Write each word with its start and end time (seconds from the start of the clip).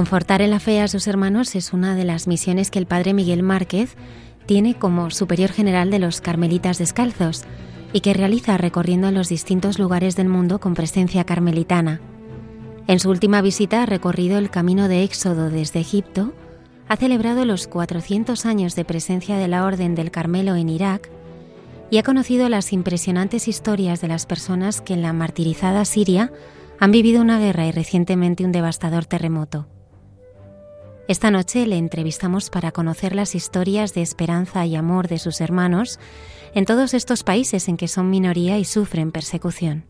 Confortar 0.00 0.40
en 0.40 0.50
la 0.50 0.60
fe 0.60 0.80
a 0.80 0.88
sus 0.88 1.06
hermanos 1.08 1.54
es 1.54 1.74
una 1.74 1.94
de 1.94 2.06
las 2.06 2.26
misiones 2.26 2.70
que 2.70 2.78
el 2.78 2.86
padre 2.86 3.12
Miguel 3.12 3.42
Márquez 3.42 3.96
tiene 4.46 4.72
como 4.72 5.10
superior 5.10 5.50
general 5.50 5.90
de 5.90 5.98
los 5.98 6.22
Carmelitas 6.22 6.78
Descalzos 6.78 7.44
y 7.92 8.00
que 8.00 8.14
realiza 8.14 8.56
recorriendo 8.56 9.10
los 9.10 9.28
distintos 9.28 9.78
lugares 9.78 10.16
del 10.16 10.30
mundo 10.30 10.58
con 10.58 10.72
presencia 10.72 11.24
carmelitana. 11.24 12.00
En 12.86 12.98
su 12.98 13.10
última 13.10 13.42
visita 13.42 13.82
ha 13.82 13.86
recorrido 13.86 14.38
el 14.38 14.48
camino 14.48 14.88
de 14.88 15.02
Éxodo 15.02 15.50
desde 15.50 15.80
Egipto, 15.80 16.32
ha 16.88 16.96
celebrado 16.96 17.44
los 17.44 17.66
400 17.66 18.46
años 18.46 18.76
de 18.76 18.86
presencia 18.86 19.36
de 19.36 19.48
la 19.48 19.66
Orden 19.66 19.94
del 19.94 20.10
Carmelo 20.10 20.56
en 20.56 20.70
Irak 20.70 21.10
y 21.90 21.98
ha 21.98 22.02
conocido 22.02 22.48
las 22.48 22.72
impresionantes 22.72 23.48
historias 23.48 24.00
de 24.00 24.08
las 24.08 24.24
personas 24.24 24.80
que 24.80 24.94
en 24.94 25.02
la 25.02 25.12
martirizada 25.12 25.84
Siria 25.84 26.32
han 26.78 26.90
vivido 26.90 27.20
una 27.20 27.38
guerra 27.38 27.66
y 27.66 27.70
recientemente 27.70 28.46
un 28.46 28.52
devastador 28.52 29.04
terremoto. 29.04 29.66
Esta 31.10 31.32
noche 31.32 31.66
le 31.66 31.76
entrevistamos 31.76 32.50
para 32.50 32.70
conocer 32.70 33.16
las 33.16 33.34
historias 33.34 33.94
de 33.94 34.00
esperanza 34.00 34.64
y 34.64 34.76
amor 34.76 35.08
de 35.08 35.18
sus 35.18 35.40
hermanos 35.40 35.98
en 36.54 36.66
todos 36.66 36.94
estos 36.94 37.24
países 37.24 37.66
en 37.66 37.76
que 37.76 37.88
son 37.88 38.10
minoría 38.10 38.60
y 38.60 38.64
sufren 38.64 39.10
persecución. 39.10 39.82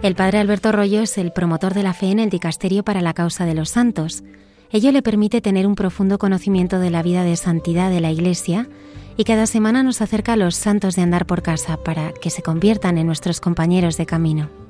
El 0.00 0.14
padre 0.14 0.38
Alberto 0.38 0.72
Rollo 0.72 1.02
es 1.02 1.18
el 1.18 1.32
promotor 1.32 1.74
de 1.74 1.82
la 1.82 1.92
fe 1.92 2.06
en 2.06 2.18
el 2.18 2.30
Dicasterio 2.30 2.82
para 2.82 3.02
la 3.02 3.12
Causa 3.12 3.44
de 3.44 3.52
los 3.52 3.68
Santos. 3.68 4.24
Ello 4.70 4.90
le 4.90 5.02
permite 5.02 5.42
tener 5.42 5.66
un 5.66 5.74
profundo 5.74 6.16
conocimiento 6.16 6.78
de 6.78 6.88
la 6.88 7.02
vida 7.02 7.24
de 7.24 7.36
santidad 7.36 7.90
de 7.90 8.00
la 8.00 8.10
Iglesia 8.10 8.70
y 9.18 9.24
cada 9.24 9.44
semana 9.44 9.82
nos 9.82 10.00
acerca 10.00 10.32
a 10.32 10.36
los 10.36 10.56
santos 10.56 10.96
de 10.96 11.02
andar 11.02 11.26
por 11.26 11.42
casa 11.42 11.76
para 11.76 12.14
que 12.14 12.30
se 12.30 12.40
conviertan 12.40 12.96
en 12.96 13.06
nuestros 13.06 13.38
compañeros 13.38 13.98
de 13.98 14.06
camino. 14.06 14.61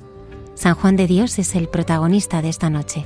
San 0.55 0.75
Juan 0.75 0.97
de 0.97 1.07
Dios 1.07 1.39
es 1.39 1.55
el 1.55 1.69
protagonista 1.69 2.43
de 2.43 2.49
esta 2.49 2.71
noche. 2.71 3.05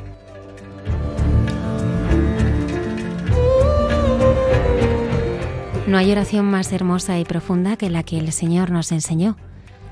No 5.86 5.98
hay 5.98 6.10
oración 6.10 6.46
más 6.46 6.72
hermosa 6.72 7.18
y 7.18 7.24
profunda 7.24 7.76
que 7.76 7.88
la 7.90 8.02
que 8.02 8.18
el 8.18 8.32
Señor 8.32 8.70
nos 8.70 8.90
enseñó. 8.90 9.36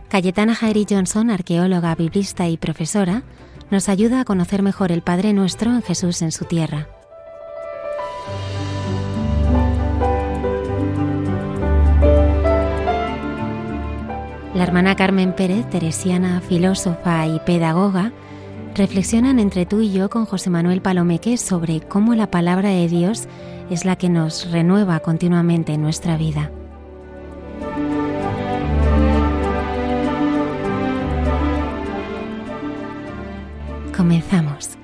Cayetana 0.08 0.54
Jairi 0.54 0.86
Johnson, 0.88 1.30
arqueóloga, 1.30 1.94
biblista 1.94 2.48
y 2.48 2.56
profesora, 2.56 3.22
nos 3.70 3.88
ayuda 3.88 4.20
a 4.20 4.24
conocer 4.24 4.62
mejor 4.62 4.92
el 4.92 5.02
Padre 5.02 5.32
Nuestro 5.32 5.70
en 5.70 5.82
Jesús 5.82 6.20
en 6.22 6.32
su 6.32 6.44
tierra. 6.44 6.88
La 14.54 14.62
hermana 14.62 14.94
Carmen 14.94 15.32
Pérez, 15.32 15.68
teresiana, 15.68 16.40
filósofa 16.40 17.26
y 17.26 17.40
pedagoga, 17.40 18.12
reflexionan 18.76 19.40
entre 19.40 19.66
tú 19.66 19.80
y 19.80 19.92
yo 19.92 20.08
con 20.08 20.26
José 20.26 20.48
Manuel 20.48 20.80
Palomeque 20.80 21.36
sobre 21.38 21.80
cómo 21.80 22.14
la 22.14 22.30
palabra 22.30 22.68
de 22.68 22.86
Dios 22.86 23.26
es 23.68 23.84
la 23.84 23.96
que 23.96 24.08
nos 24.08 24.52
renueva 24.52 25.00
continuamente 25.00 25.72
en 25.72 25.82
nuestra 25.82 26.16
vida. 26.16 26.52
Comenzamos. 33.96 34.83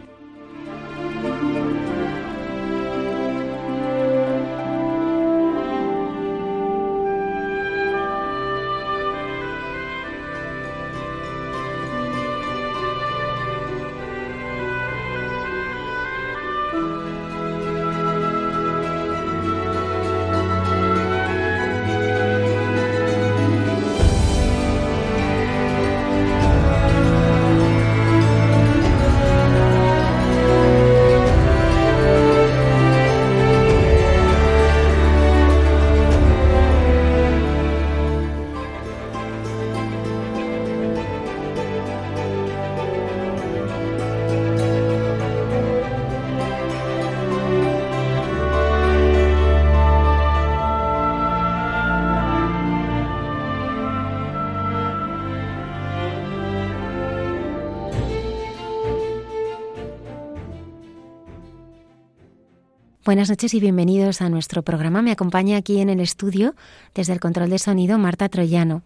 Buenas 63.11 63.29
noches 63.29 63.55
y 63.55 63.59
bienvenidos 63.59 64.23
a 64.23 64.29
nuestro 64.29 64.63
programa. 64.63 65.03
Me 65.03 65.11
acompaña 65.11 65.57
aquí 65.57 65.81
en 65.81 65.91
el 65.91 65.99
estudio, 65.99 66.55
desde 66.95 67.13
el 67.13 67.19
control 67.19 67.51
de 67.51 67.59
sonido, 67.59 67.99
Marta 67.99 68.29
Troyano. 68.29 68.85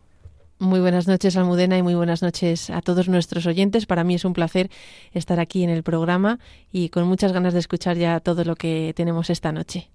Muy 0.59 0.81
buenas 0.81 1.07
noches, 1.07 1.37
Almudena, 1.37 1.77
y 1.77 1.83
muy 1.83 1.95
buenas 1.95 2.23
noches 2.23 2.71
a 2.71 2.81
todos 2.81 3.07
nuestros 3.11 3.45
oyentes. 3.45 3.85
Para 3.85 4.03
mí 4.03 4.15
es 4.15 4.25
un 4.25 4.33
placer 4.33 4.71
estar 5.13 5.41
aquí 5.41 5.63
en 5.63 5.69
el 5.69 5.83
programa 5.83 6.39
y 6.73 6.89
con 6.89 7.07
muchas 7.07 7.33
ganas 7.33 7.53
de 7.53 7.59
escuchar 7.59 7.99
ya 7.99 8.19
todo 8.19 8.45
lo 8.45 8.57
que 8.57 8.95
tenemos 8.97 9.29
esta 9.29 9.53
noche. 9.53 9.91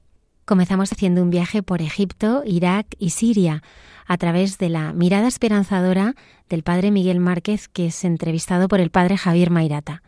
Comenzamos 0.46 0.92
haciendo 0.92 1.24
un 1.24 1.32
viaje 1.32 1.64
por 1.64 1.82
Egipto, 1.82 2.44
Irak 2.46 2.86
y 3.00 3.10
Siria 3.10 3.64
a 4.06 4.18
través 4.18 4.60
de 4.60 4.70
la 4.70 4.94
mirada 4.94 5.28
esperanzadora 5.28 6.14
del 6.50 6.62
padre 6.62 6.92
Miguel 6.92 7.20
Márquez, 7.20 7.68
que 7.68 7.88
es 7.88 8.06
entrevistado 8.06 8.68
por 8.68 8.80
el 8.80 8.92
padre 8.92 9.18
Javier 9.18 9.50
Mairata. 9.50 10.04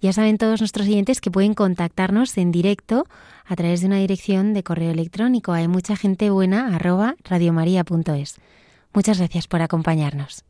Ya 0.00 0.12
saben 0.12 0.38
todos 0.38 0.60
nuestros 0.60 0.86
oyentes 0.86 1.20
que 1.20 1.30
pueden 1.30 1.54
contactarnos 1.54 2.36
en 2.38 2.52
directo 2.52 3.06
a 3.44 3.56
través 3.56 3.80
de 3.80 3.88
una 3.88 3.98
dirección 3.98 4.54
de 4.54 4.62
correo 4.62 4.92
electrónico. 4.92 5.52
Hay 5.52 5.66
mucha 5.66 5.96
gente 5.96 6.30
buena 6.30 6.74
arroba 6.74 7.16
radiomaria.es. 7.24 8.36
Muchas 8.94 9.18
gracias 9.18 9.48
por 9.48 9.60
acompañarnos. 9.60 10.44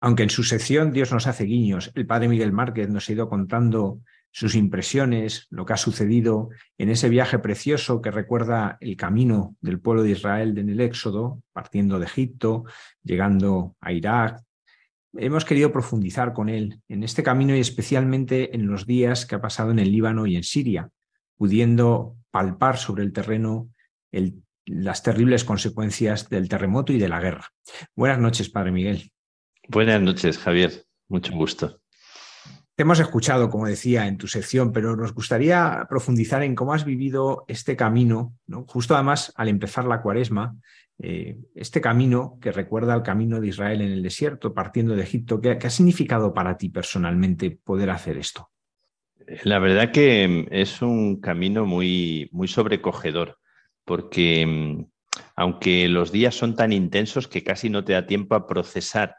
Aunque 0.00 0.22
en 0.22 0.30
su 0.30 0.44
sección 0.44 0.92
Dios 0.92 1.12
nos 1.12 1.26
hace 1.26 1.44
guiños, 1.44 1.92
el 1.94 2.06
padre 2.06 2.28
Miguel 2.28 2.52
Márquez 2.52 2.88
nos 2.88 3.08
ha 3.08 3.12
ido 3.12 3.28
contando 3.28 4.00
sus 4.32 4.54
impresiones, 4.54 5.46
lo 5.50 5.66
que 5.66 5.72
ha 5.72 5.76
sucedido 5.76 6.50
en 6.78 6.88
ese 6.88 7.08
viaje 7.08 7.38
precioso 7.38 8.00
que 8.00 8.10
recuerda 8.10 8.78
el 8.80 8.96
camino 8.96 9.56
del 9.60 9.80
pueblo 9.80 10.02
de 10.02 10.10
Israel 10.10 10.56
en 10.56 10.68
el 10.70 10.80
Éxodo, 10.80 11.42
partiendo 11.52 11.98
de 11.98 12.06
Egipto, 12.06 12.64
llegando 13.02 13.76
a 13.80 13.92
Irak. 13.92 14.40
Hemos 15.14 15.44
querido 15.44 15.72
profundizar 15.72 16.32
con 16.32 16.48
él 16.48 16.80
en 16.88 17.02
este 17.02 17.22
camino 17.22 17.56
y 17.56 17.60
especialmente 17.60 18.54
en 18.54 18.66
los 18.66 18.86
días 18.86 19.26
que 19.26 19.34
ha 19.34 19.40
pasado 19.40 19.72
en 19.72 19.80
el 19.80 19.90
Líbano 19.90 20.26
y 20.26 20.36
en 20.36 20.44
Siria, 20.44 20.88
pudiendo 21.36 22.16
palpar 22.30 22.78
sobre 22.78 23.02
el 23.02 23.12
terreno 23.12 23.68
las 24.64 25.02
terribles 25.02 25.44
consecuencias 25.44 26.28
del 26.28 26.48
terremoto 26.48 26.92
y 26.92 26.98
de 26.98 27.08
la 27.08 27.20
guerra. 27.20 27.48
Buenas 27.96 28.20
noches, 28.20 28.48
Padre 28.48 28.70
Miguel. 28.70 29.10
Buenas 29.72 30.02
noches, 30.02 30.36
Javier. 30.36 30.84
Mucho 31.08 31.32
gusto. 31.32 31.80
Te 32.74 32.82
hemos 32.82 32.98
escuchado, 32.98 33.48
como 33.48 33.68
decía, 33.68 34.08
en 34.08 34.18
tu 34.18 34.26
sección, 34.26 34.72
pero 34.72 34.96
nos 34.96 35.14
gustaría 35.14 35.86
profundizar 35.88 36.42
en 36.42 36.56
cómo 36.56 36.74
has 36.74 36.84
vivido 36.84 37.44
este 37.46 37.76
camino, 37.76 38.34
¿no? 38.48 38.64
justo 38.66 38.96
además 38.96 39.32
al 39.36 39.48
empezar 39.48 39.84
la 39.84 40.02
cuaresma, 40.02 40.56
eh, 40.98 41.38
este 41.54 41.80
camino 41.80 42.36
que 42.42 42.50
recuerda 42.50 42.94
al 42.94 43.04
camino 43.04 43.40
de 43.40 43.46
Israel 43.46 43.80
en 43.82 43.92
el 43.92 44.02
desierto, 44.02 44.52
partiendo 44.52 44.96
de 44.96 45.04
Egipto. 45.04 45.40
¿Qué, 45.40 45.52
ha 45.62 45.70
significado 45.70 46.34
para 46.34 46.56
ti 46.56 46.68
personalmente 46.70 47.52
poder 47.52 47.90
hacer 47.90 48.18
esto? 48.18 48.50
La 49.44 49.60
verdad 49.60 49.92
que 49.92 50.26
mm, 50.26 50.52
es 50.52 50.82
un 50.82 51.20
camino 51.20 51.64
muy, 51.64 52.28
muy 52.32 52.48
sobrecogedor, 52.48 53.38
porque 53.84 54.44
mm, 54.44 54.84
aunque 55.36 55.88
los 55.88 56.10
días 56.10 56.34
son 56.34 56.56
tan 56.56 56.72
intensos 56.72 57.28
que 57.28 57.44
casi 57.44 57.70
no 57.70 57.84
te 57.84 57.92
da 57.92 58.08
tiempo 58.08 58.34
a 58.34 58.48
procesar 58.48 59.14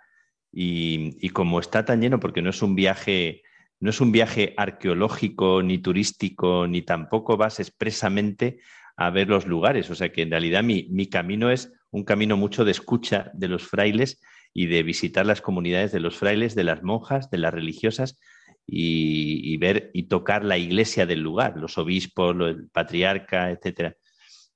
y, 0.51 1.17
y 1.25 1.29
como 1.29 1.59
está 1.59 1.85
tan 1.85 2.01
lleno, 2.01 2.19
porque 2.19 2.41
no 2.41 2.49
es 2.49 2.61
un 2.61 2.75
viaje 2.75 3.43
no 3.81 3.89
es 3.89 3.99
un 3.99 4.11
viaje 4.11 4.53
arqueológico 4.57 5.63
ni 5.63 5.79
turístico, 5.79 6.67
ni 6.67 6.83
tampoco 6.83 7.35
vas 7.35 7.59
expresamente 7.59 8.59
a 8.95 9.09
ver 9.09 9.27
los 9.27 9.47
lugares. 9.47 9.89
O 9.89 9.95
sea 9.95 10.11
que 10.11 10.21
en 10.21 10.29
realidad 10.29 10.63
mi, 10.63 11.09
camino 11.09 11.49
es 11.49 11.73
un 11.89 12.03
camino 12.03 12.37
mucho 12.37 12.63
de 12.63 12.71
escucha 12.71 13.31
de 13.33 13.47
los 13.47 13.63
frailes 13.63 14.21
y 14.53 14.67
de 14.67 14.83
visitar 14.83 15.25
las 15.25 15.41
comunidades 15.41 15.91
de 15.91 15.99
los 15.99 16.15
frailes, 16.15 16.53
de 16.53 16.63
las 16.63 16.83
monjas, 16.83 17.31
de 17.31 17.39
las 17.39 17.53
religiosas 17.53 18.19
y, 18.67 19.57
ver 19.57 19.89
y 19.93 20.03
tocar 20.03 20.45
la 20.45 20.59
iglesia 20.59 21.07
del 21.07 21.21
lugar, 21.21 21.57
los 21.57 21.79
obispos, 21.79 22.35
el 22.39 22.69
patriarca, 22.69 23.49
etc. 23.49 23.95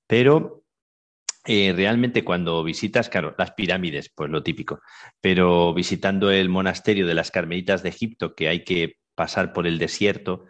Pero 0.06 0.65
eh, 1.48 1.74
realmente 1.76 2.24
cuando 2.24 2.64
visitas, 2.64 3.10
claro, 3.10 3.36
las 3.38 3.52
pirámides, 3.52 4.12
pues 4.16 4.30
lo 4.30 4.42
típico, 4.42 4.82
pero 5.22 5.74
visitando 5.74 6.32
el 6.32 6.50
monasterio 6.50 7.06
de 7.06 7.14
las 7.14 7.32
Carmelitas 7.32 7.84
de 7.84 7.90
Egipto, 7.90 8.34
que 8.34 8.48
hay 8.48 8.64
que 8.64 8.98
pasar 9.14 9.54
por 9.54 9.68
el 9.68 9.78
desierto 9.78 10.46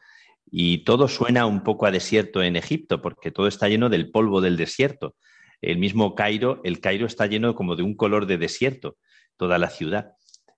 y 0.49 0.79
todo 0.85 1.07
suena 1.07 1.45
un 1.45 1.63
poco 1.63 1.85
a 1.85 1.91
desierto 1.91 2.41
en 2.41 2.55
Egipto 2.55 3.01
porque 3.01 3.31
todo 3.31 3.47
está 3.47 3.67
lleno 3.67 3.89
del 3.89 4.09
polvo 4.09 4.41
del 4.41 4.57
desierto. 4.57 5.15
El 5.61 5.77
mismo 5.79 6.15
Cairo, 6.15 6.61
el 6.63 6.79
Cairo 6.79 7.05
está 7.05 7.27
lleno 7.27 7.55
como 7.55 7.75
de 7.75 7.83
un 7.83 7.95
color 7.95 8.25
de 8.25 8.37
desierto, 8.37 8.97
toda 9.37 9.57
la 9.57 9.69
ciudad. 9.69 10.11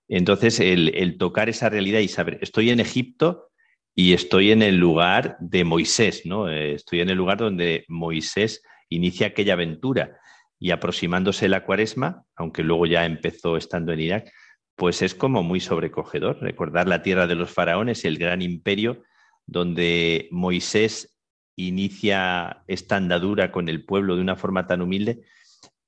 Entonces, 0.06 0.60
el, 0.60 1.16
tocar 1.18 1.48
esa 1.48 1.68
realidad 1.68 2.00
y 2.00 2.08
saber, 2.08 2.38
estoy 2.42 2.70
en 2.70 2.80
Egipto 2.80 3.48
y 3.94 4.12
estoy 4.12 4.52
en 4.52 4.62
el 4.62 4.76
lugar 4.76 5.36
de 5.40 5.64
Moisés, 5.64 6.22
¿no? 6.24 6.48
Eh, 6.48 6.74
estoy 6.74 7.00
en 7.00 7.10
el 7.10 7.16
lugar 7.16 7.38
donde 7.38 7.84
Moisés 7.88 8.62
inicia 8.88 9.28
aquella 9.28 9.54
aventura 9.54 10.18
y 10.58 10.70
aproximándose 10.70 11.48
la 11.48 11.64
cuaresma, 11.64 12.24
aunque 12.36 12.62
luego 12.62 12.86
ya 12.86 13.04
empezó 13.04 13.56
estando 13.56 13.92
en 13.92 14.00
Irak, 14.00 14.32
pues 14.74 15.02
es 15.02 15.14
como 15.14 15.42
muy 15.42 15.60
sobrecogedor. 15.60 16.40
Recordar 16.40 16.88
la 16.88 17.02
tierra 17.02 17.26
de 17.26 17.34
los 17.34 17.50
faraones, 17.50 18.04
el 18.04 18.18
gran 18.18 18.42
imperio 18.42 19.02
donde 19.46 20.28
Moisés 20.30 21.16
inicia 21.56 22.62
esta 22.66 22.96
andadura 22.96 23.50
con 23.50 23.68
el 23.68 23.84
pueblo 23.84 24.14
de 24.14 24.22
una 24.22 24.36
forma 24.36 24.66
tan 24.66 24.82
humilde, 24.82 25.22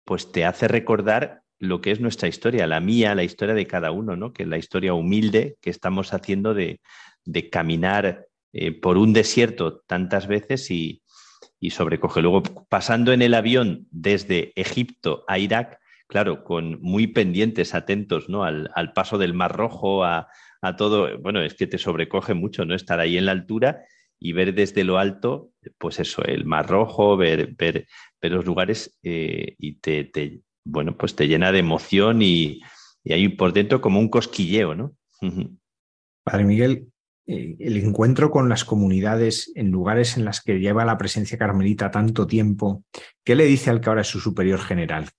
pues 0.04 0.32
te 0.32 0.44
hace 0.44 0.66
recordar 0.66 1.42
lo 1.58 1.80
que 1.80 1.90
es 1.92 2.00
nuestra 2.00 2.26
historia, 2.26 2.66
la 2.66 2.80
mía, 2.80 3.14
la 3.14 3.22
historia 3.22 3.54
de 3.54 3.66
cada 3.66 3.92
uno, 3.92 4.16
¿no? 4.16 4.32
Que 4.32 4.44
es 4.44 4.48
la 4.48 4.58
historia 4.58 4.94
humilde 4.94 5.56
que 5.60 5.70
estamos 5.70 6.12
haciendo 6.14 6.54
de, 6.54 6.80
caminar 7.52 8.26
eh, 8.52 8.72
por 8.72 8.96
un 8.96 9.12
desierto 9.12 9.80
tantas 9.86 10.26
veces 10.26 10.70
y, 10.70 11.02
y 11.60 11.70
sobrecoge. 11.70 12.22
Luego, 12.22 12.42
pasando 12.68 13.12
en 13.12 13.22
el 13.22 13.34
avión 13.34 13.86
desde 13.90 14.52
Egipto 14.56 15.24
a 15.28 15.38
Irak, 15.38 15.78
claro, 16.06 16.42
con 16.42 16.80
muy 16.80 17.06
pendientes, 17.06 17.74
atentos, 17.74 18.28
¿no? 18.28 18.44
Al, 18.44 18.92
paso 18.94 19.18
del 19.18 19.34
Mar 19.34 19.54
Rojo, 19.54 20.04
a, 20.04 20.28
todo. 20.76 21.18
Bueno, 21.20 21.42
es 21.42 21.54
que 21.54 21.66
te 21.66 21.78
sobrecoge 21.78 22.34
mucho, 22.34 22.64
¿no? 22.64 22.74
Estar 22.74 22.98
ahí 22.98 23.16
en 23.16 23.26
la 23.26 23.32
altura 23.32 23.84
y 24.18 24.32
ver 24.32 24.54
desde 24.54 24.84
lo 24.84 24.98
alto, 24.98 25.52
pues 25.78 26.00
eso, 26.00 26.22
el 26.24 26.44
Mar 26.44 26.68
Rojo, 26.68 27.16
ver, 27.16 27.54
ver, 27.56 27.86
los 28.20 28.44
lugares 28.44 28.98
eh, 29.02 29.54
y 29.58 29.74
te, 29.74 30.42
bueno, 30.64 30.96
pues 30.96 31.14
te 31.14 31.26
llena 31.26 31.52
de 31.52 31.60
emoción 31.60 32.20
y, 32.20 32.60
y 33.02 33.12
hay 33.12 33.28
por 33.28 33.52
dentro 33.52 33.80
como 33.80 33.98
un 33.98 34.08
cosquilleo, 34.08 34.74
¿no? 34.74 34.94
Padre 36.22 36.44
Miguel, 36.44 36.92
eh, 37.26 37.56
el 37.58 37.76
encuentro 37.76 38.30
con 38.30 38.48
las 38.48 38.64
comunidades 38.64 39.52
en 39.54 39.70
lugares 39.70 40.16
en 40.16 40.24
las 40.24 40.40
que 40.40 40.58
lleva 40.58 40.84
la 40.84 40.98
presencia 40.98 41.38
carmelita 41.38 41.90
tanto 41.90 42.26
tiempo, 42.26 42.84
¿qué 43.24 43.36
le 43.36 43.44
dice 43.44 43.70
al 43.70 43.80
que 43.80 43.88
ahora 43.88 44.02
es 44.02 44.08
su 44.08 44.20
superior 44.20 44.60
general? 44.60 45.10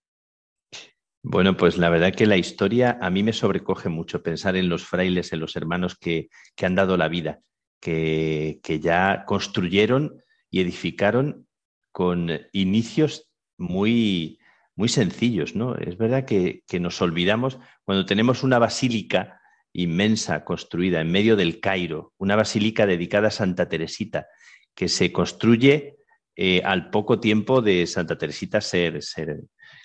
Bueno, 1.24 1.56
pues 1.56 1.78
la 1.78 1.90
verdad 1.90 2.14
que 2.14 2.26
la 2.26 2.38
historia 2.38 2.98
a 3.00 3.12
mí 3.12 3.22
me 3.22 3.34
sobrecoge 3.34 3.90
mucho 3.90 4.24
pensar 4.24 4.56
en 4.56 4.70
los 4.70 4.86
frailes, 4.86 5.32
en 5.34 5.40
los 5.40 5.56
hermanos 5.56 5.96
que, 5.96 6.30
han 6.62 6.76
dado 6.76 6.98
la 6.98 7.10
vida, 7.10 7.42
que, 7.80 8.60
ya 8.82 9.24
construyeron 9.26 10.16
y 10.50 10.62
edificaron 10.62 11.48
con 11.92 12.30
inicios 12.54 13.30
muy, 13.58 14.40
muy 14.76 14.90
sencillos, 14.90 15.56
¿no? 15.56 15.76
Es 15.76 15.98
verdad 15.98 16.26
que, 16.26 16.64
que, 16.68 16.80
nos 16.80 17.00
olvidamos 17.04 17.60
cuando 17.84 18.06
tenemos 18.06 18.44
una 18.44 18.58
basílica 18.58 19.41
inmensa 19.74 20.44
construida 20.44 21.02
en 21.02 21.12
medio 21.12 21.36
del 21.36 21.60
Cairo, 21.60 22.14
una 22.18 22.36
basílica 22.36 22.86
dedicada 22.86 23.30
a 23.30 23.32
Santa 23.32 23.70
Teresita, 23.70 24.28
que 24.76 24.88
se 24.88 25.12
construye 25.12 25.98
eh, 26.36 26.62
al 26.64 26.90
poco 26.90 27.20
tiempo 27.20 27.62
de 27.62 27.88
Santa 27.88 28.18
Teresita 28.18 28.62
ser, 28.62 29.02
ser 29.04 29.42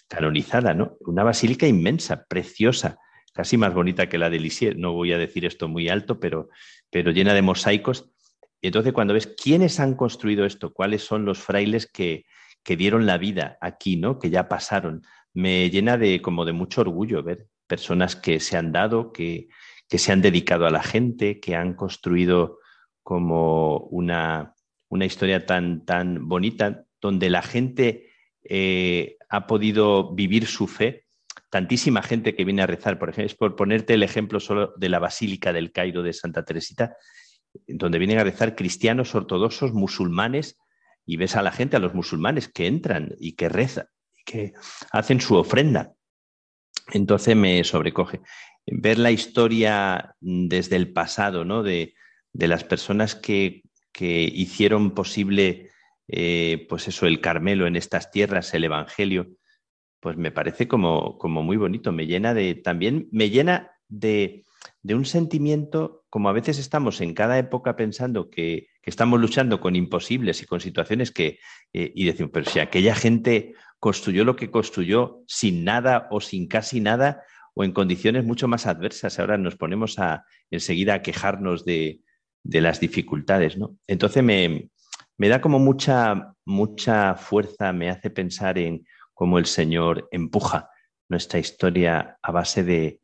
canonizada, 0.08 0.74
¿no? 0.74 0.96
Una 1.00 1.24
basílica 1.24 1.66
inmensa, 1.66 2.24
preciosa, 2.26 2.98
casi 3.32 3.56
más 3.56 3.74
bonita 3.74 4.08
que 4.08 4.18
la 4.18 4.30
de 4.30 4.40
Lisieux. 4.40 4.76
No 4.76 4.92
voy 4.92 5.12
a 5.12 5.18
decir 5.18 5.44
esto 5.44 5.68
muy 5.68 5.88
alto, 5.88 6.20
pero, 6.20 6.48
pero 6.90 7.10
llena 7.10 7.34
de 7.34 7.42
mosaicos. 7.42 8.10
Y 8.60 8.68
entonces 8.68 8.92
cuando 8.92 9.14
ves 9.14 9.26
quiénes 9.26 9.80
han 9.80 9.94
construido 9.94 10.44
esto, 10.44 10.72
cuáles 10.72 11.02
son 11.02 11.24
los 11.24 11.38
frailes 11.38 11.86
que, 11.86 12.24
que 12.62 12.76
dieron 12.76 13.06
la 13.06 13.18
vida 13.18 13.58
aquí, 13.60 13.96
¿no? 13.96 14.18
Que 14.18 14.30
ya 14.30 14.48
pasaron, 14.48 15.02
me 15.34 15.68
llena 15.70 15.98
de 15.98 16.22
como 16.22 16.44
de 16.44 16.52
mucho 16.52 16.80
orgullo 16.80 17.22
ver 17.22 17.46
personas 17.66 18.16
que 18.16 18.40
se 18.40 18.56
han 18.56 18.72
dado, 18.72 19.12
que, 19.12 19.48
que 19.88 19.98
se 19.98 20.12
han 20.12 20.22
dedicado 20.22 20.66
a 20.66 20.70
la 20.70 20.82
gente, 20.82 21.40
que 21.40 21.54
han 21.54 21.74
construido 21.74 22.58
como 23.02 23.78
una, 23.90 24.54
una 24.88 25.04
historia 25.04 25.46
tan, 25.46 25.84
tan 25.84 26.28
bonita, 26.28 26.84
donde 27.00 27.30
la 27.30 27.42
gente 27.42 28.10
eh, 28.42 29.16
ha 29.28 29.46
podido 29.46 30.14
vivir 30.14 30.46
su 30.46 30.66
fe. 30.66 31.06
Tantísima 31.50 32.02
gente 32.02 32.34
que 32.34 32.44
viene 32.44 32.62
a 32.62 32.66
rezar, 32.66 32.98
por 32.98 33.10
ejemplo, 33.10 33.26
es 33.26 33.34
por 33.34 33.54
ponerte 33.54 33.94
el 33.94 34.02
ejemplo 34.02 34.40
solo 34.40 34.74
de 34.76 34.88
la 34.88 34.98
Basílica 34.98 35.52
del 35.52 35.72
Cairo 35.72 36.02
de 36.02 36.12
Santa 36.12 36.44
Teresita, 36.44 36.96
donde 37.66 37.98
vienen 37.98 38.18
a 38.18 38.24
rezar 38.24 38.56
cristianos 38.56 39.14
ortodoxos, 39.14 39.72
musulmanes, 39.72 40.58
y 41.04 41.16
ves 41.16 41.36
a 41.36 41.42
la 41.42 41.52
gente, 41.52 41.76
a 41.76 41.80
los 41.80 41.94
musulmanes 41.94 42.48
que 42.48 42.66
entran 42.66 43.14
y 43.18 43.36
que 43.36 43.48
rezan, 43.48 43.86
y 44.12 44.24
que 44.24 44.52
hacen 44.90 45.20
su 45.20 45.36
ofrenda. 45.36 45.92
Entonces 46.92 47.36
me 47.36 47.62
sobrecoge. 47.64 48.20
Ver 48.66 48.98
la 48.98 49.10
historia 49.10 50.16
desde 50.20 50.76
el 50.76 50.92
pasado, 50.92 51.44
¿no? 51.44 51.62
De, 51.62 51.94
las 52.32 52.64
personas 52.64 53.14
que, 53.14 53.62
que 53.92 54.22
hicieron 54.22 54.90
posible 54.90 55.70
eh, 56.08 56.66
pues 56.68 56.86
eso, 56.88 57.06
el 57.06 57.20
Carmelo 57.20 57.66
en 57.66 57.76
estas 57.76 58.10
tierras, 58.10 58.54
el 58.54 58.64
Evangelio, 58.64 59.28
pues 60.00 60.16
me 60.16 60.30
parece 60.30 60.68
como, 60.68 61.18
como 61.18 61.42
muy 61.42 61.56
bonito, 61.56 61.92
me 61.92 62.06
llena 62.06 62.32
de, 62.32 62.54
también 62.54 63.08
me 63.10 63.30
llena 63.30 63.72
de, 63.88 64.44
de, 64.82 64.94
un 64.94 65.04
sentimiento, 65.04 66.04
como 66.08 66.28
a 66.28 66.32
veces 66.32 66.58
estamos 66.58 67.00
en 67.00 67.12
cada 67.12 67.38
época 67.38 67.74
pensando 67.74 68.30
que, 68.30 68.68
que 68.82 68.90
estamos 68.90 69.20
luchando 69.20 69.60
con 69.60 69.74
imposibles 69.74 70.42
y 70.42 70.46
con 70.46 70.60
situaciones 70.60 71.10
que, 71.10 71.40
eh, 71.72 71.92
y 71.94 72.04
decimos, 72.04 72.30
pero 72.32 72.48
si 72.48 72.60
aquella 72.60 72.94
gente 72.94 73.54
construyó 73.80 74.24
lo 74.24 74.36
que 74.36 74.50
construyó 74.50 75.24
sin 75.26 75.64
nada 75.64 76.06
o 76.10 76.20
sin 76.20 76.46
casi 76.46 76.80
nada 76.80 77.24
o 77.58 77.64
en 77.64 77.72
condiciones 77.72 78.24
mucho 78.24 78.48
más 78.48 78.66
adversas, 78.66 79.18
ahora 79.18 79.38
nos 79.38 79.56
ponemos 79.56 79.98
a 79.98 80.26
enseguida 80.50 80.94
a 80.94 81.02
quejarnos 81.02 81.64
de, 81.64 82.02
de 82.42 82.60
las 82.60 82.80
dificultades, 82.80 83.56
¿no? 83.56 83.78
Entonces 83.86 84.22
me, 84.22 84.68
me 85.16 85.28
da 85.28 85.40
como 85.40 85.58
mucha, 85.58 86.34
mucha 86.44 87.14
fuerza, 87.14 87.72
me 87.72 87.88
hace 87.88 88.10
pensar 88.10 88.58
en 88.58 88.86
cómo 89.14 89.38
el 89.38 89.46
Señor 89.46 90.06
empuja 90.10 90.68
nuestra 91.08 91.38
historia 91.38 92.18
a 92.20 92.30
base 92.30 92.62
de, 92.62 93.00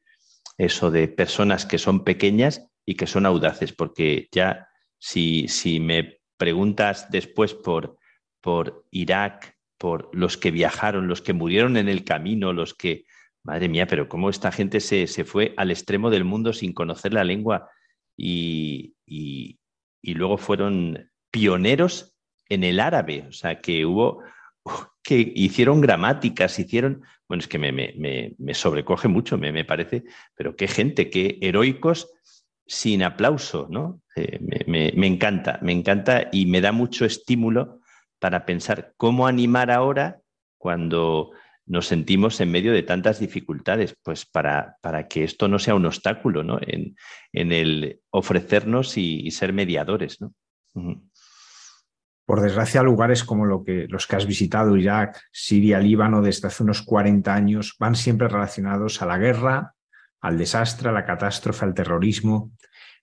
eso 0.58 0.90
de 0.90 1.08
personas 1.08 1.64
que 1.64 1.78
son 1.78 2.04
pequeñas 2.04 2.68
y 2.84 2.96
que 2.96 3.06
son 3.06 3.24
audaces, 3.24 3.72
porque 3.72 4.28
ya 4.32 4.68
si, 4.98 5.48
si 5.48 5.80
me 5.80 6.20
preguntas 6.36 7.10
después 7.10 7.54
por, 7.54 7.96
por 8.42 8.84
Irak, 8.90 9.56
por 9.78 10.10
los 10.12 10.36
que 10.36 10.50
viajaron, 10.50 11.08
los 11.08 11.22
que 11.22 11.32
murieron 11.32 11.78
en 11.78 11.88
el 11.88 12.04
camino, 12.04 12.52
los 12.52 12.74
que, 12.74 13.06
madre 13.44 13.68
mía, 13.68 13.86
pero 13.86 14.08
cómo 14.08 14.30
esta 14.30 14.52
gente 14.52 14.80
se, 14.80 15.06
fue 15.24 15.54
al 15.56 15.70
extremo 15.70 16.10
del 16.10 16.24
mundo 16.24 16.52
sin 16.52 16.72
conocer 16.72 17.12
la 17.12 17.24
lengua 17.24 17.70
y, 18.16 18.94
y, 19.06 19.58
luego 20.02 20.36
fueron 20.36 21.10
pioneros 21.30 22.14
en 22.48 22.64
el 22.64 22.80
árabe, 22.80 23.26
o 23.28 23.32
sea, 23.32 23.60
que 23.60 23.86
hubo, 23.86 24.22
que 25.02 25.32
hicieron 25.34 25.80
gramáticas, 25.80 26.58
hicieron, 26.58 27.02
bueno, 27.28 27.40
es 27.40 27.48
que 27.48 27.58
me, 27.58 27.72
me, 27.72 28.54
sobrecoge 28.54 29.08
mucho, 29.08 29.38
me, 29.38 29.52
me, 29.52 29.64
parece, 29.64 30.04
pero 30.34 30.54
qué 30.54 30.68
gente, 30.68 31.10
qué 31.10 31.38
heroicos 31.40 32.10
sin 32.66 33.02
aplauso, 33.02 33.66
¿no? 33.70 34.00
Eh, 34.16 34.38
me, 34.66 35.06
encanta, 35.06 35.58
me 35.62 35.72
encanta 35.72 36.28
y 36.32 36.46
me 36.46 36.60
da 36.60 36.72
mucho 36.72 37.04
estímulo 37.04 37.80
para 38.18 38.46
pensar 38.46 38.94
cómo 38.96 39.26
animar 39.26 39.70
ahora 39.70 40.20
cuando 40.58 41.32
nos 41.72 41.86
sentimos 41.86 42.38
en 42.42 42.50
medio 42.50 42.70
de 42.74 42.82
tantas 42.82 43.18
dificultades, 43.18 43.96
pues 44.02 44.26
para, 44.26 44.76
para 44.82 45.08
que 45.08 45.24
esto 45.24 45.48
no 45.48 45.58
sea 45.58 45.74
un 45.74 45.86
obstáculo 45.86 46.44
¿no? 46.44 46.58
en, 46.60 46.94
el 47.32 47.98
ofrecernos 48.10 48.98
y, 48.98 49.30
ser 49.30 49.54
mediadores. 49.54 50.20
¿no? 50.20 50.34
Por 52.26 52.42
desgracia, 52.42 52.82
lugares 52.82 53.24
como 53.24 53.46
lo 53.46 53.64
que, 53.64 53.86
los 53.88 54.06
que 54.06 54.16
has 54.16 54.26
visitado, 54.26 54.76
Irak, 54.76 55.18
Siria, 55.32 55.78
Líbano, 55.80 56.20
desde 56.20 56.48
hace 56.48 56.62
unos 56.62 56.82
40 56.82 57.34
años, 57.34 57.74
van 57.78 57.94
siempre 57.94 58.28
relacionados 58.28 59.00
a 59.00 59.06
la 59.06 59.16
guerra, 59.16 59.74
al 60.20 60.36
desastre, 60.36 60.90
a 60.90 60.92
la 60.92 61.06
catástrofe, 61.06 61.64
al 61.64 61.72
terrorismo. 61.72 62.52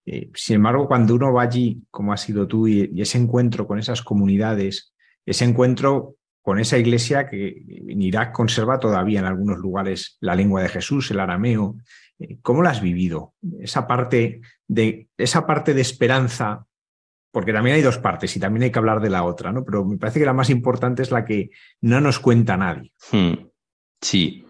Eh, 0.06 0.30
sin 0.36 0.58
embargo, 0.58 0.88
cuando 0.88 1.16
uno 1.16 1.34
va 1.34 1.42
allí, 1.42 1.82
como 1.90 2.14
has 2.14 2.22
sido 2.22 2.48
tú, 2.48 2.68
y 2.68 3.02
ese 3.02 3.18
encuentro 3.18 3.66
con 3.66 3.80
esas 3.80 4.04
comunidades, 4.04 4.94
ese 5.26 5.46
encuentro 5.46 6.19
con 6.50 6.58
esa 6.58 6.80
iglesia 6.80 7.30
que 7.30 7.64
en 7.68 8.02
Irak 8.02 8.32
conserva 8.32 8.80
todavía 8.80 9.20
en 9.20 9.26
algunos 9.26 9.60
lugares 9.60 10.18
la 10.20 10.34
lengua 10.34 10.64
de 10.64 10.70
Jesús, 10.70 11.12
el 11.12 11.20
arameo. 11.20 11.76
Eh, 12.18 12.40
¿Cómo 12.42 12.64
la 12.64 12.72
has 12.72 12.82
vivido? 12.82 13.36
Esa 13.60 13.86
parte 13.86 14.42
de, 14.68 15.10
esa 15.16 15.46
parte 15.46 15.76
de 15.76 15.82
esperanza, 15.82 16.66
porque 17.30 17.54
también 17.54 17.76
hay 17.76 17.84
dos 17.84 18.00
partes 18.00 18.36
y 18.36 18.40
también 18.40 18.64
hay 18.64 18.72
que 18.72 18.80
hablar 18.80 19.00
de 19.00 19.12
la 19.12 19.26
otra, 19.26 19.52
¿no? 19.52 19.64
Pero 19.64 19.86
me 19.86 20.00
parece 20.00 20.18
que 20.18 20.26
la 20.26 20.34
más 20.34 20.50
importante 20.50 21.04
es 21.04 21.12
la 21.12 21.24
que 21.24 21.52
no 21.82 22.02
nos 22.02 22.18
cuenta 22.18 22.58
nadie. 22.58 22.94
Hmm. 23.12 23.34
Sí, 24.02 24.44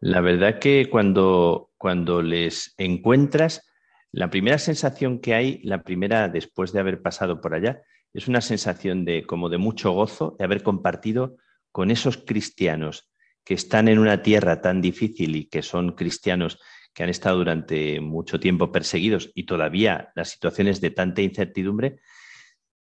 la 0.00 0.20
verdad 0.20 0.58
que 0.58 0.90
cuando, 0.90 1.70
cuando 1.78 2.20
les 2.20 2.74
encuentras, 2.76 3.66
la 4.12 4.28
primera 4.28 4.58
sensación 4.58 5.18
que 5.18 5.32
hay, 5.32 5.62
la 5.62 5.82
primera 5.82 6.28
después 6.28 6.74
de 6.74 6.80
haber 6.80 7.00
pasado 7.00 7.40
por 7.40 7.54
allá, 7.54 7.80
es 8.12 8.28
una 8.28 8.40
sensación 8.40 9.04
de 9.04 9.24
como 9.24 9.48
de 9.48 9.58
mucho 9.58 9.92
gozo 9.92 10.36
de 10.38 10.44
haber 10.44 10.62
compartido 10.62 11.36
con 11.72 11.90
esos 11.90 12.16
cristianos 12.16 13.10
que 13.44 13.54
están 13.54 13.88
en 13.88 13.98
una 13.98 14.22
tierra 14.22 14.60
tan 14.60 14.80
difícil 14.80 15.36
y 15.36 15.44
que 15.46 15.62
son 15.62 15.92
cristianos 15.92 16.58
que 16.92 17.02
han 17.02 17.10
estado 17.10 17.38
durante 17.38 18.00
mucho 18.00 18.40
tiempo 18.40 18.72
perseguidos 18.72 19.30
y 19.34 19.44
todavía 19.44 20.10
las 20.14 20.30
situaciones 20.30 20.80
de 20.80 20.90
tanta 20.90 21.22
incertidumbre, 21.22 22.00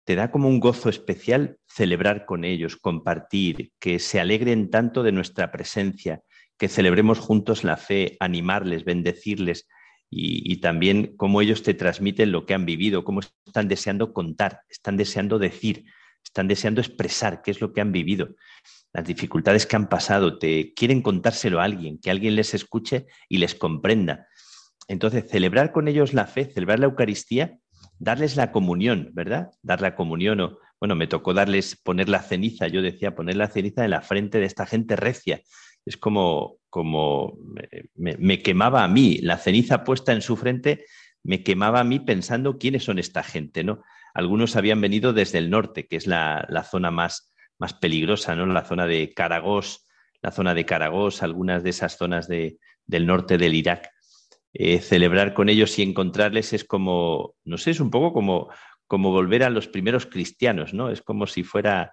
te 0.05 0.15
da 0.15 0.31
como 0.31 0.47
un 0.47 0.59
gozo 0.59 0.89
especial 0.89 1.57
celebrar 1.67 2.25
con 2.25 2.43
ellos, 2.43 2.77
compartir, 2.77 3.71
que 3.79 3.99
se 3.99 4.19
alegren 4.19 4.69
tanto 4.69 5.03
de 5.03 5.11
nuestra 5.11 5.51
presencia, 5.51 6.21
que 6.57 6.69
celebremos 6.69 7.19
juntos 7.19 7.63
la 7.63 7.77
fe, 7.77 8.17
animarles, 8.19 8.85
bendecirles, 8.85 9.67
y, 10.09 10.57
también 10.57 11.15
cómo 11.17 11.41
ellos 11.41 11.63
te 11.63 11.73
transmiten 11.73 12.31
lo 12.31 12.45
que 12.45 12.53
han 12.53 12.65
vivido, 12.65 13.03
cómo 13.03 13.19
están 13.45 13.67
deseando 13.67 14.13
contar, 14.13 14.61
están 14.69 14.95
deseando 14.95 15.37
decir, 15.37 15.85
están 16.23 16.47
deseando 16.47 16.81
expresar 16.81 17.41
qué 17.41 17.51
es 17.51 17.61
lo 17.61 17.73
que 17.73 17.81
han 17.81 17.91
vivido, 17.91 18.35
las 18.93 19.05
dificultades 19.05 19.65
que 19.65 19.75
han 19.75 19.89
pasado, 19.89 20.39
te 20.39 20.73
quieren 20.73 21.01
contárselo 21.01 21.59
a 21.59 21.65
alguien, 21.65 21.99
que 21.99 22.09
alguien 22.09 22.35
les 22.35 22.53
escuche 22.53 23.05
y 23.27 23.37
les 23.37 23.53
comprenda. 23.55 24.27
Entonces, 24.87 25.29
celebrar 25.29 25.71
con 25.71 25.87
ellos 25.87 26.13
la 26.13 26.25
fe, 26.25 26.45
celebrar 26.45 26.79
la 26.79 26.85
Eucaristía, 26.85 27.59
darles 27.99 28.37
la 28.37 28.51
comunión, 28.51 29.09
¿verdad? 29.13 29.51
Dar 29.61 29.81
la 29.81 29.95
comunión 29.95 30.39
o, 30.39 30.59
bueno, 30.79 30.95
me 30.95 31.07
tocó 31.07 31.33
darles, 31.33 31.75
poner 31.75 32.07
la 32.07 32.21
ceniza, 32.21 32.67
yo 32.67 32.81
decía, 32.81 33.15
poner 33.15 33.35
la 33.35 33.47
ceniza 33.49 33.83
en 33.83 33.91
la 33.91 34.01
frente 34.01 34.39
de 34.39 34.45
esta 34.45 34.65
gente 34.65 34.95
recia, 34.95 35.41
es 35.85 35.97
como, 35.97 36.56
como 36.69 37.37
me, 37.95 38.41
quemaba 38.41 38.83
a 38.83 38.87
mí, 38.87 39.19
la 39.21 39.37
ceniza 39.37 39.83
puesta 39.83 40.13
en 40.13 40.21
su 40.21 40.35
frente 40.35 40.85
me 41.23 41.43
quemaba 41.43 41.79
a 41.79 41.83
mí 41.83 41.99
pensando 41.99 42.57
quiénes 42.57 42.83
son 42.83 42.99
esta 42.99 43.23
gente, 43.23 43.63
¿no? 43.63 43.83
Algunos 44.13 44.55
habían 44.55 44.81
venido 44.81 45.13
desde 45.13 45.37
el 45.37 45.49
norte, 45.49 45.87
que 45.87 45.95
es 45.95 46.07
la, 46.07 46.47
zona 46.69 46.91
más, 46.91 47.33
más, 47.59 47.73
peligrosa, 47.73 48.35
¿no? 48.35 48.45
La 48.45 48.63
zona 48.63 48.87
de 48.87 49.13
Caragós, 49.13 49.85
la 50.21 50.31
zona 50.31 50.53
de 50.53 50.65
Caragós, 50.65 51.23
algunas 51.23 51.63
de 51.63 51.71
esas 51.71 51.97
zonas 51.97 52.27
de, 52.27 52.57
del 52.85 53.05
norte 53.05 53.37
del 53.37 53.55
Irak. 53.55 53.89
Eh, 54.53 54.79
celebrar 54.79 55.33
con 55.33 55.49
ellos 55.49 55.77
y 55.77 55.83
encontrarles 55.83 56.53
es 56.53 56.63
como, 56.63 57.35
no 57.43 57.57
sé, 57.57 57.71
es 57.71 57.79
un 57.79 57.91
poco 57.91 58.13
como, 58.13 58.49
como 58.87 59.11
volver 59.11 59.43
a 59.43 59.49
los 59.49 59.67
primeros 59.67 60.05
cristianos, 60.05 60.73
¿no? 60.73 60.89
Es 60.89 61.01
como 61.01 61.27
si 61.27 61.43
fuera 61.43 61.91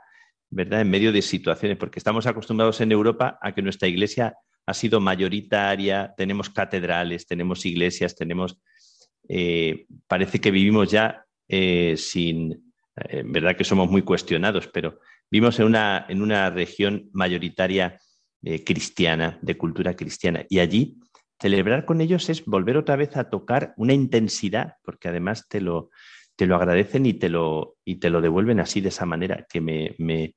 ¿verdad? 0.55 0.83
En 0.83 0.91
medio 0.91 1.13
de 1.13 1.21
situaciones, 1.21 1.77
porque 1.79 1.99
estamos 1.99 2.27
acostumbrados 2.27 2.81
en 2.81 2.93
Europa 2.93 3.39
a 3.43 3.53
que 3.55 3.63
nuestra 3.63 3.89
iglesia 3.89 4.37
ha 4.67 4.75
sido 4.75 5.01
mayoritaria, 5.01 6.15
tenemos 6.17 6.51
catedrales, 6.51 7.27
tenemos 7.27 7.65
iglesias, 7.67 8.15
tenemos... 8.15 8.59
Eh, 9.29 9.87
parece 10.07 10.41
que 10.41 10.51
vivimos 10.51 10.91
ya 10.91 11.25
eh, 11.49 11.95
sin... 11.97 12.73
Eh, 13.09 13.23
verdad 13.25 13.57
que 13.57 13.65
somos 13.65 13.91
muy 13.91 14.03
cuestionados, 14.03 14.69
pero 14.69 15.01
vivimos 15.31 15.59
en 15.59 15.67
una, 15.67 16.07
en 16.09 16.23
una 16.23 16.51
región 16.51 17.09
mayoritaria 17.13 17.99
cristiana, 18.67 19.39
de 19.41 19.57
cultura 19.57 19.97
cristiana. 19.97 20.45
Y 20.51 20.59
allí 20.59 20.99
celebrar 21.41 21.87
con 21.87 22.03
ellos 22.03 22.29
es 22.29 22.45
volver 22.45 22.77
otra 22.77 22.95
vez 22.95 23.17
a 23.17 23.31
tocar 23.31 23.73
una 23.79 23.95
intensidad, 23.95 24.75
porque 24.85 25.09
además 25.09 25.49
te 25.49 25.63
lo, 25.63 25.91
te 26.37 26.47
lo 26.47 26.57
agradecen 26.57 27.07
y 27.07 27.15
te 27.15 27.29
lo, 27.29 27.77
y 27.85 27.97
te 27.97 28.11
lo 28.11 28.21
devuelven 28.21 28.61
así 28.61 28.81
de 28.81 28.89
esa 28.89 29.07
manera, 29.07 29.47
que 29.49 29.61
me, 29.61 29.95
me, 29.99 30.35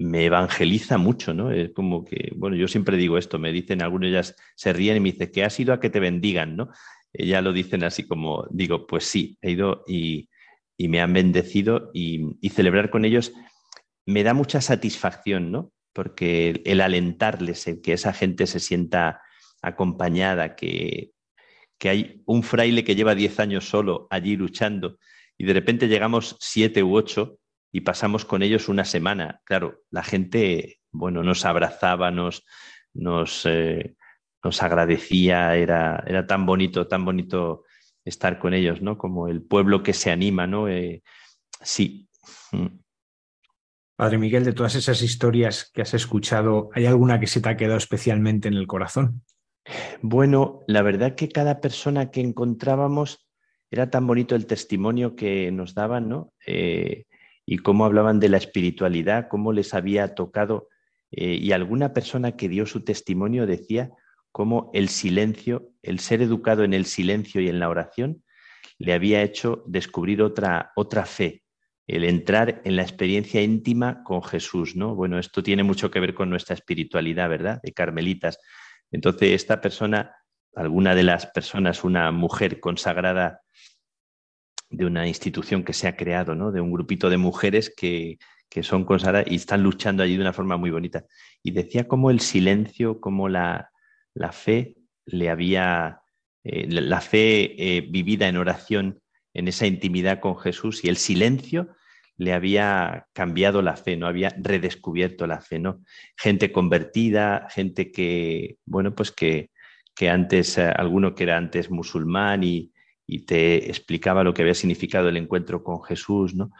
me 0.00 0.24
evangeliza 0.24 0.96
mucho, 0.96 1.34
¿no? 1.34 1.52
Es 1.52 1.72
como 1.72 2.06
que, 2.06 2.32
bueno, 2.34 2.56
yo 2.56 2.66
siempre 2.68 2.96
digo 2.96 3.18
esto, 3.18 3.38
me 3.38 3.52
dicen, 3.52 3.82
algunos 3.82 4.08
ellas 4.08 4.34
se 4.56 4.72
ríen 4.72 4.96
y 4.96 5.00
me 5.00 5.12
dicen, 5.12 5.30
que 5.30 5.44
has 5.44 5.60
ido 5.60 5.74
a 5.74 5.80
que 5.80 5.90
te 5.90 6.00
bendigan, 6.00 6.56
¿no? 6.56 6.70
Ya 7.12 7.42
lo 7.42 7.52
dicen 7.52 7.84
así 7.84 8.06
como, 8.06 8.46
digo, 8.50 8.86
pues 8.86 9.04
sí, 9.04 9.36
he 9.42 9.50
ido 9.50 9.84
y, 9.86 10.30
me 10.78 11.02
han 11.02 11.12
bendecido 11.12 11.90
y, 11.92 12.38
celebrar 12.48 12.88
con 12.88 13.04
ellos 13.04 13.34
me 14.06 14.22
da 14.22 14.32
mucha 14.32 14.62
satisfacción, 14.62 15.52
¿no? 15.52 15.70
Porque 15.92 16.62
el, 16.64 16.80
alentarles, 16.80 17.66
el 17.66 17.82
que 17.82 17.92
esa 17.92 18.14
gente 18.14 18.46
se 18.46 18.58
sienta 18.58 19.20
acompañada, 19.60 20.56
que, 20.56 21.10
que 21.78 21.90
hay 21.90 22.22
un 22.24 22.42
fraile 22.42 22.84
que 22.84 22.94
lleva 22.94 23.14
10 23.14 23.38
años 23.38 23.68
solo 23.68 24.06
allí 24.08 24.34
luchando 24.34 24.98
y 25.36 25.44
de 25.44 25.52
repente 25.52 25.88
llegamos 25.88 26.36
siete 26.40 26.82
u 26.82 26.96
ocho 26.96 27.39
y 27.72 27.82
pasamos 27.82 28.24
con 28.24 28.42
ellos 28.42 28.68
una 28.68 28.84
semana. 28.84 29.40
Claro, 29.44 29.82
la 29.90 30.02
gente, 30.02 30.80
bueno, 30.90 31.22
nos 31.22 31.44
abrazaba, 31.44 32.10
nos, 32.10 32.44
nos, 32.94 33.46
eh, 33.46 33.96
nos 34.42 34.62
agradecía, 34.62 35.56
era, 35.56 36.02
era 36.06 36.26
tan 36.26 36.46
bonito, 36.46 36.86
tan 36.86 37.04
bonito 37.04 37.64
estar 38.04 38.38
con 38.38 38.54
ellos, 38.54 38.82
¿no? 38.82 38.98
Como 38.98 39.28
el 39.28 39.42
pueblo 39.42 39.82
que 39.82 39.92
se 39.92 40.10
anima, 40.10 40.46
¿no? 40.46 40.68
Eh, 40.68 41.02
sí. 41.60 42.08
Mm. 42.52 42.80
Padre 43.96 44.18
Miguel, 44.18 44.44
de 44.44 44.54
todas 44.54 44.74
esas 44.74 45.02
historias 45.02 45.70
que 45.72 45.82
has 45.82 45.92
escuchado, 45.92 46.70
¿hay 46.72 46.86
alguna 46.86 47.20
que 47.20 47.26
se 47.26 47.40
te 47.40 47.50
ha 47.50 47.56
quedado 47.56 47.76
especialmente 47.76 48.48
en 48.48 48.54
el 48.54 48.66
corazón? 48.66 49.22
Bueno, 50.00 50.60
la 50.66 50.80
verdad 50.82 51.14
que 51.14 51.28
cada 51.28 51.60
persona 51.60 52.10
que 52.10 52.22
encontrábamos 52.22 53.28
era 53.70 53.90
tan 53.90 54.06
bonito 54.06 54.34
el 54.34 54.46
testimonio 54.46 55.14
que 55.14 55.52
nos 55.52 55.74
daban, 55.74 56.08
¿no? 56.08 56.32
Eh, 56.46 57.04
y 57.50 57.58
cómo 57.58 57.84
hablaban 57.84 58.20
de 58.20 58.28
la 58.28 58.36
espiritualidad, 58.36 59.26
cómo 59.28 59.52
les 59.52 59.74
había 59.74 60.14
tocado. 60.14 60.68
Eh, 61.10 61.34
y 61.34 61.50
alguna 61.50 61.92
persona 61.92 62.36
que 62.36 62.48
dio 62.48 62.64
su 62.64 62.84
testimonio 62.84 63.44
decía 63.44 63.90
cómo 64.30 64.70
el 64.72 64.88
silencio, 64.88 65.72
el 65.82 65.98
ser 65.98 66.22
educado 66.22 66.62
en 66.62 66.74
el 66.74 66.84
silencio 66.84 67.40
y 67.40 67.48
en 67.48 67.58
la 67.58 67.68
oración, 67.68 68.22
le 68.78 68.92
había 68.92 69.22
hecho 69.22 69.64
descubrir 69.66 70.22
otra, 70.22 70.70
otra 70.76 71.04
fe, 71.04 71.42
el 71.88 72.04
entrar 72.04 72.62
en 72.64 72.76
la 72.76 72.82
experiencia 72.82 73.42
íntima 73.42 74.04
con 74.04 74.22
Jesús, 74.22 74.76
¿no? 74.76 74.94
Bueno, 74.94 75.18
esto 75.18 75.42
tiene 75.42 75.64
mucho 75.64 75.90
que 75.90 75.98
ver 75.98 76.14
con 76.14 76.30
nuestra 76.30 76.54
espiritualidad, 76.54 77.28
¿verdad? 77.28 77.60
De 77.64 77.72
carmelitas. 77.72 78.38
Entonces, 78.92 79.32
esta 79.32 79.60
persona, 79.60 80.14
alguna 80.54 80.94
de 80.94 81.02
las 81.02 81.26
personas, 81.26 81.82
una 81.82 82.12
mujer 82.12 82.60
consagrada 82.60 83.40
de 84.70 84.86
una 84.86 85.06
institución 85.08 85.64
que 85.64 85.72
se 85.72 85.88
ha 85.88 85.96
creado, 85.96 86.34
¿no? 86.34 86.52
de 86.52 86.60
un 86.60 86.72
grupito 86.72 87.10
de 87.10 87.16
mujeres 87.16 87.72
que, 87.76 88.18
son 88.62 88.84
consagradas 88.84 89.30
y 89.30 89.36
están 89.36 89.62
luchando 89.62 90.02
allí 90.02 90.16
de 90.16 90.22
una 90.22 90.32
forma 90.32 90.56
muy 90.56 90.70
bonita. 90.70 91.04
Y 91.42 91.52
decía 91.52 91.86
cómo 91.86 92.10
el 92.10 92.20
silencio, 92.20 93.00
cómo 93.00 93.28
la, 93.28 93.70
fe 94.32 94.76
le 95.06 95.30
había, 95.30 96.00
eh, 96.44 96.66
la 96.68 97.00
fe 97.00 97.76
eh, 97.76 97.80
vivida 97.82 98.28
en 98.28 98.36
oración, 98.36 99.00
en 99.34 99.46
esa 99.46 99.66
intimidad 99.66 100.18
con 100.18 100.36
Jesús 100.36 100.84
y 100.84 100.88
el 100.88 100.96
silencio 100.96 101.68
le 102.16 102.32
había 102.32 103.06
cambiado 103.12 103.62
la 103.62 103.76
fe, 103.76 103.96
no 103.96 104.06
había 104.06 104.34
redescubierto 104.36 105.26
la 105.26 105.40
fe, 105.40 105.58
¿no? 105.58 105.80
Gente 106.16 106.52
convertida, 106.52 107.46
gente 107.50 107.92
que, 107.92 108.58
bueno, 108.66 108.94
pues 108.94 109.10
que, 109.12 109.50
que 109.94 110.10
antes, 110.10 110.58
eh, 110.58 110.64
alguno 110.64 111.14
que 111.14 111.22
era 111.22 111.36
antes 111.36 111.70
musulmán 111.70 112.42
y, 112.42 112.72
y, 113.10 113.20
te 113.20 113.68
explicaba 113.68 114.24
lo 114.24 114.32
que 114.32 114.42
había 114.42 114.54
significado 114.54 115.08
el 115.08 115.16
encuentro 115.16 115.62
con 115.62 115.82
Jesús, 115.82 116.34
¿no? 116.34 116.50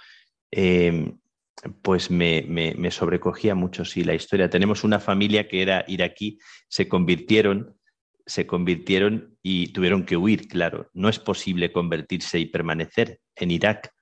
Em, 0.50 1.18
pues 1.82 2.10
me, 2.10 2.90
sobrecogía 2.90 3.54
mucho, 3.54 3.84
sí, 3.84 4.02
la 4.04 4.14
historia. 4.14 4.48
Tenemos 4.48 4.82
una 4.82 4.98
familia 4.98 5.46
que 5.46 5.62
era 5.62 5.84
iraquí, 5.86 6.38
se 6.68 6.88
convirtieron 6.88 7.76
se 8.26 8.46
convirtieron 8.46 9.36
y 9.42 9.72
tuvieron 9.72 10.04
que 10.04 10.16
huir, 10.16 10.46
claro. 10.46 10.88
No 10.94 11.08
es 11.08 11.18
posible 11.18 11.72
convertirse 11.72 12.38
y 12.38 12.46
permanecer 12.46 13.18
en 13.34 13.50
Irak, 13.50 13.92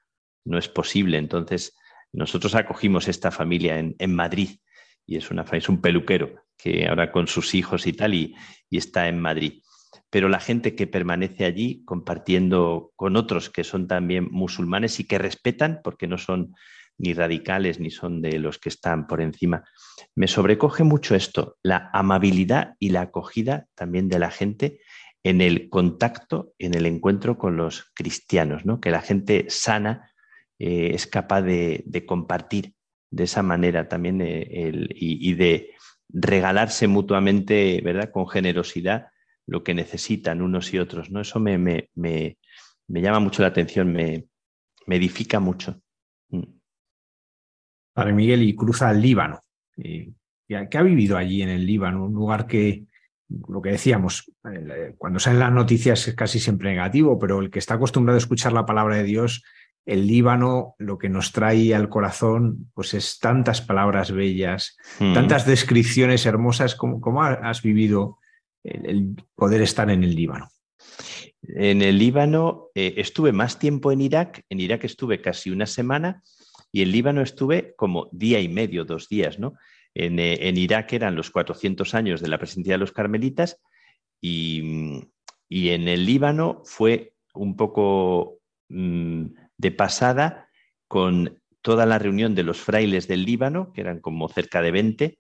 no 0.45 0.59
es 0.59 0.69
posible. 0.69 1.17
Entonces, 1.17 1.75
nosotros 2.13 2.55
acogimos 2.55 3.09
esta 3.09 3.31
familia 3.31 3.79
en, 3.79 4.15
Madrid 4.15 4.59
y 5.07 5.17
es, 5.17 5.31
una, 5.31 5.47
es 5.53 5.69
un 5.71 5.81
peluquero 5.81 6.45
que 6.59 6.87
ahora 6.87 7.11
con 7.11 7.27
sus 7.27 7.55
hijos 7.55 7.87
y 7.87 7.95
tal 7.95 8.13
y 8.13 8.35
está 8.71 9.09
en 9.09 9.19
Madrid. 9.19 9.63
Pero 10.11 10.29
la 10.29 10.41
gente 10.41 10.75
que 10.75 10.87
permanece 10.87 11.45
allí 11.45 11.85
compartiendo 11.85 12.93
con 12.97 13.17
otros 13.17 13.51
que 13.51 13.65
son 13.65 13.87
también 13.87 14.29
musulmanes 14.31 15.01
y 15.01 15.05
que 15.05 15.19
respetan, 15.19 15.81
porque 15.83 16.07
no 16.07 16.19
son 16.19 16.55
ni 16.99 17.15
radicales 17.15 17.79
ni 17.79 17.91
son 17.91 18.21
de 18.21 18.39
los 18.39 18.59
que 18.59 18.69
están 18.69 19.07
por 19.07 19.21
encima. 19.21 19.65
Me 20.15 20.27
sobrecoge 20.27 20.83
mucho 20.83 21.15
esto, 21.15 21.57
la 21.63 21.91
amabilidad 21.93 22.75
y 22.79 22.91
la 22.91 23.03
acogida 23.03 23.67
también 23.75 24.09
de 24.09 24.19
la 24.19 24.31
gente 24.31 24.81
en 25.23 25.41
el 25.41 25.69
contacto, 25.69 26.53
en 26.59 26.75
el 26.75 26.87
encuentro 26.87 27.39
con 27.39 27.57
los 27.57 27.91
cristianos, 27.95 28.65
¿no? 28.65 28.81
que 28.81 28.91
la 28.91 29.01
gente 29.01 29.47
sana 29.49 30.11
eh, 30.59 30.91
es 30.95 31.07
capaz 31.07 31.43
de, 31.43 32.05
compartir 32.07 32.75
de 33.11 33.25
esa 33.25 33.43
manera 33.43 33.89
también 33.89 34.21
eh, 34.21 34.87
y, 34.91 35.35
de 35.35 35.71
regalarse 36.09 36.89
mutuamente, 36.89 37.81
¿verdad? 37.85 38.11
Con 38.11 38.27
generosidad 38.29 39.09
lo 39.49 39.65
que 39.65 39.75
necesitan 39.75 40.43
unos 40.43 40.73
y 40.75 40.79
otros, 40.79 41.11
¿no? 41.11 41.23
Eso 41.23 41.41
me, 41.41 41.57
me, 41.57 41.89
me, 41.95 42.37
llama 42.89 43.19
mucho 43.19 43.43
la 43.43 43.49
atención, 43.49 43.91
me, 43.91 44.27
edifica 44.87 45.41
mucho. 45.41 45.81
Mm. 46.29 46.43
Padre 47.95 48.13
Miguel, 48.13 48.43
y 48.43 48.55
cruza 48.55 48.91
el 48.91 49.01
Líbano. 49.01 49.41
¿Qué 49.75 50.79
ha 50.79 50.83
vivido 50.83 51.17
allí 51.17 51.43
en 51.43 51.49
el 51.49 51.65
Líbano? 51.65 52.05
Un 52.05 52.15
lugar 52.15 52.47
que, 52.47 52.85
lo 53.49 53.63
que 53.63 53.71
decíamos, 53.71 54.31
eh, 54.53 54.95
cuando 54.99 55.19
salen 55.19 55.41
las 55.41 55.53
noticias 55.53 56.07
es 56.07 56.15
casi 56.15 56.41
siempre 56.41 56.71
negativo, 56.71 57.19
pero 57.19 57.41
el 57.41 57.51
que 57.51 57.59
está 57.59 57.75
acostumbrado 57.75 58.17
a 58.17 58.19
escuchar 58.19 58.53
la 58.53 58.67
palabra 58.67 58.97
de 58.97 59.05
Dios, 59.05 59.43
el 59.87 60.07
Líbano 60.07 60.75
lo 60.77 60.99
que 60.99 61.09
nos 61.09 61.33
trae 61.33 61.75
al 61.75 61.89
corazón, 61.89 62.71
pues 62.75 62.93
es 62.93 63.19
tantas 63.19 63.63
palabras 63.63 64.13
bellas, 64.13 64.77
hmm. 65.01 65.15
tantas 65.15 65.47
descripciones 65.47 66.27
hermosas. 66.27 66.75
¿Cómo, 66.75 67.23
has 67.23 67.63
vivido 67.63 68.19
el, 68.65 69.15
poder 69.35 69.63
estar 69.63 69.91
en 69.91 70.05
el 70.05 70.15
Líbano? 70.15 70.49
En 71.43 71.83
el 71.83 71.99
Líbano 71.99 72.69
eh, 72.75 72.95
estuve 72.97 73.33
más 73.33 73.59
tiempo 73.59 73.93
en 73.93 74.01
Irak. 74.01 74.45
En 74.49 74.61
Irak 74.61 74.85
estuve 74.85 75.21
casi 75.21 75.51
una 75.51 75.67
semana 75.67 76.23
y 76.73 76.83
en 76.83 76.93
Líbano 76.93 77.23
estuve 77.23 77.75
como 77.77 78.09
día 78.13 78.41
y 78.41 78.49
medio, 78.49 78.85
dos 78.85 79.09
días, 79.09 79.39
¿no? 79.39 79.55
En, 79.95 80.19
eh, 80.19 80.53
Irak 80.55 80.93
eran 80.93 81.17
los 81.17 81.31
400 81.31 81.95
años 81.95 82.21
de 82.21 82.29
la 82.29 82.39
presencia 82.39 82.75
de 82.75 82.79
los 82.79 82.93
carmelitas 82.93 83.61
y, 84.21 84.61
en 85.51 85.89
el 85.89 86.05
Líbano 86.05 86.63
fue 86.65 87.15
un 87.35 87.57
poco 87.57 88.39
mm, 88.69 89.25
de 89.57 89.71
pasada 89.71 90.49
con 90.87 91.41
toda 91.63 91.87
la 91.87 91.99
reunión 91.99 92.35
de 92.35 92.43
los 92.43 92.61
frailes 92.61 93.09
del 93.09 93.25
Líbano, 93.25 93.73
que 93.73 93.81
eran 93.81 94.01
como 94.01 94.29
cerca 94.29 94.63
de 94.63 94.71
20, 94.71 95.19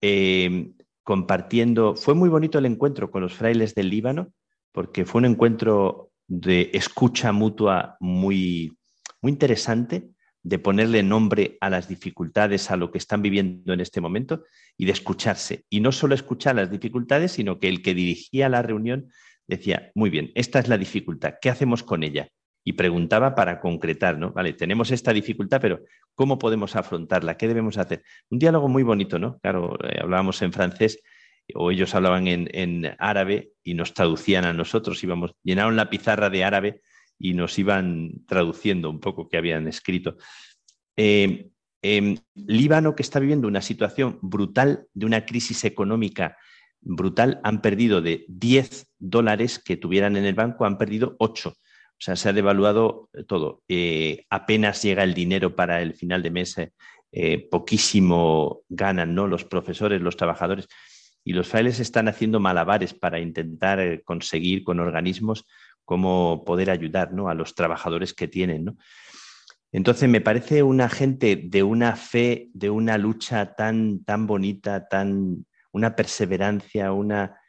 em, 0.00 0.74
compartiendo. 1.10 1.96
Fue 1.96 2.14
muy 2.14 2.28
bonito 2.28 2.60
el 2.60 2.66
encuentro 2.66 3.10
con 3.10 3.22
los 3.22 3.34
frailes 3.34 3.74
del 3.74 3.90
Líbano, 3.90 4.32
porque 4.70 5.04
fue 5.04 5.18
un 5.18 5.24
encuentro 5.24 6.12
de 6.28 6.70
escucha 6.72 7.32
mutua 7.32 7.96
muy, 7.98 8.78
muy 9.20 9.32
interesante 9.32 10.10
de 10.44 10.58
ponerle 10.60 11.02
nombre 11.02 11.58
a 11.60 11.68
las 11.68 11.88
dificultades, 11.88 12.70
a 12.70 12.76
lo 12.76 12.92
que 12.92 12.98
están 12.98 13.22
viviendo 13.22 13.72
en 13.72 13.80
este 13.80 14.00
momento 14.00 14.44
y 14.76 14.84
de 14.84 14.92
escucharse. 14.92 15.64
Y 15.68 15.80
no 15.80 15.90
solo 15.90 16.14
escuchar 16.14 16.54
las 16.54 16.70
dificultades, 16.70 17.32
sino 17.32 17.58
que 17.58 17.66
el 17.66 17.82
que 17.82 17.92
dirigía 17.92 18.48
la 18.48 18.62
reunión 18.62 19.10
decía, 19.48 19.90
muy 19.96 20.10
bien, 20.10 20.30
esta 20.36 20.60
es 20.60 20.68
la 20.68 20.78
dificultad, 20.78 21.34
¿qué 21.42 21.50
hacemos 21.50 21.82
con 21.82 22.04
ella? 22.04 22.28
Y 22.62 22.74
preguntaba 22.74 23.34
para 23.34 23.60
concretar, 23.60 24.18
¿no? 24.18 24.32
Vale, 24.32 24.52
tenemos 24.52 24.90
esta 24.90 25.12
dificultad, 25.12 25.60
pero 25.60 25.80
¿cómo 26.14 26.38
podemos 26.38 26.76
afrontarla? 26.76 27.36
¿Qué 27.36 27.48
debemos 27.48 27.78
hacer? 27.78 28.02
Un 28.28 28.38
diálogo 28.38 28.68
muy 28.68 28.82
bonito, 28.82 29.18
¿no? 29.18 29.38
Claro, 29.38 29.78
eh, 29.82 29.98
hablábamos 30.00 30.42
en 30.42 30.52
francés 30.52 31.02
o 31.54 31.70
ellos 31.70 31.94
hablaban 31.94 32.26
en, 32.28 32.94
árabe 32.98 33.52
y 33.64 33.74
nos 33.74 33.94
traducían 33.94 34.44
a 34.44 34.52
nosotros, 34.52 35.02
íbamos, 35.02 35.32
llenaron 35.42 35.76
la 35.76 35.90
pizarra 35.90 36.30
de 36.30 36.44
árabe 36.44 36.80
y 37.18 37.34
nos 37.34 37.58
iban 37.58 38.24
traduciendo 38.26 38.88
un 38.90 39.00
poco 39.00 39.28
que 39.28 39.36
habían 39.36 39.66
escrito. 39.66 40.16
Eh, 40.96 41.50
Líbano, 42.34 42.94
que 42.94 43.02
está 43.02 43.20
viviendo 43.20 43.48
una 43.48 43.62
situación 43.62 44.18
brutal 44.20 44.86
de 44.92 45.06
una 45.06 45.24
crisis 45.24 45.64
económica 45.64 46.36
brutal, 46.80 47.40
han 47.42 47.62
perdido 47.62 48.02
de 48.02 48.24
10 48.28 48.92
dólares 48.98 49.58
que 49.58 49.76
tuvieran 49.76 50.16
en 50.16 50.24
el 50.24 50.34
banco, 50.34 50.64
han 50.64 50.78
perdido 50.78 51.16
8. 51.18 51.54
O 52.00 52.02
sea, 52.02 52.16
se 52.16 52.30
ha 52.30 52.32
devaluado 52.32 53.10
todo. 53.28 53.62
Eh, 53.68 54.24
apenas 54.30 54.82
llega 54.82 55.04
el 55.04 55.12
dinero 55.12 55.54
para 55.54 55.82
el 55.82 55.92
final 55.92 56.22
de 56.22 56.30
mes, 56.30 56.56
eh, 57.12 57.48
poquísimo 57.50 58.62
ganan 58.70 59.14
¿no? 59.14 59.26
los 59.26 59.44
profesores, 59.44 60.00
los 60.00 60.16
trabajadores. 60.16 60.66
Y 61.22 61.34
los 61.34 61.48
frailes 61.48 61.78
están 61.78 62.08
haciendo 62.08 62.40
malabares 62.40 62.94
para 62.94 63.20
intentar 63.20 64.02
conseguir 64.04 64.64
con 64.64 64.80
organismos 64.80 65.44
cómo 65.84 66.42
poder 66.46 66.70
ayudar 66.70 67.12
¿no? 67.12 67.28
a 67.28 67.34
los 67.34 67.54
trabajadores 67.54 68.14
que 68.14 68.28
tienen. 68.28 68.64
¿no? 68.64 68.76
Entonces, 69.70 70.08
me 70.08 70.22
parece 70.22 70.62
una 70.62 70.88
gente 70.88 71.36
de 71.36 71.62
una 71.62 71.96
fe, 71.96 72.48
de 72.54 72.70
una 72.70 72.96
lucha 72.96 73.54
tan, 73.54 74.04
tan 74.04 74.26
bonita, 74.26 74.88
tan, 74.88 75.44
una 75.70 75.94
perseverancia, 75.94 76.92
una, 76.92 77.39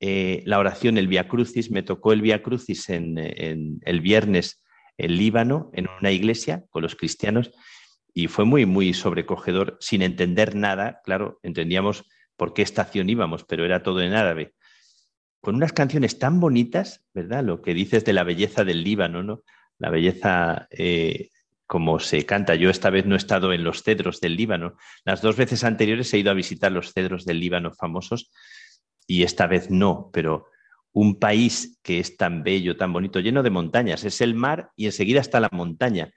eh, 0.00 0.42
la 0.46 0.58
oración, 0.58 0.98
el 0.98 1.08
Via 1.08 1.28
Crucis, 1.28 1.70
me 1.70 1.82
tocó 1.82 2.12
el 2.12 2.22
Via 2.22 2.42
Crucis 2.42 2.88
en, 2.88 3.18
el 3.18 4.00
viernes 4.00 4.62
en 4.98 5.16
Líbano, 5.16 5.70
en 5.74 5.88
una 6.00 6.10
iglesia 6.10 6.64
con 6.70 6.82
los 6.82 6.96
cristianos, 6.96 7.50
y 8.12 8.26
fue 8.26 8.44
muy, 8.44 8.66
muy 8.66 8.92
sobrecogedor, 8.92 9.76
sin 9.80 10.02
entender 10.02 10.56
nada, 10.56 11.00
claro, 11.04 11.38
entendíamos 11.42 12.04
por 12.36 12.54
qué 12.54 12.62
estación 12.62 13.08
íbamos, 13.08 13.44
pero 13.44 13.64
era 13.64 13.82
todo 13.82 14.00
en 14.00 14.14
árabe 14.14 14.54
con 15.40 15.54
unas 15.54 15.72
canciones 15.72 16.18
tan 16.18 16.40
bonitas, 16.40 17.04
¿verdad? 17.14 17.42
Lo 17.44 17.62
que 17.62 17.74
dices 17.74 18.04
de 18.04 18.12
la 18.12 18.24
belleza 18.24 18.64
del 18.64 18.84
Líbano, 18.84 19.22
¿no? 19.22 19.42
La 19.78 19.90
belleza 19.90 20.68
eh, 20.70 21.30
como 21.66 21.98
se 21.98 22.26
canta. 22.26 22.54
Yo 22.54 22.68
esta 22.68 22.90
vez 22.90 23.06
no 23.06 23.14
he 23.14 23.18
estado 23.18 23.52
en 23.52 23.64
los 23.64 23.82
cedros 23.82 24.20
del 24.20 24.36
Líbano. 24.36 24.76
Las 25.04 25.22
dos 25.22 25.36
veces 25.36 25.64
anteriores 25.64 26.12
he 26.12 26.18
ido 26.18 26.30
a 26.30 26.34
visitar 26.34 26.70
los 26.70 26.92
cedros 26.92 27.24
del 27.24 27.40
Líbano 27.40 27.72
famosos 27.72 28.30
y 29.10 29.24
esta 29.24 29.48
vez 29.48 29.70
no, 29.70 30.08
pero 30.12 30.46
un 30.92 31.18
país 31.18 31.80
que 31.82 31.98
es 31.98 32.16
tan 32.16 32.44
bello, 32.44 32.76
tan 32.76 32.92
bonito, 32.92 33.18
lleno 33.18 33.42
de 33.42 33.50
montañas. 33.50 34.04
Es 34.04 34.20
el 34.20 34.34
mar 34.34 34.70
y 34.76 34.86
enseguida 34.86 35.20
está 35.20 35.40
la 35.40 35.48
montaña. 35.50 36.12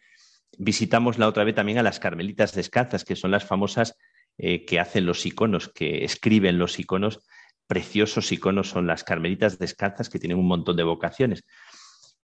Visitamos 0.59 1.17
la 1.17 1.27
otra 1.27 1.43
vez 1.43 1.55
también 1.55 1.79
a 1.79 1.83
las 1.83 1.99
Carmelitas 1.99 2.53
Descalzas, 2.53 3.03
que 3.03 3.15
son 3.15 3.31
las 3.31 3.45
famosas 3.45 3.97
eh, 4.37 4.63
que 4.65 4.79
hacen 4.79 5.07
los 5.07 5.25
iconos, 5.25 5.69
que 5.69 6.05
escriben 6.05 6.59
los 6.59 6.77
iconos 6.77 7.21
preciosos 7.65 8.31
iconos 8.31 8.69
son 8.69 8.85
las 8.85 9.03
carmelitas 9.03 9.57
descalzas, 9.57 10.07
que 10.07 10.19
tienen 10.19 10.37
un 10.37 10.47
montón 10.47 10.75
de 10.75 10.83
vocaciones. 10.83 11.43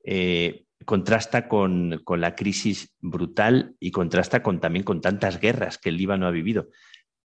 Eh, 0.03 0.65
contrasta 0.85 1.47
con, 1.47 2.03
la 2.09 2.35
crisis 2.35 2.93
brutal 2.99 3.77
y 3.79 3.93
contrasta 3.93 4.43
con, 4.43 4.59
también 4.59 4.85
con 4.85 5.01
tantas 5.01 5.39
guerras 5.39 5.79
que 5.79 5.91
el 5.91 5.99
Líbano 5.99 6.27
ha 6.27 6.33
vivido, 6.33 6.71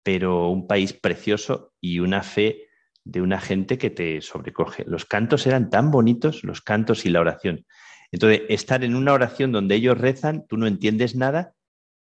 pero 0.02 0.48
un 0.48 0.66
país 0.66 0.92
precioso 0.92 1.74
y 1.80 2.00
una 2.00 2.24
fe 2.24 2.67
de 3.08 3.22
una 3.22 3.40
gente 3.40 3.78
que 3.78 3.88
te 3.88 4.20
sobrecoge. 4.20 4.84
Los 4.86 5.06
cantos 5.06 5.46
eran 5.46 5.70
tan 5.70 5.90
bonitos, 5.90 6.44
los 6.44 6.60
cantos 6.60 7.06
y 7.06 7.10
la 7.10 7.20
oración. 7.20 7.64
Entonces, 8.12 8.42
estar 8.50 8.84
en 8.84 8.94
una 8.94 9.14
oración 9.14 9.50
donde 9.50 9.76
ellos 9.76 9.96
rezan, 9.96 10.44
tú 10.46 10.58
no 10.58 10.66
entiendes 10.66 11.16
nada 11.16 11.54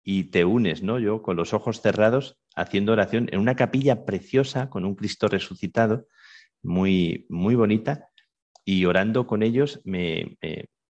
y 0.02 0.24
te 0.24 0.44
unes, 0.44 0.82
¿no? 0.82 0.98
Yo 0.98 1.22
con 1.22 1.36
los 1.36 1.54
ojos 1.54 1.80
cerrados 1.80 2.38
haciendo 2.54 2.92
oración 2.92 3.28
en 3.32 3.40
una 3.40 3.56
capilla 3.56 4.04
preciosa 4.04 4.68
con 4.68 4.84
un 4.84 4.94
Cristo 4.94 5.28
resucitado, 5.28 6.06
muy, 6.62 7.26
muy 7.30 7.54
bonita, 7.54 8.08
y 8.64 8.84
orando 8.84 9.26
con 9.26 9.42
ellos 9.42 9.80
me, 9.84 10.36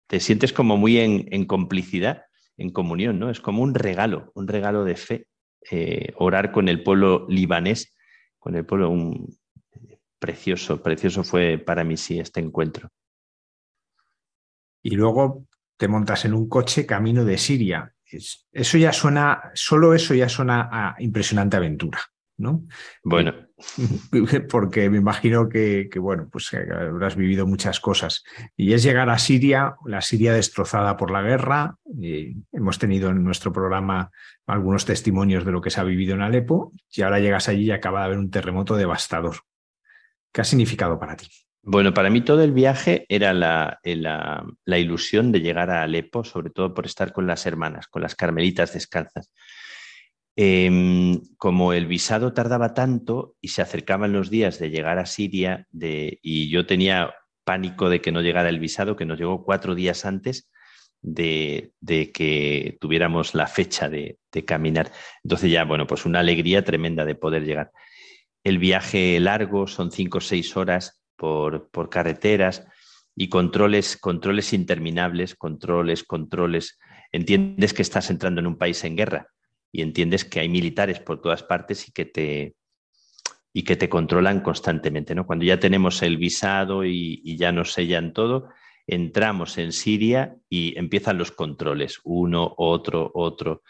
te 0.08 0.22
sientes 0.22 0.54
como 0.54 0.78
muy 0.78 1.00
en, 1.00 1.46
complicidad, 1.46 2.24
en 2.56 2.70
comunión, 2.70 3.20
¿no? 3.20 3.30
Es 3.30 3.42
como 3.42 3.62
un 3.62 3.76
regalo, 3.76 4.32
un 4.36 4.48
regalo 4.48 4.86
de 4.86 4.96
fe, 4.96 5.28
eh, 5.70 6.14
orar 6.16 6.54
con 6.54 6.70
el 6.70 6.82
pueblo 6.82 7.28
libanés, 7.28 7.94
con 8.40 8.56
el 8.56 8.66
pueblo, 8.66 8.90
precioso, 10.20 10.82
precioso 10.82 11.24
fue 11.24 11.58
para 11.58 11.84
mí 11.84 11.98
sí 11.98 12.20
este 12.20 12.40
encuentro. 12.40 12.90
Y 14.82 14.92
luego 14.92 15.48
te 15.78 15.88
montas 15.88 16.26
en 16.26 16.34
un 16.34 16.50
coche 16.50 16.86
camino 16.86 17.24
de 17.24 17.38
Siria. 17.38 17.94
eso 18.52 18.78
ya 18.78 18.94
suena, 18.94 19.52
solo 19.54 19.94
eso 19.94 20.14
ya 20.14 20.30
suena 20.30 20.70
a 20.72 20.96
impresionante 21.00 21.58
aventura, 21.58 22.00
¿no? 22.38 22.66
Bueno. 23.04 23.34
Porque 24.50 24.90
me 24.90 24.98
imagino 24.98 25.50
que, 25.50 25.90
bueno, 26.00 26.30
pues 26.32 26.54
habrás 26.54 27.16
vivido 27.16 27.48
muchas 27.48 27.80
cosas. 27.80 28.24
Y 28.56 28.74
es 28.74 28.84
llegar 28.84 29.10
a 29.10 29.18
Siria, 29.18 29.76
la 29.86 30.02
Siria 30.02 30.32
destrozada 30.32 30.96
por 30.96 31.12
la 31.12 31.22
guerra. 31.22 31.78
hemos 32.52 32.78
tenido 32.80 33.10
en 33.10 33.24
nuestro 33.24 33.52
programa 33.52 34.12
algunos 34.46 34.86
testimonios 34.86 35.44
de 35.44 35.52
lo 35.52 35.62
que 35.62 35.72
se 35.72 35.82
ha 35.82 35.84
vivido 35.84 36.14
en 36.14 36.22
Alepo. 36.22 36.72
Y 36.92 37.02
ahora 37.02 37.20
llegas 37.20 37.50
allí 37.50 37.66
y 37.66 37.72
acaba 37.72 38.02
de 38.02 38.06
haber 38.06 38.20
un 38.20 38.30
terremoto 38.30 38.76
devastador. 38.76 39.38
¿Qué 40.38 40.42
ha 40.42 40.44
significado 40.44 41.00
para 41.00 41.18
ti? 41.18 41.26
Bueno, 41.64 41.96
para 41.96 42.12
mí 42.12 42.22
todo 42.22 42.44
el 42.44 42.52
viaje 42.52 43.08
era 43.10 43.34
la, 43.34 43.80
ilusión 44.68 45.32
de 45.32 45.40
llegar 45.42 45.72
a 45.72 45.82
Alepo, 45.82 46.24
sobre 46.24 46.52
todo 46.52 46.76
por 46.76 46.86
estar 46.86 47.12
con 47.12 47.26
las 47.26 47.48
hermanas, 47.48 47.88
con 47.88 48.04
las 48.04 48.14
carmelitas 48.14 48.72
descalzas. 48.72 49.32
Em, 50.36 51.20
como 51.38 51.74
el 51.74 51.88
visado 51.88 52.34
tardaba 52.34 52.76
tanto 52.76 53.36
y 53.42 53.48
se 53.48 53.64
acercaban 53.64 54.14
los 54.14 54.30
días 54.30 54.60
de 54.60 54.70
llegar 54.70 55.00
a 55.00 55.08
Siria 55.08 55.66
y 55.74 56.50
yo 56.52 56.68
tenía 56.68 57.16
pánico 57.44 57.90
de 57.90 58.00
que 58.00 58.12
no 58.12 58.22
llegara 58.22 58.50
el 58.50 58.60
visado, 58.60 58.96
que 58.96 59.06
nos 59.06 59.18
llegó 59.18 59.44
cuatro 59.44 59.74
días 59.74 60.06
antes 60.06 60.52
de, 61.02 61.74
que 62.14 62.78
tuviéramos 62.80 63.34
la 63.34 63.48
fecha 63.48 63.90
de, 63.90 64.20
de, 64.32 64.46
caminar. 64.46 64.92
Entonces 65.24 65.50
ya, 65.50 65.64
bueno, 65.64 65.88
pues 65.88 66.06
una 66.06 66.20
alegría 66.20 66.64
tremenda 66.64 67.06
de 67.06 67.16
poder 67.16 67.44
llegar. 67.44 67.72
El 68.44 68.60
viaje 68.60 69.20
largo 69.20 69.68
son 69.68 69.92
cinco 69.92 70.20
o 70.20 70.22
seis 70.22 70.56
horas 70.56 71.04
por, 71.16 71.70
carreteras 71.90 72.66
y 73.16 73.30
controles, 73.30 73.98
controles 73.98 74.54
interminables, 74.54 75.36
controles, 75.36 76.04
controles. 76.04 76.80
Entiendes 77.12 77.74
que 77.74 77.82
estás 77.82 78.10
entrando 78.10 78.40
en 78.40 78.48
un 78.48 78.58
país 78.58 78.84
en 78.84 78.96
guerra 78.96 79.28
y 79.72 79.82
entiendes 79.82 80.24
que 80.24 80.40
hay 80.40 80.50
militares 80.50 81.00
por 81.00 81.22
todas 81.22 81.44
partes 81.44 81.88
y 81.88 81.92
que 81.92 82.06
te, 82.06 82.56
y 83.54 83.64
que 83.64 83.76
te 83.76 83.90
controlan 83.90 84.42
constantemente. 84.42 85.16
¿no? 85.16 85.26
Cuando 85.26 85.46
ya 85.46 85.60
tenemos 85.60 86.02
el 86.04 86.18
visado 86.18 86.86
y, 86.86 87.36
ya 87.38 87.52
nos 87.52 87.74
sellan 87.74 88.14
todo, 88.14 88.50
entramos 88.86 89.58
en 89.58 89.74
Siria 89.74 90.38
y 90.50 90.78
empiezan 90.78 91.18
los 91.18 91.32
controles, 91.32 92.00
uno, 92.04 92.54
otro, 92.58 93.12
otro. 93.14 93.64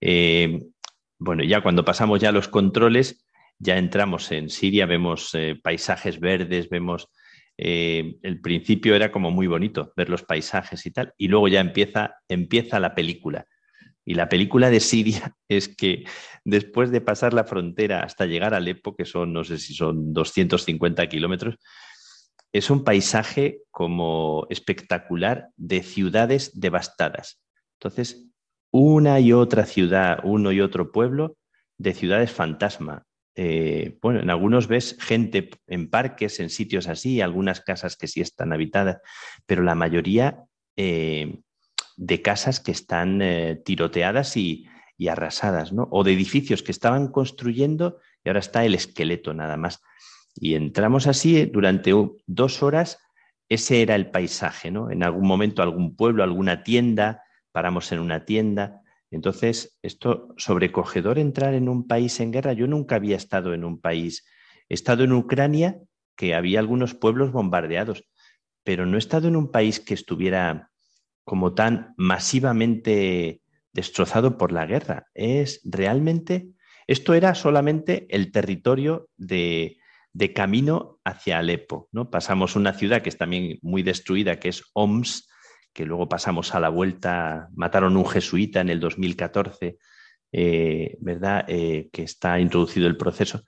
Eh, 0.00 0.62
bueno, 1.18 1.44
ya 1.44 1.60
cuando 1.60 1.84
pasamos 1.84 2.20
ya 2.20 2.32
los 2.32 2.48
controles, 2.48 3.21
ya 3.62 3.78
entramos 3.78 4.32
en 4.32 4.50
Siria, 4.50 4.86
vemos 4.86 5.30
eh, 5.34 5.58
paisajes 5.62 6.20
verdes, 6.20 6.68
vemos... 6.68 7.08
Eh, 7.58 8.16
el 8.22 8.40
principio 8.40 8.96
era 8.96 9.12
como 9.12 9.30
muy 9.30 9.46
bonito 9.46 9.92
ver 9.94 10.08
los 10.08 10.22
paisajes 10.22 10.84
y 10.86 10.90
tal, 10.90 11.12
y 11.16 11.28
luego 11.28 11.48
ya 11.48 11.60
empieza, 11.60 12.16
empieza 12.26 12.80
la 12.80 12.94
película. 12.94 13.46
Y 14.04 14.14
la 14.14 14.28
película 14.28 14.68
de 14.68 14.80
Siria 14.80 15.36
es 15.48 15.68
que 15.68 16.04
después 16.44 16.90
de 16.90 17.00
pasar 17.00 17.34
la 17.34 17.44
frontera 17.44 18.02
hasta 18.02 18.26
llegar 18.26 18.52
a 18.54 18.56
Alepo, 18.56 18.96
que 18.96 19.04
son, 19.04 19.32
no 19.32 19.44
sé 19.44 19.58
si 19.58 19.74
son 19.74 20.12
250 20.12 21.06
kilómetros, 21.08 21.56
es 22.52 22.68
un 22.68 22.82
paisaje 22.82 23.60
como 23.70 24.46
espectacular 24.50 25.50
de 25.56 25.82
ciudades 25.82 26.58
devastadas. 26.58 27.40
Entonces, 27.78 28.26
una 28.72 29.20
y 29.20 29.32
otra 29.32 29.66
ciudad, 29.66 30.18
uno 30.24 30.50
y 30.50 30.60
otro 30.60 30.90
pueblo 30.90 31.36
de 31.78 31.94
ciudades 31.94 32.32
fantasma, 32.32 33.04
eh, 33.34 33.98
bueno, 34.02 34.20
en 34.20 34.30
algunos 34.30 34.68
ves 34.68 34.96
gente 35.00 35.50
en 35.66 35.88
parques, 35.88 36.38
en 36.40 36.50
sitios 36.50 36.88
así, 36.88 37.20
algunas 37.20 37.60
casas 37.60 37.96
que 37.96 38.08
sí 38.08 38.20
están 38.20 38.52
habitadas, 38.52 38.98
pero 39.46 39.62
la 39.62 39.74
mayoría 39.74 40.44
eh, 40.76 41.40
de 41.96 42.22
casas 42.22 42.60
que 42.60 42.72
están 42.72 43.22
eh, 43.22 43.60
tiroteadas 43.64 44.36
y, 44.36 44.66
arrasadas, 45.10 45.72
¿no? 45.72 45.88
O 45.90 46.04
de 46.04 46.12
edificios 46.12 46.62
que 46.62 46.70
estaban 46.70 47.08
construyendo 47.08 47.98
y 48.22 48.28
ahora 48.28 48.38
está 48.38 48.64
el 48.64 48.76
esqueleto 48.76 49.34
nada 49.34 49.56
más. 49.56 49.82
Y 50.32 50.54
entramos 50.54 51.08
así 51.08 51.44
durante 51.46 51.92
dos 52.28 52.62
horas, 52.62 53.00
ese 53.48 53.82
era 53.82 53.96
el 53.96 54.12
paisaje, 54.12 54.70
¿no? 54.70 54.92
En 54.92 55.02
algún 55.02 55.26
momento 55.26 55.60
algún 55.60 55.96
pueblo, 55.96 56.22
alguna 56.22 56.62
tienda, 56.62 57.24
paramos 57.50 57.90
en 57.90 57.98
una 57.98 58.24
tienda, 58.24 58.81
entonces, 59.12 59.78
esto 59.82 60.34
sobrecogedor 60.38 61.18
entrar 61.18 61.52
en 61.52 61.68
un 61.68 61.86
país 61.86 62.18
en 62.20 62.32
guerra. 62.32 62.54
Yo 62.54 62.66
nunca 62.66 62.96
había 62.96 63.16
estado 63.16 63.52
en 63.52 63.62
un 63.62 63.78
país. 63.78 64.24
He 64.70 64.74
estado 64.74 65.04
en 65.04 65.12
Ucrania, 65.12 65.78
que 66.16 66.34
había 66.34 66.60
algunos 66.60 66.94
pueblos 66.94 67.30
bombardeados, 67.30 68.04
pero 68.64 68.86
no 68.86 68.96
he 68.96 68.98
estado 68.98 69.28
en 69.28 69.36
un 69.36 69.50
país 69.50 69.80
que 69.80 69.92
estuviera 69.92 70.70
como 71.24 71.54
tan 71.54 71.94
masivamente 71.98 73.42
destrozado 73.74 74.38
por 74.38 74.50
la 74.50 74.64
guerra. 74.64 75.06
Es 75.12 75.60
realmente, 75.62 76.48
esto 76.86 77.12
era 77.12 77.34
solamente 77.34 78.06
el 78.08 78.32
territorio 78.32 79.10
de, 79.18 79.76
de 80.14 80.32
camino 80.32 81.00
hacia 81.04 81.38
Alepo. 81.38 81.90
¿no? 81.92 82.10
Pasamos 82.10 82.56
una 82.56 82.72
ciudad 82.72 83.02
que 83.02 83.10
es 83.10 83.18
también 83.18 83.58
muy 83.60 83.82
destruida, 83.82 84.40
que 84.40 84.48
es 84.48 84.62
Oms, 84.72 85.28
que 85.72 85.86
luego 85.86 86.08
pasamos 86.08 86.54
a 86.54 86.60
la 86.60 86.68
vuelta, 86.68 87.48
mataron 87.54 87.96
un 87.96 88.06
jesuita 88.06 88.60
en 88.60 88.68
el 88.68 88.80
2014, 88.80 89.78
eh, 90.32 90.96
¿verdad? 91.00 91.44
Eh, 91.48 91.88
que 91.92 92.02
está 92.02 92.38
introducido 92.38 92.86
el 92.86 92.96
proceso. 92.96 93.44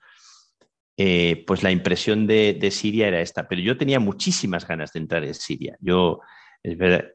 Eh, 0.97 1.43
pues 1.45 1.61
la 1.61 1.71
impresión 1.71 2.25
de, 2.25 2.69
Siria 2.71 3.07
era 3.07 3.21
esta, 3.21 3.47
pero 3.47 3.61
yo 3.61 3.77
tenía 3.77 3.99
muchísimas 3.99 4.67
ganas 4.67 4.93
de 4.93 4.99
entrar 4.99 5.23
en 5.23 5.33
Siria. 5.33 5.77
Yo, 5.79 6.21
es 6.63 6.77
verdad, 6.77 7.05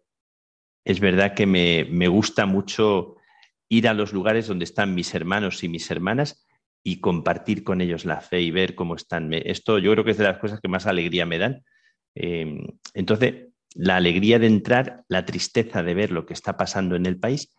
es 0.84 1.00
verdad 1.00 1.34
que 1.34 1.46
me, 1.46 1.86
me 1.90 2.08
gusta 2.08 2.46
mucho 2.46 3.16
ir 3.68 3.88
a 3.88 3.94
los 3.94 4.12
lugares 4.12 4.46
donde 4.46 4.64
están 4.64 4.94
mis 4.94 5.14
hermanos 5.14 5.62
y 5.64 5.68
mis 5.68 5.90
hermanas 5.90 6.46
y 6.82 7.00
compartir 7.00 7.62
con 7.62 7.80
ellos 7.80 8.04
la 8.04 8.20
fe 8.20 8.40
y 8.40 8.50
ver 8.50 8.74
cómo 8.74 8.94
están. 8.94 9.32
Esto 9.32 9.78
yo 9.78 9.92
creo 9.92 10.04
que 10.04 10.12
es 10.12 10.18
de 10.18 10.24
las 10.24 10.38
cosas 10.38 10.60
que 10.60 10.68
más 10.68 10.86
alegría 10.86 11.26
me 11.26 11.38
dan. 11.38 11.64
entonces, 12.14 13.49
la 13.74 13.96
alegría 13.96 14.38
de 14.38 14.46
entrar, 14.46 15.04
la 15.08 15.24
tristeza 15.24 15.82
de 15.82 15.94
ver 15.94 16.10
lo 16.10 16.26
que 16.26 16.34
está 16.34 16.56
pasando 16.56 16.96
en 16.96 17.06
el 17.06 17.18
país 17.18 17.54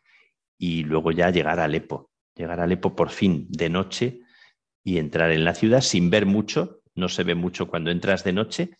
y 0.57 0.83
luego 0.83 1.11
ya 1.11 1.29
llegar 1.29 1.59
a 1.59 1.65
Alepo, 1.65 2.11
llegar 2.35 2.59
a 2.59 2.63
Alepo 2.63 2.95
por 2.95 3.09
fin 3.09 3.47
de 3.49 3.69
noche 3.69 4.19
y 4.83 4.97
entrar 4.97 5.31
en 5.31 5.45
la 5.45 5.55
ciudad 5.55 5.81
sin 5.81 6.09
ver 6.09 6.25
mucho, 6.25 6.81
no 6.95 7.09
se 7.09 7.23
ve 7.23 7.35
mucho 7.35 7.67
cuando 7.67 7.91
entras 7.91 8.23
de 8.23 8.33
noche 8.33 8.71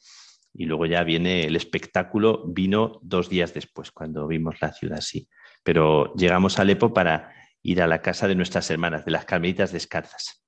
y 0.53 0.65
luego 0.65 0.85
ya 0.85 1.03
viene 1.03 1.45
el 1.45 1.55
espectáculo, 1.55 2.43
vino 2.47 2.99
dos 3.01 3.29
días 3.29 3.53
después 3.53 3.91
cuando 3.91 4.27
vimos 4.27 4.55
la 4.61 4.73
ciudad 4.73 4.99
así. 4.99 5.29
Pero 5.63 6.13
llegamos 6.15 6.59
a 6.59 6.63
Alepo 6.63 6.93
para 6.93 7.33
ir 7.63 7.81
a 7.81 7.87
la 7.87 8.01
casa 8.01 8.27
de 8.27 8.35
nuestras 8.35 8.69
hermanas, 8.69 9.05
de 9.05 9.11
las 9.11 9.25
carmelitas 9.25 9.71
descalzas. 9.71 10.40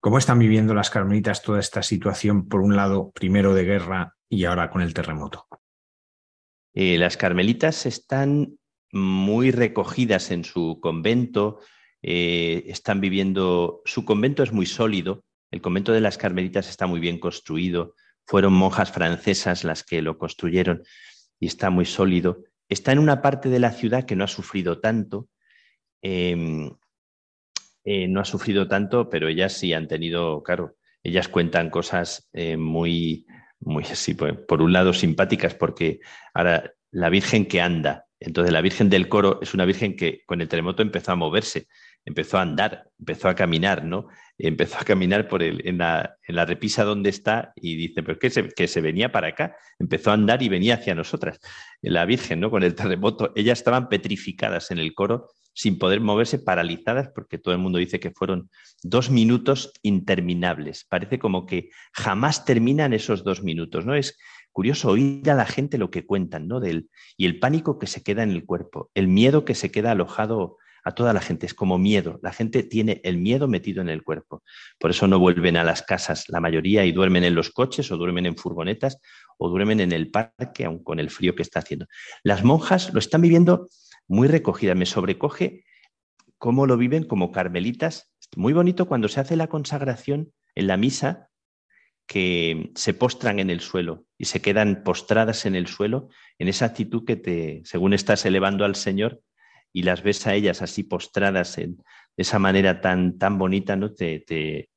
¿Cómo 0.00 0.18
están 0.18 0.38
viviendo 0.38 0.74
las 0.74 0.90
carmelitas 0.90 1.42
toda 1.42 1.58
esta 1.58 1.82
situación, 1.82 2.48
por 2.48 2.60
un 2.60 2.76
lado, 2.76 3.10
primero 3.10 3.52
de 3.52 3.64
guerra 3.64 4.14
y 4.28 4.44
ahora 4.44 4.70
con 4.70 4.80
el 4.80 4.94
terremoto? 4.94 5.48
Eh, 6.72 6.98
las 6.98 7.16
carmelitas 7.16 7.84
están 7.84 8.58
muy 8.92 9.50
recogidas 9.50 10.30
en 10.30 10.44
su 10.44 10.78
convento, 10.80 11.58
eh, 12.00 12.62
están 12.68 13.00
viviendo, 13.00 13.82
su 13.84 14.04
convento 14.04 14.44
es 14.44 14.52
muy 14.52 14.66
sólido, 14.66 15.24
el 15.50 15.60
convento 15.60 15.92
de 15.92 16.00
las 16.00 16.16
carmelitas 16.16 16.68
está 16.68 16.86
muy 16.86 17.00
bien 17.00 17.18
construido, 17.18 17.94
fueron 18.24 18.52
monjas 18.52 18.92
francesas 18.92 19.64
las 19.64 19.82
que 19.82 20.00
lo 20.00 20.16
construyeron 20.16 20.84
y 21.40 21.48
está 21.48 21.70
muy 21.70 21.86
sólido. 21.86 22.44
Está 22.68 22.92
en 22.92 23.00
una 23.00 23.20
parte 23.20 23.48
de 23.48 23.58
la 23.58 23.72
ciudad 23.72 24.04
que 24.04 24.14
no 24.14 24.22
ha 24.22 24.28
sufrido 24.28 24.78
tanto, 24.78 25.28
em, 26.02 26.70
eh, 27.90 28.08
no 28.08 28.20
ha 28.20 28.24
sufrido 28.24 28.68
tanto, 28.68 29.08
pero 29.08 29.28
ellas 29.28 29.52
sí 29.52 29.72
han 29.72 29.88
tenido, 29.88 30.42
claro, 30.42 30.76
ellas 31.02 31.28
cuentan 31.28 31.70
cosas 31.70 32.28
muy, 32.58 33.26
muy 33.60 33.84
así, 33.84 34.14
pues, 34.14 34.36
por 34.36 34.60
un 34.60 34.72
lado 34.72 34.92
simpáticas, 34.92 35.54
porque 35.54 36.00
ahora 36.34 36.72
la 36.90 37.08
Virgen 37.08 37.46
que 37.46 37.60
anda, 37.60 38.08
entonces 38.20 38.52
la 38.52 38.60
Virgen 38.60 38.90
del 38.90 39.08
Coro 39.08 39.38
es 39.40 39.54
una 39.54 39.64
Virgen 39.64 39.94
que 39.94 40.22
con 40.26 40.40
el 40.40 40.48
terremoto 40.48 40.82
empezó 40.82 41.12
a 41.12 41.16
moverse, 41.16 41.68
empezó 42.04 42.38
a 42.38 42.42
andar, 42.42 42.90
empezó 42.98 43.28
a 43.28 43.34
caminar, 43.34 43.84
¿no? 43.84 44.08
Empezó 44.36 44.78
a 44.78 44.84
caminar 44.84 45.28
por 45.28 45.42
el, 45.42 45.66
en, 45.66 45.78
la, 45.78 46.16
en 46.26 46.34
la 46.34 46.44
repisa 46.44 46.84
donde 46.84 47.10
está 47.10 47.52
y 47.54 47.76
dice, 47.76 48.02
pero 48.02 48.18
que 48.18 48.30
se, 48.30 48.48
que 48.48 48.66
se 48.66 48.80
venía 48.80 49.12
para 49.12 49.28
acá, 49.28 49.56
empezó 49.78 50.10
a 50.10 50.14
andar 50.14 50.42
y 50.42 50.48
venía 50.48 50.74
hacia 50.74 50.94
nosotras. 50.94 51.38
La 51.80 52.06
Virgen, 52.06 52.40
¿no? 52.40 52.50
Con 52.50 52.62
el 52.64 52.74
terremoto, 52.74 53.32
ellas 53.36 53.58
estaban 53.58 53.88
petrificadas 53.88 54.70
en 54.70 54.78
el 54.78 54.94
coro 54.94 55.28
sin 55.58 55.76
poder 55.76 56.00
moverse, 56.00 56.38
paralizadas, 56.38 57.08
porque 57.12 57.36
todo 57.36 57.52
el 57.52 57.58
mundo 57.58 57.80
dice 57.80 57.98
que 57.98 58.12
fueron 58.12 58.48
dos 58.84 59.10
minutos 59.10 59.72
interminables. 59.82 60.84
Parece 60.84 61.18
como 61.18 61.46
que 61.46 61.70
jamás 61.92 62.44
terminan 62.44 62.92
esos 62.92 63.24
dos 63.24 63.42
minutos, 63.42 63.84
¿no? 63.84 63.96
Es 63.96 64.16
curioso 64.52 64.90
oír 64.90 65.28
a 65.28 65.34
la 65.34 65.46
gente 65.46 65.76
lo 65.76 65.90
que 65.90 66.06
cuentan, 66.06 66.46
¿no? 66.46 66.60
Del, 66.60 66.88
y 67.16 67.26
el 67.26 67.40
pánico 67.40 67.76
que 67.80 67.88
se 67.88 68.04
queda 68.04 68.22
en 68.22 68.30
el 68.30 68.44
cuerpo, 68.44 68.92
el 68.94 69.08
miedo 69.08 69.44
que 69.44 69.56
se 69.56 69.72
queda 69.72 69.90
alojado, 69.90 70.58
a 70.84 70.94
toda 70.94 71.12
la 71.12 71.20
gente, 71.20 71.44
es 71.44 71.54
como 71.54 71.76
miedo. 71.76 72.20
La 72.22 72.32
gente 72.32 72.62
tiene 72.62 73.00
el 73.02 73.18
miedo 73.18 73.48
metido 73.48 73.82
en 73.82 73.88
el 73.88 74.04
cuerpo. 74.04 74.44
Por 74.78 74.92
eso 74.92 75.08
no 75.08 75.18
vuelven 75.18 75.56
a 75.56 75.64
las 75.64 75.82
casas 75.82 76.26
la 76.28 76.40
mayoría 76.40 76.84
y 76.84 76.92
duermen 76.92 77.24
en 77.24 77.34
los 77.34 77.50
coches 77.50 77.90
o 77.90 77.96
duermen 77.96 78.26
en 78.26 78.36
furgonetas 78.36 79.00
o 79.38 79.48
duermen 79.48 79.80
en 79.80 79.90
el 79.90 80.10
parque, 80.12 80.64
aun 80.64 80.82
con 80.84 81.00
el 81.00 81.10
frío 81.10 81.34
que 81.34 81.42
está 81.42 81.58
haciendo. 81.58 81.86
Las 82.22 82.44
monjas 82.44 82.94
lo 82.94 83.00
están 83.00 83.22
viviendo 83.22 83.68
muy 84.08 84.26
recogidas. 84.28 84.76
Me 84.76 84.86
sobrecoge 84.86 85.64
cómo 86.38 86.66
lo 86.66 86.76
viven 86.76 87.04
como 87.04 87.30
carmelitas. 87.30 88.12
Muy 88.36 88.52
bonito 88.52 88.86
cuando 88.86 89.08
se 89.08 89.20
hace 89.20 89.36
la 89.36 89.48
consagración 89.48 90.32
en 90.54 90.66
la 90.66 90.76
misa, 90.76 91.28
que 92.08 92.72
se 92.74 92.94
postran 92.94 93.38
en 93.38 93.50
el 93.50 93.60
suelo 93.60 94.06
y 94.16 94.24
se 94.24 94.40
quedan 94.40 94.82
postradas 94.82 95.44
en 95.44 95.54
el 95.54 95.66
suelo, 95.66 96.08
en 96.38 96.48
esa 96.48 96.64
actitud 96.64 97.04
que 97.04 97.16
te, 97.16 97.60
según 97.64 97.92
estás 97.92 98.24
elevando 98.24 98.64
al 98.64 98.76
Señor 98.76 99.20
y 99.74 99.82
las 99.82 100.02
ves 100.02 100.26
a 100.26 100.34
ellas 100.34 100.62
así 100.62 100.82
postradas 100.82 101.58
en, 101.58 101.76
de 101.76 101.82
esa 102.16 102.38
manera 102.38 102.80
tan, 102.80 103.18
tan 103.18 103.36
bonita, 103.36 103.76
¿no? 103.76 103.92
Te, 103.92 104.20
te, 104.20 104.70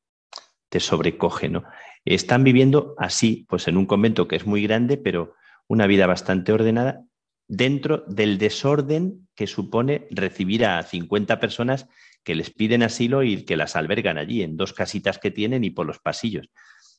te 0.69 0.79
sobrecoge, 0.81 1.47
¿no? 1.47 1.63
Están 2.03 2.43
viviendo 2.43 2.95
así, 2.97 3.45
pues 3.47 3.67
en 3.69 3.77
un 3.77 3.85
convento 3.85 4.27
que 4.27 4.35
es 4.35 4.45
muy 4.45 4.63
grande, 4.63 4.97
pero 4.97 5.33
una 5.67 5.87
vida 5.87 6.07
bastante 6.07 6.51
ordenada, 6.51 7.05
dentro 7.51 8.05
del 8.07 8.37
desorden 8.37 9.27
que 9.35 9.45
supone 9.45 10.07
recibir 10.09 10.65
a 10.65 10.81
50 10.83 11.41
personas 11.41 11.85
que 12.23 12.33
les 12.33 12.49
piden 12.49 12.81
asilo 12.81 13.23
y 13.23 13.43
que 13.43 13.57
las 13.57 13.75
albergan 13.75 14.17
allí, 14.17 14.41
en 14.41 14.55
dos 14.55 14.71
casitas 14.71 15.19
que 15.19 15.31
tienen 15.31 15.65
y 15.65 15.69
por 15.69 15.85
los 15.85 15.99
pasillos. 15.99 16.47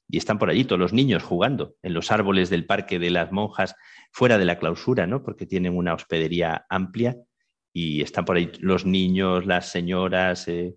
Y 0.06 0.18
están 0.18 0.38
por 0.38 0.50
allí 0.50 0.64
todos 0.64 0.78
los 0.78 0.92
niños 0.92 1.22
jugando 1.22 1.76
en 1.82 1.94
los 1.94 2.12
árboles 2.12 2.50
del 2.50 2.66
parque 2.66 2.98
de 2.98 3.08
las 3.08 3.32
monjas, 3.32 3.74
fuera 4.10 4.36
de 4.36 4.44
la 4.44 4.58
clausura, 4.58 5.06
¿no? 5.06 5.22
Porque 5.22 5.46
tienen 5.46 5.74
una 5.74 5.94
hospedería 5.94 6.66
amplia 6.68 7.16
y 7.72 8.02
están 8.02 8.26
por 8.26 8.36
ahí 8.36 8.52
los 8.60 8.84
niños, 8.84 9.46
las 9.46 9.70
señoras, 9.70 10.48
eh, 10.48 10.74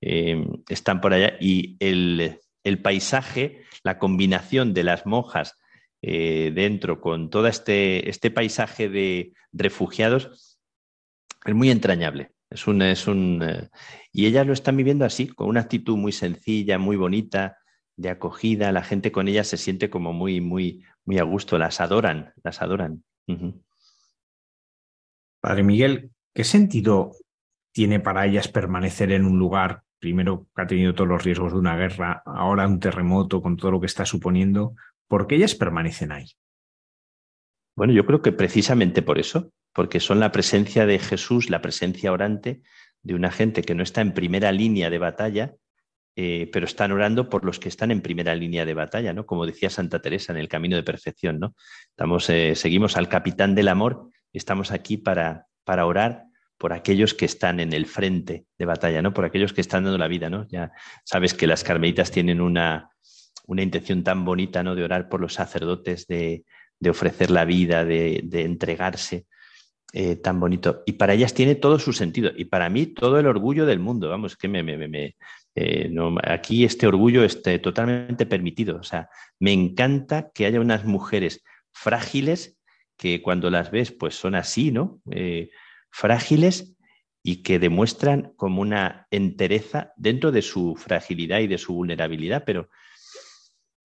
eh, 0.00 0.42
están 0.70 1.02
por 1.02 1.12
allá. 1.12 1.34
Y 1.38 1.76
el, 1.80 2.38
el 2.64 2.80
paisaje, 2.80 3.64
la 3.82 3.98
combinación 3.98 4.72
de 4.72 4.84
las 4.84 5.04
monjas 5.04 5.58
eh, 6.02 6.52
dentro 6.54 7.00
con 7.00 7.30
todo 7.30 7.48
este, 7.48 8.08
este 8.08 8.30
paisaje 8.30 8.88
de 8.88 9.32
refugiados 9.52 10.58
es 11.44 11.54
muy 11.54 11.70
entrañable. 11.70 12.32
Es 12.50 12.66
un, 12.66 12.82
es 12.82 13.06
un, 13.06 13.42
eh, 13.42 13.68
y 14.12 14.26
ellas 14.26 14.46
lo 14.46 14.52
están 14.52 14.76
viviendo 14.76 15.04
así, 15.04 15.28
con 15.28 15.48
una 15.48 15.60
actitud 15.60 15.96
muy 15.96 16.12
sencilla, 16.12 16.78
muy 16.78 16.96
bonita, 16.96 17.58
de 17.96 18.10
acogida. 18.10 18.72
La 18.72 18.82
gente 18.82 19.12
con 19.12 19.28
ellas 19.28 19.48
se 19.48 19.56
siente 19.56 19.90
como 19.90 20.12
muy, 20.12 20.40
muy, 20.40 20.84
muy 21.04 21.18
a 21.18 21.24
gusto. 21.24 21.58
Las 21.58 21.80
adoran, 21.80 22.32
las 22.42 22.62
adoran. 22.62 23.04
Padre 25.40 25.62
Miguel, 25.62 26.10
¿qué 26.34 26.44
sentido 26.44 27.12
tiene 27.72 28.00
para 28.00 28.24
ellas 28.24 28.48
permanecer 28.48 29.12
en 29.12 29.26
un 29.26 29.38
lugar 29.38 29.82
primero 29.98 30.46
que 30.54 30.62
ha 30.62 30.66
tenido 30.66 30.94
todos 30.94 31.08
los 31.08 31.24
riesgos 31.24 31.52
de 31.52 31.58
una 31.58 31.76
guerra, 31.76 32.22
ahora 32.24 32.66
un 32.66 32.80
terremoto 32.80 33.42
con 33.42 33.56
todo 33.56 33.72
lo 33.72 33.80
que 33.80 33.86
está 33.86 34.04
suponiendo, 34.04 34.74
¿por 35.08 35.26
qué 35.26 35.36
ellas 35.36 35.54
permanecen 35.54 36.12
ahí? 36.12 36.26
Bueno, 37.74 37.92
yo 37.92 38.04
creo 38.06 38.22
que 38.22 38.32
precisamente 38.32 39.02
por 39.02 39.18
eso, 39.18 39.52
porque 39.72 40.00
son 40.00 40.20
la 40.20 40.32
presencia 40.32 40.86
de 40.86 40.98
Jesús, 40.98 41.50
la 41.50 41.62
presencia 41.62 42.12
orante 42.12 42.62
de 43.02 43.14
una 43.14 43.30
gente 43.30 43.62
que 43.62 43.74
no 43.74 43.82
está 43.82 44.00
en 44.00 44.14
primera 44.14 44.52
línea 44.52 44.90
de 44.90 44.98
batalla, 44.98 45.54
eh, 46.16 46.50
pero 46.52 46.66
están 46.66 46.90
orando 46.90 47.28
por 47.28 47.44
los 47.44 47.60
que 47.60 47.68
están 47.68 47.92
en 47.92 48.02
primera 48.02 48.34
línea 48.34 48.66
de 48.66 48.74
batalla, 48.74 49.12
¿no? 49.12 49.24
Como 49.24 49.46
decía 49.46 49.70
Santa 49.70 50.02
Teresa 50.02 50.32
en 50.32 50.38
el 50.38 50.48
camino 50.48 50.74
de 50.74 50.82
perfección, 50.82 51.38
¿no? 51.38 51.54
Estamos, 51.90 52.28
eh, 52.30 52.56
seguimos 52.56 52.96
al 52.96 53.08
capitán 53.08 53.54
del 53.54 53.68
amor, 53.68 54.10
estamos 54.32 54.72
aquí 54.72 54.96
para, 54.96 55.46
para 55.62 55.86
orar 55.86 56.24
por 56.58 56.72
aquellos 56.72 57.14
que 57.14 57.24
están 57.24 57.60
en 57.60 57.72
el 57.72 57.86
frente 57.86 58.46
de 58.58 58.64
batalla, 58.64 59.00
¿no? 59.00 59.14
Por 59.14 59.24
aquellos 59.24 59.52
que 59.52 59.60
están 59.60 59.84
dando 59.84 59.96
la 59.96 60.08
vida, 60.08 60.28
¿no? 60.28 60.48
Ya 60.48 60.72
sabes 61.04 61.34
que 61.34 61.46
las 61.46 61.62
carmelitas 61.62 62.10
tienen 62.10 62.40
una, 62.40 62.90
una 63.48 63.62
intención 63.62 64.04
tan 64.04 64.24
bonita, 64.24 64.62
¿no? 64.62 64.74
De 64.74 64.84
orar 64.84 65.08
por 65.08 65.20
los 65.20 65.34
sacerdotes, 65.34 66.06
de, 66.06 66.44
de 66.78 66.90
ofrecer 66.90 67.30
la 67.30 67.44
vida, 67.44 67.84
de, 67.84 68.22
entregarse, 68.32 69.26
eh, 69.94 70.16
tan 70.16 70.38
bonito. 70.38 70.82
Y 70.86 70.92
para 70.92 71.14
ellas 71.14 71.32
tiene 71.32 71.54
todo 71.54 71.78
su 71.78 71.94
sentido. 71.94 72.30
Y 72.36 72.44
para 72.44 72.68
mí 72.68 72.86
todo 72.86 73.18
el 73.18 73.26
orgullo 73.26 73.64
del 73.64 73.78
mundo. 73.78 74.10
Vamos, 74.10 74.36
que 74.36 74.48
me, 74.48 74.62
me, 74.62 74.76
me 74.86 75.16
eh, 75.54 75.88
no, 75.90 76.14
aquí 76.22 76.64
este 76.64 76.86
orgullo 76.86 77.24
esté 77.24 77.58
totalmente 77.58 78.26
permitido. 78.26 78.76
O 78.76 78.82
sea, 78.82 79.08
me 79.40 79.52
encanta 79.52 80.30
que 80.34 80.44
haya 80.44 80.60
unas 80.60 80.84
mujeres 80.84 81.42
frágiles 81.72 82.58
que 82.98 83.22
cuando 83.22 83.48
las 83.48 83.70
ves, 83.70 83.92
pues 83.92 84.14
son 84.14 84.34
así, 84.34 84.70
¿no? 84.72 85.00
Eh, 85.10 85.50
frágiles 85.90 86.76
y 87.22 87.42
que 87.42 87.58
demuestran 87.58 88.34
como 88.36 88.60
una 88.60 89.06
entereza 89.10 89.92
dentro 89.96 90.32
de 90.32 90.42
su 90.42 90.76
fragilidad 90.76 91.40
y 91.40 91.46
de 91.46 91.58
su 91.58 91.74
vulnerabilidad, 91.74 92.44
pero 92.44 92.68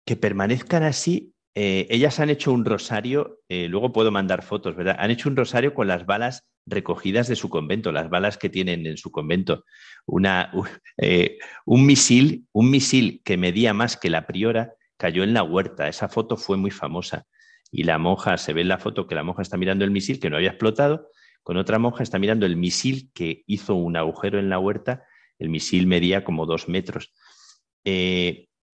que 0.08 0.16
permanezcan 0.16 0.84
así. 0.84 1.34
Eh, 1.54 1.86
ellas 1.90 2.18
han 2.18 2.30
hecho 2.30 2.50
un 2.50 2.64
rosario, 2.64 3.40
eh, 3.50 3.68
luego 3.68 3.92
puedo 3.92 4.10
mandar 4.10 4.42
fotos, 4.42 4.74
¿verdad? 4.74 4.96
Han 4.98 5.10
hecho 5.10 5.28
un 5.28 5.36
rosario 5.36 5.74
con 5.74 5.86
las 5.86 6.06
balas 6.06 6.48
recogidas 6.64 7.28
de 7.28 7.36
su 7.36 7.50
convento, 7.50 7.92
las 7.92 8.08
balas 8.08 8.38
que 8.38 8.48
tienen 8.48 8.86
en 8.86 8.96
su 8.96 9.10
convento. 9.10 9.66
Una, 10.06 10.50
eh, 10.96 11.36
un 11.66 11.84
misil, 11.84 12.46
un 12.52 12.70
misil 12.70 13.20
que 13.22 13.36
medía 13.36 13.74
más 13.74 13.98
que 13.98 14.08
la 14.08 14.26
priora, 14.26 14.72
cayó 14.96 15.24
en 15.24 15.34
la 15.34 15.42
huerta. 15.42 15.88
Esa 15.88 16.08
foto 16.08 16.38
fue 16.38 16.56
muy 16.56 16.70
famosa. 16.70 17.26
Y 17.70 17.82
la 17.82 17.98
monja, 17.98 18.38
se 18.38 18.54
ve 18.54 18.62
en 18.62 18.68
la 18.68 18.78
foto 18.78 19.06
que 19.06 19.14
la 19.14 19.24
monja 19.24 19.42
está 19.42 19.58
mirando 19.58 19.84
el 19.84 19.90
misil 19.90 20.20
que 20.20 20.30
no 20.30 20.36
había 20.36 20.48
explotado, 20.48 21.10
con 21.42 21.58
otra 21.58 21.78
monja 21.78 22.02
está 22.02 22.18
mirando 22.18 22.46
el 22.46 22.56
misil 22.56 23.10
que 23.12 23.42
hizo 23.46 23.74
un 23.74 23.94
agujero 23.98 24.38
en 24.38 24.48
la 24.48 24.58
huerta. 24.58 25.04
El 25.38 25.50
misil 25.50 25.86
medía 25.86 26.24
como 26.24 26.46
dos 26.46 26.66
metros. 26.66 27.12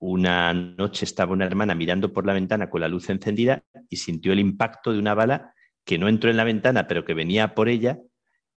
Una 0.06 0.52
noche 0.52 1.04
estaba 1.04 1.32
una 1.32 1.46
hermana 1.46 1.74
mirando 1.74 2.12
por 2.12 2.26
la 2.26 2.34
ventana 2.34 2.68
con 2.68 2.82
la 2.82 2.88
luz 2.88 3.08
encendida 3.08 3.62
y 3.88 3.96
sintió 3.96 4.32
el 4.32 4.38
impacto 4.38 4.92
de 4.92 4.98
una 4.98 5.14
bala 5.14 5.54
que 5.84 5.98
no 5.98 6.08
entró 6.08 6.30
en 6.30 6.36
la 6.36 6.44
ventana, 6.44 6.86
pero 6.86 7.04
que 7.04 7.14
venía 7.14 7.54
por 7.54 7.68
ella 7.68 7.98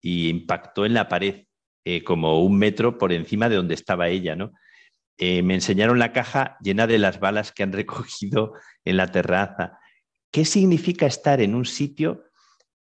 y 0.01 0.29
impactó 0.29 0.87
en 0.87 0.95
la 0.95 1.09
pared 1.09 1.45
eh, 1.85 2.03
como 2.03 2.43
un 2.43 2.59
metro 2.59 2.99
por 2.99 3.13
encima 3.13 3.49
de 3.49 3.57
donde 3.57 3.75
estaba 3.75 4.09
ella, 4.09 4.35
¿no? 4.35 4.53
Eh, 5.19 5.43
me 5.43 5.55
enseñaron 5.55 5.99
la 5.99 6.13
caja 6.13 6.57
llena 6.61 6.87
de 6.87 6.99
las 6.99 7.21
balas 7.21 7.53
que 7.53 7.63
han 7.63 7.73
recogido 7.81 8.55
en 8.85 8.97
la 8.97 9.13
terraza. 9.13 9.79
¿Qué 10.33 10.45
significa 10.45 11.07
estar 11.07 11.41
en 11.41 11.55
un 11.55 11.65
sitio 11.65 12.25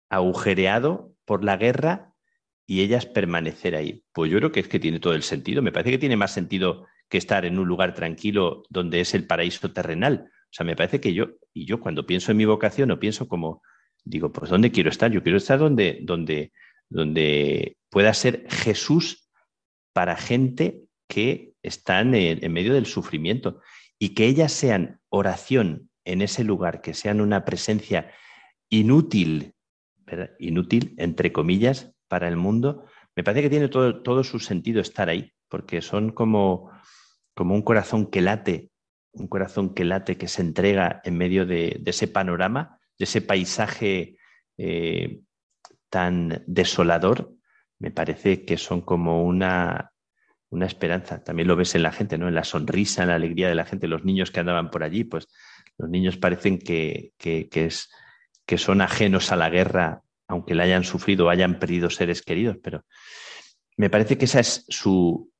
agujereado 0.08 1.14
por 1.24 1.42
la 1.42 1.56
guerra 1.56 2.12
y 2.66 2.80
ellas 2.82 3.06
permanecer 3.06 3.74
ahí. 3.74 4.04
Pues 4.12 4.30
yo 4.30 4.38
creo 4.38 4.52
que 4.52 4.60
es 4.60 4.68
que 4.68 4.78
tiene 4.78 5.00
todo 5.00 5.14
el 5.14 5.22
sentido. 5.22 5.62
Me 5.62 5.72
parece 5.72 5.90
que 5.90 5.98
tiene 5.98 6.16
más 6.16 6.32
sentido 6.32 6.86
que 7.12 7.18
estar 7.18 7.44
en 7.44 7.58
un 7.58 7.68
lugar 7.68 7.92
tranquilo 7.92 8.62
donde 8.70 9.02
es 9.02 9.12
el 9.12 9.26
paraíso 9.26 9.70
terrenal. 9.70 10.30
O 10.44 10.48
sea, 10.50 10.64
me 10.64 10.74
parece 10.74 10.98
que 10.98 11.12
yo, 11.12 11.32
y 11.52 11.66
yo 11.66 11.78
cuando 11.78 12.06
pienso 12.06 12.30
en 12.30 12.38
mi 12.38 12.46
vocación, 12.46 12.88
no 12.88 12.98
pienso 12.98 13.28
como, 13.28 13.60
digo, 14.02 14.32
pues 14.32 14.50
¿dónde 14.50 14.70
quiero 14.72 14.88
estar? 14.88 15.12
Yo 15.12 15.22
quiero 15.22 15.36
estar 15.36 15.58
donde, 15.58 15.98
donde, 16.04 16.52
donde 16.88 17.76
pueda 17.90 18.14
ser 18.14 18.46
Jesús 18.48 19.28
para 19.92 20.16
gente 20.16 20.84
que 21.06 21.52
están 21.62 22.14
en, 22.14 22.50
medio 22.50 22.72
del 22.72 22.86
sufrimiento 22.86 23.60
y 23.98 24.14
que 24.14 24.24
ellas 24.24 24.50
sean 24.50 24.98
oración 25.10 25.90
en 26.06 26.22
ese 26.22 26.44
lugar, 26.44 26.80
que 26.80 26.94
sean 26.94 27.20
una 27.20 27.44
presencia 27.44 28.10
inútil 28.70 29.52
inútil, 30.38 30.94
entre 30.96 31.30
comillas, 31.30 31.94
para 32.08 32.26
el 32.28 32.36
mundo, 32.36 32.86
me 33.14 33.22
parece 33.22 33.42
que 33.42 33.50
tiene 33.50 33.68
todo, 33.68 34.02
todo 34.02 34.24
su 34.24 34.38
sentido 34.38 34.80
estar 34.80 35.08
ahí, 35.10 35.32
porque 35.48 35.80
son 35.80 36.10
como, 36.10 36.71
como 37.34 37.54
un 37.54 37.62
corazón 37.62 38.10
que 38.10 38.20
late, 38.20 38.70
un 39.12 39.28
corazón 39.28 39.74
que 39.74 39.84
late, 39.84 40.16
que 40.16 40.28
se 40.28 40.42
entrega 40.42 41.00
en 41.04 41.16
medio 41.16 41.46
de, 41.46 41.82
ese 41.84 42.08
panorama, 42.08 42.78
de 42.98 43.04
ese 43.04 43.20
paisaje 43.20 44.16
eh, 44.58 45.20
tan 45.90 46.42
desolador, 46.46 47.32
me 47.78 47.90
parece 47.90 48.44
que 48.44 48.56
son 48.56 48.80
como 48.80 49.24
una, 49.24 49.92
una 50.50 50.66
esperanza. 50.66 51.22
También 51.22 51.48
lo 51.48 51.56
ves 51.56 51.74
en 51.74 51.82
la 51.82 51.92
gente, 51.92 52.16
¿no? 52.16 52.28
En 52.28 52.34
la 52.34 52.44
sonrisa, 52.44 53.02
en 53.02 53.08
la 53.08 53.16
alegría 53.16 53.48
de 53.48 53.54
la 53.54 53.64
gente, 53.64 53.88
los 53.88 54.04
niños 54.04 54.30
que 54.30 54.40
andaban 54.40 54.70
por 54.70 54.84
allí, 54.84 55.04
pues 55.04 55.28
los 55.78 55.90
niños 55.90 56.16
parecen 56.16 56.58
que, 56.58 57.12
que, 57.18 57.48
que 57.48 57.66
es 57.66 57.90
que 58.46 58.58
son 58.58 58.80
ajenos 58.80 59.32
a 59.32 59.36
la 59.36 59.50
guerra, 59.50 60.02
aunque 60.28 60.54
la 60.54 60.64
hayan 60.64 60.84
sufrido 60.84 61.26
o 61.26 61.28
hayan 61.30 61.58
perdido 61.58 61.90
seres 61.90 62.22
queridos, 62.22 62.58
pero 62.62 62.84
me 63.76 63.90
parece 63.90 64.18
que 64.18 64.26
esa 64.26 64.40
es 64.40 64.64
su, 64.68 65.31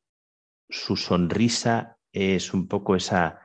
su 0.72 0.96
sonrisa, 0.96 1.98
es 2.12 2.52
un 2.52 2.66
poco 2.66 2.96
esa, 2.96 3.40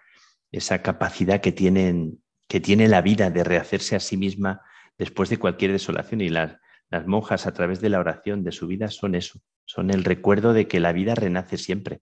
esa 0.52 0.82
capacidad 0.82 1.42
que, 1.42 1.52
tienen, 1.52 2.24
que 2.48 2.60
tiene 2.60 2.88
la 2.88 3.02
vida 3.02 3.30
de 3.30 3.44
rehacerse 3.44 3.96
a 3.96 4.00
sí 4.00 4.18
misma 4.18 4.62
después 4.98 5.30
de 5.30 5.38
cualquier 5.38 5.72
desolación. 5.72 6.22
Y 6.22 6.30
las, 6.30 6.58
las 6.90 7.06
monjas, 7.06 7.46
a 7.46 7.54
través 7.54 7.82
de 7.82 7.90
la 7.90 8.00
oración 8.00 8.44
de 8.44 8.52
su 8.52 8.68
vida, 8.68 8.88
son 8.90 9.16
eso, 9.16 9.40
son 9.66 9.92
el 9.92 10.04
recuerdo 10.04 10.54
de 10.54 10.68
que 10.68 10.80
la 10.80 10.94
vida 10.94 11.16
renace 11.16 11.58
siempre. 11.58 12.02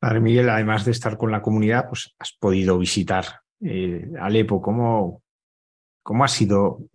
Padre 0.00 0.20
Miguel, 0.20 0.48
además 0.48 0.84
de 0.84 0.92
estar 0.92 1.16
con 1.16 1.30
la 1.30 1.42
comunidad, 1.42 1.88
pues 1.88 2.14
has 2.18 2.32
podido 2.32 2.78
visitar 2.78 3.24
eh, 3.60 4.10
Alepo, 4.20 4.60
¿cómo, 4.60 5.22
¿Cómo 6.06 6.22
ha 6.22 6.28
sido 6.28 6.88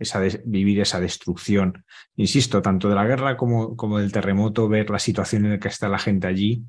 vivir 0.46 0.80
esa 0.80 1.02
destrucción? 1.02 1.84
Insisto, 2.16 2.62
tanto 2.62 2.88
de 2.88 2.96
la 2.96 3.06
guerra 3.06 3.36
como, 3.36 3.76
como, 3.76 4.00
del 4.00 4.14
terremoto, 4.14 4.70
ver 4.70 4.90
la 4.90 5.00
situación 5.00 5.44
en 5.44 5.52
la 5.52 5.60
que 5.60 5.68
está 5.68 5.90
la 5.90 6.00
gente 6.00 6.28
allí. 6.28 6.64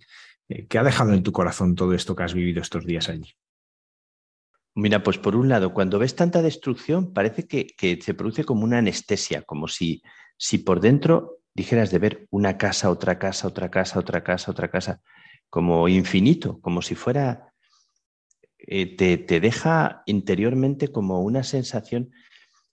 Eh, 0.49 0.67
¿Qué 0.67 0.77
ha 0.77 0.83
dejado 0.83 1.13
en 1.13 1.23
tu 1.23 1.31
corazón 1.31 1.77
todo 1.77 1.95
esto 1.95 2.17
que 2.17 2.25
has 2.25 2.35
vivido 2.35 2.61
estos 2.61 2.85
días 2.85 3.09
allí? 3.09 3.33
Mira, 4.75 5.05
pues 5.05 5.19
por 5.19 5.37
un 5.37 5.49
lado, 5.49 5.73
cuando 5.73 6.01
ves 6.01 6.17
tanta 6.17 6.43
destrucción, 6.43 7.13
parece 7.13 7.47
que, 7.47 7.69
que 7.79 8.03
se 8.03 8.13
produce 8.13 8.43
como 8.43 8.65
una 8.65 8.79
anestesia, 8.79 9.43
como 9.43 9.69
si, 9.69 10.03
si 10.37 10.59
por 10.59 10.81
dentro 10.81 11.39
dijeras 11.55 11.93
de 11.93 12.01
ver 12.01 12.27
una 12.31 12.59
casa, 12.59 12.91
otra 12.91 13.21
casa, 13.21 13.47
otra 13.47 13.71
casa, 13.71 14.01
otra 14.01 14.25
casa, 14.25 14.51
otra 14.51 14.69
casa, 14.69 15.01
como 15.49 15.87
infinito, 15.89 16.61
como 16.61 16.83
si 16.83 16.97
fuera, 16.97 17.53
eh, 18.59 18.97
te, 18.97 19.17
te, 19.17 19.39
deja 19.39 20.03
interiormente 20.07 20.89
como 20.89 21.23
una 21.23 21.45
sensación 21.45 22.11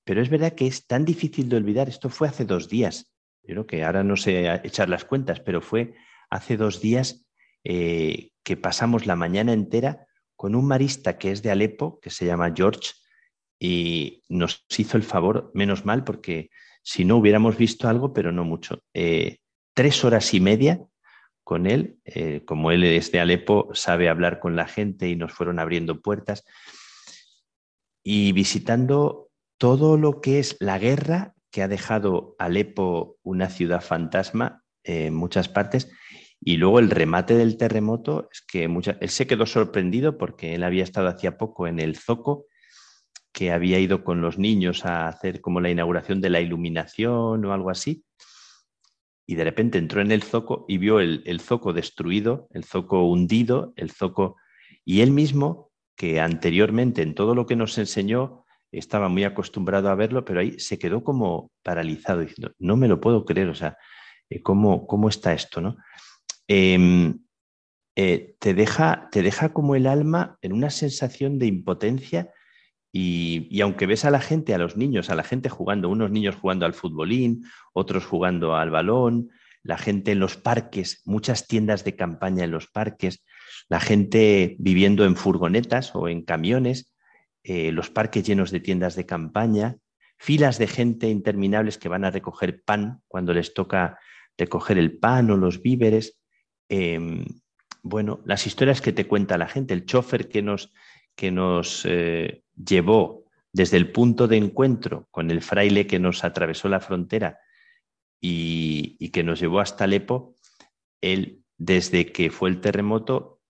pero 0.10 0.24
es 0.24 0.30
verdad 0.32 0.54
que 0.54 0.66
es 0.66 0.88
tan 0.88 1.06
difícil 1.06 1.50
de 1.50 1.58
olvidar. 1.58 1.88
Esto 1.88 2.10
fue 2.10 2.28
hace 2.28 2.44
dos 2.44 2.68
días. 2.68 3.14
Yo 3.44 3.54
creo 3.54 3.68
que 3.68 3.84
ahora 3.84 4.04
no 4.04 4.18
sé 4.18 4.52
echar 4.64 4.90
las 4.90 5.06
cuentas, 5.06 5.40
pero 5.40 5.62
fue 5.62 5.94
hace 6.32 6.58
dos 6.58 6.82
días 6.82 7.28
eh, 7.64 8.32
que 8.42 8.58
pasamos 8.58 9.06
la 9.06 9.16
mañana 9.16 9.54
entera 9.54 10.08
con 10.36 10.56
un 10.56 10.66
marista 10.66 11.20
que 11.20 11.32
es 11.32 11.44
de 11.44 11.52
Alepo, 11.52 12.00
que 12.00 12.10
se 12.10 12.26
llama 12.26 12.52
George, 12.56 12.94
y 13.60 14.24
nos 14.30 14.66
hizo 14.76 14.98
el 14.98 15.04
favor, 15.04 15.52
menos 15.54 15.86
mal, 15.86 16.04
porque 16.04 16.50
si 16.82 17.06
no 17.06 17.18
hubiéramos 17.18 17.56
visto 17.56 17.88
algo, 17.88 18.12
pero 18.12 18.32
no 18.32 18.44
mucho. 18.44 18.82
Eh, 18.96 19.38
tres 19.76 20.04
horas 20.04 20.34
y 20.34 20.40
media 20.40 20.82
con 21.44 21.68
él, 21.68 22.00
eh, 22.04 22.42
como 22.46 22.72
él 22.72 22.84
es 22.84 23.12
de 23.12 23.20
Alepo, 23.20 23.70
sabe 23.76 24.10
hablar 24.10 24.40
con 24.40 24.56
la 24.56 24.66
gente 24.66 25.08
y 25.08 25.16
nos 25.16 25.34
fueron 25.34 25.60
abriendo 25.60 26.02
puertas. 26.02 26.46
Y 28.04 28.32
visitando 28.32 29.29
todo 29.60 29.98
lo 29.98 30.22
que 30.22 30.40
es 30.40 30.56
la 30.60 30.80
guerra 30.80 31.36
que 31.52 31.62
ha 31.62 31.68
dejado 31.68 32.36
Alepo 32.40 33.18
una 33.24 33.50
ciudad 33.50 33.82
fantasma 33.82 34.64
en 34.84 35.14
muchas 35.14 35.50
partes. 35.50 35.92
Y 36.42 36.56
luego 36.56 36.80
el 36.80 36.90
remate 36.90 37.36
del 37.36 37.58
terremoto 37.58 38.30
es 38.32 38.42
que 38.42 38.64
él 38.64 39.10
se 39.10 39.28
quedó 39.28 39.46
sorprendido 39.46 40.18
porque 40.18 40.56
él 40.56 40.64
había 40.64 40.84
estado 40.84 41.10
hacía 41.10 41.38
poco 41.38 41.68
en 41.68 41.80
el 41.80 41.98
Zoco, 41.98 42.46
que 43.34 43.52
había 43.52 43.80
ido 43.80 44.06
con 44.06 44.22
los 44.22 44.38
niños 44.38 44.86
a 44.86 45.10
hacer 45.10 45.42
como 45.42 45.60
la 45.60 45.70
inauguración 45.70 46.22
de 46.22 46.30
la 46.30 46.40
iluminación 46.40 47.44
o 47.44 47.54
algo 47.54 47.70
así. 47.70 48.06
Y 49.28 49.36
de 49.36 49.44
repente 49.44 49.78
entró 49.78 50.00
en 50.00 50.14
el 50.14 50.24
Zoco 50.24 50.66
y 50.70 50.78
vio 50.78 51.02
el, 51.02 51.22
el 51.26 51.42
Zoco 51.42 51.74
destruido, 51.74 52.48
el 52.52 52.64
Zoco 52.64 53.04
hundido, 53.06 53.74
el 53.76 53.92
Zoco... 53.92 54.38
Y 54.86 55.02
él 55.02 55.12
mismo, 55.12 55.72
que 55.96 56.22
anteriormente 56.22 57.02
en 57.02 57.14
todo 57.14 57.36
lo 57.36 57.46
que 57.46 57.58
nos 57.58 57.78
enseñó, 57.78 58.46
estaba 58.72 59.10
muy 59.10 59.24
acostumbrado 59.24 59.90
a 59.90 59.96
verlo, 59.96 60.26
pero 60.26 60.40
ahí 60.40 60.60
se 60.60 60.78
quedó 60.78 61.04
como 61.04 61.52
paralizado, 61.64 62.22
diciendo, 62.22 62.54
no 62.60 62.78
me 62.78 62.88
lo 62.88 63.00
puedo 63.00 63.26
creer, 63.26 63.50
o 63.50 63.56
sea, 63.56 63.78
eh, 64.30 64.42
¿cómo, 64.42 64.86
¿cómo, 64.88 65.10
está 65.10 65.34
esto? 65.34 65.62
¿no? 65.62 65.78
Em, 66.48 67.20
eh, 67.96 68.36
te, 68.40 68.54
deja, 68.54 69.10
te 69.12 69.22
deja 69.22 69.54
como 69.54 69.76
el 69.76 69.88
alma 69.88 70.38
en 70.42 70.54
una 70.54 70.70
sensación 70.70 71.40
de 71.40 71.48
impotencia 71.48 72.32
y, 72.92 73.48
y, 73.52 73.62
aunque 73.62 73.86
ves 73.86 74.06
a 74.06 74.12
la 74.12 74.20
gente, 74.20 74.54
a 74.54 74.58
los 74.58 74.78
niños, 74.78 75.10
a 75.10 75.16
la 75.16 75.24
gente 75.24 75.50
jugando, 75.50 75.90
unos 75.90 76.12
niños 76.12 76.36
jugando 76.36 76.66
al 76.66 76.74
futbolín, 76.74 77.44
otros 77.74 78.06
jugando 78.06 78.56
al 78.56 78.72
balón, 78.72 79.30
la 79.64 79.78
gente 79.78 80.12
en 80.12 80.20
los 80.20 80.38
parques, 80.38 81.02
muchas 81.06 81.48
tiendas 81.48 81.84
de 81.84 81.96
campaña 81.96 82.44
en 82.46 82.52
los 82.52 82.68
parques, 82.68 83.24
la 83.68 83.80
gente 83.80 84.56
viviendo 84.60 85.06
en 85.06 85.16
furgonetas 85.16 85.96
o 85.96 86.08
en 86.08 86.24
camiones, 86.24 86.89
eh, 87.44 87.72
los 87.72 87.90
parques 87.90 88.24
llenos 88.24 88.52
de 88.52 88.60
tiendas 88.60 88.96
de 88.96 89.06
campaña, 89.06 89.78
filas 90.18 90.58
de 90.58 90.68
gente 90.68 91.08
interminables 91.10 91.78
que 91.78 91.90
van 91.90 92.04
a 92.04 92.12
recoger 92.12 92.64
pan 92.64 93.02
cuando 93.08 93.34
les 93.34 93.54
toca 93.54 94.00
recoger 94.38 94.78
el 94.78 94.98
pan 94.98 95.32
o 95.32 95.38
los 95.38 95.62
víveres. 95.62 96.20
Em, 96.68 97.26
bueno, 97.82 98.22
las 98.26 98.46
historias 98.46 98.82
que 98.82 98.92
te 98.92 99.08
cuenta 99.08 99.38
la 99.38 99.48
gente, 99.48 99.74
el 99.74 99.86
chofer 99.86 100.28
que 100.28 100.42
nos, 100.42 100.74
que 101.16 101.32
nos 101.32 101.86
eh, 101.86 102.44
llevó 102.56 103.26
desde 103.54 103.78
el 103.78 103.92
punto 103.92 104.28
de 104.28 104.38
encuentro 104.38 105.08
con 105.10 105.32
el 105.32 105.42
fraile 105.42 105.88
que 105.88 106.00
nos 106.00 106.24
atravesó 106.24 106.68
la 106.68 106.82
frontera 106.82 107.40
y, 108.22 108.98
y 109.00 109.10
que 109.10 109.24
nos 109.24 109.40
llevó 109.40 109.62
hasta 109.62 109.86
Alepo, 109.86 110.36
él, 111.02 111.44
desde 111.58 112.12
que 112.12 112.30
fue 112.30 112.50
el 112.50 112.62
terremoto, 112.62 113.42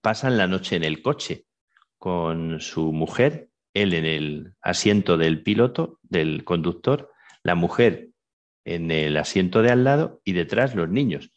pasan 0.00 0.36
la 0.36 0.48
noche 0.48 0.76
en 0.76 0.84
el 0.84 1.02
coche 1.02 1.45
con 2.06 2.60
su 2.60 2.92
mujer, 2.92 3.48
él 3.74 3.92
en 3.92 4.04
el 4.04 4.54
asiento 4.62 5.16
del 5.16 5.42
piloto, 5.42 5.98
del 6.04 6.44
conductor, 6.44 7.10
la 7.42 7.56
mujer 7.56 8.10
en 8.64 8.92
el 8.92 9.16
asiento 9.16 9.60
de 9.60 9.72
al 9.72 9.82
lado 9.82 10.20
y 10.22 10.32
detrás 10.32 10.76
los 10.76 10.88
niños. 10.88 11.32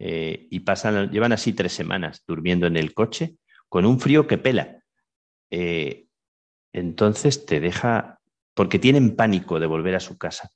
Eh, 0.00 0.48
y 0.50 0.58
pasan, 0.58 1.12
llevan 1.12 1.30
así 1.30 1.52
tres 1.52 1.74
semanas 1.74 2.24
durmiendo 2.26 2.66
en 2.66 2.76
el 2.76 2.92
coche 2.92 3.36
con 3.68 3.86
un 3.86 4.00
frío 4.00 4.26
que 4.26 4.36
pela. 4.36 4.82
Eh, 5.48 6.08
entonces 6.72 7.46
te 7.46 7.60
deja, 7.60 8.18
porque 8.52 8.80
tienen 8.80 9.14
pánico 9.14 9.60
de 9.60 9.66
volver 9.66 9.94
a 9.94 10.00
su 10.00 10.18
casa. 10.18 10.50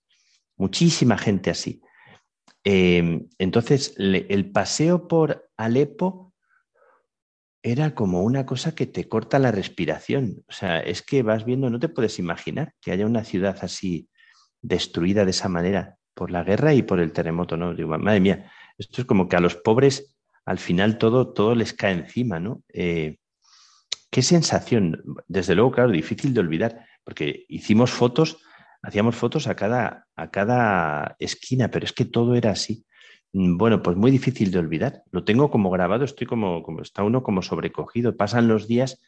Muchísima 0.57 1.16
gente 1.16 1.50
así. 1.50 1.80
Eh, 2.64 3.20
entonces, 3.38 3.94
el 3.98 4.50
paseo 4.50 5.07
por 5.07 5.48
Alepo 5.57 6.23
era 7.64 7.94
como 7.94 8.22
una 8.22 8.44
cosa 8.44 8.74
que 8.74 8.84
te 8.86 9.08
corta 9.08 9.38
la 9.38 9.50
respiración. 9.50 10.44
O 10.48 10.52
sea, 10.52 10.80
es 10.80 11.00
que 11.00 11.22
vas 11.22 11.46
viendo, 11.46 11.70
no 11.70 11.80
te 11.80 11.88
puedes 11.88 12.18
imaginar 12.18 12.74
que 12.82 12.92
haya 12.92 13.06
una 13.06 13.24
ciudad 13.24 13.56
así 13.62 14.10
destruida 14.60 15.24
de 15.24 15.30
esa 15.30 15.48
manera 15.48 15.96
por 16.12 16.30
la 16.30 16.44
guerra 16.44 16.74
y 16.74 16.82
por 16.82 17.00
el 17.00 17.12
terremoto, 17.12 17.56
¿no? 17.56 17.74
Digo, 17.74 17.96
madre 17.98 18.20
mía, 18.20 18.52
esto 18.76 19.00
es 19.00 19.06
como 19.06 19.30
que 19.30 19.36
a 19.36 19.40
los 19.40 19.56
pobres 19.56 20.14
al 20.44 20.58
final 20.58 20.98
todo, 20.98 21.32
todo 21.32 21.54
les 21.54 21.72
cae 21.72 21.92
encima, 21.92 22.38
¿no? 22.38 22.62
Eh, 22.68 23.16
qué 24.10 24.20
sensación, 24.20 25.02
desde 25.26 25.54
luego, 25.54 25.72
claro, 25.72 25.90
difícil 25.90 26.34
de 26.34 26.40
olvidar, 26.40 26.86
porque 27.02 27.46
hicimos 27.48 27.90
fotos, 27.90 28.42
hacíamos 28.82 29.16
fotos 29.16 29.46
a 29.46 29.56
cada, 29.56 30.06
a 30.16 30.30
cada 30.30 31.16
esquina, 31.18 31.70
pero 31.70 31.86
es 31.86 31.94
que 31.94 32.04
todo 32.04 32.34
era 32.34 32.50
así. 32.50 32.84
Mm, 33.35 33.59
bueno, 33.59 33.82
pues 33.82 33.97
muy 33.97 34.11
difícil 34.11 34.51
de 34.51 34.61
olvidar. 34.61 35.03
Lo 35.11 35.24
tengo 35.24 35.51
como 35.51 35.70
grabado, 35.70 36.05
estoy 36.05 36.26
como, 36.26 36.62
como 36.62 36.80
está 36.82 37.03
uno 37.03 37.22
como 37.22 37.43
sobrecogido. 37.43 38.16
Pasan 38.16 38.49
los 38.49 38.68
días 38.68 39.01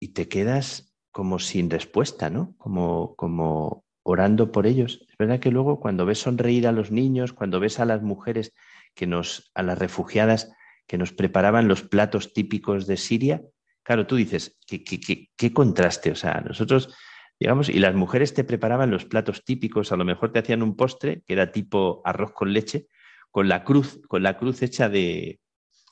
y 0.00 0.08
te 0.08 0.28
quedas 0.28 0.92
como 1.12 1.38
sin 1.38 1.70
respuesta, 1.70 2.28
¿no? 2.28 2.54
Como, 2.58 3.14
como 3.16 3.84
orando 4.02 4.50
por 4.50 4.66
ellos. 4.66 5.06
Es 5.08 5.16
verdad 5.16 5.38
que 5.38 5.52
luego 5.52 5.80
cuando 5.80 6.06
ves 6.06 6.18
sonreír 6.18 6.66
a 6.66 6.72
los 6.72 6.90
niños, 6.90 7.32
cuando 7.32 7.60
ves 7.60 7.78
a 7.78 7.84
las 7.84 8.02
mujeres 8.02 8.52
que 8.94 9.06
nos, 9.06 9.52
a 9.54 9.62
las 9.62 9.78
refugiadas 9.78 10.52
que 10.88 10.98
nos 10.98 11.12
preparaban 11.12 11.68
los 11.68 11.82
platos 11.82 12.32
típicos 12.32 12.88
de 12.88 12.96
Siria, 12.96 13.42
claro, 13.84 14.08
tú 14.08 14.16
dices, 14.16 14.58
qué, 14.66 14.82
qué, 14.82 14.98
qué, 14.98 15.28
qué 15.36 15.52
contraste. 15.52 16.10
O 16.10 16.16
sea, 16.16 16.42
nosotros 16.44 16.92
digamos, 17.38 17.68
y 17.68 17.78
las 17.78 17.94
mujeres 17.94 18.34
te 18.34 18.44
preparaban 18.44 18.90
los 18.90 19.06
platos 19.06 19.44
típicos, 19.44 19.92
a 19.92 19.96
lo 19.96 20.04
mejor 20.04 20.32
te 20.32 20.40
hacían 20.40 20.62
un 20.62 20.76
postre 20.76 21.22
que 21.26 21.32
era 21.32 21.52
tipo 21.52 22.02
arroz 22.04 22.32
con 22.32 22.52
leche, 22.52 22.88
con 23.30 23.48
la 23.48 23.64
cruz, 23.64 24.00
con 24.08 24.22
la 24.22 24.36
cruz 24.36 24.62
hecha 24.62 24.88
de, 24.88 25.40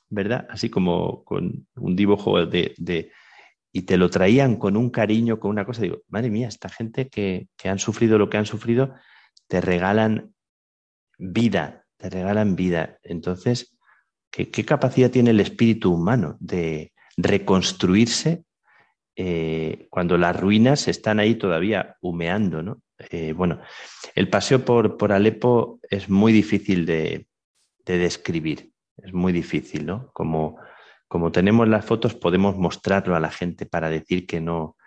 ¿verdad? 0.09 0.47
Así 0.49 0.69
como 0.69 1.23
con 1.23 1.67
un 1.75 1.95
dibujo 1.95 2.45
de, 2.45 3.11
y 3.71 3.81
te 3.83 3.97
lo 3.97 4.09
traían 4.09 4.55
con 4.57 4.75
un 4.75 4.89
cariño, 4.89 5.39
con 5.39 5.51
una 5.51 5.65
cosa. 5.65 5.83
Digo, 5.83 6.01
madre 6.07 6.29
mía, 6.29 6.47
esta 6.47 6.69
gente 6.69 7.09
que, 7.09 7.47
que 7.57 7.69
han 7.69 7.79
sufrido 7.79 8.17
lo 8.17 8.29
que 8.29 8.37
han 8.37 8.45
sufrido, 8.45 8.95
te 9.47 9.61
regalan 9.61 10.33
vida, 11.17 11.85
te 11.97 12.09
regalan 12.09 12.55
vida. 12.55 12.97
Entonces, 13.03 13.77
¿qué, 14.31 14.49
qué 14.49 14.65
capacidad 14.65 15.11
tiene 15.11 15.31
el 15.31 15.39
espíritu 15.39 15.93
humano 15.93 16.37
de 16.39 16.93
reconstruirse 17.17 18.43
eh, 19.15 19.87
cuando 19.89 20.17
las 20.17 20.39
ruinas 20.39 20.87
están 20.87 21.19
ahí 21.19 21.35
todavía 21.35 21.97
humeando, 22.01 22.63
¿no? 22.63 22.81
Eh, 23.11 23.33
bueno, 23.33 23.59
el 24.15 24.29
paseo 24.29 24.63
por, 24.63 24.97
por 24.97 25.11
Alepo 25.11 25.79
es 25.89 26.09
muy 26.09 26.31
difícil 26.31 26.85
de, 26.85 27.27
de 27.89 27.97
describir. 27.97 28.71
Es 28.97 29.13
muy 29.13 29.33
difícil, 29.33 29.85
¿no? 29.85 30.11
Como, 30.13 30.57
como 31.07 31.31
tenemos 31.31 31.67
las 31.67 31.85
fotos, 31.85 32.13
podemos 32.13 32.55
mostrarlo 32.55 33.15
a 33.15 33.19
la 33.19 33.31
gente 33.31 33.65
para 33.65 33.89
decir 33.89 34.27
que 34.27 34.39
no, 34.39 34.77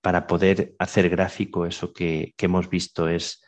para 0.00 0.28
poder 0.28 0.74
hacer 0.78 1.10
gráfico 1.10 1.66
eso 1.66 1.92
que, 1.92 2.34
que 2.36 2.46
hemos 2.46 2.70
visto 2.70 3.08
es, 3.08 3.42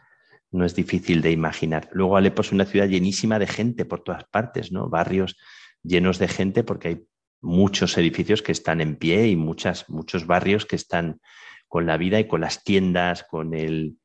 no 0.51 0.65
es 0.65 0.75
difícil 0.75 1.23
de 1.23 1.31
imaginar. 1.31 1.89
Luego 1.93 2.17
Alepo 2.17 2.43
es 2.43 2.51
una 2.51 2.65
ciudad 2.65 2.89
llenísima 2.89 3.39
de 3.39 3.47
gente 3.47 3.85
por 3.85 4.03
todas 4.03 4.25
partes, 4.25 4.73
¿no? 4.73 4.89
Barrios 4.89 5.37
llenos 5.85 6.19
de 6.19 6.29
gente 6.29 6.65
porque 6.65 6.89
hay 6.89 7.05
muchos 7.41 7.97
edificios 7.99 8.43
que 8.43 8.53
están 8.53 8.81
en 8.81 8.97
pie 8.97 9.29
y 9.29 9.37
muchas, 9.37 9.89
muchos 9.89 10.27
barrios 10.27 10.67
que 10.67 10.77
están 10.77 11.21
con 11.69 11.87
la 11.87 11.99
vida 11.99 12.19
y 12.19 12.27
con 12.27 12.41
las 12.41 12.65
tiendas, 12.65 13.25
con 13.25 13.55
el, 13.55 13.99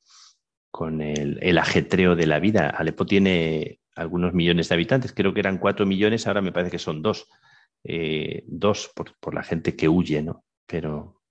con 0.69 1.01
el, 1.01 1.39
el 1.41 1.57
ajetreo 1.57 2.15
de 2.15 2.27
la 2.27 2.39
vida. 2.39 2.69
Alepo 2.69 3.05
tiene 3.05 3.79
algunos 3.99 4.33
millones 4.33 4.69
de 4.69 4.75
habitantes. 4.75 5.13
Creo 5.13 5.33
que 5.33 5.39
eran 5.39 5.57
cuatro 5.57 5.85
millones, 5.85 6.27
ahora 6.27 6.41
me 6.41 6.51
parece 6.51 6.71
que 6.71 6.79
son 6.79 7.01
dos. 7.01 7.27
Eh, 7.83 8.43
dos 8.47 8.91
por, 8.93 9.17
por, 9.19 9.33
la 9.33 9.43
gente 9.43 9.75
que 9.75 9.87
huye, 9.87 10.21
¿no? 10.21 10.43
Pero 10.65 11.21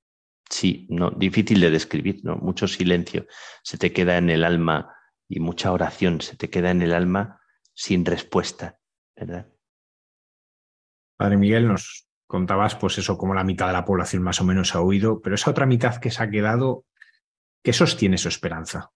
sí, 0.49 0.87
no, 0.91 1.11
difícil 1.11 1.61
de 1.61 1.71
describir, 1.71 2.21
¿no? 2.25 2.37
Mucho 2.37 2.67
silencio 2.67 3.27
se 3.63 3.77
te 3.77 3.93
queda 3.93 4.17
en 4.17 4.31
el 4.31 4.45
alma 4.45 4.95
y 5.29 5.41
mucha 5.41 5.73
oración 5.73 6.23
se 6.23 6.37
te 6.37 6.49
queda 6.49 6.71
en 6.71 6.81
el 6.81 6.95
alma 6.95 7.41
sin 7.75 8.05
respuesta, 8.05 8.79
¿verdad? 9.15 9.53
Padre 11.19 11.37
Miguel, 11.37 11.69
nos 11.69 12.09
contabas 12.27 12.77
pues 12.77 12.97
eso 12.99 13.19
como 13.19 13.35
la 13.35 13.45
mitad 13.45 13.67
de 13.67 13.73
la 13.73 13.85
población 13.85 14.23
más 14.23 14.41
o 14.41 14.45
menos 14.45 14.75
ha 14.75 14.81
huido, 14.81 15.21
pero 15.21 15.35
esa 15.35 15.51
otra 15.51 15.67
mitad 15.67 15.97
que 15.97 16.11
se 16.11 16.23
ha 16.23 16.31
quedado, 16.31 16.87
¿qué 17.63 17.73
sostiene 17.73 18.17
su 18.17 18.29
esperanza? 18.29 18.91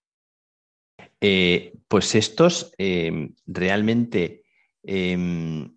Eh, 1.25 1.71
pues 1.87 2.15
estos 2.15 2.73
em, 2.77 3.33
realmente, 3.45 4.43
em, 4.83 5.73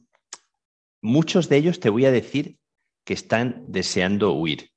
muchos 1.00 1.48
de 1.48 1.56
ellos 1.56 1.78
te 1.78 1.88
voy 1.88 2.04
a 2.04 2.10
decir 2.10 2.58
que 3.04 3.14
están 3.14 3.64
deseando 3.68 4.32
huir. 4.32 4.70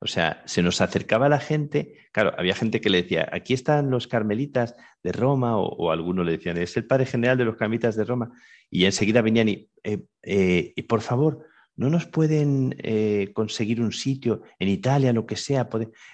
O 0.00 0.06
sea, 0.06 0.42
se 0.46 0.62
nos 0.62 0.80
acercaba 0.80 1.28
la 1.28 1.40
gente, 1.40 2.08
claro, 2.10 2.32
había 2.38 2.54
gente 2.54 2.80
que 2.80 2.88
le 2.88 3.02
decía, 3.02 3.28
aquí 3.32 3.52
están 3.52 3.90
los 3.90 4.06
carmelitas 4.06 4.74
de 5.02 5.12
Roma, 5.12 5.58
o, 5.58 5.90
algunos 5.90 6.24
le 6.24 6.32
decían, 6.32 6.56
es 6.56 6.74
el 6.78 6.86
padre 6.86 7.04
general 7.04 7.36
de 7.36 7.44
los 7.44 7.56
carmelitas 7.56 7.94
de 7.94 8.04
Roma, 8.04 8.32
y 8.70 8.86
enseguida 8.86 9.20
venían 9.20 9.50
y, 9.50 9.68
eh, 9.82 10.04
eh, 10.22 10.72
por 10.88 11.02
favor, 11.02 11.46
no 11.76 11.90
nos 11.90 12.06
pueden 12.06 12.76
conseguir 13.34 13.80
un 13.82 13.92
sitio 13.92 14.42
en 14.60 14.68
Italia, 14.68 15.12
lo 15.12 15.26
que 15.26 15.36
sea, 15.36 15.68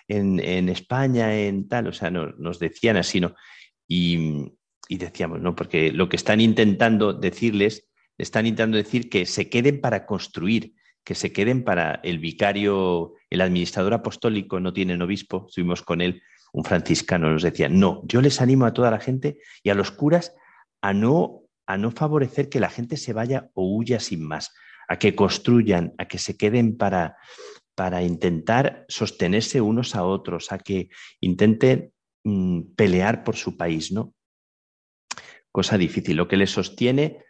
en, 0.08 0.68
España, 0.70 1.36
en 1.36 1.68
tal, 1.68 1.88
o 1.88 1.92
sea, 1.92 2.11
nos 2.11 2.58
decían 2.58 2.96
así, 2.96 3.20
¿no? 3.20 3.34
Y, 3.93 4.53
decíamos, 4.88 5.41
¿no? 5.41 5.57
Porque 5.57 5.91
lo 5.91 6.09
que 6.09 6.16
están 6.16 6.41
intentando 6.41 7.12
decirles, 7.12 7.88
están 8.18 8.47
intentando 8.47 8.76
decir 8.76 9.11
que 9.11 9.26
se 9.26 9.51
queden 9.51 9.80
para 9.80 10.07
construir, 10.07 10.74
que 11.05 11.16
se 11.16 11.32
queden 11.32 11.64
para 11.64 12.01
el 12.05 12.20
vicario, 12.20 13.14
el 13.30 13.41
administrador 13.41 13.95
apostólico, 13.95 14.61
no 14.61 14.72
tienen 14.72 15.03
obispo, 15.03 15.47
estuvimos 15.49 15.82
con 15.82 16.01
él, 16.01 16.22
un 16.53 16.64
franciscano, 16.64 17.30
nos 17.30 17.43
decía, 17.43 17.68
no, 17.68 18.03
yo 18.05 18.20
les 18.20 18.41
animo 18.41 18.64
a 18.64 18.74
toda 18.74 18.91
la 18.91 19.01
gente 19.01 19.38
y 19.62 19.70
a 19.70 19.74
los 19.74 19.91
curas 19.91 20.34
a 20.82 20.93
no, 20.93 21.43
a 21.66 21.76
no 21.76 21.91
favorecer 21.91 22.49
que 22.49 22.61
la 22.61 22.70
gente 22.70 22.97
se 22.97 23.12
vaya 23.12 23.51
o 23.55 23.76
huya 23.76 23.99
sin 23.99 24.22
más 24.22 24.53
a 24.88 24.99
que 24.99 25.14
construyan, 25.14 25.95
a 25.99 26.07
que 26.07 26.18
se 26.18 26.36
queden 26.36 26.76
para, 26.76 27.16
para 27.76 28.03
intentar 28.03 28.84
sostenerse 28.88 29.61
unos 29.61 29.95
a 29.95 30.05
otros, 30.05 30.53
a 30.53 30.59
que 30.59 30.91
intenten 31.20 31.93
mm, 32.25 32.75
pelear 32.77 33.25
por 33.25 33.37
su 33.37 33.57
país, 33.57 33.93
¿no? 33.93 34.14
Cosa 35.53 35.79
difícil. 35.79 36.16
Lo 36.16 36.29
que 36.29 36.37
les 36.37 36.51
sostiene, 36.51 37.25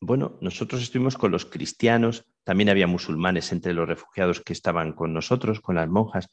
bueno, 0.00 0.38
nosotros 0.40 0.82
estuvimos 0.82 1.16
con 1.16 1.32
los 1.32 1.44
cristianos, 1.44 2.24
también 2.44 2.68
había 2.68 2.86
musulmanes 2.86 3.52
entre 3.52 3.72
los 3.72 3.88
refugiados 3.88 4.40
que 4.40 4.52
estaban 4.52 4.92
con 4.92 5.12
nosotros, 5.12 5.60
con 5.60 5.74
las 5.74 5.88
monjas. 5.88 6.28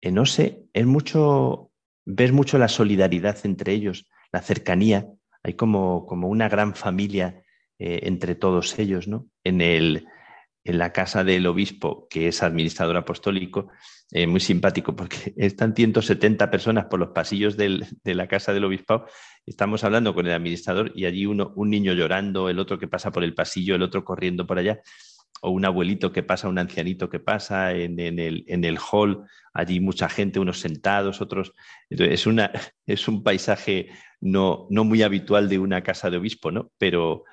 Eh, 0.00 0.10
no 0.10 0.26
sé, 0.26 0.64
es 0.72 0.86
mucho, 0.86 1.70
ves 2.04 2.32
mucho 2.32 2.58
la 2.58 2.68
solidaridad 2.68 3.38
entre 3.44 3.72
ellos, 3.72 4.08
la 4.32 4.42
cercanía. 4.42 5.06
Hay 5.42 5.54
como, 5.54 6.06
como 6.06 6.28
una 6.28 6.48
gran 6.48 6.74
familia 6.74 7.42
eh, 7.78 8.00
entre 8.02 8.34
todos 8.34 8.78
ellos, 8.78 9.08
¿no? 9.08 9.28
En, 9.44 9.60
el, 9.60 10.06
en 10.68 10.78
la 10.78 10.92
casa 10.92 11.24
del 11.24 11.46
obispo, 11.46 12.06
que 12.10 12.28
es 12.28 12.42
administrador 12.42 12.96
apostólico, 12.98 13.68
eh, 14.10 14.26
muy 14.26 14.40
simpático, 14.40 14.94
porque 14.94 15.32
están 15.36 15.74
170 15.74 16.50
personas 16.50 16.86
por 16.86 17.00
los 17.00 17.10
pasillos 17.10 17.56
de 17.56 17.86
la 18.04 18.28
casa 18.28 18.52
del 18.52 18.64
obispo. 18.64 19.06
Estamos 19.46 19.82
hablando 19.84 20.14
con 20.14 20.26
el 20.26 20.32
administrador 20.34 20.92
y 20.94 21.06
allí 21.06 21.24
uno, 21.24 21.52
un 21.56 21.70
niño 21.70 21.94
llorando, 21.94 22.50
el 22.50 22.58
otro 22.58 22.78
que 22.78 22.86
pasa 22.86 23.10
por 23.10 23.24
el 23.24 23.34
pasillo, 23.34 23.74
el 23.74 23.82
otro 23.82 24.04
corriendo 24.04 24.46
por 24.46 24.58
allá, 24.58 24.82
o 25.40 25.50
un 25.50 25.64
abuelito 25.64 26.12
que 26.12 26.22
pasa, 26.22 26.48
un 26.48 26.58
ancianito 26.58 27.08
que 27.08 27.18
pasa 27.18 27.72
en, 27.72 27.98
el, 27.98 28.78
hall, 28.78 29.24
allí 29.54 29.80
mucha 29.80 30.10
gente, 30.10 30.38
unos 30.38 30.60
sentados, 30.60 31.22
otros. 31.22 31.54
es, 31.88 32.26
una, 32.26 32.50
es 32.86 33.08
un 33.08 33.22
paisaje 33.22 33.88
no, 34.20 34.66
no 34.68 34.84
muy 34.84 35.02
habitual 35.02 35.48
de 35.48 35.58
una 35.58 35.82
casa 35.82 36.10
de 36.10 36.18
obispo, 36.18 36.50
¿no? 36.50 36.72
Pero, 36.76 37.24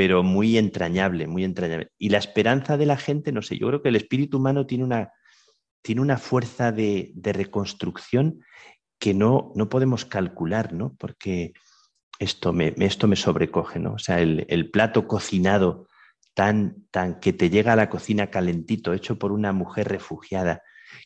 pero 0.00 0.22
muy 0.22 0.56
entrañable, 0.56 1.26
muy 1.26 1.44
entrañable. 1.44 1.90
Y 1.98 2.08
la 2.08 2.16
esperanza 2.16 2.78
de 2.78 2.86
la 2.86 2.96
gente, 2.96 3.32
no 3.32 3.42
sé, 3.42 3.58
yo 3.58 3.66
creo 3.66 3.82
que 3.82 3.90
el 3.90 3.96
espíritu 3.96 4.38
humano 4.38 4.64
tiene 4.64 4.82
una, 4.82 5.12
tiene 5.82 6.00
una 6.00 6.16
fuerza 6.16 6.72
de, 6.72 7.12
reconstrucción 7.22 8.42
que 8.98 9.12
no, 9.12 9.52
no 9.54 9.68
podemos 9.68 10.06
calcular, 10.06 10.72
¿no? 10.72 10.96
Porque 10.98 11.52
esto 12.18 12.54
me, 12.54 12.72
esto 12.78 13.08
me 13.08 13.16
sobrecoge, 13.16 13.78
¿no? 13.78 13.92
O 13.92 13.98
sea, 13.98 14.20
el, 14.20 14.70
plato 14.70 15.06
cocinado 15.06 15.86
tan, 16.32 16.86
tan 16.90 17.20
que 17.20 17.34
te 17.34 17.50
llega 17.50 17.74
a 17.74 17.76
la 17.76 17.90
cocina 17.90 18.28
calentito, 18.28 18.94
hecho 18.94 19.18
por 19.18 19.32
una 19.32 19.52
mujer 19.52 19.88
refugiada, 19.88 20.62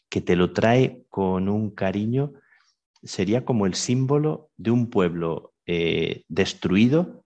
que 0.08 0.20
te 0.20 0.36
lo 0.36 0.52
trae 0.52 1.02
con 1.10 1.48
un 1.48 1.70
cariño, 1.70 2.34
sería 3.02 3.44
como 3.44 3.66
el 3.66 3.74
símbolo 3.74 4.50
de 4.56 4.70
un 4.70 4.88
pueblo 4.88 5.52
eh, 5.66 6.22
destruido 6.28 7.23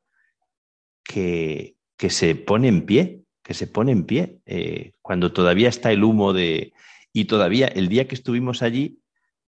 que, 1.09 1.74
se 2.11 2.34
pone 2.34 2.68
en 2.68 2.86
pie, 2.86 3.22
que 3.42 3.54
se 3.54 3.66
pone 3.66 3.92
en 3.92 4.04
pie, 4.04 4.38
eh, 4.46 4.92
cuando 5.02 5.32
todavía 5.32 5.68
está 5.68 5.90
el 5.90 6.04
humo 6.04 6.32
de... 6.32 6.72
Y 7.12 7.24
todavía 7.24 7.66
el 7.66 7.88
día 7.88 8.06
que 8.06 8.14
estuvimos 8.14 8.62
allí, 8.62 9.00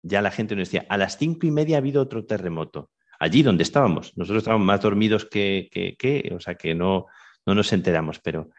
ya 0.02 0.22
la 0.22 0.32
gente 0.32 0.56
nos 0.56 0.70
decía, 0.70 0.86
a 0.90 0.98
las 0.98 1.18
cinco 1.18 1.46
y 1.46 1.52
media 1.52 1.76
ha 1.76 1.80
habido 1.80 2.02
otro 2.02 2.26
terremoto, 2.26 2.90
allí 3.20 3.44
donde 3.44 3.64
estábamos. 3.64 4.18
Nosotros 4.18 4.42
estábamos 4.42 4.66
más 4.66 4.82
dormidos 4.82 5.26
que, 5.26 5.70
que, 5.72 6.32
o 6.34 6.40
sea 6.40 6.56
que 6.56 6.74
no, 6.74 7.08
no 7.46 7.54
nos 7.54 7.74
enteramos, 7.74 8.20
pero 8.20 8.50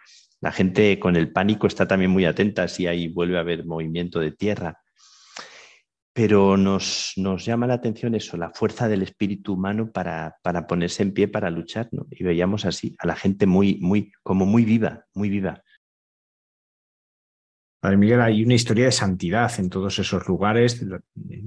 la 0.41 0.53
gente 0.53 0.99
con 1.01 1.17
el 1.17 1.33
pánico 1.33 1.67
está 1.67 1.89
también 1.89 2.11
muy 2.11 2.27
atenta 2.27 2.69
si 2.69 2.87
ahí 2.87 3.09
vuelve 3.09 3.39
a 3.39 3.41
haber 3.41 3.65
movimiento 3.65 4.21
de 4.21 4.33
tierra 4.33 4.80
pero 6.13 6.57
nos, 6.57 7.15
llama 7.15 7.67
la 7.67 7.75
atención 7.75 8.15
eso, 8.15 8.37
la 8.37 8.51
fuerza 8.51 8.89
del 8.89 9.03
espíritu 9.03 9.55
humano 9.55 9.93
para, 9.93 10.37
ponerse 10.69 11.03
en 11.03 11.13
pie, 11.13 11.29
para 11.29 11.51
luchar, 11.51 11.89
¿no? 11.93 12.07
Y 12.11 12.25
veíamos 12.25 12.65
así 12.65 12.97
a 12.99 13.07
la 13.07 13.15
gente 13.15 13.47
muy, 13.47 13.79
muy, 13.81 14.13
como 14.23 14.45
muy 14.45 14.65
viva, 14.65 15.07
muy 15.15 15.31
viva. 15.31 15.63
Padre 17.81 17.97
Miguel, 17.97 18.21
hay 18.21 18.45
una 18.45 18.55
historia 18.55 18.87
de 18.87 18.93
santidad 18.93 19.51
en 19.59 19.71
todos 19.71 19.99
esos 19.99 20.27
lugares, 20.29 20.85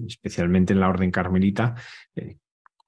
especialmente 0.07 0.73
en 0.73 0.79
la 0.79 0.89
Orden 0.89 1.11
Carmelita. 1.11 1.75
Eh, 2.15 2.37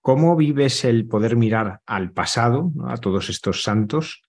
¿Cómo 0.02 0.36
vives 0.36 0.86
el 0.86 1.08
poder 1.08 1.36
mirar 1.36 1.82
al 1.86 2.12
pasado, 2.12 2.72
a 2.88 2.98
todos 2.98 3.30
estos 3.30 3.64
santos, 3.64 4.24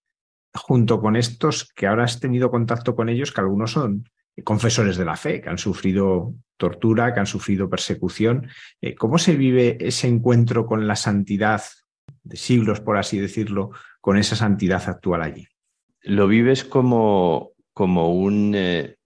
junto 0.52 1.00
con 1.00 1.16
estos 1.16 1.72
que 1.74 1.86
ahora 1.86 2.04
has 2.04 2.18
tenido 2.18 2.50
contacto 2.50 2.96
con 2.96 3.08
ellos, 3.08 3.30
que 3.30 3.40
algunos 3.40 3.72
son 3.72 4.08
confesores 4.44 4.96
de 4.96 5.04
la 5.04 5.16
fe, 5.16 5.40
que 5.40 5.48
han 5.48 5.58
sufrido 5.58 6.34
tortura, 6.56 7.12
que 7.12 7.20
han 7.20 7.26
sufrido 7.26 7.68
persecución. 7.68 8.48
Eh, 8.80 8.94
¿Cómo 8.94 9.18
se 9.18 9.36
vive 9.36 9.76
ese 9.80 10.08
encuentro 10.08 10.66
con 10.66 10.86
la 10.86 10.96
santidad 10.96 11.62
de 12.22 12.36
siglos, 12.36 12.80
por 12.80 12.96
así 12.96 13.18
decirlo, 13.18 13.70
con 14.00 14.16
esa 14.16 14.36
santidad 14.36 14.88
actual 14.88 15.22
allí? 15.22 15.46
Lo 16.02 16.28
vives 16.28 16.64
como, 16.64 17.52
como, 17.72 18.14
un, 18.14 18.52
eh, 18.54 18.96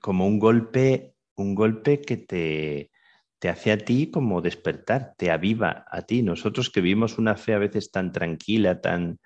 como 0.00 0.26
un 0.26 0.38
golpe, 0.38 1.14
un 1.36 1.54
golpe 1.54 2.00
que 2.00 2.16
te, 2.16 2.90
te 3.38 3.48
hace 3.48 3.72
a 3.72 3.78
ti 3.78 4.10
como 4.10 4.40
despertar, 4.40 5.14
te 5.16 5.30
aviva 5.30 5.84
a 5.90 6.02
ti. 6.02 6.22
Nosotros 6.22 6.70
que 6.70 6.80
vivimos 6.80 7.18
una 7.18 7.36
fe 7.36 7.54
a 7.54 7.58
veces 7.58 7.90
tan 7.90 8.12
tranquila, 8.12 8.80
tan, 8.80 9.18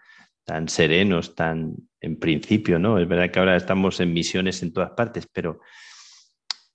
tan 0.45 0.69
serenos, 0.69 1.35
tan 1.35 1.77
en 2.01 2.19
principio, 2.19 2.79
¿no? 2.79 2.99
Es 2.99 3.07
verdad 3.07 3.31
que 3.31 3.39
ahora 3.39 3.57
estamos 3.57 4.01
en 4.01 4.13
misiones 4.13 4.63
en 4.63 4.73
todas 4.73 4.91
partes, 4.93 5.29
pero 5.33 5.61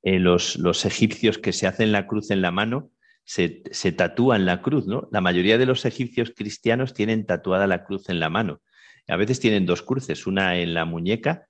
eh, 0.03 0.19
los, 0.19 0.57
los, 0.57 0.85
egipcios 0.85 1.37
que 1.37 1.53
se 1.53 1.67
hacen 1.67 1.91
la 1.91 2.07
cruz 2.07 2.29
en 2.31 2.41
la 2.41 2.51
mano 2.51 2.91
se, 3.23 3.63
se, 3.71 3.91
tatúan 3.91 4.45
la 4.45 4.61
cruz, 4.61 4.85
¿no? 4.85 5.07
La 5.11 5.21
mayoría 5.21 5.57
de 5.57 5.65
los 5.65 5.85
egipcios 5.85 6.33
cristianos 6.35 6.93
tienen 6.93 7.25
tatuada 7.25 7.67
la 7.67 7.85
cruz 7.85 8.09
en 8.09 8.19
la 8.19 8.29
mano. 8.29 8.61
A 9.07 9.15
veces 9.15 9.39
tienen 9.39 9.65
dos 9.65 9.81
cruces, 9.81 10.27
una 10.27 10.57
en 10.57 10.73
la 10.73 10.85
muñeca 10.85 11.47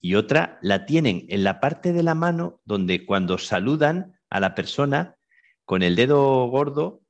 y 0.00 0.14
otra 0.14 0.58
la 0.62 0.86
tienen 0.86 1.26
en 1.28 1.44
la 1.44 1.60
parte 1.60 1.92
de 1.92 2.02
la 2.02 2.14
mano 2.14 2.60
donde 2.64 3.04
cuando 3.04 3.38
saludan 3.38 4.18
a 4.30 4.40
la 4.40 4.54
persona 4.54 5.16
con 5.64 5.82
el 5.82 5.96
dedo 5.96 6.46
gordo 6.46 7.02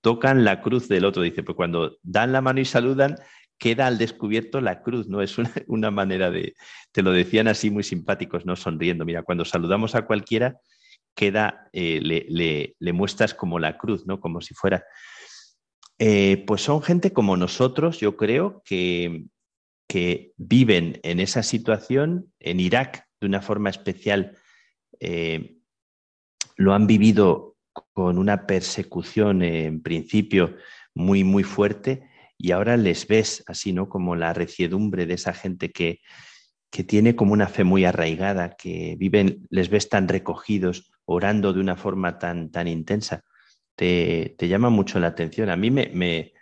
tocan 0.00 0.44
la 0.44 0.62
cruz 0.62 0.88
del 0.88 1.04
otro. 1.04 1.22
Dice, 1.22 1.42
pues 1.42 1.56
cuando 1.56 1.98
dan 2.02 2.32
la 2.32 2.40
mano 2.40 2.60
y 2.60 2.64
saludan, 2.64 3.16
queda 3.58 3.86
al 3.86 3.98
descubierto 3.98 4.60
la 4.60 4.82
cruz, 4.82 5.08
¿no? 5.08 5.22
Es 5.22 5.36
una, 5.66 5.90
manera 5.90 6.30
de, 6.30 6.54
te 6.92 7.02
lo 7.02 7.12
decían 7.12 7.48
así 7.48 7.70
muy 7.70 7.82
simpáticos, 7.82 8.44
¿no? 8.46 8.56
Sonriendo. 8.56 9.04
Mira, 9.04 9.22
cuando 9.22 9.44
saludamos 9.44 9.94
a 9.94 10.06
cualquiera, 10.06 10.58
queda, 11.14 11.68
eh, 11.72 12.00
le, 12.78 12.92
muestras 12.92 13.34
como 13.34 13.58
la 13.58 13.78
cruz, 13.78 14.06
¿no? 14.06 14.20
Como 14.20 14.40
si 14.40 14.54
fuera. 14.54 14.84
Eh, 15.98 16.44
pues 16.46 16.62
son 16.62 16.82
gente 16.82 17.12
como 17.12 17.36
nosotros, 17.36 17.98
yo 18.00 18.16
creo, 18.16 18.62
que, 18.64 19.24
que 19.88 20.32
viven 20.36 21.00
en 21.02 21.20
esa 21.20 21.42
situación, 21.42 22.32
en 22.38 22.60
Irak, 22.60 23.06
de 23.20 23.26
una 23.26 23.40
forma 23.40 23.70
especial, 23.70 24.36
eh, 25.00 25.56
lo 26.56 26.74
han 26.74 26.86
vivido 26.86 27.56
con 27.92 28.18
una 28.18 28.46
persecución 28.46 29.42
en 29.42 29.82
principio 29.82 30.56
muy, 30.94 31.24
muy 31.24 31.44
fuerte 31.44 32.08
y 32.38 32.52
ahora 32.52 32.76
les 32.76 33.06
ves 33.06 33.42
así, 33.46 33.72
¿no? 33.72 33.88
Como 33.88 34.16
la 34.16 34.32
reciedumbre 34.32 35.06
de 35.06 35.14
esa 35.14 35.32
gente 35.32 35.70
que, 35.70 36.00
que 36.70 36.84
tiene 36.84 37.16
como 37.16 37.32
una 37.32 37.48
fe 37.48 37.64
muy 37.64 37.84
arraigada, 37.84 38.56
que 38.56 38.96
viven, 38.98 39.46
les 39.50 39.70
ves 39.70 39.88
tan 39.88 40.08
recogidos 40.08 40.90
orando 41.06 41.52
de 41.52 41.60
una 41.60 41.76
forma 41.76 42.18
tan, 42.18 42.50
tan 42.50 42.68
intensa, 42.68 43.24
te, 43.76 44.36
llama 44.40 44.70
mucho 44.70 44.98
la 44.98 45.08
atención. 45.08 45.50
A 45.50 45.56
mí 45.56 45.70
me, 45.70 46.32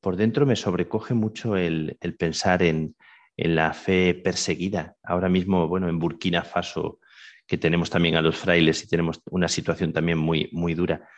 por 0.00 0.16
dentro 0.16 0.46
me 0.46 0.56
sobrecoge 0.56 1.14
mucho 1.14 1.56
el, 1.56 1.98
pensar 2.18 2.62
en, 2.62 2.96
la 3.36 3.72
fe 3.72 4.14
perseguida. 4.14 4.96
Ahora 5.02 5.28
mismo, 5.28 5.66
bueno, 5.66 5.88
en 5.88 5.98
Burkina 5.98 6.42
Faso, 6.42 7.00
que 7.46 7.58
tenemos 7.58 7.90
también 7.90 8.14
a 8.14 8.22
los 8.22 8.36
frailes 8.36 8.82
y 8.84 8.86
tenemos 8.86 9.20
una 9.30 9.48
situación 9.48 9.92
también 9.92 10.18
muy, 10.18 10.48
muy 10.52 10.74
dura. 10.74 11.08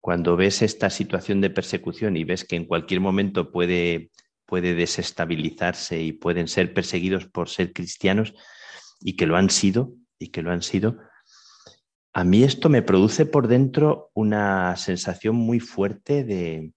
Cuando 0.00 0.36
ves 0.36 0.62
esta 0.62 0.90
situación 0.90 1.40
de 1.40 1.50
persecución 1.50 2.16
y 2.16 2.24
ves 2.24 2.44
que 2.44 2.56
en 2.56 2.64
cualquier 2.64 3.00
momento 3.00 3.50
puede, 3.52 4.10
puede 4.46 4.74
desestabilizarse 4.74 6.00
y 6.00 6.12
pueden 6.12 6.48
ser 6.48 6.72
perseguidos 6.72 7.26
por 7.26 7.48
ser 7.48 7.72
cristianos 7.72 8.34
y 9.00 9.16
que 9.16 9.26
lo 9.26 9.36
han 9.36 9.50
sido, 9.50 9.92
y 10.18 10.28
que 10.28 10.42
lo 10.42 10.52
han 10.52 10.62
sido, 10.62 10.98
a 12.12 12.24
mí 12.24 12.42
esto 12.42 12.68
me 12.68 12.82
produce 12.82 13.24
por 13.24 13.46
dentro 13.46 14.10
una 14.14 14.76
sensación 14.76 15.36
muy 15.36 15.60
fuerte 15.60 16.24
de, 16.24 16.72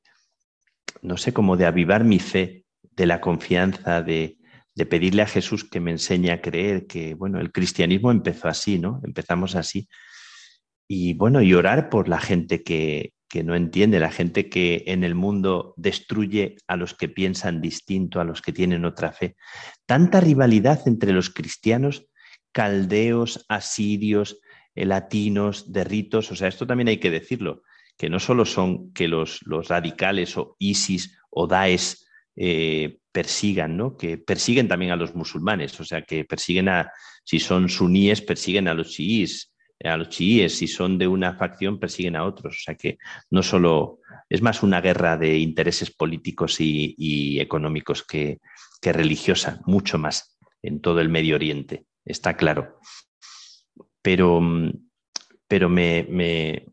no 1.01 1.17
sé, 1.17 1.33
como 1.33 1.57
de 1.57 1.65
avivar 1.65 2.03
mi 2.03 2.19
fe, 2.19 2.65
de 2.95 3.05
la 3.07 3.19
confianza, 3.19 4.03
de, 4.03 4.37
pedirle 4.89 5.23
a 5.23 5.27
Jesús 5.27 5.63
que 5.63 5.79
me 5.79 5.91
enseñe 5.91 6.29
a 6.29 6.41
creer 6.41 6.85
que, 6.85 7.15
bueno, 7.15 7.39
el 7.39 7.51
cristianismo 7.51 8.11
empezó 8.11 8.47
así, 8.47 8.79
¿no? 8.79 9.01
Empezamos 9.03 9.55
así. 9.55 9.87
Y 10.95 11.15
bueno, 11.15 11.41
y 11.41 11.55
orar 11.55 11.89
por 11.89 12.07
la 12.07 12.19
gente 12.19 12.61
que, 12.61 13.13
que 13.27 13.43
no 13.43 13.55
entiende, 13.55 13.99
la 13.99 14.11
gente 14.11 14.47
que 14.47 14.83
en 14.85 15.03
el 15.03 15.15
mundo 15.15 15.73
destruye 15.75 16.55
a 16.67 16.75
los 16.75 16.93
que 16.93 17.09
piensan 17.09 17.61
distinto, 17.61 18.21
a 18.21 18.23
los 18.23 18.43
que 18.43 18.53
tienen 18.53 18.85
otra 18.85 19.11
fe. 19.11 19.35
Tanta 19.87 20.21
rivalidad 20.21 20.87
entre 20.87 21.11
los 21.11 21.31
cristianos, 21.31 22.05
caldeos, 22.51 23.43
asirios, 23.49 24.39
eh, 24.75 24.85
latinos, 24.85 25.73
de 25.73 25.83
ritos, 25.83 26.31
o 26.31 26.35
sea, 26.35 26.47
esto 26.47 26.67
también 26.67 26.89
hay 26.89 26.97
que 26.97 27.09
decirlo, 27.09 27.63
que 27.97 28.07
no 28.07 28.19
solo 28.19 28.45
son 28.45 28.93
que 28.93 29.07
los, 29.07 29.39
radicales 29.67 30.37
o 30.37 30.55
ISIS 30.59 31.17
o 31.31 31.47
Daesh 31.47 32.05
eh, 32.35 32.99
persigan, 33.11 33.77
¿no? 33.77 33.97
que 33.97 34.19
persiguen 34.19 34.67
también 34.67 34.91
a 34.91 34.95
los 34.95 35.15
musulmanes, 35.15 35.79
o 35.79 35.85
sea, 35.85 36.03
que 36.03 36.23
persiguen 36.23 36.69
a, 36.69 36.91
si 37.23 37.39
son 37.39 37.67
suníes, 37.67 38.21
persiguen 38.21 38.67
a 38.67 38.75
los 38.75 38.91
chiíes, 38.91 39.52
a 39.83 39.97
los 39.97 40.09
chiíes, 40.09 40.57
si 40.57 40.67
son 40.67 40.97
de 40.97 41.07
una 41.07 41.35
facción, 41.35 41.79
persiguen 41.79 42.15
a 42.15 42.23
otros, 42.23 42.55
o 42.55 42.63
sea, 42.63 42.75
que 42.75 42.97
no 43.29 43.43
solo, 43.43 43.99
es 44.29 44.41
más 44.41 44.63
una 44.63 44.81
guerra 44.81 45.17
de 45.17 45.37
intereses 45.37 45.91
políticos 45.91 46.57
y, 46.59 47.39
económicos 47.39 48.03
que, 48.03 48.39
religiosa, 48.81 49.61
mucho 49.65 49.97
más 49.97 50.37
en 50.61 50.81
todo 50.81 50.99
el 50.99 51.09
Medio 51.09 51.35
Oriente, 51.35 51.85
está 52.05 52.35
claro 52.35 52.79
pero, 54.03 54.41
mm, 54.41 54.71
pero 55.47 55.69
me, 55.69 56.67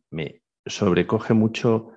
sobrecoge 0.67 1.33
mucho 1.33 1.93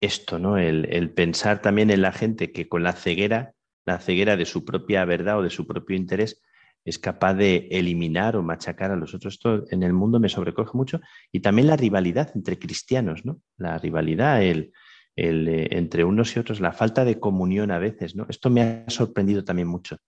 esto, 0.00 0.38
¿no? 0.38 0.58
El, 0.58 1.10
pensar 1.14 1.62
también 1.62 1.90
en 1.90 2.02
la 2.02 2.12
gente 2.12 2.52
que 2.52 2.68
con 2.68 2.82
la 2.82 2.92
ceguera, 2.92 3.54
la 3.86 3.98
ceguera 3.98 4.36
de 4.36 4.44
su 4.44 4.66
propia 4.66 5.04
verdad 5.06 5.38
o 5.38 5.42
de 5.42 5.50
su 5.50 5.66
propio 5.66 5.96
interés, 5.96 6.42
es 6.84 6.98
capaz 6.98 7.34
de 7.34 7.68
eliminar 7.70 8.36
o 8.36 8.42
machacar 8.42 8.90
a 8.90 8.96
los 8.96 9.14
otros. 9.14 9.34
Esto 9.34 9.64
en 9.70 9.82
el 9.82 9.92
mundo 9.92 10.20
me 10.20 10.28
sobrecoge 10.28 10.76
mucho. 10.76 11.00
Y 11.32 11.40
también 11.40 11.68
la 11.68 11.76
rivalidad 11.76 12.30
entre 12.34 12.58
cristianos, 12.58 13.24
¿no? 13.24 13.40
La 13.56 13.78
rivalidad 13.78 14.42
el, 14.42 14.72
eh, 15.16 15.68
entre 15.72 16.04
unos 16.04 16.34
y 16.36 16.40
otros, 16.40 16.60
la 16.60 16.72
falta 16.72 17.04
de 17.04 17.20
comunión 17.20 17.70
a 17.70 17.78
veces, 17.78 18.16
¿no? 18.16 18.26
Esto 18.28 18.50
me 18.50 18.62
ha 18.62 18.90
sorprendido 18.90 19.44
también 19.44 19.68
mucho. 19.68 19.98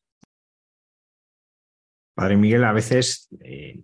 Padre 2.15 2.37
Miguel, 2.37 2.65
a 2.65 2.73
veces 2.73 3.29
eh, 3.43 3.83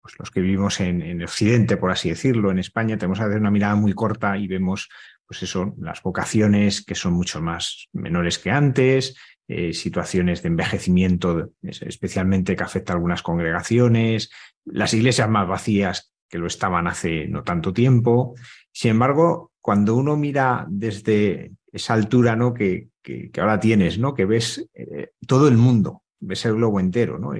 pues 0.00 0.14
los 0.18 0.30
que 0.30 0.40
vivimos 0.40 0.80
en, 0.80 1.22
Occidente, 1.22 1.76
por 1.76 1.90
así 1.90 2.08
decirlo, 2.08 2.50
en 2.50 2.58
España, 2.58 2.96
tenemos 2.96 3.18
que 3.18 3.24
hacer 3.24 3.38
una 3.38 3.50
mirada 3.50 3.74
muy 3.74 3.92
corta 3.92 4.36
y 4.38 4.48
vemos, 4.48 4.88
pues 5.26 5.42
eso, 5.42 5.74
las 5.78 6.02
vocaciones 6.02 6.84
que 6.84 6.94
son 6.94 7.12
mucho 7.12 7.40
más 7.42 7.88
menores 7.92 8.38
que 8.38 8.50
antes, 8.50 9.16
eh, 9.52 9.72
situaciones 9.72 10.42
de 10.42 10.48
envejecimiento, 10.48 11.50
especialmente 11.60 12.54
que 12.54 12.62
afecta 12.62 12.92
a 12.92 12.94
algunas 12.94 13.20
congregaciones, 13.20 14.30
las 14.64 14.94
iglesias 14.94 15.28
más 15.28 15.48
vacías 15.48 16.12
que 16.28 16.38
lo 16.38 16.46
estaban 16.46 16.86
hace 16.86 17.26
no 17.26 17.42
tanto 17.42 17.72
tiempo. 17.72 18.36
Sin 18.70 18.92
embargo, 18.92 19.50
cuando 19.60 19.96
uno 19.96 20.16
mira 20.16 20.66
desde 20.68 21.50
esa 21.72 21.94
altura 21.94 22.36
¿no? 22.36 22.54
que, 22.54 22.90
que, 23.02 23.28
ahora 23.40 23.58
tienes, 23.58 23.98
¿no? 23.98 24.14
que 24.14 24.24
ves 24.24 24.68
eh, 24.72 25.10
todo 25.26 25.48
el 25.48 25.56
mundo, 25.56 26.04
ves 26.20 26.44
el 26.44 26.54
globo 26.54 26.78
entero, 26.78 27.18
¿no? 27.18 27.32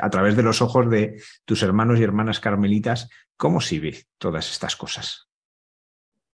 a 0.00 0.10
través 0.10 0.36
de 0.36 0.42
los 0.42 0.60
ojos 0.60 0.90
de 0.90 1.18
tus 1.46 1.62
hermanos 1.62 1.98
y 1.98 2.02
hermanas 2.02 2.40
carmelitas, 2.40 3.08
¿cómo 3.38 3.62
se 3.62 3.80
ve 3.80 4.04
todas 4.18 4.52
estas 4.52 4.76
cosas? 4.76 5.28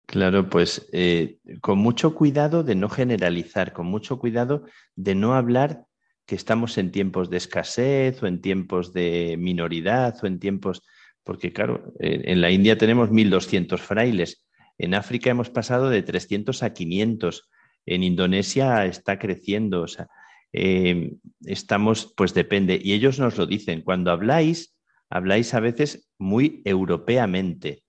Claro, 0.07 0.49
pues 0.49 0.89
eh, 0.93 1.39
con 1.61 1.79
mucho 1.79 2.15
cuidado 2.15 2.63
de 2.63 2.77
no 2.77 2.89
generalizar, 2.89 3.73
con 3.73 3.87
mucho 3.87 4.19
cuidado 4.19 4.65
de 4.95 5.15
no 5.15 5.35
hablar 5.35 5.85
que 6.27 6.37
estamos 6.37 6.79
en 6.79 6.93
tiempos 6.93 7.29
de 7.29 7.37
escasez 7.37 8.23
o 8.23 8.27
en 8.27 8.41
tiempos 8.41 8.93
de 8.93 9.37
minoridad 9.39 10.17
o 10.23 10.27
en 10.27 10.39
tiempos, 10.39 10.83
porque 11.25 11.53
claro, 11.53 11.93
en 11.99 12.41
la 12.41 12.51
India 12.51 12.79
tenemos 12.79 13.11
1.200 13.11 13.81
frailes, 13.81 14.47
en 14.79 14.95
África 14.95 15.31
hemos 15.31 15.51
pasado 15.51 15.89
de 15.89 16.03
300 16.03 16.63
a 16.63 16.73
500, 16.73 17.49
en 17.87 18.03
Indonesia 18.03 18.85
está 18.87 19.19
creciendo, 19.19 19.83
o 19.83 19.89
sea, 19.89 20.09
eh, 20.53 21.13
estamos, 21.45 22.13
pues 22.17 22.35
depende, 22.35 22.81
y 22.83 22.93
ellos 22.93 23.19
nos 23.19 23.39
lo 23.39 23.47
dicen, 23.47 23.83
cuando 23.83 24.11
habláis, 24.11 24.77
habláis 25.09 25.55
a 25.55 25.61
veces 25.61 26.09
muy 26.19 26.63
europeamente, 26.65 27.85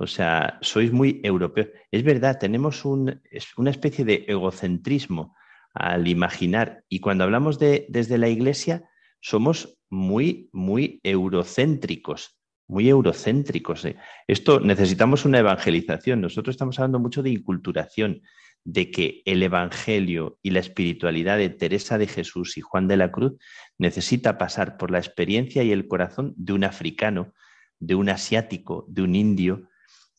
o 0.00 0.06
sea, 0.06 0.58
sois 0.62 0.92
muy 0.92 1.20
europeos. 1.22 1.68
Es 1.90 2.02
verdad, 2.02 2.38
tenemos 2.38 2.86
un, 2.86 3.20
una 3.58 3.70
especie 3.70 4.04
de 4.06 4.24
egocentrismo 4.28 5.36
al 5.74 6.08
imaginar, 6.08 6.84
y 6.88 7.00
cuando 7.00 7.24
hablamos 7.24 7.58
de, 7.58 7.84
desde 7.90 8.16
la 8.16 8.28
Iglesia, 8.28 8.88
somos 9.20 9.78
muy, 9.90 10.48
muy 10.52 11.00
eurocéntricos, 11.02 12.40
muy 12.66 12.88
eurocéntricos. 12.88 13.84
¿eh? 13.84 13.96
Esto 14.26 14.58
necesitamos 14.58 15.26
una 15.26 15.40
evangelización. 15.40 16.22
Nosotros 16.22 16.54
estamos 16.54 16.78
hablando 16.78 16.98
mucho 16.98 17.22
de 17.22 17.30
inculturación, 17.30 18.22
de 18.64 18.90
que 18.90 19.22
el 19.26 19.42
Evangelio 19.42 20.38
y 20.42 20.50
la 20.50 20.60
espiritualidad 20.60 21.36
de 21.36 21.50
Teresa 21.50 21.98
de 21.98 22.06
Jesús 22.06 22.56
y 22.56 22.62
Juan 22.62 22.88
de 22.88 22.96
la 22.96 23.12
Cruz 23.12 23.34
necesita 23.76 24.38
pasar 24.38 24.78
por 24.78 24.90
la 24.90 24.98
experiencia 24.98 25.62
y 25.62 25.72
el 25.72 25.88
corazón 25.88 26.32
de 26.36 26.54
un 26.54 26.64
africano, 26.64 27.34
de 27.78 27.94
un 27.94 28.08
asiático, 28.08 28.86
de 28.88 29.02
un 29.02 29.14
indio. 29.14 29.69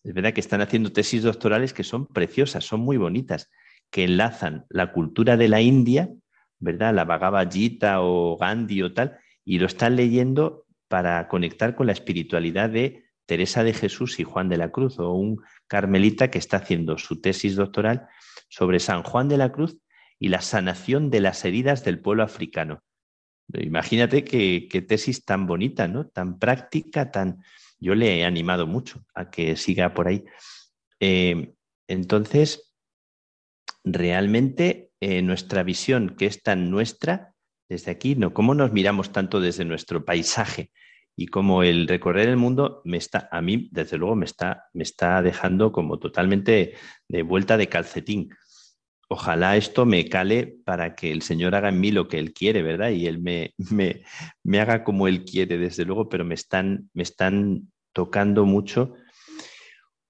Es 0.04 0.14
verdad 0.14 0.34
que 0.34 0.42
están 0.42 0.62
haciendo 0.62 0.92
tesis 0.92 1.24
doctorales 1.24 1.74
que 1.74 1.84
son 1.84 2.08
preciosas, 2.08 2.66
son 2.66 2.82
muy 2.82 2.98
bonitas, 2.98 3.50
que 3.90 4.04
enlazan 4.04 4.66
la 4.70 4.92
cultura 4.92 5.38
de 5.38 5.48
la 5.48 5.62
India, 5.62 6.10
¿verdad? 6.60 6.94
La 6.94 7.06
Bhagavad 7.06 7.52
Gita 7.52 8.02
o 8.02 8.38
Gandhi 8.38 8.82
o 8.82 8.94
tal, 8.94 9.18
y 9.44 9.60
lo 9.60 9.66
están 9.66 9.96
leyendo 9.96 10.66
para 10.88 11.28
conectar 11.28 11.76
con 11.76 11.88
la 11.88 11.94
espiritualidad 11.94 12.70
de 12.70 13.06
Teresa 13.26 13.64
de 13.64 13.74
Jesús 13.74 14.20
y 14.20 14.24
Juan 14.24 14.50
de 14.50 14.58
la 14.58 14.72
Cruz, 14.72 15.00
o 15.00 15.14
un 15.14 15.42
carmelita 15.68 16.30
que 16.30 16.38
está 16.38 16.58
haciendo 16.58 16.98
su 16.98 17.22
tesis 17.22 17.56
doctoral 17.56 18.08
sobre 18.50 18.80
San 18.80 19.04
Juan 19.04 19.30
de 19.30 19.38
la 19.38 19.52
Cruz 19.52 19.78
y 20.20 20.30
la 20.30 20.42
sanación 20.42 21.10
de 21.10 21.22
las 21.22 21.46
heridas 21.46 21.84
del 21.84 22.00
pueblo 22.00 22.24
africano. 22.24 22.84
Imagínate 23.54 24.24
qué, 24.24 24.86
tesis 24.88 25.26
tan 25.26 25.48
bonita, 25.48 25.88
¿no? 25.88 26.08
Tan 26.08 26.40
práctica, 26.40 27.12
tan... 27.12 27.44
Yo 27.82 27.96
le 27.96 28.20
he 28.20 28.26
animado 28.26 28.68
mucho 28.68 29.04
a 29.16 29.30
que 29.30 29.58
siga 29.58 29.94
por 29.94 30.08
ahí. 30.08 30.24
Eh, 31.00 31.54
entonces, 31.88 32.74
realmente 33.84 34.92
eh, 35.02 35.22
nuestra 35.24 35.64
visión, 35.64 36.16
que 36.16 36.28
es 36.28 36.44
tan 36.44 36.70
nuestra, 36.70 37.34
desde 37.68 37.92
aquí, 37.92 38.16
¿no? 38.16 38.34
¿Cómo 38.34 38.54
nos 38.54 38.72
miramos 38.72 39.12
tanto 39.12 39.42
desde 39.42 39.66
nuestro 39.66 40.06
paisaje? 40.06 40.72
Y 41.16 41.28
como 41.28 41.64
el 41.64 41.88
recorrer 41.88 42.30
el 42.30 42.38
mundo 42.38 42.82
me 42.86 42.98
está, 42.98 43.28
a 43.32 43.42
mí, 43.42 43.68
desde 43.72 43.98
luego, 43.98 44.16
me 44.16 44.26
está, 44.26 44.66
me 44.74 44.84
está 44.84 45.22
dejando 45.22 45.72
como 45.72 45.98
totalmente 46.00 46.76
de 47.08 47.24
vuelta 47.24 47.58
de 47.58 47.68
calcetín 47.68 48.30
ojalá 49.12 49.58
esto 49.58 49.86
me 49.86 50.08
cale 50.08 50.56
para 50.64 50.96
que 50.96 51.12
el 51.12 51.22
Señor 51.22 51.54
haga 51.54 51.68
en 51.68 51.82
mí 51.82 51.92
lo 51.92 52.08
que 52.08 52.18
Él 52.18 52.34
quiere, 52.34 52.62
¿verdad? 52.64 52.92
Y 52.92 53.08
Él 53.08 53.20
me, 53.20 53.54
me, 54.44 54.60
haga 54.62 54.86
como 54.86 55.06
Él 55.06 55.26
quiere, 55.26 55.58
desde 55.58 55.84
luego, 55.84 56.08
pero 56.08 56.24
me 56.24 56.34
están, 56.34 56.90
me 56.94 57.04
están 57.04 57.71
tocando 57.94 58.46
mucho 58.46 58.94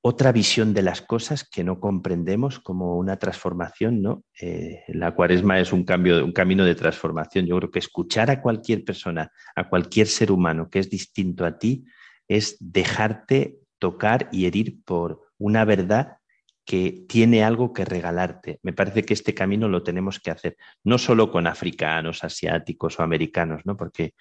otra 0.03 0.31
visión 0.31 0.73
de 0.73 0.81
las 0.81 1.01
cosas 1.01 1.47
que 1.47 1.63
no 1.63 1.79
comprendemos 1.79 2.59
como 2.59 2.97
una 2.97 3.17
transformación, 3.17 4.01
¿no? 4.01 4.23
Eh, 4.39 4.81
la 4.87 5.13
cuaresma 5.13 5.59
es 5.59 5.71
un 5.71 5.83
cambio, 5.83 6.25
un 6.25 6.31
camino 6.31 6.65
de 6.65 6.73
transformación. 6.73 7.45
Yo 7.45 7.57
creo 7.57 7.71
que 7.71 7.79
escuchar 7.79 8.31
a 8.31 8.41
cualquier 8.41 8.83
persona, 8.83 9.31
a 9.55 9.69
cualquier 9.69 10.07
ser 10.07 10.31
humano 10.31 10.69
que 10.71 10.79
es 10.79 10.89
distinto 10.89 11.45
a 11.45 11.59
ti, 11.59 11.85
es 12.27 12.57
dejarte 12.59 13.59
tocar 13.77 14.27
y 14.31 14.45
herir 14.45 14.83
por 14.83 15.21
una 15.37 15.65
verdad 15.65 16.17
que 16.65 17.05
tiene 17.07 17.43
algo 17.43 17.73
que 17.73 17.85
regalarte. 17.85 18.59
Me 18.63 18.73
parece 18.73 19.03
que 19.03 19.13
este 19.13 19.33
camino 19.33 19.67
lo 19.67 19.83
tenemos 19.83 20.19
que 20.19 20.31
hacer, 20.31 20.57
no 20.83 20.97
solo 20.97 21.31
con 21.31 21.45
africanos, 21.45 22.23
asiáticos 22.23 22.99
o 22.99 23.03
americanos, 23.03 23.61
¿no? 23.65 23.75
Porque, 23.75 24.13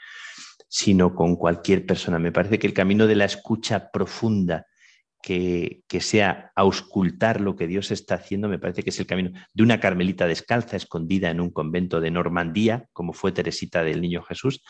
sino 0.68 1.14
con 1.14 1.36
cualquier 1.36 1.86
persona. 1.86 2.18
Me 2.18 2.32
parece 2.32 2.58
que 2.58 2.66
el 2.66 2.74
camino 2.74 3.06
de 3.06 3.16
la 3.16 3.24
escucha 3.24 3.90
profunda, 3.90 4.66
que, 5.22 5.82
que, 5.86 6.00
sea 6.00 6.50
auscultar 6.54 7.40
lo 7.40 7.54
que 7.54 7.66
Dios 7.66 7.90
está 7.90 8.14
haciendo, 8.14 8.48
me 8.48 8.58
parece 8.58 8.82
que 8.82 8.90
es 8.90 8.98
el 8.98 9.06
camino 9.06 9.32
de 9.52 9.62
una 9.62 9.78
carmelita 9.78 10.26
descalza, 10.26 10.76
escondida 10.76 11.30
en 11.30 11.40
un 11.40 11.50
convento 11.50 12.00
de 12.00 12.10
Normandía, 12.10 12.86
como 12.92 13.12
fue 13.12 13.32
Teresita 13.32 13.84
del 13.84 14.00
Niño 14.00 14.22
Jesús, 14.22 14.62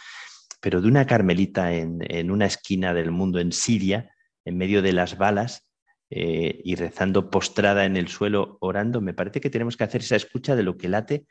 pero 0.61 0.80
de 0.80 0.88
una 0.88 1.07
carmelita 1.07 1.72
en, 1.72 1.99
en 2.01 2.30
una 2.30 2.47
esquina 2.47 2.95
del 2.95 3.12
mundo, 3.12 3.38
en 3.38 3.53
Siria, 3.53 4.11
en 4.45 4.57
medio 4.57 4.82
de 4.82 4.93
las 4.93 5.18
balas, 5.18 5.70
eh, 6.12 6.61
y 6.64 6.74
rezando 6.74 7.30
postrada 7.30 7.84
en 7.84 7.97
el 7.97 8.09
suelo, 8.09 8.59
orando, 8.61 9.01
me 9.01 9.14
parece 9.14 9.41
que 9.41 9.49
tenemos 9.49 9.76
que 9.76 9.84
hacer 9.84 10.01
esa 10.01 10.16
escucha 10.16 10.57
de 10.57 10.64
lo 10.64 10.76
que 10.76 10.88
late 10.88 11.24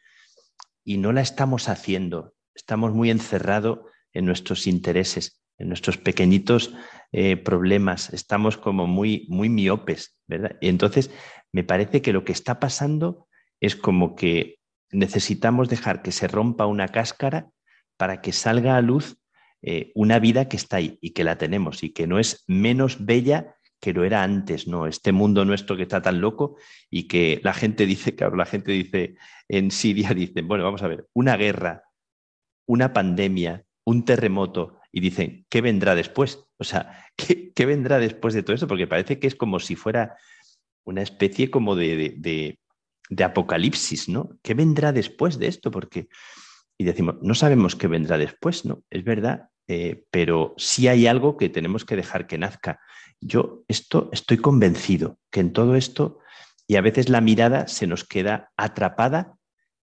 y 0.86 0.98
no 0.98 1.12
la 1.12 1.20
estamos 1.20 1.68
haciendo. 1.68 2.34
Estamos 2.56 2.94
muy 2.94 3.10
encerrados 3.10 3.80
en 4.14 4.26
nuestros 4.26 4.68
intereses, 4.68 5.42
en 5.58 5.68
nuestros 5.68 5.98
pequeñitos 5.98 6.74
eh, 7.12 7.38
problemas, 7.38 8.14
estamos 8.14 8.58
como 8.58 8.88
muy, 8.88 9.26
muy 9.30 9.50
miopes, 9.50 10.18
¿verdad? 10.28 10.58
Y 10.62 10.70
entonces 10.70 11.12
me 11.52 11.64
parece 11.64 12.02
que 12.02 12.14
lo 12.14 12.24
que 12.24 12.32
está 12.32 12.60
pasando 12.60 13.28
es 13.60 13.76
como 13.76 14.16
que 14.16 14.60
necesitamos 14.92 15.70
dejar 15.70 16.02
que 16.02 16.12
se 16.12 16.28
rompa 16.28 16.66
una 16.66 16.88
cáscara 16.88 17.50
para 17.98 18.22
que 18.22 18.32
salga 18.32 18.78
a 18.78 18.82
luz 18.82 19.18
eh, 19.62 19.92
una 19.94 20.20
vida 20.20 20.48
que 20.48 20.56
está 20.56 20.78
ahí 20.78 20.98
y 21.02 21.12
que 21.12 21.24
la 21.24 21.38
tenemos 21.38 21.84
y 21.84 21.92
que 21.92 22.08
no 22.08 22.18
es 22.18 22.44
menos 22.48 23.06
bella 23.06 23.56
que 23.82 23.94
lo 23.94 24.04
era 24.04 24.24
antes, 24.24 24.68
¿no? 24.68 24.88
Este 24.88 25.12
mundo 25.12 25.46
nuestro 25.46 25.78
que 25.78 25.84
está 25.84 26.02
tan 26.02 26.22
loco 26.22 26.58
y 26.90 27.08
que 27.08 27.40
la 27.44 27.54
gente 27.54 27.86
dice, 27.86 28.16
claro, 28.16 28.36
la 28.36 28.46
gente 28.46 28.72
dice 28.72 29.16
en 29.48 29.72
Siria, 29.72 30.14
dicen, 30.14 30.48
bueno, 30.48 30.64
vamos 30.64 30.84
a 30.84 30.88
ver, 30.88 31.08
una 31.14 31.38
guerra, 31.38 31.84
una 32.66 32.94
pandemia, 32.94 33.66
un 33.90 34.06
terremoto, 34.06 34.80
y 34.92 35.02
dicen, 35.02 35.46
¿qué 35.50 35.62
vendrá 35.62 35.96
después? 35.96 36.46
O 36.58 36.64
sea, 36.64 37.06
¿qué, 37.56 37.66
vendrá 37.66 38.00
después 38.00 38.34
de 38.34 38.44
todo 38.44 38.54
esto? 38.54 38.68
Porque 38.68 38.88
parece 38.88 39.20
que 39.20 39.28
es 39.28 39.36
como 39.36 39.60
si 39.60 39.76
fuera 39.76 40.16
una 40.86 41.02
especie 41.02 41.50
como 41.50 41.76
de, 41.76 42.16
de, 42.18 43.24
apocalipsis, 43.24 44.08
¿no? 44.08 44.38
¿Qué 44.44 44.54
vendrá 44.54 44.92
después 44.92 45.40
de 45.40 45.48
esto? 45.48 45.72
Porque, 45.72 46.08
y 46.78 46.84
decimos, 46.84 47.16
no 47.22 47.34
sabemos 47.34 47.76
qué 47.76 47.88
vendrá 47.88 48.18
después, 48.18 48.66
¿no? 48.66 48.84
Es 48.90 49.04
verdad, 49.04 49.50
eh, 49.68 50.06
pero 50.12 50.54
sí 50.58 50.88
hay 50.88 51.08
algo 51.08 51.36
que 51.36 51.50
tenemos 51.50 51.84
que 51.84 51.96
dejar 51.96 52.28
que 52.28 52.38
nazca. 52.38 52.80
Yo 53.20 53.64
esto 53.68 54.10
estoy 54.12 54.38
convencido 54.38 55.18
que 55.32 55.40
en 55.40 55.52
todo 55.52 55.76
esto, 55.76 56.20
y 56.68 56.76
a 56.76 56.82
veces 56.82 57.10
la 57.10 57.22
mirada 57.22 57.68
se 57.68 57.88
nos 57.88 58.04
queda 58.04 58.52
atrapada 58.56 59.36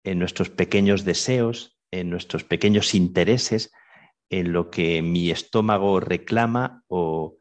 en 0.05 0.19
nuestros 0.19 0.51
pequeños 0.51 1.05
deseos, 1.05 1.79
en 1.93 2.11
nuestros 2.11 2.43
pequeños 2.45 2.95
intereses, 2.95 3.73
en 4.33 4.53
lo 4.53 4.71
que 4.71 5.03
mi 5.03 5.31
estómago 5.31 6.01
reclama 6.01 6.83
o, 6.89 7.37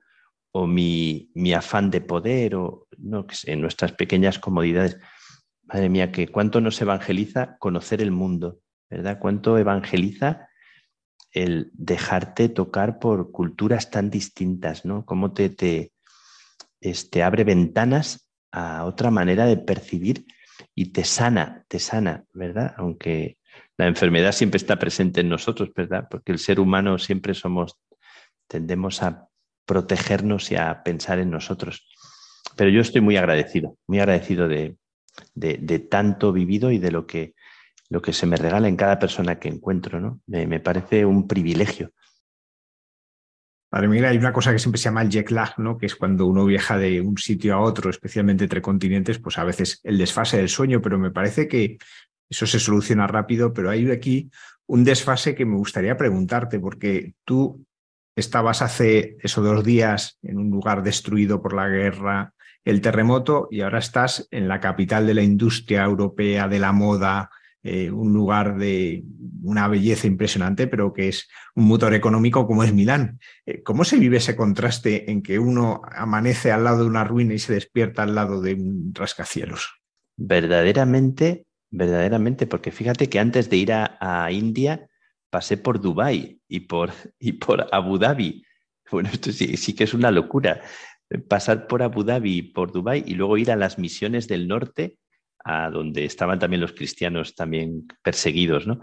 mi, 0.53 1.31
afán 1.55 1.89
de 1.89 2.01
poder 2.01 2.55
o 2.55 2.87
no, 2.97 3.25
en 3.45 3.61
nuestras 3.61 3.93
pequeñas 3.93 4.39
comodidades. 4.39 4.99
Madre 5.63 5.87
mía, 5.87 6.11
que 6.11 6.27
cuánto 6.27 6.59
nos 6.59 6.81
evangeliza 6.81 7.55
conocer 7.59 8.01
el 8.01 8.11
mundo, 8.11 8.59
¿verdad? 8.89 9.19
Cuánto 9.19 9.57
evangeliza 9.57 10.49
el 11.31 11.71
dejarte 11.73 12.49
tocar 12.49 12.99
por 12.99 13.31
culturas 13.31 13.89
tan 13.89 14.09
distintas, 14.09 14.83
¿no? 14.83 15.05
Cómo 15.05 15.31
te, 15.31 15.49
te 15.49 15.93
este, 16.81 17.23
abre 17.23 17.45
ventanas 17.45 18.29
a 18.51 18.83
otra 18.83 19.11
manera 19.11 19.45
de 19.45 19.55
percibir 19.55 20.25
y 20.75 20.91
te 20.91 21.05
sana, 21.05 21.63
te 21.69 21.79
sana, 21.79 22.25
¿verdad? 22.33 22.73
Aunque 22.75 23.37
la 23.81 23.89
enfermedad 23.89 24.31
siempre 24.31 24.57
está 24.57 24.77
presente 24.77 25.21
en 25.21 25.29
nosotros, 25.29 25.71
¿verdad? 25.75 26.07
Porque 26.09 26.31
el 26.31 26.39
ser 26.39 26.59
humano 26.59 26.97
siempre 26.97 27.33
somos, 27.33 27.79
tendemos 28.47 29.03
a 29.03 29.27
protegernos 29.65 30.51
y 30.51 30.55
a 30.55 30.83
pensar 30.83 31.19
en 31.19 31.31
nosotros. 31.31 31.87
Pero 32.55 32.69
yo 32.69 32.81
estoy 32.81 33.01
muy 33.01 33.17
agradecido, 33.17 33.77
muy 33.87 33.99
agradecido 33.99 34.47
de, 34.47 34.77
de 35.35 35.79
tanto 35.79 36.31
vivido 36.33 36.71
y 36.71 36.79
de 36.79 36.91
lo 36.91 37.05
que 37.05 37.33
lo 37.91 38.01
que 38.01 38.13
se 38.13 38.25
me 38.25 38.37
regala 38.37 38.69
en 38.69 38.77
cada 38.77 38.97
persona 38.99 39.37
que 39.37 39.49
encuentro, 39.49 39.99
¿no? 39.99 40.21
Me, 40.25 40.61
parece 40.61 41.05
un 41.05 41.27
privilegio. 41.27 41.91
Padre 43.69 43.89
Miguel, 43.89 44.05
hay 44.05 44.17
una 44.17 44.31
cosa 44.31 44.53
que 44.53 44.59
siempre 44.59 44.79
se 44.79 44.85
llama 44.85 45.01
el 45.01 45.09
jet 45.09 45.29
lag, 45.29 45.59
¿no? 45.59 45.77
Que 45.77 45.87
es 45.87 45.97
cuando 45.97 46.25
uno 46.25 46.45
viaja 46.45 46.77
de 46.77 47.01
un 47.01 47.17
sitio 47.17 47.53
a 47.53 47.59
otro, 47.59 47.89
especialmente 47.89 48.45
entre 48.45 48.61
continentes, 48.61 49.19
pues 49.19 49.37
a 49.37 49.43
veces 49.43 49.81
el 49.83 49.97
desfase 49.97 50.37
del 50.37 50.47
sueño, 50.47 50.81
pero 50.81 50.97
me 50.97 51.11
parece 51.11 51.49
que 51.49 51.79
eso 52.31 52.47
se 52.47 52.59
soluciona 52.59 53.07
rápido, 53.07 53.53
pero 53.53 53.69
hay 53.69 53.91
aquí 53.91 54.31
un 54.65 54.85
desfase 54.85 55.35
que 55.35 55.45
me 55.45 55.57
gustaría 55.57 55.97
preguntarte, 55.97 56.59
porque 56.59 57.13
tú 57.25 57.65
estabas 58.15 58.61
hace 58.61 59.17
esos 59.21 59.43
dos 59.43 59.65
días 59.65 60.17
en 60.23 60.37
un 60.37 60.49
lugar 60.49 60.81
destruido 60.81 61.41
por 61.41 61.53
la 61.53 61.67
guerra, 61.67 62.33
el 62.63 62.79
terremoto, 62.79 63.49
y 63.51 63.61
ahora 63.61 63.79
estás 63.79 64.29
en 64.31 64.47
la 64.47 64.61
capital 64.61 65.05
de 65.05 65.13
la 65.13 65.23
industria 65.23 65.83
europea, 65.83 66.47
de 66.47 66.59
la 66.59 66.71
moda, 66.71 67.29
eh, 67.63 67.91
un 67.91 68.13
lugar 68.13 68.57
de 68.57 69.03
una 69.43 69.67
belleza 69.67 70.07
impresionante, 70.07 70.67
pero 70.67 70.93
que 70.93 71.09
es 71.09 71.27
un 71.53 71.67
motor 71.67 71.93
económico 71.93 72.47
como 72.47 72.63
es 72.63 72.73
Milán. 72.73 73.19
Eh, 73.45 73.61
¿Cómo 73.61 73.83
se 73.83 73.97
vive 73.97 74.17
ese 74.17 74.37
contraste 74.37 75.11
en 75.11 75.21
que 75.21 75.37
uno 75.37 75.81
amanece 75.91 76.51
al 76.53 76.63
lado 76.63 76.83
de 76.83 76.89
una 76.89 77.03
ruina 77.03 77.33
y 77.33 77.39
se 77.39 77.53
despierta 77.53 78.03
al 78.03 78.15
lado 78.15 78.41
de 78.41 78.53
un 78.53 78.93
rascacielos? 78.95 79.81
Verdaderamente, 80.15 81.45
verdaderamente, 81.71 82.47
porque 82.47 82.71
fíjate 82.71 83.09
que 83.09 83.19
antes 83.19 83.49
de 83.49 83.57
ir 83.57 83.73
a, 83.73 84.29
India 84.31 84.87
pasé 85.29 85.57
por 85.57 85.81
Dubái 85.81 86.41
y 86.47 86.61
por, 86.61 86.91
y 87.19 87.33
por 87.33 87.67
Abu 87.71 87.97
Dhabi. 87.97 88.43
Bueno, 88.91 89.09
esto 89.11 89.31
sí, 89.31 89.55
sí 89.57 89.73
que 89.73 89.85
es 89.85 89.93
una 89.93 90.11
locura 90.11 90.61
pasar 91.27 91.67
por 91.67 91.81
Abu 91.81 92.03
Dhabi 92.03 92.37
y 92.37 92.41
por 92.41 92.71
Dubái 92.71 93.03
y 93.05 93.15
luego 93.15 93.37
ir 93.37 93.51
a 93.51 93.55
las 93.55 93.77
misiones 93.77 94.27
del 94.27 94.47
norte 94.47 94.97
a 95.43 95.69
donde 95.69 96.05
estaban 96.05 96.39
también 96.39 96.61
los 96.61 96.73
cristianos 96.73 97.35
también 97.35 97.87
perseguidos, 98.03 98.67
¿no? 98.67 98.81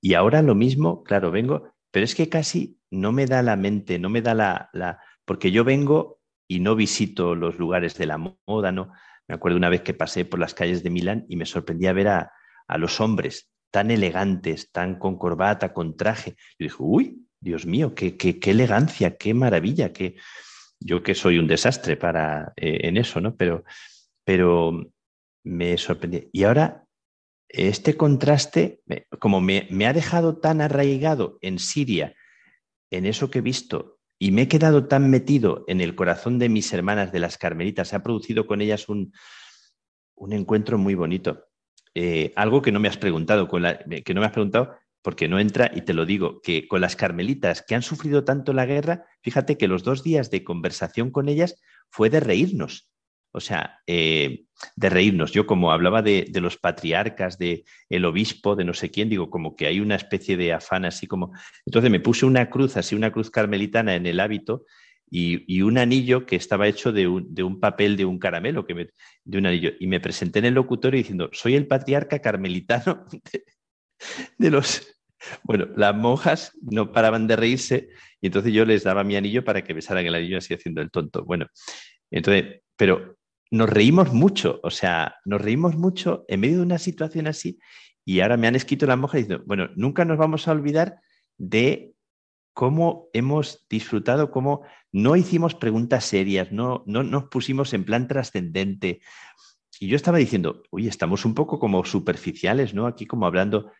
Y 0.00 0.14
ahora 0.14 0.42
lo 0.42 0.54
mismo, 0.54 1.04
claro, 1.04 1.30
vengo, 1.30 1.72
pero 1.90 2.04
es 2.04 2.14
que 2.14 2.28
casi 2.28 2.78
no 2.90 3.12
me 3.12 3.26
da 3.26 3.42
la 3.42 3.56
mente, 3.56 3.98
no 3.98 4.10
me 4.10 4.20
da 4.20 4.34
la, 4.34 4.70
la, 4.72 4.98
porque 5.24 5.52
yo 5.52 5.64
vengo 5.64 6.20
y 6.48 6.60
no 6.60 6.74
visito 6.74 7.34
los 7.34 7.58
lugares 7.58 7.96
de 7.96 8.06
la 8.06 8.18
moda, 8.18 8.72
¿no? 8.72 8.92
Me 9.28 9.34
acuerdo 9.34 9.56
una 9.58 9.68
vez 9.68 9.82
que 9.82 9.94
pasé 9.94 10.24
por 10.24 10.38
las 10.38 10.54
calles 10.54 10.82
de 10.82 10.90
Milán 10.90 11.24
y 11.28 11.36
me 11.36 11.46
sorprendía 11.46 11.92
ver 11.92 12.08
a, 12.08 12.32
a 12.66 12.78
los 12.78 13.00
hombres 13.00 13.50
tan 13.70 13.90
elegantes, 13.90 14.70
tan 14.70 14.98
con 14.98 15.18
corbata, 15.18 15.72
con 15.72 15.96
traje. 15.96 16.36
Yo 16.58 16.64
dije, 16.64 16.76
uy, 16.78 17.26
Dios 17.40 17.66
mío, 17.66 17.94
qué, 17.94 18.16
qué, 18.16 18.38
qué 18.38 18.52
elegancia, 18.52 19.16
qué 19.16 19.34
maravilla, 19.34 19.92
que 19.92 20.16
yo 20.80 21.02
que 21.02 21.14
soy 21.14 21.38
un 21.38 21.46
desastre 21.46 21.96
para 21.96 22.52
eh, 22.56 22.80
en 22.82 22.96
eso, 22.96 23.20
¿no? 23.20 23.36
Pero, 23.36 23.64
pero 24.24 24.92
me 25.44 25.76
sorprendió. 25.78 26.22
Y 26.32 26.44
ahora, 26.44 26.84
este 27.48 27.96
contraste, 27.96 28.80
como 29.18 29.40
me, 29.40 29.68
ha 29.86 29.92
dejado 29.92 30.38
tan 30.38 30.60
arraigado 30.60 31.38
en 31.40 31.58
Siria, 31.58 32.14
en 32.90 33.06
eso 33.06 33.30
que 33.30 33.38
he 33.38 33.42
visto, 33.42 33.93
y 34.18 34.30
me 34.30 34.42
he 34.42 34.48
quedado 34.48 34.86
tan 34.86 35.10
metido 35.10 35.64
en 35.66 35.80
el 35.80 35.94
corazón 35.94 36.38
de 36.38 36.48
mis 36.48 36.72
hermanas 36.72 37.12
de 37.12 37.18
las 37.18 37.38
Carmelitas, 37.38 37.88
se 37.88 37.96
ha 37.96 38.02
producido 38.02 38.46
con 38.46 38.60
ellas 38.60 38.88
un, 38.88 39.12
un 40.14 40.32
encuentro 40.32 40.78
muy 40.78 40.94
bonito. 40.94 41.46
Eh, 41.94 42.32
algo 42.36 42.62
que 42.62 42.72
no 42.72 42.80
me 42.80 42.88
has 42.88 42.96
preguntado, 42.96 43.48
con 43.48 43.62
la, 43.62 43.78
que 43.78 44.14
no 44.14 44.20
me 44.20 44.26
has 44.26 44.32
preguntado 44.32 44.74
porque 45.02 45.28
no 45.28 45.38
entra, 45.38 45.70
y 45.74 45.82
te 45.82 45.92
lo 45.92 46.06
digo, 46.06 46.40
que 46.40 46.66
con 46.66 46.80
las 46.80 46.96
carmelitas 46.96 47.62
que 47.62 47.74
han 47.74 47.82
sufrido 47.82 48.24
tanto 48.24 48.54
la 48.54 48.64
guerra, 48.64 49.04
fíjate 49.22 49.58
que 49.58 49.68
los 49.68 49.84
dos 49.84 50.02
días 50.02 50.30
de 50.30 50.44
conversación 50.44 51.10
con 51.10 51.28
ellas 51.28 51.60
fue 51.90 52.08
de 52.08 52.20
reírnos. 52.20 52.90
O 53.36 53.40
sea, 53.40 53.80
eh, 53.88 54.44
de 54.76 54.88
reírnos. 54.88 55.32
Yo 55.32 55.44
como 55.44 55.72
hablaba 55.72 56.02
de, 56.02 56.30
los 56.34 56.56
patriarcas, 56.56 57.36
de 57.36 57.64
el 57.88 58.04
obispo, 58.04 58.54
de 58.54 58.64
no 58.64 58.74
sé 58.74 58.92
quién, 58.92 59.08
digo, 59.08 59.28
como 59.28 59.56
que 59.56 59.66
hay 59.66 59.80
una 59.80 59.96
especie 59.96 60.36
de 60.36 60.52
afán 60.52 60.84
así 60.84 61.08
como... 61.08 61.32
Entonces 61.66 61.90
me 61.90 61.98
puse 61.98 62.26
una 62.26 62.48
cruz, 62.48 62.76
así 62.76 62.94
una 62.94 63.10
cruz 63.10 63.30
carmelitana 63.30 63.96
en 63.96 64.06
el 64.06 64.20
hábito 64.20 64.64
y, 65.10 65.62
un 65.62 65.78
anillo 65.78 66.26
que 66.26 66.36
estaba 66.36 66.68
hecho 66.68 66.92
de 66.92 67.08
un, 67.08 67.60
papel 67.60 67.96
de 67.96 68.04
un 68.04 68.20
caramelo, 68.20 68.64
que 68.66 68.88
de 69.24 69.38
un 69.38 69.46
anillo. 69.46 69.72
Y 69.80 69.88
me 69.88 69.98
presenté 69.98 70.38
en 70.38 70.44
el 70.44 70.54
locutorio 70.54 70.98
diciendo, 70.98 71.28
soy 71.32 71.56
el 71.56 71.66
patriarca 71.66 72.20
carmelitano 72.20 73.04
de, 74.38 74.50
los... 74.50 74.88
Bueno, 75.42 75.66
las 75.76 75.96
monjas 75.96 76.52
no 76.62 76.92
paraban 76.92 77.26
de 77.26 77.34
reírse 77.34 77.88
y 78.20 78.26
entonces 78.26 78.52
yo 78.52 78.64
les 78.64 78.84
daba 78.84 79.02
mi 79.02 79.16
anillo 79.16 79.42
para 79.42 79.64
que 79.64 79.72
besaran 79.72 80.06
el 80.06 80.14
anillo 80.14 80.38
así 80.38 80.54
haciendo 80.54 80.82
el 80.82 80.90
tonto. 80.90 81.24
Bueno, 81.24 81.46
entonces, 82.10 82.62
pero 82.76 83.16
nos 83.54 83.70
reímos 83.70 84.12
mucho, 84.12 84.60
o 84.62 84.70
sea, 84.70 85.16
nos 85.24 85.40
reímos 85.40 85.76
mucho 85.76 86.24
en 86.28 86.40
medio 86.40 86.56
de 86.56 86.62
una 86.62 86.78
situación 86.78 87.26
así 87.28 87.58
y 88.04 88.20
ahora 88.20 88.36
me 88.36 88.48
han 88.48 88.56
escrito 88.56 88.84
la 88.86 88.96
monja 88.96 89.18
diciendo, 89.18 89.44
bueno, 89.46 89.68
nunca 89.76 90.04
nos 90.04 90.18
vamos 90.18 90.48
a 90.48 90.52
olvidar 90.52 90.96
de 91.38 91.94
cómo 92.52 93.08
hemos 93.12 93.66
disfrutado, 93.68 94.30
cómo 94.30 94.62
no 94.92 95.14
hicimos 95.16 95.54
preguntas 95.54 96.04
serias, 96.04 96.50
no, 96.52 96.82
no 96.86 97.04
nos 97.04 97.24
pusimos 97.24 97.72
en 97.74 97.84
plan 97.84 98.08
trascendente, 98.08 99.00
y 99.80 99.88
yo 99.88 99.96
estaba 99.96 100.18
diciendo, 100.18 100.62
oye, 100.70 100.88
estamos 100.88 101.24
un 101.24 101.34
poco 101.34 101.58
como 101.58 101.84
superficiales, 101.84 102.74
¿no? 102.74 102.86
Aquí 102.86 103.06
como 103.06 103.26
hablando. 103.26 103.70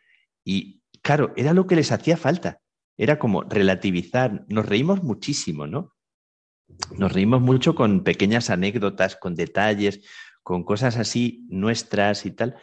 Y 0.45 0.83
claro, 1.03 1.33
era 1.37 1.53
lo 1.53 1.67
que 1.67 1.77
les 1.77 1.93
hacía 1.93 2.17
falta. 2.17 2.61
Era 2.97 3.19
como 3.19 3.43
relativizar. 3.43 4.45
Nos 4.49 4.67
reímos 4.67 5.03
muchísimo, 5.03 5.67
¿no? 5.67 5.95
Nos 6.97 7.13
reímos 7.13 7.41
mucho 7.41 7.75
con 7.75 8.03
pequeñas 8.03 8.51
anécdotas, 8.51 9.17
con 9.17 9.35
detalles, 9.35 10.01
con 10.43 10.65
cosas 10.65 10.97
así 10.97 11.47
nuestras 11.49 12.27
y 12.27 12.31
tal. 12.31 12.57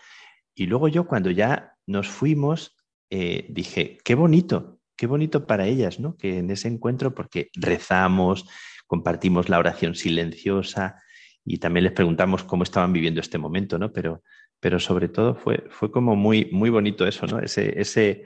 Y 0.55 0.67
luego 0.67 0.87
yo 0.87 1.07
cuando 1.07 1.31
ya 1.31 1.75
nos 1.87 2.07
fuimos, 2.07 2.75
eh, 3.09 3.47
dije, 3.49 3.97
qué 4.03 4.15
bonito, 4.15 4.79
qué 4.95 5.07
bonito 5.07 5.47
para 5.47 5.67
ellas, 5.67 5.99
¿no? 5.99 6.15
Que 6.15 6.39
en 6.39 6.51
ese 6.51 6.67
encuentro, 6.67 7.13
porque 7.13 7.49
rezamos, 7.53 8.47
compartimos 8.87 9.49
la 9.49 9.59
oración 9.59 9.95
silenciosa 9.95 11.01
y 11.43 11.57
también 11.57 11.85
les 11.85 11.93
preguntamos 11.93 12.43
cómo 12.43 12.63
estaban 12.63 12.93
viviendo 12.93 13.19
este 13.19 13.37
momento, 13.37 13.79
¿no? 13.79 13.91
Pero, 13.91 14.21
pero 14.59 14.79
sobre 14.79 15.09
todo 15.09 15.35
fue, 15.35 15.65
fue 15.69 15.91
como 15.91 16.15
muy, 16.15 16.49
muy 16.51 16.69
bonito 16.69 17.07
eso, 17.07 17.25
¿no? 17.25 17.39
Ese, 17.39 17.79
ese, 17.81 18.25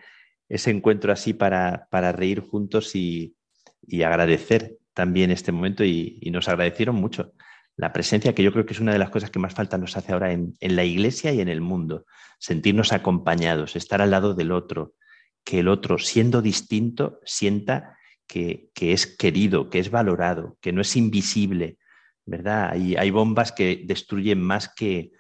ese 0.50 0.72
encuentro 0.72 1.14
así 1.14 1.34
para, 1.34 1.88
para 1.90 2.12
reír 2.12 2.42
juntos 2.42 2.96
y, 2.96 3.36
y 3.82 4.04
agradecer 4.04 4.78
también 4.96 5.30
este 5.30 5.52
momento 5.52 5.84
y, 5.84 6.20
nos 6.32 6.48
agradecieron 6.48 6.96
mucho 6.96 7.34
la 7.76 7.94
presencia, 7.94 8.34
que 8.34 8.42
yo 8.42 8.52
creo 8.54 8.66
que 8.66 8.74
es 8.74 8.80
una 8.80 8.94
de 8.94 9.00
las 9.00 9.10
cosas 9.10 9.30
que 9.30 9.38
más 9.38 9.54
falta 9.54 9.78
nos 9.78 9.98
hace 9.98 10.14
ahora 10.14 10.32
en, 10.32 10.56
la 10.62 10.86
iglesia 10.86 11.34
y 11.34 11.42
en 11.42 11.50
el 11.50 11.62
mundo, 11.62 12.06
sentirnos 12.40 12.94
acompañados, 12.94 13.76
estar 13.76 14.02
al 14.02 14.12
lado 14.12 14.34
del 14.34 14.52
otro, 14.54 14.96
que 15.44 15.60
el 15.60 15.68
otro, 15.68 15.98
siendo 15.98 16.42
distinto, 16.42 17.20
sienta 17.26 17.98
que, 18.26 18.72
es 18.80 19.06
querido, 19.06 19.70
que 19.70 19.80
es 19.80 19.92
valorado, 19.92 20.58
que 20.62 20.72
no 20.72 20.82
es 20.82 20.96
invisible, 20.96 21.78
¿verdad? 22.26 22.70
Hay, 22.72 22.96
hay 22.96 23.12
bombas 23.12 23.52
que 23.52 23.84
destruyen 23.86 24.42
más 24.42 24.74
que, 24.74 25.12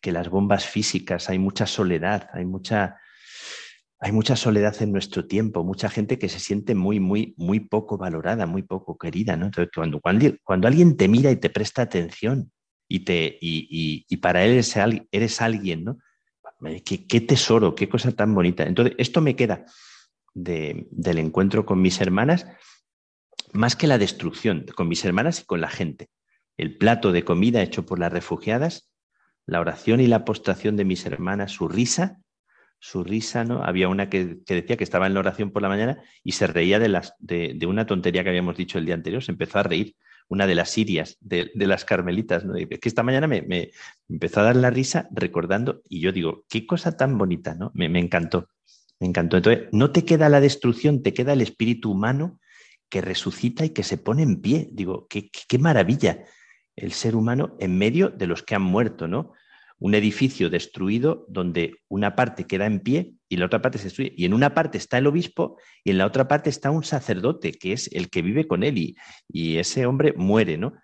que 0.00 0.12
las 0.12 0.30
bombas 0.30 0.64
físicas, 0.64 1.28
hay 1.28 1.38
mucha 1.38 1.66
soledad, 1.66 2.30
hay 2.32 2.46
mucha 2.46 2.99
hay 4.02 4.12
mucha 4.12 4.34
soledad 4.34 4.80
en 4.80 4.92
nuestro 4.92 5.26
tiempo, 5.26 5.62
mucha 5.62 5.90
gente 5.90 6.18
que 6.18 6.30
se 6.30 6.40
siente 6.40 6.74
muy, 6.74 6.98
muy, 7.00 7.34
muy 7.36 7.60
poco 7.60 7.98
valorada, 7.98 8.46
muy 8.46 8.62
poco 8.62 8.96
querida, 8.96 9.36
¿no? 9.36 9.46
Entonces, 9.46 9.70
cuando, 9.74 10.00
cuando, 10.42 10.68
alguien 10.68 10.96
te 10.96 11.06
mira 11.06 11.30
y 11.30 11.36
te 11.36 11.50
presta 11.50 11.82
atención 11.82 12.50
y, 12.88 13.00
te, 13.00 13.38
y, 13.42 14.06
y, 14.08 14.16
para 14.16 14.42
él 14.42 14.52
eres, 15.12 15.40
alguien, 15.42 15.84
¿no? 15.84 15.98
¿Qué, 16.82 17.06
¿Qué, 17.06 17.20
tesoro, 17.20 17.74
qué 17.74 17.90
cosa 17.90 18.10
tan 18.12 18.34
bonita. 18.34 18.64
Entonces, 18.64 18.94
esto 18.96 19.20
me 19.20 19.36
queda 19.36 19.66
de, 20.32 20.88
del 20.90 21.18
encuentro 21.18 21.66
con 21.66 21.82
mis 21.82 22.00
hermanas, 22.00 22.46
más 23.52 23.76
que 23.76 23.86
la 23.86 23.98
destrucción, 23.98 24.64
con 24.74 24.88
mis 24.88 25.04
hermanas 25.04 25.40
y 25.40 25.44
con 25.44 25.60
la 25.60 25.68
gente. 25.68 26.08
El 26.56 26.78
plato 26.78 27.12
de 27.12 27.24
comida 27.24 27.62
hecho 27.62 27.84
por 27.84 27.98
las 27.98 28.12
refugiadas, 28.12 28.90
la 29.44 29.60
oración 29.60 30.00
y 30.00 30.06
la 30.06 30.24
postración 30.24 30.76
de 30.76 30.86
mis 30.86 31.04
hermanas, 31.04 31.52
su 31.52 31.68
risa 31.68 32.20
su 32.80 33.04
risa, 33.04 33.44
¿no? 33.44 33.62
Había 33.62 33.88
una 33.88 34.08
que, 34.08 34.38
decía 34.46 34.76
que 34.76 34.84
estaba 34.84 35.06
en 35.06 35.14
la 35.14 35.20
oración 35.20 35.50
por 35.50 35.60
la 35.60 35.68
mañana 35.68 36.02
y 36.24 36.32
se 36.32 36.46
reía 36.46 36.78
de, 36.78 36.88
las, 36.88 37.14
de, 37.18 37.58
una 37.66 37.86
tontería 37.86 38.24
que 38.24 38.30
habíamos 38.30 38.56
dicho 38.56 38.78
el 38.78 38.86
día 38.86 38.94
anterior, 38.94 39.22
se 39.22 39.32
empezó 39.32 39.58
a 39.58 39.62
reír, 39.62 39.94
una 40.28 40.46
de 40.46 40.54
las 40.54 40.70
sirias, 40.70 41.18
de, 41.20 41.50
las 41.54 41.84
carmelitas, 41.84 42.44
¿no? 42.44 42.54
que 42.54 42.78
esta 42.82 43.02
mañana 43.02 43.26
me, 43.26 43.70
empezó 44.08 44.40
a 44.40 44.44
dar 44.44 44.56
la 44.56 44.70
risa 44.70 45.08
recordando, 45.10 45.82
y 45.88 46.00
yo 46.00 46.12
digo, 46.12 46.44
qué 46.48 46.66
cosa 46.66 46.96
tan 46.96 47.18
bonita, 47.18 47.54
¿no? 47.54 47.70
Me, 47.74 47.86
encantó, 47.98 48.48
me 48.98 49.08
encantó. 49.08 49.36
Entonces, 49.36 49.68
no 49.72 49.90
te 49.90 50.04
queda 50.04 50.28
la 50.28 50.40
destrucción, 50.40 51.02
te 51.02 51.12
queda 51.12 51.32
el 51.32 51.40
espíritu 51.42 51.90
humano 51.90 52.38
que 52.88 53.00
resucita 53.00 53.64
y 53.64 53.70
que 53.70 53.82
se 53.82 53.98
pone 53.98 54.22
en 54.22 54.40
pie. 54.40 54.68
Digo, 54.72 55.06
qué, 55.08 55.30
qué 55.30 55.58
maravilla 55.58 56.24
el 56.76 56.92
ser 56.92 57.16
humano 57.16 57.56
en 57.58 57.76
medio 57.76 58.08
de 58.08 58.28
los 58.28 58.42
que 58.42 58.54
han 58.54 58.62
muerto, 58.62 59.08
¿no? 59.08 59.32
Un 59.80 59.94
edificio 59.94 60.50
destruido 60.50 61.24
donde 61.28 61.78
una 61.88 62.14
parte 62.14 62.44
queda 62.44 62.66
en 62.66 62.80
pie 62.80 63.14
y 63.28 63.38
la 63.38 63.46
otra 63.46 63.62
parte 63.62 63.78
se 63.78 63.84
destruye. 63.84 64.12
Y 64.14 64.26
en 64.26 64.34
una 64.34 64.54
parte 64.54 64.76
está 64.76 64.98
el 64.98 65.06
obispo 65.06 65.58
y 65.82 65.90
en 65.90 65.98
la 65.98 66.06
otra 66.06 66.28
parte 66.28 66.50
está 66.50 66.70
un 66.70 66.84
sacerdote, 66.84 67.52
que 67.52 67.72
es 67.72 67.90
el 67.92 68.10
que 68.10 68.22
vive 68.22 68.46
con 68.46 68.62
él 68.62 68.78
y, 68.78 69.58
ese 69.58 69.86
hombre 69.86 70.12
muere, 70.16 70.58
¿no? 70.58 70.74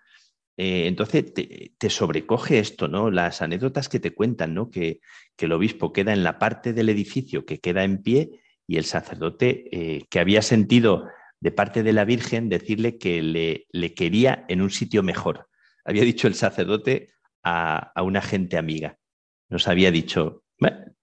Eh, 0.57 0.87
entonces 0.87 1.31
te, 1.33 1.89
sobrecoge 1.91 2.57
esto, 2.57 2.87
¿no? 2.87 3.11
Las 3.11 3.43
anécdotas 3.43 3.87
que 3.87 3.99
te 3.99 4.15
cuentan, 4.15 4.55
¿no? 4.55 4.71
Que, 4.71 4.99
el 5.37 5.51
obispo 5.51 5.93
queda 5.93 6.13
en 6.13 6.23
la 6.23 6.39
parte 6.39 6.73
del 6.73 6.89
edificio 6.89 7.45
que 7.45 7.59
queda 7.59 7.83
en 7.83 8.01
pie 8.01 8.41
y 8.65 8.77
el 8.77 8.85
sacerdote 8.85 9.69
eh, 9.71 10.05
que 10.09 10.19
había 10.19 10.41
sentido 10.41 11.05
de 11.39 11.51
parte 11.51 11.83
de 11.83 11.93
la 11.93 12.03
Virgen 12.03 12.49
decirle 12.49 12.97
que 12.97 13.21
le, 13.21 13.67
le 13.71 13.93
quería 13.93 14.45
en 14.47 14.61
un 14.61 14.71
sitio 14.71 15.03
mejor. 15.03 15.47
Había 15.85 16.03
dicho 16.03 16.27
el 16.27 16.33
sacerdote, 16.33 17.11
a, 17.47 18.01
una 18.01 18.21
gente 18.21 18.57
amiga. 18.57 18.97
Nos 19.49 19.67
había 19.67 19.91
dicho, 19.91 20.43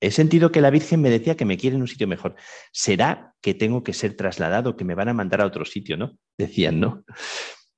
he 0.01 0.11
sentido 0.11 0.53
que 0.53 0.61
la 0.61 0.70
Virgen 0.70 1.01
me 1.01 1.11
decía 1.11 1.36
que 1.36 1.45
me 1.45 1.57
quiere 1.57 1.76
en 1.76 1.82
un 1.82 1.88
sitio 1.88 2.07
mejor. 2.07 2.34
¿Será 2.72 3.34
que 3.40 3.55
tengo 3.55 3.82
que 3.82 3.92
ser 3.92 4.16
trasladado, 4.16 4.76
que 4.76 4.84
me 4.84 4.95
van 4.95 5.09
a 5.09 5.14
mandar 5.14 5.40
a 5.40 5.47
otro 5.47 5.64
sitio, 5.64 5.97
no? 5.97 6.18
Decían, 6.38 6.80
¿no? 6.80 7.05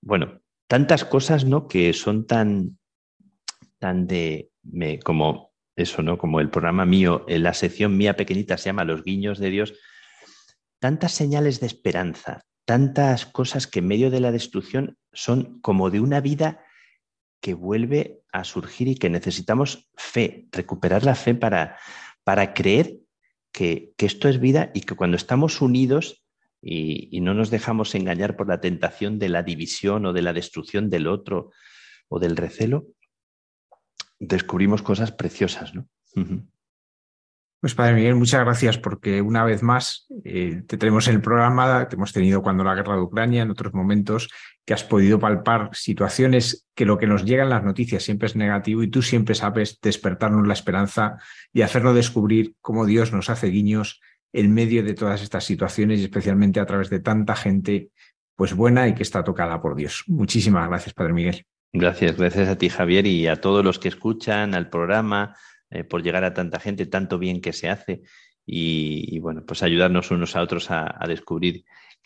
Bueno, 0.03 0.41
tantas 0.69 1.05
cosas, 1.05 1.45
¿no? 1.45 1.69
Que 1.69 1.93
son 1.93 2.27
tan, 2.27 2.79
tan 3.79 4.07
de, 4.07 4.51
me, 4.63 4.99
como 4.99 5.53
eso, 5.77 6.03
¿no? 6.03 6.19
Como 6.19 6.41
el 6.41 6.51
programa 6.51 6.85
mío, 6.85 7.25
la 7.29 7.55
sección 7.55 7.97
mía 7.97 8.17
pequeñita 8.17 8.57
se 8.59 8.71
llama 8.71 8.85
Los 8.85 9.05
guiños 9.05 9.39
de 9.39 9.51
Dios. 9.51 9.75
Tantas 10.81 11.13
señales 11.13 11.61
de 11.61 11.67
esperanza, 11.67 12.43
tantas 12.65 13.27
cosas 13.27 13.67
que 13.67 13.79
en 13.79 13.87
medio 13.87 14.11
de 14.11 14.21
la 14.21 14.33
destrucción 14.33 14.99
son 15.13 15.61
como 15.61 15.91
de 15.91 16.01
una 16.01 16.21
vida 16.21 16.65
que 17.41 17.55
vuelve 17.55 18.23
a 18.37 18.45
surgir 18.45 18.89
y 18.89 18.97
que 18.97 19.11
necesitamos 19.11 19.89
fe, 19.97 20.47
recuperar 20.53 21.05
la 21.05 21.15
fe 21.15 21.35
para, 21.35 21.79
para 22.25 22.55
creer 22.55 22.99
que, 23.53 23.95
esto 23.99 24.29
es 24.29 24.39
vida 24.39 24.71
y 24.75 24.83
que 24.83 24.95
cuando 24.95 25.17
estamos 25.17 25.63
unidos 25.63 26.25
y, 26.61 27.21
no 27.21 27.33
nos 27.33 27.51
dejamos 27.51 27.95
engañar 27.95 28.37
por 28.37 28.49
la 28.49 28.61
tentación 28.61 29.19
de 29.19 29.29
la 29.29 29.43
división 29.43 30.05
o 30.05 30.13
de 30.13 30.23
la 30.23 30.33
destrucción 30.33 30.91
del 30.91 31.07
otro 31.07 31.51
o 32.09 32.19
del 32.19 32.37
recelo, 32.37 32.87
descubrimos 34.19 34.83
cosas 34.83 35.13
preciosas, 35.13 35.75
¿no? 35.75 35.89
Pues 37.67 37.75
Padre 37.75 37.95
Miguel, 37.95 38.15
muchas 38.15 38.45
gracias 38.45 38.79
porque 38.79 39.21
una 39.21 39.43
vez 39.43 39.61
más 39.61 40.07
eh, 40.23 40.63
te 40.69 40.79
tenemos 40.79 41.09
en 41.09 41.17
el 41.17 41.21
programa, 41.21 41.89
te 41.89 41.97
hemos 41.97 42.13
tenido 42.13 42.41
cuando 42.41 42.63
la 42.63 42.77
guerra 42.77 42.95
de 42.95 43.01
Ucrania, 43.01 43.43
en 43.43 43.51
otros 43.51 43.75
momentos, 43.75 44.29
que 44.65 44.73
has 44.73 44.85
podido 44.85 45.19
palpar 45.19 45.71
situaciones 45.73 46.65
que 46.77 46.85
lo 46.85 46.97
que 46.97 47.09
nos 47.09 47.25
llega 47.25 47.43
en 47.43 47.49
las 47.49 47.65
noticias 47.65 48.05
siempre 48.05 48.27
es 48.27 48.37
negativo 48.37 48.85
y 48.85 48.89
tú 48.89 49.03
siempre 49.03 49.35
sabes 49.35 49.81
despertarnos 49.83 50.47
la 50.47 50.53
esperanza 50.53 51.17
y 51.53 51.63
hacerlo 51.63 51.93
descubrir 51.93 52.55
cómo 52.61 52.87
Dios 52.87 53.13
nos 53.13 53.31
hace 53.31 53.49
guiños 53.49 54.01
en 54.33 54.55
medio 54.55 54.85
de 54.85 54.95
todas 54.95 55.21
estas 55.21 55.43
situaciones 55.43 55.99
y 55.99 56.05
especialmente 56.05 56.61
a 56.61 56.67
través 56.67 56.89
de 56.89 57.01
tanta 57.01 57.35
gente 57.35 57.91
pues 58.37 58.55
buena 58.55 58.87
y 58.87 58.95
que 58.95 59.03
está 59.03 59.25
tocada 59.25 59.61
por 59.61 59.75
Dios. 59.75 60.05
Muchísimas 60.07 60.69
gracias, 60.69 60.95
Padre 60.95 61.15
Miguel. 61.15 61.47
Gracias, 61.73 62.17
gracias 62.17 62.49
a 62.49 62.57
ti, 62.57 62.69
Javier, 62.69 63.09
y 63.09 63.27
a 63.27 63.41
todos 63.41 63.65
los 63.65 63.81
que 63.81 63.89
escuchan 63.89 64.55
al 64.55 64.71
programa, 64.71 65.35
eh, 65.71 65.85
por 65.85 66.03
llegar 66.03 66.25
a 66.25 66.35
tanta 66.35 66.61
gente, 66.61 66.87
tanto 66.87 67.19
bien 67.19 67.41
que 67.41 67.53
se 67.53 67.69
hace 67.69 68.03
y, 68.47 69.19
bueno, 69.19 69.45
pues 69.45 69.63
ayudarnos 69.63 70.11
unos 70.13 70.37
a 70.37 70.43
otros 70.43 70.71
a, 70.71 71.05
descubrir 71.09 71.65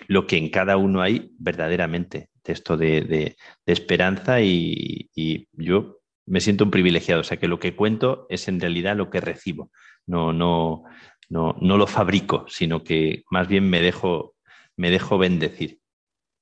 lo 0.09 0.27
que 0.27 0.39
en 0.39 0.49
cada 0.49 0.79
uno 0.79 1.03
hay 1.03 1.33
verdaderamente 1.39 2.31
de 2.43 2.53
esto 2.53 2.79
de, 2.79 3.37
esperanza 3.67 4.41
y, 4.41 5.11
yo 5.53 5.99
me 6.27 6.41
siento 6.41 6.65
un 6.65 6.71
privilegiado, 6.71 7.21
o 7.21 7.25
sea 7.25 7.39
que 7.39 7.49
lo 7.49 7.59
que 7.59 7.77
cuento 7.77 8.27
es 8.31 8.49
en 8.49 8.61
realidad 8.61 8.97
lo 8.97 9.11
que 9.11 9.21
recibo, 9.21 9.71
no, 10.07 10.33
no, 10.33 10.85
no, 11.29 11.57
no 11.61 11.77
lo 11.77 11.87
fabrico, 11.87 12.47
sino 12.49 12.83
que 12.83 13.25
más 13.31 13.49
bien 13.49 13.69
me 13.69 13.83
dejo, 13.83 14.37
me 14.77 14.91
dejo 14.91 15.19
bendecir. 15.19 15.81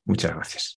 Muchas 0.05 0.35
gracias. 0.35 0.78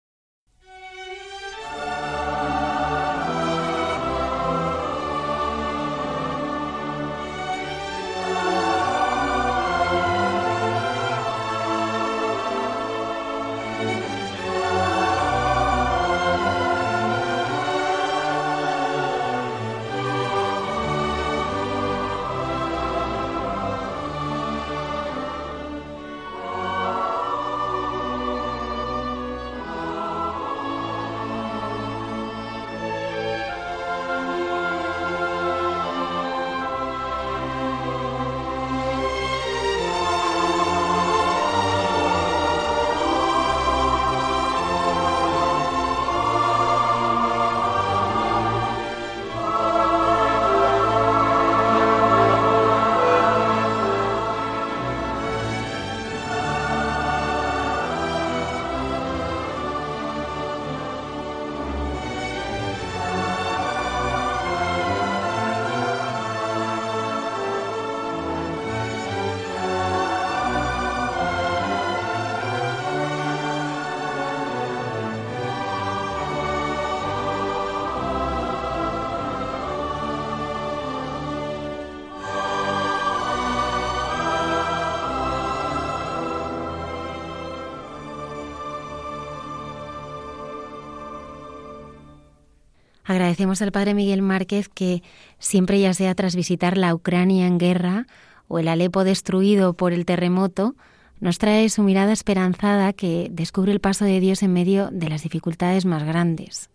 Agradecemos 93.09 93.59
al 93.63 93.71
Padre 93.71 93.95
Miguel 93.95 94.21
Márquez 94.21 94.69
que 94.69 95.01
siempre 95.39 95.79
ya 95.79 95.95
sea 95.95 96.13
tras 96.13 96.35
visitar 96.35 96.77
la 96.77 96.93
Ucrania 96.93 97.47
en 97.47 97.57
guerra 97.57 98.05
o 98.47 98.59
el 98.59 98.67
Alepo 98.67 99.03
destruido 99.03 99.73
por 99.73 99.93
el 99.93 100.05
terremoto, 100.05 100.75
nos 101.19 101.39
trae 101.39 101.67
su 101.69 101.81
mirada 101.81 102.13
esperanzada 102.13 102.93
que 102.93 103.29
descubre 103.31 103.71
el 103.71 103.79
paso 103.79 104.05
de 104.05 104.19
Dios 104.19 104.43
en 104.43 104.53
medio 104.53 104.89
de 104.91 105.09
las 105.09 105.23
dificultades 105.23 105.85
más 105.85 106.03
grandes. 106.03 106.69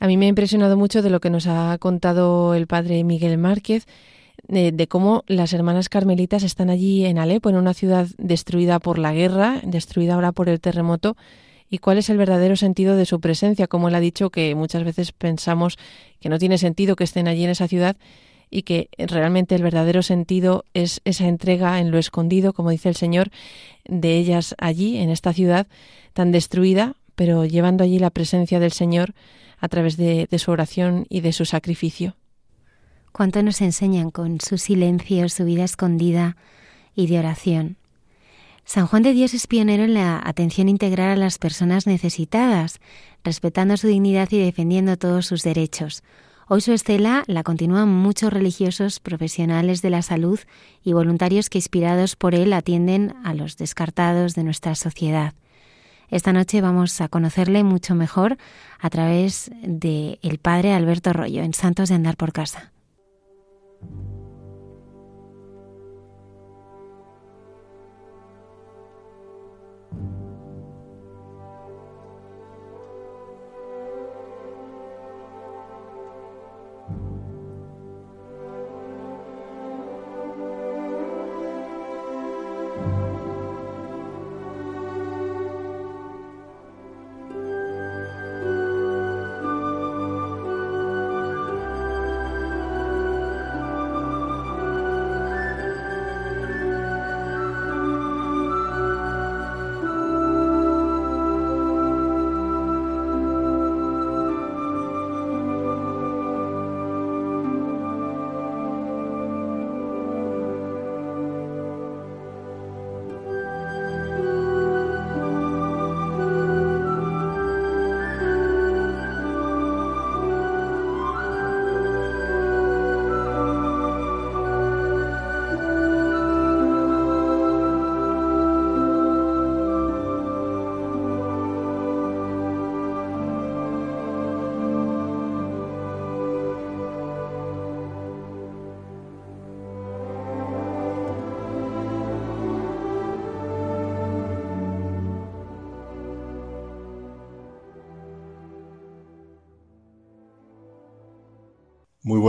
A 0.00 0.06
mí 0.06 0.16
me 0.16 0.24
ha 0.24 0.30
impresionado 0.30 0.78
mucho 0.78 1.02
de 1.02 1.10
lo 1.10 1.20
que 1.20 1.28
nos 1.28 1.46
ha 1.46 1.76
contado 1.76 2.54
el 2.54 2.66
Padre 2.66 3.04
Miguel 3.04 3.36
Márquez, 3.36 3.86
de, 4.46 4.72
de, 4.72 4.88
cómo 4.88 5.22
las 5.26 5.52
hermanas 5.52 5.90
carmelitas 5.90 6.44
están 6.44 6.70
allí 6.70 7.04
en 7.04 7.18
Alepo, 7.18 7.50
en 7.50 7.56
una 7.56 7.74
ciudad 7.74 8.06
destruida 8.16 8.78
por 8.78 8.98
la 8.98 9.12
guerra, 9.12 9.60
destruida 9.64 10.14
ahora 10.14 10.32
por 10.32 10.48
el 10.48 10.60
terremoto, 10.60 11.14
y 11.70 11.78
cuál 11.78 11.98
es 11.98 12.08
el 12.10 12.16
verdadero 12.16 12.56
sentido 12.56 12.96
de 12.96 13.06
su 13.06 13.20
presencia, 13.20 13.66
como 13.66 13.88
él 13.88 13.94
ha 13.94 14.00
dicho 14.00 14.30
que 14.30 14.54
muchas 14.54 14.84
veces 14.84 15.12
pensamos 15.12 15.78
que 16.20 16.28
no 16.28 16.38
tiene 16.38 16.58
sentido 16.58 16.96
que 16.96 17.04
estén 17.04 17.28
allí 17.28 17.44
en 17.44 17.50
esa 17.50 17.68
ciudad 17.68 17.96
y 18.50 18.62
que 18.62 18.88
realmente 18.96 19.54
el 19.54 19.62
verdadero 19.62 20.02
sentido 20.02 20.64
es 20.72 21.00
esa 21.04 21.26
entrega 21.26 21.80
en 21.80 21.90
lo 21.90 21.98
escondido, 21.98 22.52
como 22.52 22.70
dice 22.70 22.88
el 22.88 22.96
Señor, 22.96 23.30
de 23.84 24.16
ellas 24.16 24.54
allí, 24.58 24.98
en 24.98 25.10
esta 25.10 25.32
ciudad 25.32 25.66
tan 26.14 26.32
destruida, 26.32 26.96
pero 27.14 27.44
llevando 27.44 27.84
allí 27.84 27.98
la 27.98 28.10
presencia 28.10 28.58
del 28.60 28.72
Señor 28.72 29.14
a 29.58 29.68
través 29.68 29.96
de, 29.96 30.26
de 30.30 30.38
su 30.38 30.50
oración 30.50 31.06
y 31.10 31.20
de 31.20 31.32
su 31.32 31.44
sacrificio. 31.44 32.16
Cuánto 33.12 33.42
nos 33.42 33.60
enseñan 33.60 34.10
con 34.10 34.40
su 34.40 34.56
silencio, 34.56 35.28
su 35.28 35.44
vida 35.44 35.64
escondida 35.64 36.36
y 36.94 37.08
de 37.08 37.18
oración. 37.18 37.76
San 38.68 38.86
Juan 38.86 39.02
de 39.02 39.14
Dios 39.14 39.32
es 39.32 39.46
pionero 39.46 39.84
en 39.84 39.94
la 39.94 40.20
atención 40.22 40.68
integral 40.68 41.12
a 41.12 41.16
las 41.16 41.38
personas 41.38 41.86
necesitadas, 41.86 42.80
respetando 43.24 43.78
su 43.78 43.86
dignidad 43.86 44.28
y 44.30 44.36
defendiendo 44.36 44.98
todos 44.98 45.24
sus 45.24 45.42
derechos. 45.42 46.02
Hoy 46.48 46.60
su 46.60 46.72
estela 46.74 47.24
la 47.28 47.44
continúan 47.44 47.88
muchos 47.88 48.30
religiosos, 48.30 49.00
profesionales 49.00 49.80
de 49.80 49.88
la 49.88 50.02
salud 50.02 50.38
y 50.84 50.92
voluntarios 50.92 51.48
que 51.48 51.56
inspirados 51.56 52.14
por 52.14 52.34
él 52.34 52.52
atienden 52.52 53.14
a 53.24 53.32
los 53.32 53.56
descartados 53.56 54.34
de 54.34 54.44
nuestra 54.44 54.74
sociedad. 54.74 55.32
Esta 56.10 56.34
noche 56.34 56.60
vamos 56.60 57.00
a 57.00 57.08
conocerle 57.08 57.64
mucho 57.64 57.94
mejor 57.94 58.36
a 58.78 58.90
través 58.90 59.50
de 59.62 60.18
el 60.20 60.36
padre 60.36 60.74
Alberto 60.74 61.14
Rollo 61.14 61.42
en 61.42 61.54
Santos 61.54 61.88
de 61.88 61.94
Andar 61.94 62.18
por 62.18 62.34
Casa. 62.34 62.70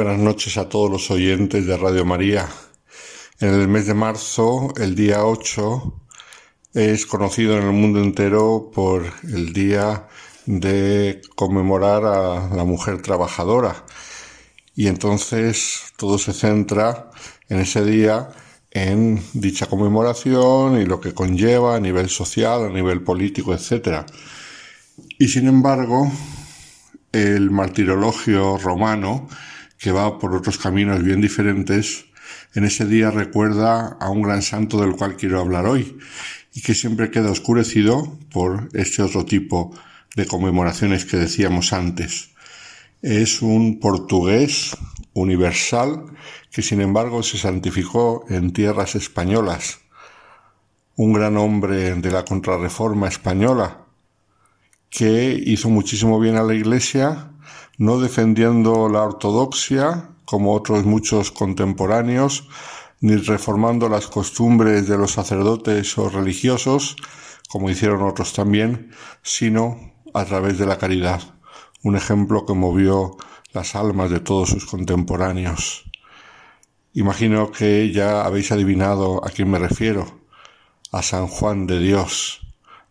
Buenas 0.05 0.19
noches 0.19 0.57
a 0.57 0.69
todos 0.69 0.89
los 0.89 1.11
oyentes 1.11 1.65
de 1.65 1.75
Radio 1.75 2.05
María. 2.05 2.47
En 3.41 3.49
el 3.49 3.67
mes 3.67 3.85
de 3.85 3.93
marzo, 3.93 4.73
el 4.77 4.95
día 4.95 5.25
8, 5.25 5.93
es 6.73 7.05
conocido 7.05 7.57
en 7.57 7.65
el 7.65 7.73
mundo 7.73 8.01
entero 8.01 8.71
por 8.73 9.03
el 9.23 9.51
día 9.51 10.07
de 10.45 11.21
conmemorar 11.35 12.05
a 12.05 12.47
la 12.55 12.63
mujer 12.63 13.01
trabajadora. 13.01 13.83
Y 14.73 14.87
entonces 14.87 15.91
todo 15.97 16.17
se 16.17 16.31
centra 16.31 17.11
en 17.49 17.59
ese 17.59 17.83
día 17.83 18.29
en 18.71 19.21
dicha 19.33 19.65
conmemoración 19.65 20.79
y 20.79 20.85
lo 20.85 21.01
que 21.01 21.13
conlleva 21.13 21.75
a 21.75 21.81
nivel 21.81 22.07
social, 22.07 22.67
a 22.67 22.69
nivel 22.69 23.03
político, 23.03 23.53
etc. 23.53 24.05
Y 25.17 25.27
sin 25.27 25.49
embargo, 25.49 26.09
el 27.11 27.51
martirologio 27.51 28.57
romano 28.57 29.27
que 29.79 29.91
va 29.91 30.19
por 30.19 30.35
otros 30.35 30.57
caminos 30.57 31.01
bien 31.01 31.21
diferentes, 31.21 32.05
en 32.53 32.65
ese 32.65 32.85
día 32.85 33.11
recuerda 33.11 33.97
a 33.99 34.09
un 34.09 34.21
gran 34.21 34.41
santo 34.41 34.79
del 34.79 34.91
cual 34.91 35.15
quiero 35.15 35.39
hablar 35.39 35.65
hoy 35.65 35.97
y 36.53 36.61
que 36.61 36.75
siempre 36.75 37.09
queda 37.09 37.31
oscurecido 37.31 38.17
por 38.31 38.69
este 38.73 39.01
otro 39.01 39.25
tipo 39.25 39.73
de 40.15 40.25
conmemoraciones 40.25 41.05
que 41.05 41.17
decíamos 41.17 41.71
antes. 41.73 42.31
Es 43.01 43.41
un 43.41 43.79
portugués 43.79 44.75
universal 45.13 46.05
que 46.51 46.61
sin 46.61 46.81
embargo 46.81 47.23
se 47.23 47.37
santificó 47.37 48.25
en 48.29 48.51
tierras 48.51 48.95
españolas, 48.95 49.79
un 50.97 51.13
gran 51.13 51.37
hombre 51.37 51.95
de 51.95 52.11
la 52.11 52.25
contrarreforma 52.25 53.07
española 53.07 53.85
que 54.89 55.41
hizo 55.45 55.69
muchísimo 55.69 56.19
bien 56.19 56.35
a 56.35 56.43
la 56.43 56.55
Iglesia 56.55 57.31
no 57.79 57.97
defendiendo 57.99 58.89
la 58.89 59.03
ortodoxia, 59.03 60.09
como 60.25 60.53
otros 60.53 60.85
muchos 60.85 61.31
contemporáneos, 61.31 62.47
ni 62.99 63.15
reformando 63.15 63.87
las 63.87 64.07
costumbres 64.07 64.87
de 64.89 64.97
los 64.97 65.13
sacerdotes 65.13 65.97
o 65.97 66.09
religiosos, 66.09 66.97
como 67.47 67.69
hicieron 67.69 68.01
otros 68.03 68.33
también, 68.33 68.91
sino 69.23 69.93
a 70.13 70.25
través 70.25 70.57
de 70.57 70.65
la 70.65 70.77
caridad, 70.77 71.21
un 71.81 71.95
ejemplo 71.95 72.45
que 72.45 72.53
movió 72.53 73.15
las 73.53 73.75
almas 73.75 74.11
de 74.11 74.19
todos 74.19 74.49
sus 74.49 74.65
contemporáneos. 74.65 75.89
Imagino 76.93 77.49
que 77.49 77.93
ya 77.93 78.25
habéis 78.25 78.51
adivinado 78.51 79.25
a 79.25 79.29
quién 79.29 79.49
me 79.49 79.57
refiero, 79.57 80.19
a 80.91 81.01
San 81.01 81.27
Juan 81.27 81.65
de 81.65 81.79
Dios, 81.79 82.41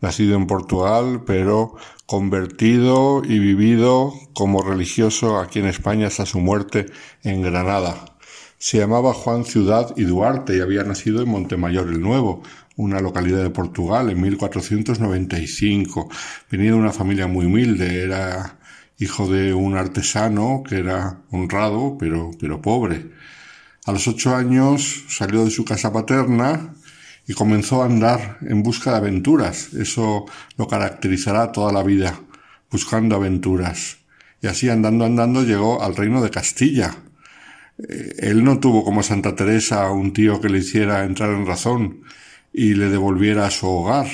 nacido 0.01 0.37
en 0.37 0.47
Portugal, 0.47 1.23
pero 1.27 1.75
convertido 2.07 3.23
y 3.25 3.39
vivido 3.39 4.13
como 4.35 4.63
religioso 4.63 5.39
aquí 5.39 5.59
en 5.59 5.67
España 5.67 6.07
hasta 6.07 6.27
su 6.27 6.41
muerte 6.41 6.87
en 7.23 7.43
Granada. 7.43 8.17
Se 8.59 8.79
llamaba 8.79 9.15
Juan 9.15 9.45
Ciudad 9.45 9.95
y 9.97 10.05
Duarte 10.05 10.57
y 10.57 10.61
había 10.61 10.83
nacido 10.83 11.23
en 11.23 11.29
Montemayor 11.29 11.89
el 11.89 12.01
Nuevo, 12.01 12.43
una 12.77 13.01
localidad 13.01 13.43
de 13.43 13.51
Portugal, 13.51 14.11
en 14.11 14.21
1495. 14.21 16.09
Venía 16.51 16.71
de 16.71 16.77
una 16.77 16.93
familia 16.93 17.27
muy 17.27 17.47
humilde, 17.47 18.03
era 18.03 18.59
hijo 18.99 19.29
de 19.29 19.55
un 19.55 19.77
artesano 19.77 20.63
que 20.69 20.79
era 20.79 21.23
honrado, 21.31 21.97
pero, 21.99 22.31
pero 22.41 22.61
pobre. 22.61 23.13
A 23.87 23.93
los 23.93 24.07
ocho 24.09 24.35
años 24.35 25.05
salió 25.09 25.45
de 25.45 25.51
su 25.51 25.65
casa 25.65 25.93
paterna 25.93 26.75
y 27.29 27.35
comenzó 27.35 27.83
a 27.83 27.87
andar 27.87 28.39
en 28.41 28.63
busca 28.63 28.91
de 28.93 28.97
aventuras. 28.97 29.75
Eso 29.75 30.25
lo 30.57 30.67
caracterizará 30.67 31.53
toda 31.53 31.73
la 31.73 31.83
vida, 31.83 32.19
buscando 32.71 33.17
aventuras. 33.17 33.99
Y 34.41 34.47
así 34.47 34.71
andando, 34.71 35.05
andando 35.05 35.43
llegó 35.43 35.83
al 35.83 35.95
reino 35.95 36.23
de 36.23 36.31
Castilla. 36.31 36.97
Eh, 37.87 38.15
él 38.21 38.43
no 38.43 38.59
tuvo 38.59 38.83
como 38.83 39.03
Santa 39.03 39.37
Teresa 39.37 39.91
un 39.91 40.15
tío 40.15 40.41
que 40.41 40.49
le 40.49 40.59
hiciera 40.59 41.05
entrar 41.05 41.31
en 41.31 41.47
razón 41.47 42.01
y 42.51 42.73
le 42.73 42.89
devolviera 42.89 43.47
a 43.47 43.51
su 43.51 43.69
hogar, 43.69 44.07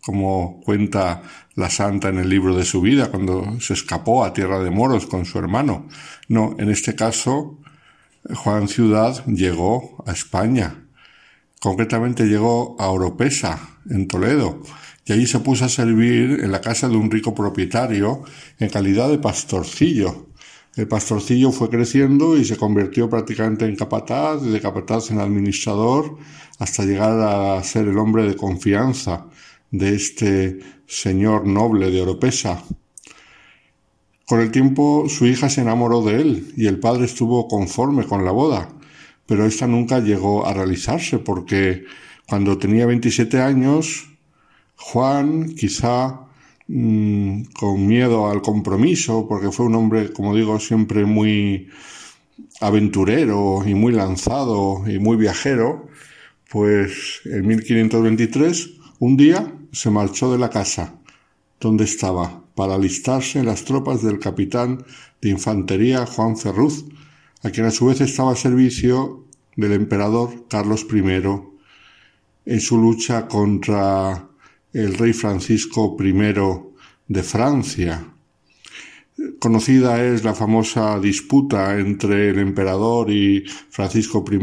como 0.00 0.60
cuenta 0.60 1.22
la 1.56 1.70
santa 1.70 2.08
en 2.08 2.18
el 2.18 2.28
libro 2.28 2.56
de 2.56 2.64
su 2.64 2.80
vida, 2.80 3.10
cuando 3.10 3.60
se 3.60 3.74
escapó 3.74 4.24
a 4.24 4.32
tierra 4.32 4.62
de 4.62 4.70
moros 4.70 5.06
con 5.06 5.24
su 5.26 5.40
hermano. 5.40 5.88
No, 6.28 6.54
en 6.56 6.70
este 6.70 6.94
caso, 6.94 7.58
Juan 8.32 8.68
Ciudad 8.68 9.26
llegó 9.26 10.04
a 10.06 10.12
España. 10.12 10.84
Concretamente 11.60 12.24
llegó 12.24 12.74
a 12.78 12.88
Oropesa, 12.88 13.76
en 13.90 14.08
Toledo, 14.08 14.62
y 15.04 15.12
allí 15.12 15.26
se 15.26 15.40
puso 15.40 15.66
a 15.66 15.68
servir 15.68 16.40
en 16.42 16.52
la 16.52 16.62
casa 16.62 16.88
de 16.88 16.96
un 16.96 17.10
rico 17.10 17.34
propietario 17.34 18.22
en 18.58 18.70
calidad 18.70 19.10
de 19.10 19.18
pastorcillo. 19.18 20.28
El 20.74 20.88
pastorcillo 20.88 21.52
fue 21.52 21.68
creciendo 21.68 22.38
y 22.38 22.46
se 22.46 22.56
convirtió 22.56 23.10
prácticamente 23.10 23.66
en 23.66 23.76
capataz, 23.76 24.40
de 24.42 24.58
capataz 24.58 25.10
en 25.10 25.20
administrador, 25.20 26.16
hasta 26.58 26.84
llegar 26.84 27.20
a 27.20 27.62
ser 27.62 27.88
el 27.88 27.98
hombre 27.98 28.26
de 28.26 28.36
confianza 28.36 29.26
de 29.70 29.94
este 29.94 30.60
señor 30.86 31.46
noble 31.46 31.90
de 31.90 32.00
Oropesa. 32.00 32.64
Con 34.26 34.40
el 34.40 34.50
tiempo 34.50 35.10
su 35.10 35.26
hija 35.26 35.50
se 35.50 35.60
enamoró 35.60 36.02
de 36.02 36.22
él 36.22 36.54
y 36.56 36.68
el 36.68 36.78
padre 36.78 37.04
estuvo 37.04 37.48
conforme 37.48 38.06
con 38.06 38.24
la 38.24 38.30
boda, 38.30 38.79
pero 39.30 39.46
esta 39.46 39.68
nunca 39.68 40.00
llegó 40.00 40.44
a 40.44 40.52
realizarse 40.52 41.20
porque 41.20 41.84
cuando 42.26 42.58
tenía 42.58 42.84
27 42.84 43.40
años, 43.40 44.08
Juan, 44.74 45.54
quizá 45.54 46.22
mm, 46.66 47.42
con 47.54 47.86
miedo 47.86 48.28
al 48.28 48.42
compromiso, 48.42 49.28
porque 49.28 49.52
fue 49.52 49.66
un 49.66 49.76
hombre, 49.76 50.12
como 50.12 50.34
digo, 50.34 50.58
siempre 50.58 51.04
muy 51.04 51.68
aventurero 52.60 53.62
y 53.64 53.74
muy 53.74 53.92
lanzado 53.92 54.82
y 54.88 54.98
muy 54.98 55.16
viajero, 55.16 55.86
pues 56.50 57.20
en 57.24 57.46
1523, 57.46 58.70
un 58.98 59.16
día 59.16 59.54
se 59.70 59.90
marchó 59.92 60.32
de 60.32 60.38
la 60.38 60.50
casa 60.50 60.96
donde 61.60 61.84
estaba 61.84 62.42
para 62.56 62.74
alistarse 62.74 63.38
en 63.38 63.46
las 63.46 63.62
tropas 63.64 64.02
del 64.02 64.18
capitán 64.18 64.84
de 65.22 65.28
infantería 65.28 66.04
Juan 66.04 66.36
Ferruz, 66.36 66.84
a 67.42 67.50
quien 67.50 67.66
a 67.66 67.70
su 67.70 67.86
vez 67.86 68.00
estaba 68.00 68.32
a 68.32 68.36
servicio 68.36 69.26
del 69.56 69.72
emperador 69.72 70.46
Carlos 70.48 70.86
I 70.92 71.02
en 72.46 72.60
su 72.60 72.78
lucha 72.78 73.28
contra 73.28 74.28
el 74.72 74.94
rey 74.96 75.12
Francisco 75.12 75.96
I 76.00 76.12
de 77.08 77.22
Francia. 77.22 78.06
Conocida 79.38 80.02
es 80.02 80.24
la 80.24 80.34
famosa 80.34 80.98
disputa 80.98 81.78
entre 81.78 82.30
el 82.30 82.38
emperador 82.38 83.10
y 83.10 83.44
Francisco 83.68 84.24
I, 84.30 84.38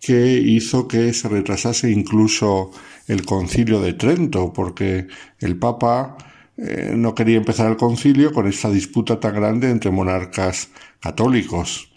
que 0.00 0.38
hizo 0.38 0.88
que 0.88 1.12
se 1.12 1.28
retrasase 1.28 1.90
incluso 1.90 2.70
el 3.06 3.24
concilio 3.24 3.80
de 3.80 3.94
Trento, 3.94 4.52
porque 4.52 5.06
el 5.38 5.56
Papa 5.56 6.16
eh, 6.56 6.92
no 6.94 7.14
quería 7.14 7.38
empezar 7.38 7.70
el 7.70 7.76
concilio 7.76 8.32
con 8.32 8.46
esta 8.46 8.70
disputa 8.70 9.18
tan 9.18 9.34
grande 9.34 9.70
entre 9.70 9.90
monarcas 9.90 10.70
católicos. 11.00 11.89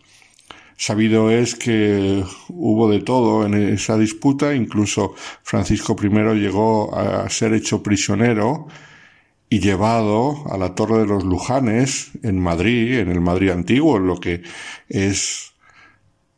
Sabido 0.86 1.32
es 1.32 1.56
que 1.56 2.26
hubo 2.50 2.92
de 2.92 3.00
todo 3.00 3.46
en 3.46 3.54
esa 3.54 3.98
disputa, 3.98 4.54
incluso 4.54 5.16
Francisco 5.42 5.96
I 6.04 6.10
llegó 6.38 6.94
a 6.94 7.30
ser 7.30 7.54
hecho 7.54 7.82
prisionero 7.82 8.68
y 9.50 9.62
llevado 9.62 10.44
a 10.52 10.58
la 10.58 10.76
Torre 10.76 10.98
de 10.98 11.06
los 11.06 11.24
Lujanes 11.24 12.12
en 12.22 12.38
Madrid, 12.38 13.00
en 13.00 13.10
el 13.12 13.22
Madrid 13.22 13.52
antiguo, 13.52 13.96
en 13.96 14.08
lo 14.08 14.20
que 14.20 14.44
es 14.90 15.54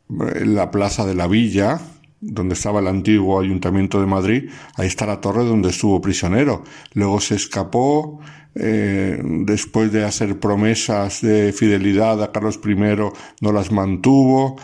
la 0.08 0.70
Plaza 0.70 1.04
de 1.04 1.16
la 1.16 1.26
Villa, 1.26 1.80
donde 2.20 2.54
estaba 2.54 2.80
el 2.80 2.86
antiguo 2.88 3.40
Ayuntamiento 3.40 4.00
de 4.00 4.06
Madrid, 4.06 4.50
ahí 4.76 4.86
está 4.86 5.06
la 5.06 5.20
torre 5.20 5.44
donde 5.44 5.70
estuvo 5.70 6.00
prisionero. 6.00 6.64
Luego 6.94 7.20
se 7.20 7.34
escapó, 7.34 8.20
eh, 8.54 9.20
después 9.22 9.92
de 9.92 10.04
hacer 10.04 10.40
promesas 10.40 11.20
de 11.20 11.52
fidelidad 11.52 12.22
a 12.22 12.32
Carlos 12.32 12.58
I, 12.64 12.74
no 12.74 13.52
las 13.52 13.70
mantuvo. 13.70 14.56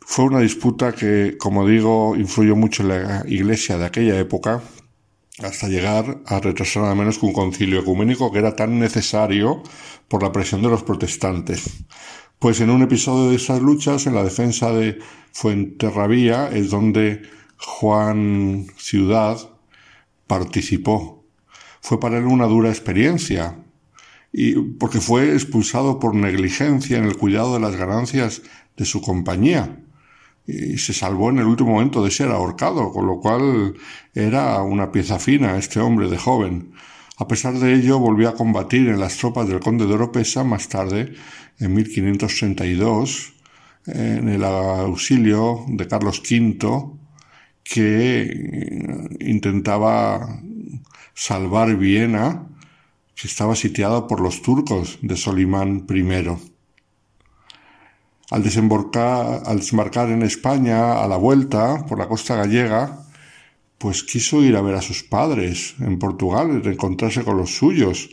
Fue 0.00 0.24
una 0.24 0.40
disputa 0.40 0.92
que, 0.92 1.36
como 1.38 1.66
digo, 1.66 2.16
influyó 2.16 2.56
mucho 2.56 2.82
en 2.82 2.88
la 2.88 3.24
iglesia 3.28 3.78
de 3.78 3.84
aquella 3.84 4.18
época, 4.18 4.62
hasta 5.38 5.68
llegar 5.68 6.18
a 6.26 6.40
retrasar 6.40 6.82
nada 6.82 6.94
menos 6.94 7.18
que 7.18 7.26
un 7.26 7.32
concilio 7.32 7.80
ecuménico 7.80 8.32
que 8.32 8.38
era 8.38 8.56
tan 8.56 8.78
necesario 8.78 9.62
por 10.08 10.22
la 10.22 10.32
presión 10.32 10.62
de 10.62 10.68
los 10.68 10.82
protestantes. 10.82 11.84
Pues 12.40 12.62
en 12.62 12.70
un 12.70 12.80
episodio 12.80 13.28
de 13.28 13.36
esas 13.36 13.60
luchas, 13.60 14.06
en 14.06 14.14
la 14.14 14.24
defensa 14.24 14.72
de 14.72 14.98
Fuenterrabía, 15.30 16.48
es 16.48 16.70
donde 16.70 17.20
Juan 17.58 18.66
Ciudad 18.78 19.36
participó. 20.26 21.22
Fue 21.82 22.00
para 22.00 22.16
él 22.16 22.24
una 22.24 22.46
dura 22.46 22.70
experiencia, 22.70 23.62
y 24.32 24.54
porque 24.54 25.02
fue 25.02 25.34
expulsado 25.34 25.98
por 25.98 26.14
negligencia 26.14 26.96
en 26.96 27.04
el 27.04 27.18
cuidado 27.18 27.52
de 27.52 27.60
las 27.60 27.76
ganancias 27.76 28.40
de 28.74 28.86
su 28.86 29.02
compañía 29.02 29.84
y 30.46 30.78
se 30.78 30.94
salvó 30.94 31.28
en 31.28 31.40
el 31.40 31.46
último 31.46 31.72
momento 31.72 32.02
de 32.02 32.10
ser 32.10 32.30
ahorcado, 32.30 32.90
con 32.90 33.06
lo 33.06 33.20
cual 33.20 33.74
era 34.14 34.62
una 34.62 34.90
pieza 34.90 35.18
fina 35.18 35.58
este 35.58 35.78
hombre 35.78 36.08
de 36.08 36.16
joven. 36.16 36.72
A 37.18 37.28
pesar 37.28 37.58
de 37.58 37.74
ello, 37.74 37.98
volvió 37.98 38.30
a 38.30 38.34
combatir 38.34 38.88
en 38.88 38.98
las 38.98 39.18
tropas 39.18 39.46
del 39.46 39.60
conde 39.60 39.84
de 39.86 39.92
Oropesa 39.92 40.42
más 40.42 40.68
tarde 40.68 41.12
en 41.60 41.74
1532 41.74 43.32
en 43.86 44.28
el 44.28 44.44
auxilio 44.44 45.64
de 45.68 45.86
Carlos 45.86 46.20
V 46.20 46.98
que 47.62 49.16
intentaba 49.20 50.40
salvar 51.14 51.76
Viena 51.76 52.46
que 53.20 53.28
estaba 53.28 53.54
sitiada 53.54 54.06
por 54.06 54.20
los 54.20 54.40
turcos 54.40 54.98
de 55.02 55.14
Solimán 55.16 55.86
I. 55.88 56.02
Al, 58.30 58.42
desembarcar, 58.42 60.08
en 60.08 60.22
España 60.22 61.02
a 61.02 61.06
la 61.06 61.16
vuelta 61.16 61.84
por 61.86 61.98
la 61.98 62.08
costa 62.08 62.36
gallega, 62.36 63.04
pues 63.76 64.04
quiso 64.04 64.42
ir 64.42 64.56
a 64.56 64.62
ver 64.62 64.76
a 64.76 64.82
sus 64.82 65.02
padres 65.02 65.74
en 65.80 65.98
Portugal 65.98 66.50
y 66.54 66.60
reencontrarse 66.60 67.22
con 67.22 67.36
los 67.36 67.54
suyos, 67.54 68.08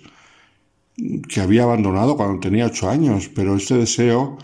que 1.29 1.41
había 1.41 1.63
abandonado 1.63 2.17
cuando 2.17 2.39
tenía 2.39 2.65
ocho 2.65 2.89
años, 2.89 3.29
pero 3.33 3.55
este 3.55 3.75
deseo 3.75 4.37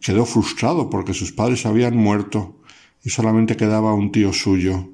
quedó 0.00 0.24
frustrado 0.24 0.88
porque 0.88 1.12
sus 1.12 1.32
padres 1.32 1.66
habían 1.66 1.96
muerto 1.96 2.56
y 3.02 3.10
solamente 3.10 3.56
quedaba 3.56 3.92
un 3.92 4.10
tío 4.10 4.32
suyo. 4.32 4.88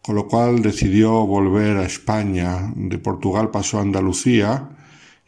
Con 0.00 0.16
lo 0.16 0.26
cual 0.26 0.62
decidió 0.62 1.26
volver 1.26 1.76
a 1.76 1.84
España. 1.84 2.72
De 2.74 2.98
Portugal 2.98 3.50
pasó 3.50 3.78
a 3.78 3.82
Andalucía 3.82 4.70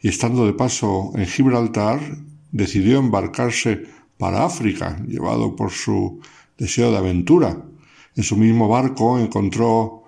y 0.01 0.09
estando 0.09 0.45
de 0.45 0.53
paso 0.53 1.11
en 1.15 1.27
Gibraltar 1.27 1.99
decidió 2.51 2.99
embarcarse 2.99 3.83
para 4.17 4.45
África, 4.45 4.97
llevado 5.07 5.55
por 5.55 5.71
su 5.71 6.19
deseo 6.57 6.91
de 6.91 6.97
aventura. 6.97 7.57
En 8.15 8.23
su 8.23 8.35
mismo 8.37 8.67
barco 8.67 9.19
encontró 9.19 10.03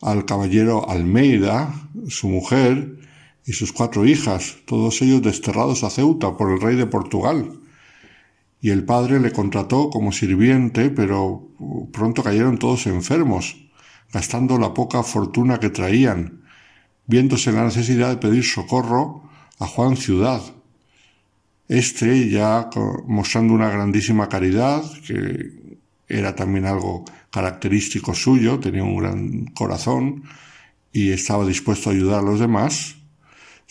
al 0.00 0.24
caballero 0.24 0.88
Almeida, 0.88 1.72
su 2.08 2.28
mujer, 2.28 2.98
y 3.44 3.52
sus 3.52 3.72
cuatro 3.72 4.06
hijas, 4.06 4.56
todos 4.66 5.02
ellos 5.02 5.22
desterrados 5.22 5.82
a 5.84 5.90
Ceuta 5.90 6.36
por 6.36 6.52
el 6.52 6.60
rey 6.60 6.76
de 6.76 6.86
Portugal. 6.86 7.60
Y 8.60 8.70
el 8.70 8.84
padre 8.84 9.18
le 9.18 9.32
contrató 9.32 9.90
como 9.90 10.12
sirviente, 10.12 10.90
pero 10.90 11.48
pronto 11.92 12.22
cayeron 12.22 12.58
todos 12.58 12.86
enfermos, 12.86 13.56
gastando 14.12 14.58
la 14.58 14.72
poca 14.72 15.02
fortuna 15.02 15.58
que 15.58 15.70
traían, 15.70 16.42
viéndose 17.06 17.50
la 17.50 17.64
necesidad 17.64 18.10
de 18.10 18.18
pedir 18.18 18.44
socorro 18.44 19.28
a 19.58 19.66
Juan 19.66 19.96
Ciudad. 19.96 20.40
Este, 21.68 22.28
ya 22.28 22.70
mostrando 23.06 23.54
una 23.54 23.70
grandísima 23.70 24.28
caridad, 24.28 24.84
que 25.06 25.78
era 26.08 26.36
también 26.36 26.66
algo 26.66 27.04
característico 27.30 28.14
suyo, 28.14 28.60
tenía 28.60 28.84
un 28.84 28.96
gran 28.98 29.44
corazón 29.46 30.24
y 30.92 31.10
estaba 31.10 31.46
dispuesto 31.46 31.88
a 31.88 31.94
ayudar 31.94 32.20
a 32.20 32.22
los 32.22 32.38
demás, 32.38 32.96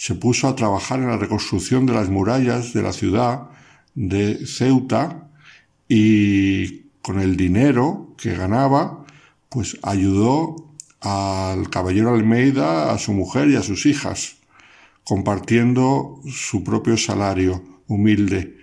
se 0.01 0.15
puso 0.15 0.47
a 0.47 0.55
trabajar 0.55 0.99
en 0.99 1.09
la 1.09 1.17
reconstrucción 1.17 1.85
de 1.85 1.93
las 1.93 2.09
murallas 2.09 2.73
de 2.73 2.81
la 2.81 2.91
ciudad 2.91 3.49
de 3.93 4.47
Ceuta 4.47 5.29
y 5.87 6.87
con 7.03 7.19
el 7.19 7.37
dinero 7.37 8.15
que 8.17 8.33
ganaba, 8.33 9.05
pues 9.49 9.77
ayudó 9.83 10.55
al 11.01 11.69
caballero 11.69 12.15
Almeida, 12.15 12.91
a 12.91 12.97
su 12.97 13.13
mujer 13.13 13.51
y 13.51 13.57
a 13.57 13.61
sus 13.61 13.85
hijas, 13.85 14.37
compartiendo 15.03 16.19
su 16.33 16.63
propio 16.63 16.97
salario 16.97 17.63
humilde. 17.85 18.57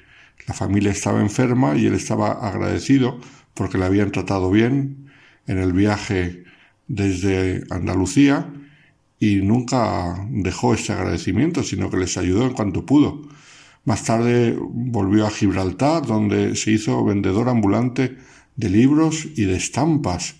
La 0.49 0.55
familia 0.55 0.91
estaba 0.91 1.20
enferma 1.20 1.76
y 1.76 1.86
él 1.86 1.95
estaba 1.95 2.32
agradecido 2.32 3.20
porque 3.55 3.78
le 3.78 3.84
habían 3.84 4.11
tratado 4.11 4.51
bien 4.51 5.09
en 5.47 5.59
el 5.59 5.72
viaje 5.72 6.43
desde 6.89 7.62
Andalucía 7.70 8.53
y 9.21 9.37
nunca 9.37 10.27
dejó 10.31 10.75
ese 10.75 10.93
agradecimiento, 10.93 11.62
sino 11.62 11.91
que 11.91 11.97
les 11.97 12.16
ayudó 12.16 12.45
en 12.45 12.53
cuanto 12.53 12.87
pudo. 12.87 13.23
Más 13.85 14.05
tarde 14.05 14.57
volvió 14.61 15.27
a 15.27 15.31
Gibraltar, 15.31 16.07
donde 16.07 16.55
se 16.57 16.73
hizo 16.73 17.05
vendedor 17.05 17.49
ambulante 17.49 18.16
de 18.57 18.69
libros 18.69 19.27
y 19.37 19.45
de 19.45 19.57
estampas, 19.57 20.37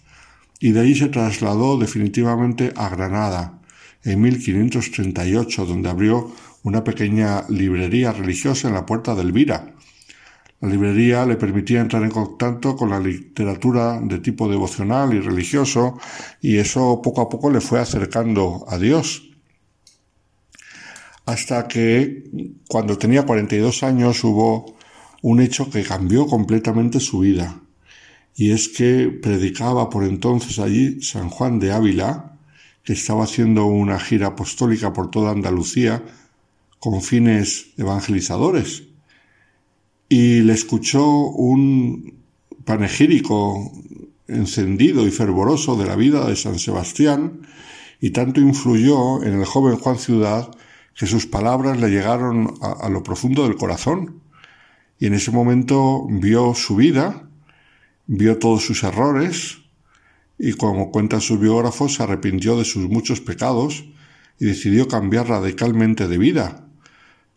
y 0.61 0.73
de 0.73 0.81
allí 0.81 0.95
se 0.95 1.09
trasladó 1.09 1.79
definitivamente 1.79 2.73
a 2.77 2.89
Granada 2.89 3.61
en 4.05 4.21
1538, 4.21 5.67
donde 5.67 5.89
abrió 5.89 6.31
una 6.63 6.85
pequeña 6.85 7.45
librería 7.49 8.13
religiosa 8.13 8.69
en 8.69 8.75
la 8.75 8.87
puerta 8.87 9.15
de 9.15 9.23
Elvira. 9.23 9.75
La 10.61 10.69
librería 10.69 11.25
le 11.25 11.37
permitía 11.37 11.81
entrar 11.81 12.03
en 12.03 12.11
contacto 12.11 12.75
con 12.75 12.91
la 12.91 12.99
literatura 12.99 14.01
de 14.01 14.19
tipo 14.19 14.49
devocional 14.49 15.15
y 15.15 15.21
religioso 15.21 15.99
y 16.41 16.57
eso 16.57 17.01
poco 17.01 17.21
a 17.21 17.29
poco 17.29 17.51
le 17.51 17.61
fue 17.61 17.79
acercando 17.79 18.65
a 18.69 18.77
Dios. 18.77 19.31
Hasta 21.27 21.69
que 21.69 22.25
cuando 22.69 22.99
tenía 22.99 23.25
42 23.25 23.85
años 23.85 24.25
hubo 24.25 24.77
un 25.23 25.41
hecho 25.41 25.71
que 25.71 25.85
cambió 25.85 26.27
completamente 26.27 26.99
su 26.99 27.21
vida 27.21 27.61
y 28.35 28.51
es 28.51 28.69
que 28.69 29.09
predicaba 29.09 29.91
por 29.91 30.05
entonces 30.05 30.59
allí 30.59 31.03
San 31.03 31.29
Juan 31.29 31.61
de 31.61 31.73
Ávila, 31.73 32.37
que 32.83 32.95
estaba 32.95 33.25
haciendo 33.25 33.67
una 33.67 34.01
gira 34.01 34.29
apostólica 34.29 34.93
por 34.93 35.11
toda 35.11 35.31
Andalucía 35.31 36.03
con 36.79 37.03
fines 37.03 37.67
evangelizadores. 37.77 38.88
Y 40.09 40.41
le 40.41 40.55
escuchó 40.55 41.07
un 41.07 42.15
panegírico 42.65 43.73
encendido 44.27 45.07
y 45.07 45.11
fervoroso 45.11 45.77
de 45.77 45.87
la 45.87 45.97
vida 45.97 46.27
de 46.27 46.37
San 46.37 46.59
Sebastián, 46.59 47.41
y 48.01 48.11
tanto 48.11 48.41
influyó 48.41 49.23
en 49.23 49.35
el 49.35 49.45
joven 49.45 49.77
Juan 49.77 49.99
Ciudad 49.99 50.51
que 50.95 51.07
sus 51.07 51.27
palabras 51.27 51.81
le 51.81 51.91
llegaron 51.91 52.55
a, 52.61 52.89
lo 52.89 53.03
profundo 53.03 53.45
del 53.45 53.57
corazón. 53.57 54.21
Y 54.99 55.07
en 55.07 55.15
ese 55.15 55.31
momento 55.31 56.07
vio 56.09 56.55
su 56.55 56.77
vida, 56.77 57.29
vio 58.07 58.39
todos 58.39 58.65
sus 58.65 58.83
errores, 58.83 59.59
y 60.39 60.53
como 60.53 60.91
cuentan 60.91 61.21
sus 61.21 61.41
biógrafos, 61.41 61.95
se 61.95 62.03
arrepintió 62.03 62.57
de 62.57 62.65
sus 62.65 62.89
muchos 62.89 63.21
pecados 63.21 63.85
y 64.39 64.47
decidió 64.47 64.89
cambiar 64.89 65.29
radicalmente 65.29 66.07
de 66.07 66.19
vida. 66.19 66.68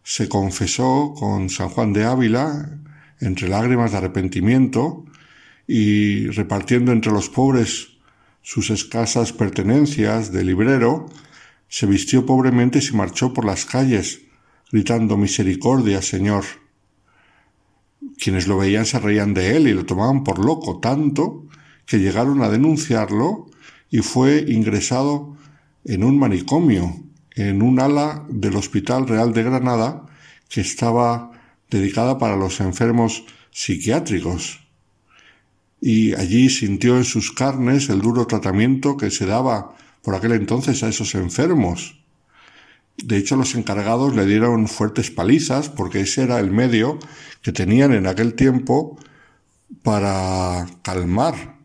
Se 0.03 0.27
confesó 0.27 1.13
con 1.17 1.49
San 1.49 1.69
Juan 1.69 1.93
de 1.93 2.05
Ávila 2.05 2.79
entre 3.19 3.47
lágrimas 3.47 3.91
de 3.91 3.97
arrepentimiento 3.97 5.05
y 5.67 6.27
repartiendo 6.27 6.91
entre 6.91 7.11
los 7.11 7.29
pobres 7.29 7.89
sus 8.41 8.71
escasas 8.71 9.33
pertenencias 9.33 10.31
de 10.31 10.43
librero, 10.43 11.05
se 11.67 11.85
vistió 11.85 12.25
pobremente 12.25 12.79
y 12.79 12.81
se 12.81 12.93
marchó 12.93 13.33
por 13.33 13.45
las 13.45 13.65
calles, 13.65 14.21
gritando 14.71 15.15
Misericordia, 15.15 16.01
Señor. 16.01 16.43
Quienes 18.17 18.47
lo 18.47 18.57
veían 18.57 18.85
se 18.85 18.99
reían 18.99 19.33
de 19.33 19.55
él 19.55 19.67
y 19.67 19.73
lo 19.73 19.85
tomaban 19.85 20.23
por 20.23 20.43
loco, 20.43 20.79
tanto 20.79 21.45
que 21.85 21.99
llegaron 21.99 22.41
a 22.41 22.49
denunciarlo 22.49 23.47
y 23.89 23.99
fue 23.99 24.43
ingresado 24.47 25.37
en 25.85 26.03
un 26.03 26.17
manicomio, 26.17 26.95
en 27.35 27.61
un 27.61 27.79
ala 27.79 28.25
del 28.29 28.55
Hospital 28.55 29.07
Real 29.07 29.33
de 29.33 29.43
Granada 29.43 30.05
que 30.49 30.61
estaba 30.61 31.31
dedicada 31.69 32.17
para 32.17 32.35
los 32.35 32.59
enfermos 32.59 33.23
psiquiátricos. 33.51 34.59
Y 35.79 36.13
allí 36.13 36.49
sintió 36.49 36.97
en 36.97 37.05
sus 37.05 37.31
carnes 37.31 37.89
el 37.89 38.01
duro 38.01 38.27
tratamiento 38.27 38.97
que 38.97 39.09
se 39.09 39.25
daba 39.25 39.75
por 40.03 40.15
aquel 40.15 40.33
entonces 40.33 40.83
a 40.83 40.89
esos 40.89 41.15
enfermos. 41.15 42.01
De 42.97 43.17
hecho, 43.17 43.35
los 43.35 43.55
encargados 43.55 44.15
le 44.15 44.25
dieron 44.25 44.67
fuertes 44.67 45.09
palizas 45.09 45.69
porque 45.69 46.01
ese 46.01 46.23
era 46.23 46.39
el 46.39 46.51
medio 46.51 46.99
que 47.41 47.51
tenían 47.51 47.93
en 47.93 48.05
aquel 48.05 48.35
tiempo 48.35 48.99
para 49.81 50.67
calmar 50.83 51.57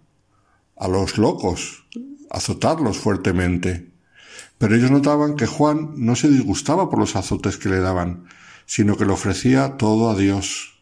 a 0.76 0.88
los 0.88 1.18
locos, 1.18 1.84
azotarlos 2.30 2.98
fuertemente. 2.98 3.90
Pero 4.58 4.74
ellos 4.74 4.90
notaban 4.90 5.36
que 5.36 5.46
Juan 5.46 5.92
no 5.96 6.16
se 6.16 6.28
disgustaba 6.28 6.88
por 6.88 6.98
los 6.98 7.16
azotes 7.16 7.58
que 7.58 7.68
le 7.68 7.80
daban, 7.80 8.24
sino 8.64 8.96
que 8.96 9.04
le 9.04 9.12
ofrecía 9.12 9.76
todo 9.76 10.10
a 10.10 10.16
Dios. 10.16 10.80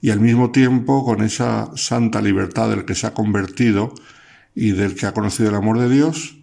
Y 0.00 0.10
al 0.10 0.20
mismo 0.20 0.50
tiempo, 0.50 1.04
con 1.04 1.22
esa 1.22 1.70
santa 1.76 2.20
libertad 2.20 2.68
del 2.68 2.84
que 2.84 2.94
se 2.94 3.06
ha 3.06 3.14
convertido 3.14 3.94
y 4.54 4.72
del 4.72 4.94
que 4.94 5.06
ha 5.06 5.14
conocido 5.14 5.50
el 5.50 5.54
amor 5.54 5.78
de 5.78 5.88
Dios, 5.88 6.36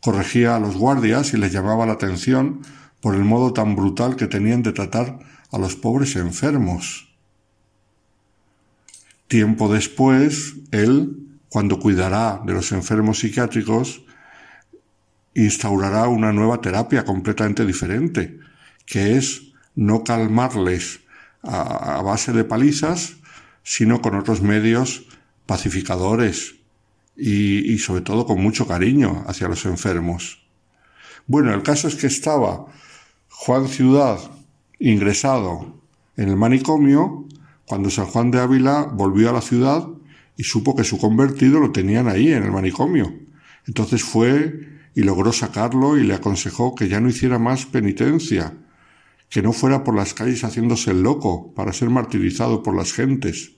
corregía 0.00 0.56
a 0.56 0.60
los 0.60 0.76
guardias 0.76 1.34
y 1.34 1.36
les 1.36 1.52
llamaba 1.52 1.86
la 1.86 1.94
atención 1.94 2.60
por 3.00 3.14
el 3.14 3.24
modo 3.24 3.52
tan 3.52 3.74
brutal 3.74 4.16
que 4.16 4.26
tenían 4.26 4.62
de 4.62 4.72
tratar 4.72 5.18
a 5.50 5.58
los 5.58 5.76
pobres 5.76 6.16
enfermos. 6.16 7.08
Tiempo 9.26 9.72
después, 9.72 10.54
él 10.70 11.24
cuando 11.48 11.78
cuidará 11.78 12.42
de 12.44 12.52
los 12.52 12.72
enfermos 12.72 13.20
psiquiátricos, 13.20 14.02
instaurará 15.34 16.08
una 16.08 16.32
nueva 16.32 16.60
terapia 16.60 17.04
completamente 17.04 17.64
diferente, 17.64 18.38
que 18.86 19.16
es 19.16 19.52
no 19.74 20.04
calmarles 20.04 21.00
a, 21.42 22.02
base 22.02 22.32
de 22.32 22.44
palizas, 22.44 23.16
sino 23.62 24.00
con 24.00 24.14
otros 24.14 24.42
medios 24.42 25.06
pacificadores 25.46 26.56
y, 27.16 27.72
y 27.72 27.78
sobre 27.78 28.02
todo 28.02 28.26
con 28.26 28.40
mucho 28.42 28.66
cariño 28.66 29.24
hacia 29.26 29.48
los 29.48 29.64
enfermos. 29.66 30.46
Bueno, 31.26 31.54
el 31.54 31.62
caso 31.62 31.88
es 31.88 31.94
que 31.94 32.06
estaba 32.06 32.66
Juan 33.28 33.68
Ciudad 33.68 34.18
ingresado 34.78 35.80
en 36.16 36.28
el 36.28 36.36
manicomio 36.36 37.26
cuando 37.66 37.90
San 37.90 38.06
Juan 38.06 38.30
de 38.30 38.40
Ávila 38.40 38.88
volvió 38.92 39.30
a 39.30 39.32
la 39.32 39.42
ciudad 39.42 39.86
y 40.36 40.44
supo 40.44 40.74
que 40.74 40.84
su 40.84 40.98
convertido 40.98 41.60
lo 41.60 41.70
tenían 41.70 42.08
ahí 42.08 42.32
en 42.32 42.44
el 42.44 42.50
manicomio. 42.50 43.12
Entonces 43.66 44.02
fue 44.02 44.77
y 44.94 45.02
logró 45.02 45.32
sacarlo 45.32 45.96
y 45.96 46.04
le 46.04 46.14
aconsejó 46.14 46.74
que 46.74 46.88
ya 46.88 47.00
no 47.00 47.08
hiciera 47.08 47.38
más 47.38 47.66
penitencia, 47.66 48.54
que 49.28 49.42
no 49.42 49.52
fuera 49.52 49.84
por 49.84 49.94
las 49.94 50.14
calles 50.14 50.42
haciéndose 50.42 50.90
el 50.90 51.02
loco 51.02 51.52
para 51.54 51.72
ser 51.72 51.90
martirizado 51.90 52.62
por 52.62 52.74
las 52.74 52.92
gentes. 52.92 53.52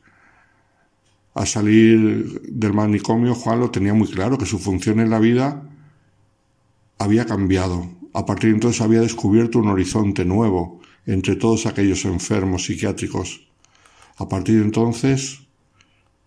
Al 1.35 1.47
salir 1.47 2.43
del 2.43 2.73
manicomio, 2.73 3.35
Juan 3.35 3.61
lo 3.61 3.70
tenía 3.70 3.94
muy 3.94 4.09
claro, 4.09 4.36
que 4.36 4.47
su 4.47 4.59
función 4.59 5.01
en 5.01 5.11
la 5.11 5.20
vida 5.20 5.62
había 6.98 7.24
cambiado. 7.24 7.89
A 8.12 8.27
partir 8.27 8.51
de 8.51 8.57
entonces 8.57 8.81
había 8.81 9.01
descubierto 9.01 9.61
un 9.61 9.69
horizonte 9.69 10.24
nuevo 10.24 10.81
entre 11.07 11.36
todos 11.36 11.66
aquellos 11.66 12.05
enfermos 12.05 12.65
psiquiátricos. 12.65 13.48
A 14.19 14.28
partir 14.28 14.57
de 14.57 14.65
entonces 14.65 15.47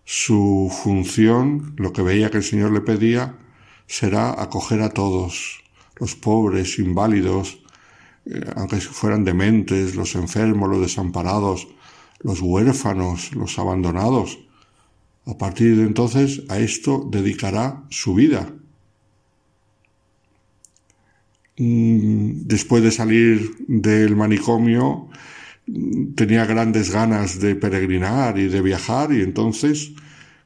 su 0.04 0.70
función, 0.82 1.74
lo 1.76 1.92
que 1.92 2.02
veía 2.02 2.30
que 2.30 2.38
el 2.38 2.42
Señor 2.42 2.72
le 2.72 2.80
pedía, 2.80 3.38
será 3.86 4.40
acoger 4.40 4.82
a 4.82 4.90
todos, 4.90 5.62
los 5.96 6.14
pobres, 6.14 6.78
inválidos, 6.78 7.60
eh, 8.26 8.40
aunque 8.56 8.80
fueran 8.80 9.24
dementes, 9.24 9.94
los 9.94 10.14
enfermos, 10.14 10.68
los 10.70 10.80
desamparados, 10.80 11.68
los 12.20 12.40
huérfanos, 12.40 13.34
los 13.34 13.58
abandonados. 13.58 14.38
A 15.26 15.38
partir 15.38 15.76
de 15.76 15.84
entonces 15.84 16.42
a 16.48 16.58
esto 16.58 17.06
dedicará 17.10 17.84
su 17.90 18.14
vida. 18.14 18.52
Mm, 21.56 22.46
después 22.46 22.82
de 22.82 22.90
salir 22.90 23.56
del 23.68 24.16
manicomio, 24.16 25.08
tenía 26.14 26.44
grandes 26.46 26.90
ganas 26.90 27.40
de 27.40 27.54
peregrinar 27.54 28.38
y 28.38 28.48
de 28.48 28.60
viajar 28.60 29.12
y 29.12 29.22
entonces, 29.22 29.92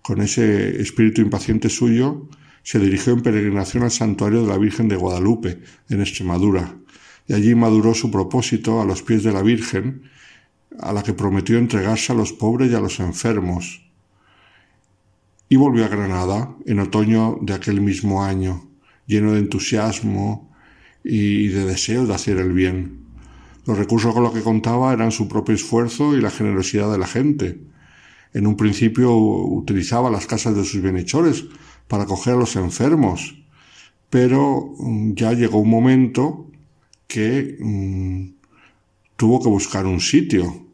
con 0.03 0.21
ese 0.21 0.81
espíritu 0.81 1.21
impaciente 1.23 1.71
suyo, 1.71 2.29
se 2.69 2.79
dirigió 2.79 3.15
en 3.15 3.23
peregrinación 3.23 3.85
al 3.85 3.91
santuario 3.91 4.43
de 4.43 4.49
la 4.49 4.59
Virgen 4.59 4.89
de 4.89 4.97
Guadalupe, 4.97 5.59
en 5.89 6.03
Extremadura, 6.03 6.77
y 7.27 7.33
allí 7.33 7.55
maduró 7.55 7.95
su 7.95 8.11
propósito 8.11 8.83
a 8.83 8.85
los 8.85 9.03
pies 9.03 9.23
de 9.23 9.33
la 9.33 9.41
Virgen, 9.41 10.03
a 10.79 10.93
la 10.93 11.03
que 11.03 11.15
prometió 11.15 11.57
entregarse 11.57 12.13
a 12.13 12.15
los 12.15 12.35
pobres 12.35 12.71
y 12.71 12.75
a 12.75 12.81
los 12.81 13.01
enfermos. 13.01 13.89
Y 15.49 15.57
volvió 15.57 15.87
a 15.87 15.89
Granada 15.89 16.55
en 16.67 16.81
otoño 16.81 17.39
de 17.41 17.55
aquel 17.55 17.81
mismo 17.81 18.23
año, 18.23 18.69
lleno 19.07 19.33
de 19.33 19.39
entusiasmo 19.39 20.55
y 21.03 21.49
de 21.49 21.65
deseo 21.65 22.07
de 22.07 22.13
hacer 22.13 22.37
el 22.37 22.53
bien. 22.53 22.99
Los 23.65 23.79
recursos 23.79 24.13
con 24.13 24.25
los 24.25 24.35
que 24.35 24.43
contaba 24.43 24.93
eran 24.93 25.11
su 25.11 25.27
propio 25.27 25.55
esfuerzo 25.55 26.15
y 26.15 26.21
la 26.21 26.31
generosidad 26.31 26.93
de 26.93 26.99
la 26.99 27.07
gente. 27.07 27.63
En 28.35 28.47
un 28.47 28.59
principio 28.59 29.17
utilizaba 29.17 30.11
las 30.11 30.27
casas 30.27 30.55
de 30.55 30.67
sus 30.67 30.83
bienhechores 30.83 31.47
para 31.89 32.05
acoger 32.05 32.35
a 32.35 32.37
los 32.37 32.55
enfermos, 32.57 33.43
pero 34.11 34.75
mm, 34.79 35.15
ya 35.15 35.33
llegó 35.33 35.59
un 35.59 35.71
momento 35.71 36.51
que 37.07 37.57
mm, 37.59 38.29
tuvo 39.17 39.43
que 39.43 39.49
buscar 39.49 39.87
un 39.87 40.01
sitio. 40.01 40.67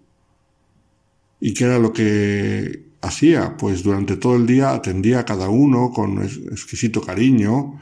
¿Y 1.41 1.55
qué 1.55 1.65
era 1.65 1.78
lo 1.78 1.93
que 1.93 2.85
hacía? 3.01 3.57
Pues 3.57 3.82
durante 3.82 4.16
todo 4.16 4.36
el 4.36 4.47
día 4.47 4.73
atendía 4.73 5.20
a 5.20 5.24
cada 5.24 5.49
uno 5.49 5.91
con 5.93 6.23
exquisito 6.23 7.01
cariño, 7.01 7.81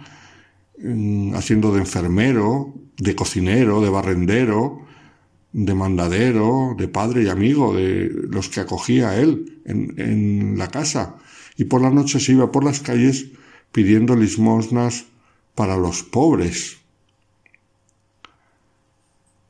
mm, 0.78 1.34
haciendo 1.34 1.72
de 1.72 1.80
enfermero, 1.80 2.74
de 2.98 3.14
cocinero, 3.14 3.80
de 3.80 3.90
barrendero, 3.90 4.82
de 5.52 5.74
mandadero, 5.74 6.74
de 6.78 6.88
padre 6.88 7.24
y 7.24 7.28
amigo 7.28 7.74
de 7.74 8.10
los 8.30 8.48
que 8.48 8.60
acogía 8.60 9.10
a 9.10 9.16
él 9.16 9.60
en, 9.64 9.94
en 9.98 10.59
la 10.59 10.68
casa. 10.68 11.16
Y 11.56 11.64
por 11.64 11.80
la 11.80 11.90
noche 11.90 12.20
se 12.20 12.32
iba 12.32 12.50
por 12.50 12.64
las 12.64 12.80
calles 12.80 13.26
pidiendo 13.72 14.16
limosnas 14.16 15.06
para 15.54 15.76
los 15.76 16.02
pobres. 16.02 16.78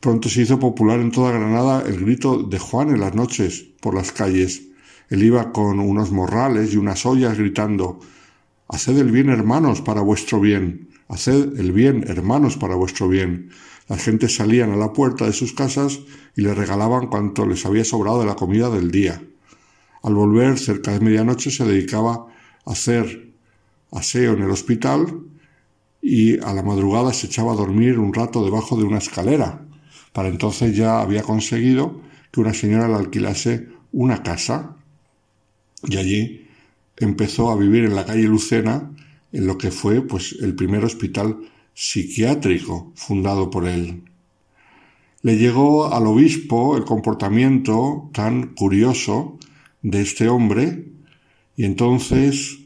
Pronto 0.00 0.28
se 0.28 0.42
hizo 0.42 0.58
popular 0.58 0.98
en 0.98 1.12
toda 1.12 1.30
Granada 1.30 1.84
el 1.86 2.00
grito 2.00 2.42
de 2.42 2.58
Juan 2.58 2.90
en 2.90 3.00
las 3.00 3.14
noches 3.14 3.66
por 3.80 3.94
las 3.94 4.10
calles. 4.10 4.62
Él 5.10 5.22
iba 5.22 5.52
con 5.52 5.78
unos 5.78 6.10
morrales 6.10 6.72
y 6.72 6.76
unas 6.76 7.06
ollas 7.06 7.38
gritando 7.38 8.00
Haced 8.68 8.96
el 8.96 9.12
bien, 9.12 9.28
hermanos, 9.28 9.82
para 9.82 10.00
vuestro 10.00 10.40
bien. 10.40 10.88
Haced 11.08 11.60
el 11.60 11.72
bien, 11.72 12.04
hermanos, 12.08 12.56
para 12.56 12.74
vuestro 12.74 13.06
bien. 13.08 13.50
Las 13.88 14.02
gentes 14.02 14.34
salían 14.34 14.72
a 14.72 14.76
la 14.76 14.92
puerta 14.92 15.26
de 15.26 15.32
sus 15.32 15.52
casas 15.52 16.00
y 16.34 16.40
le 16.40 16.54
regalaban 16.54 17.08
cuanto 17.08 17.44
les 17.44 17.66
había 17.66 17.84
sobrado 17.84 18.20
de 18.20 18.26
la 18.26 18.34
comida 18.34 18.70
del 18.70 18.90
día. 18.90 19.22
Al 20.02 20.14
volver, 20.14 20.58
cerca 20.58 20.92
de 20.92 21.00
medianoche, 21.00 21.50
se 21.50 21.64
dedicaba 21.64 22.26
a 22.64 22.72
hacer 22.72 23.32
aseo 23.92 24.34
en 24.34 24.42
el 24.42 24.50
hospital 24.50 25.20
y 26.00 26.38
a 26.40 26.52
la 26.52 26.62
madrugada 26.62 27.12
se 27.12 27.26
echaba 27.26 27.52
a 27.52 27.56
dormir 27.56 27.98
un 27.98 28.12
rato 28.12 28.44
debajo 28.44 28.76
de 28.76 28.84
una 28.84 28.98
escalera. 28.98 29.64
Para 30.12 30.28
entonces 30.28 30.76
ya 30.76 31.00
había 31.00 31.22
conseguido 31.22 32.00
que 32.32 32.40
una 32.40 32.54
señora 32.54 32.88
le 32.88 32.94
alquilase 32.94 33.68
una 33.92 34.22
casa 34.22 34.76
y 35.84 35.96
allí 35.96 36.46
empezó 36.96 37.50
a 37.50 37.56
vivir 37.56 37.84
en 37.84 37.94
la 37.94 38.04
calle 38.04 38.22
Lucena 38.22 38.90
en 39.32 39.46
lo 39.46 39.58
que 39.58 39.70
fue 39.70 40.02
pues 40.02 40.36
el 40.40 40.54
primer 40.54 40.84
hospital 40.84 41.38
psiquiátrico 41.74 42.92
fundado 42.94 43.50
por 43.50 43.66
él. 43.66 44.02
Le 45.22 45.36
llegó 45.36 45.92
al 45.92 46.06
obispo 46.06 46.76
el 46.76 46.84
comportamiento 46.84 48.10
tan 48.12 48.54
curioso 48.54 49.38
de 49.82 50.00
este 50.00 50.28
hombre 50.28 50.86
y 51.56 51.64
entonces 51.64 52.59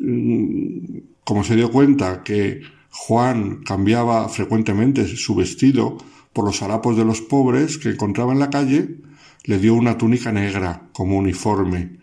mm, 0.00 0.98
como 1.24 1.44
se 1.44 1.56
dio 1.56 1.70
cuenta 1.70 2.22
que 2.22 2.62
Juan 2.90 3.62
cambiaba 3.64 4.28
frecuentemente 4.28 5.06
su 5.06 5.34
vestido 5.34 5.98
por 6.32 6.44
los 6.44 6.62
harapos 6.62 6.96
de 6.96 7.04
los 7.04 7.20
pobres 7.20 7.78
que 7.78 7.90
encontraba 7.90 8.32
en 8.32 8.38
la 8.38 8.50
calle, 8.50 8.96
le 9.44 9.58
dio 9.58 9.74
una 9.74 9.98
túnica 9.98 10.32
negra 10.32 10.88
como 10.92 11.18
uniforme. 11.18 11.98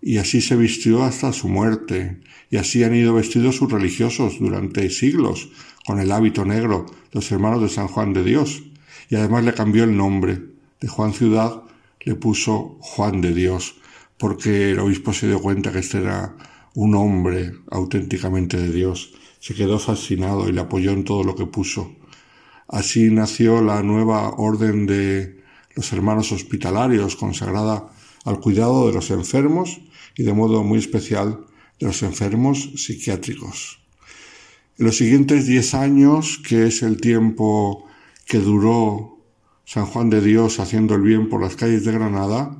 Y 0.00 0.18
así 0.18 0.40
se 0.40 0.56
vistió 0.56 1.02
hasta 1.02 1.32
su 1.32 1.48
muerte, 1.48 2.20
y 2.50 2.58
así 2.58 2.84
han 2.84 2.94
ido 2.94 3.14
vestidos 3.14 3.56
sus 3.56 3.72
religiosos 3.72 4.38
durante 4.38 4.88
siglos, 4.90 5.50
con 5.84 5.98
el 5.98 6.12
hábito 6.12 6.44
negro, 6.44 6.86
los 7.12 7.30
hermanos 7.32 7.62
de 7.62 7.68
San 7.68 7.88
Juan 7.88 8.12
de 8.12 8.22
Dios, 8.22 8.62
y 9.08 9.16
además 9.16 9.44
le 9.44 9.54
cambió 9.54 9.84
el 9.84 9.96
nombre. 9.96 10.42
De 10.80 10.88
Juan 10.88 11.14
Ciudad 11.14 11.62
le 12.06 12.14
puso 12.14 12.78
Juan 12.80 13.20
de 13.20 13.34
Dios, 13.34 13.74
porque 14.16 14.70
el 14.70 14.78
obispo 14.78 15.12
se 15.12 15.26
dio 15.26 15.42
cuenta 15.42 15.72
que 15.72 15.80
este 15.80 15.98
era 15.98 16.36
un 16.74 16.94
hombre 16.94 17.52
auténticamente 17.68 18.56
de 18.56 18.72
Dios. 18.72 19.12
Se 19.40 19.54
quedó 19.54 19.78
fascinado 19.78 20.48
y 20.48 20.52
le 20.52 20.60
apoyó 20.60 20.92
en 20.92 21.04
todo 21.04 21.24
lo 21.24 21.34
que 21.34 21.46
puso. 21.46 21.96
Así 22.68 23.10
nació 23.10 23.60
la 23.60 23.82
nueva 23.82 24.30
orden 24.36 24.86
de 24.86 25.42
los 25.74 25.92
hermanos 25.92 26.30
hospitalarios, 26.30 27.16
consagrada 27.16 27.88
al 28.24 28.38
cuidado 28.38 28.86
de 28.86 28.94
los 28.94 29.10
enfermos 29.10 29.80
y 30.16 30.22
de 30.22 30.32
modo 30.32 30.62
muy 30.62 30.78
especial 30.78 31.44
de 31.80 31.86
los 31.86 32.02
enfermos 32.04 32.70
psiquiátricos. 32.76 33.80
En 34.78 34.86
los 34.86 34.96
siguientes 34.96 35.46
diez 35.46 35.74
años, 35.74 36.38
que 36.46 36.68
es 36.68 36.82
el 36.84 37.00
tiempo 37.00 37.84
que 38.26 38.38
duró 38.38 39.15
San 39.66 39.86
Juan 39.86 40.10
de 40.10 40.20
Dios 40.20 40.60
haciendo 40.60 40.94
el 40.94 41.02
bien 41.02 41.28
por 41.28 41.42
las 41.42 41.56
calles 41.56 41.84
de 41.84 41.90
Granada, 41.90 42.56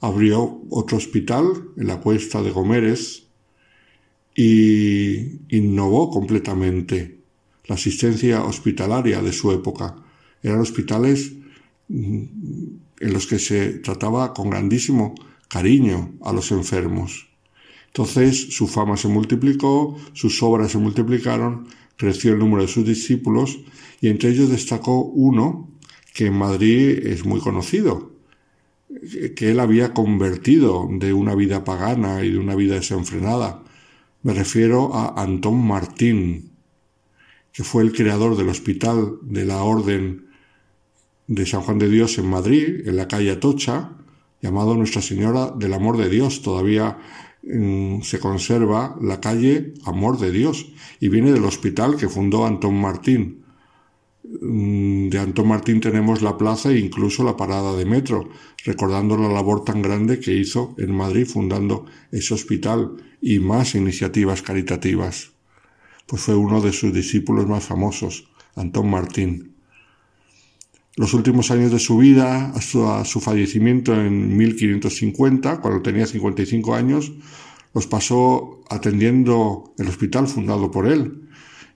abrió 0.00 0.62
otro 0.70 0.96
hospital 0.96 1.44
en 1.76 1.88
la 1.88 2.00
cuesta 2.00 2.42
de 2.42 2.52
Gomeres 2.52 3.24
y 4.36 5.40
innovó 5.48 6.10
completamente 6.10 7.18
la 7.66 7.74
asistencia 7.74 8.44
hospitalaria 8.44 9.20
de 9.20 9.32
su 9.32 9.50
época. 9.50 9.96
Eran 10.44 10.60
hospitales 10.60 11.32
mm, 11.88 12.22
en 13.00 13.12
los 13.12 13.26
que 13.26 13.40
se 13.40 13.70
trataba 13.80 14.32
con 14.32 14.50
grandísimo 14.50 15.16
cariño 15.48 16.14
a 16.22 16.32
los 16.32 16.52
enfermos. 16.52 17.30
Entonces 17.88 18.54
su 18.54 18.68
fama 18.68 18.96
se 18.96 19.08
multiplicó, 19.08 19.96
sus 20.12 20.40
obras 20.40 20.70
se 20.70 20.78
multiplicaron, 20.78 21.66
creció 21.96 22.32
el 22.32 22.38
número 22.38 22.62
de 22.62 22.68
sus 22.68 22.86
discípulos 22.86 23.58
y 24.00 24.08
entre 24.08 24.30
ellos 24.30 24.50
destacó 24.50 25.00
uno 25.00 25.73
que 26.14 26.26
en 26.26 26.34
Madrid 26.34 27.06
es 27.06 27.26
muy 27.26 27.40
conocido, 27.40 28.12
que 29.34 29.50
él 29.50 29.58
había 29.58 29.92
convertido 29.92 30.88
de 30.88 31.12
una 31.12 31.34
vida 31.34 31.64
pagana 31.64 32.24
y 32.24 32.30
de 32.30 32.38
una 32.38 32.54
vida 32.54 32.76
desenfrenada. 32.76 33.64
Me 34.22 34.32
refiero 34.32 34.94
a 34.94 35.20
Antón 35.20 35.66
Martín, 35.66 36.52
que 37.52 37.64
fue 37.64 37.82
el 37.82 37.92
creador 37.92 38.36
del 38.36 38.48
Hospital 38.48 39.18
de 39.22 39.44
la 39.44 39.64
Orden 39.64 40.28
de 41.26 41.46
San 41.46 41.62
Juan 41.62 41.78
de 41.78 41.90
Dios 41.90 42.16
en 42.18 42.26
Madrid, 42.26 42.86
en 42.86 42.96
la 42.96 43.08
calle 43.08 43.32
Atocha, 43.32 43.90
llamado 44.40 44.76
Nuestra 44.76 45.02
Señora 45.02 45.50
del 45.50 45.74
Amor 45.74 45.96
de 45.96 46.08
Dios. 46.08 46.42
Todavía 46.42 46.96
mm, 47.42 48.02
se 48.02 48.20
conserva 48.20 48.96
la 49.00 49.20
calle 49.20 49.74
Amor 49.84 50.18
de 50.20 50.30
Dios 50.30 50.70
y 51.00 51.08
viene 51.08 51.32
del 51.32 51.44
hospital 51.44 51.96
que 51.96 52.08
fundó 52.08 52.46
Antón 52.46 52.80
Martín. 52.80 53.43
Mm, 54.24 55.08
de 55.10 55.18
Antón 55.18 55.48
Martín 55.48 55.80
tenemos 55.80 56.22
la 56.22 56.38
plaza 56.38 56.70
e 56.70 56.78
incluso 56.78 57.22
la 57.24 57.36
parada 57.36 57.76
de 57.76 57.84
metro, 57.84 58.28
recordando 58.64 59.16
la 59.16 59.28
labor 59.28 59.64
tan 59.64 59.82
grande 59.82 60.18
que 60.18 60.32
hizo 60.32 60.74
en 60.78 60.94
Madrid 60.94 61.26
fundando 61.26 61.86
ese 62.10 62.34
hospital 62.34 62.96
y 63.20 63.38
más 63.38 63.74
iniciativas 63.74 64.42
caritativas 64.42 65.34
pues 66.06 66.22
fue 66.22 66.34
uno 66.34 66.60
de 66.60 66.72
sus 66.72 66.92
discípulos 66.92 67.46
más 67.46 67.64
famosos, 67.64 68.28
Antón 68.56 68.90
Martín. 68.90 69.54
Los 70.96 71.14
últimos 71.14 71.50
años 71.50 71.72
de 71.72 71.78
su 71.78 71.98
vida, 71.98 72.52
hasta 72.54 73.04
su 73.04 73.20
fallecimiento 73.20 73.94
en 73.94 74.36
1550, 74.36 75.60
cuando 75.60 75.82
tenía 75.82 76.06
55 76.06 76.74
años, 76.74 77.12
los 77.72 77.86
pasó 77.86 78.60
atendiendo 78.70 79.74
el 79.78 79.88
hospital 79.88 80.28
fundado 80.28 80.70
por 80.70 80.86
él 80.86 81.23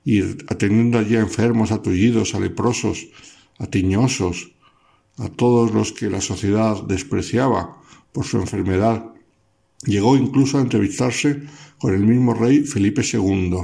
y 0.08 0.22
atendiendo 0.48 0.98
allí 0.98 1.16
a 1.16 1.20
enfermos, 1.20 1.70
a 1.70 1.82
tullidos, 1.82 2.34
a 2.34 2.40
leprosos, 2.40 3.08
a 3.58 3.66
tiñosos, 3.66 4.54
a 5.18 5.28
todos 5.28 5.74
los 5.74 5.92
que 5.92 6.08
la 6.08 6.22
sociedad 6.22 6.82
despreciaba 6.84 7.76
por 8.10 8.24
su 8.24 8.38
enfermedad. 8.38 9.12
Llegó 9.84 10.16
incluso 10.16 10.56
a 10.56 10.62
entrevistarse 10.62 11.42
con 11.76 11.92
el 11.92 12.06
mismo 12.06 12.32
rey 12.32 12.60
Felipe 12.60 13.02
II. 13.04 13.54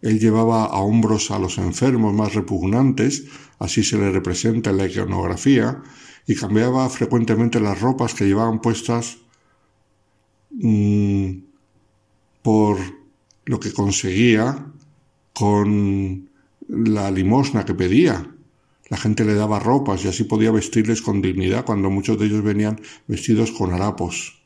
Él 0.00 0.18
llevaba 0.18 0.64
a 0.64 0.78
hombros 0.78 1.30
a 1.30 1.38
los 1.38 1.58
enfermos 1.58 2.14
más 2.14 2.32
repugnantes, 2.32 3.26
así 3.58 3.84
se 3.84 3.98
le 3.98 4.10
representa 4.10 4.70
en 4.70 4.78
la 4.78 4.86
iconografía, 4.86 5.82
y 6.26 6.34
cambiaba 6.34 6.88
frecuentemente 6.88 7.60
las 7.60 7.78
ropas 7.78 8.14
que 8.14 8.24
llevaban 8.24 8.62
puestas 8.62 9.18
mm, 10.52 11.30
por 12.40 12.78
lo 13.44 13.60
que 13.60 13.70
conseguía 13.70 14.70
con 15.34 16.30
la 16.68 17.10
limosna 17.10 17.64
que 17.64 17.74
pedía. 17.74 18.30
La 18.88 18.96
gente 18.96 19.24
le 19.24 19.34
daba 19.34 19.58
ropas 19.58 20.04
y 20.04 20.08
así 20.08 20.24
podía 20.24 20.50
vestirles 20.50 21.02
con 21.02 21.20
dignidad 21.20 21.64
cuando 21.64 21.90
muchos 21.90 22.18
de 22.18 22.26
ellos 22.26 22.42
venían 22.42 22.80
vestidos 23.06 23.50
con 23.52 23.74
harapos. 23.74 24.42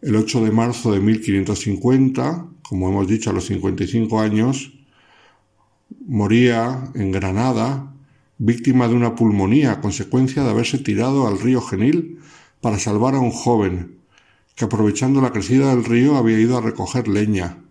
El 0.00 0.16
8 0.16 0.44
de 0.44 0.50
marzo 0.50 0.92
de 0.92 1.00
1550, 1.00 2.46
como 2.62 2.88
hemos 2.88 3.08
dicho 3.08 3.30
a 3.30 3.32
los 3.32 3.46
55 3.46 4.20
años, 4.20 4.72
moría 6.06 6.90
en 6.94 7.12
Granada 7.12 7.94
víctima 8.38 8.88
de 8.88 8.94
una 8.94 9.14
pulmonía 9.14 9.72
a 9.72 9.80
consecuencia 9.80 10.42
de 10.42 10.50
haberse 10.50 10.78
tirado 10.78 11.28
al 11.28 11.38
río 11.38 11.60
Genil 11.62 12.18
para 12.60 12.78
salvar 12.78 13.14
a 13.14 13.20
un 13.20 13.30
joven 13.30 13.98
que 14.56 14.64
aprovechando 14.64 15.20
la 15.20 15.32
crecida 15.32 15.70
del 15.70 15.84
río 15.84 16.16
había 16.16 16.40
ido 16.40 16.58
a 16.58 16.60
recoger 16.60 17.06
leña, 17.08 17.61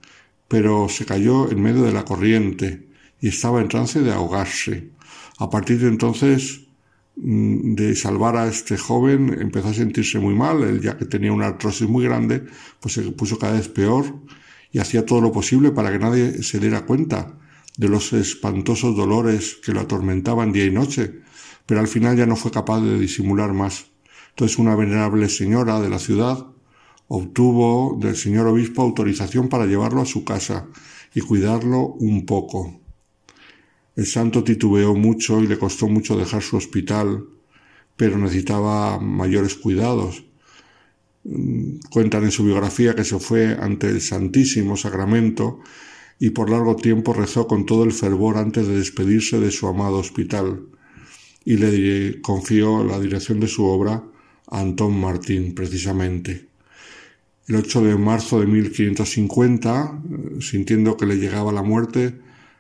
pero 0.52 0.88
se 0.90 1.06
cayó 1.06 1.50
en 1.50 1.62
medio 1.62 1.82
de 1.84 1.94
la 1.94 2.06
corriente 2.06 2.90
y 3.20 3.30
estaba 3.30 3.62
en 3.62 3.70
trance 3.70 4.02
de 4.02 4.12
ahogarse. 4.12 4.92
A 5.40 5.50
partir 5.50 5.80
de 5.80 5.88
entonces 5.88 6.68
Mm, 7.16 7.76
de 7.76 7.96
salvar 7.96 8.38
a 8.38 8.48
este 8.48 8.78
joven 8.78 9.38
empezó 9.40 9.68
a 9.70 9.74
sentirse 9.74 10.18
muy 10.18 10.34
mal, 10.34 10.64
él 10.64 10.82
ya 10.82 10.98
que 10.98 11.06
tenía 11.06 11.34
una 11.34 11.48
artrosis 11.48 11.88
muy 11.88 12.06
grande, 12.06 12.46
pues 12.80 12.94
se 12.96 13.02
puso 13.12 13.38
cada 13.38 13.54
vez 13.54 13.68
peor 13.68 14.06
y 14.72 14.80
hacía 14.80 15.06
todo 15.06 15.22
lo 15.22 15.32
posible 15.32 15.72
para 15.72 15.92
que 15.92 16.00
nadie 16.00 16.42
se 16.42 16.60
diera 16.60 16.86
cuenta 16.86 17.38
de 17.78 17.90
los 17.90 18.14
espantosos 18.14 18.96
dolores 18.96 19.58
que 19.64 19.74
lo 19.74 19.82
atormentaban 19.82 20.52
día 20.52 20.66
y 20.66 20.72
noche, 20.72 21.22
pero 21.66 21.82
al 21.82 21.88
final 21.88 22.18
ya 22.18 22.26
no 22.26 22.36
fue 22.36 22.52
capaz 22.52 22.82
de 22.82 22.98
disimular 22.98 23.54
más. 23.54 23.88
Entonces 24.30 24.58
una 24.58 24.76
venerable 24.76 25.28
señora 25.30 25.82
de 25.82 25.90
la 25.90 26.00
ciudad 26.00 26.48
obtuvo 27.14 27.98
del 28.00 28.16
señor 28.16 28.48
obispo 28.48 28.82
autorización 28.82 29.50
para 29.50 29.66
llevarlo 29.66 30.02
a 30.02 30.06
su 30.06 30.24
casa 30.24 30.68
y 31.14 31.20
cuidarlo 31.20 31.88
un 31.88 32.26
poco. 32.26 32.80
El 33.98 34.06
santo 34.06 34.46
titubeó 34.46 34.96
mucho 34.96 35.44
y 35.44 35.48
le 35.48 35.60
costó 35.60 35.90
mucho 35.90 36.16
dejar 36.16 36.42
su 36.42 36.56
hospital, 36.56 37.26
pero 37.98 38.18
necesitaba 38.18 38.98
mayores 39.00 39.56
cuidados. 39.56 40.24
Cuentan 41.92 42.24
en 42.24 42.32
su 42.32 42.46
biografía 42.46 42.96
que 42.96 43.04
se 43.04 43.20
fue 43.20 43.58
ante 43.60 43.90
el 43.90 44.00
Santísimo 44.00 44.78
Sacramento 44.78 45.60
y 46.18 46.30
por 46.30 46.50
largo 46.50 46.78
tiempo 46.78 47.12
rezó 47.12 47.46
con 47.46 47.66
todo 47.66 47.84
el 47.84 47.92
fervor 47.92 48.38
antes 48.38 48.68
de 48.68 48.78
despedirse 48.78 49.38
de 49.38 49.52
su 49.52 49.68
amado 49.68 49.98
hospital 49.98 50.62
y 51.44 51.58
le 51.58 52.22
confió 52.22 52.86
la 52.86 53.02
dirección 53.02 53.42
de 53.42 53.50
su 53.50 53.66
obra 53.66 54.02
a 54.48 54.62
Antón 54.62 54.98
Martín 54.98 55.54
precisamente. 55.54 56.51
El 57.48 57.56
8 57.56 57.82
de 57.82 57.98
marzo 57.98 58.40
de 58.40 58.46
1550, 58.46 60.04
sintiendo 60.40 60.96
que 60.96 61.08
le 61.08 61.16
llegaba 61.16 61.52
la 61.52 61.64
muerte, 61.64 62.20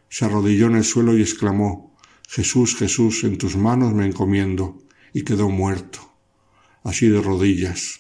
se 0.10 0.26
arrodilló 0.26 0.68
en 0.68 0.76
el 0.76 0.84
suelo 0.84 1.16
y 1.16 1.22
exclamó 1.22 1.96
Jesús, 2.28 2.76
Jesús, 2.76 3.24
en 3.24 3.38
tus 3.38 3.56
manos 3.56 3.94
me 3.94 4.06
encomiendo, 4.06 4.82
y 5.14 5.24
quedó 5.24 5.50
muerto, 5.50 6.00
así 6.84 7.10
de 7.10 7.22
rodillas. 7.22 8.00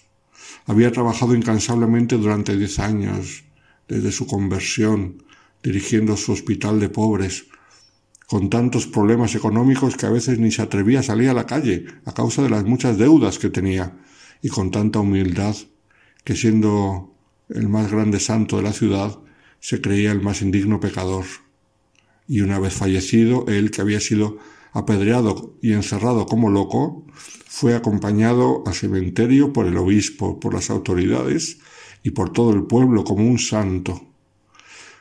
Había 0.65 0.91
trabajado 0.91 1.35
incansablemente 1.35 2.17
durante 2.17 2.57
diez 2.57 2.79
años, 2.79 3.43
desde 3.87 4.11
su 4.11 4.25
conversión, 4.25 5.23
dirigiendo 5.61 6.17
su 6.17 6.31
hospital 6.31 6.79
de 6.79 6.89
pobres, 6.89 7.45
con 8.25 8.49
tantos 8.49 8.87
problemas 8.87 9.35
económicos 9.35 9.97
que 9.97 10.05
a 10.07 10.11
veces 10.11 10.39
ni 10.39 10.51
se 10.51 10.61
atrevía 10.61 11.01
a 11.01 11.03
salir 11.03 11.29
a 11.29 11.33
la 11.33 11.45
calle 11.45 11.85
a 12.05 12.13
causa 12.13 12.41
de 12.41 12.49
las 12.49 12.63
muchas 12.63 12.97
deudas 12.97 13.37
que 13.37 13.49
tenía, 13.49 13.99
y 14.41 14.49
con 14.49 14.71
tanta 14.71 14.99
humildad 14.99 15.55
que 16.23 16.35
siendo 16.35 17.14
el 17.49 17.68
más 17.68 17.91
grande 17.91 18.19
santo 18.19 18.57
de 18.57 18.64
la 18.64 18.73
ciudad, 18.73 19.19
se 19.60 19.81
creía 19.81 20.11
el 20.11 20.22
más 20.22 20.41
indigno 20.41 20.80
pecador. 20.80 21.26
Y 22.27 22.41
una 22.41 22.60
vez 22.60 22.73
fallecido, 22.73 23.45
él, 23.48 23.72
que 23.72 23.81
había 23.81 23.99
sido 23.99 24.38
apedreado 24.73 25.57
y 25.61 25.73
encerrado 25.73 26.26
como 26.26 26.49
loco, 26.49 27.06
fue 27.14 27.76
acompañado 27.76 28.64
al 28.65 28.73
cementerio 28.73 29.52
por 29.52 29.68
el 29.68 29.77
obispo, 29.77 30.39
por 30.39 30.53
las 30.53 30.69
autoridades 30.69 31.60
y 32.03 32.11
por 32.11 32.31
todo 32.31 32.53
el 32.53 32.64
pueblo 32.64 33.03
como 33.03 33.26
un 33.26 33.38
santo. 33.38 34.07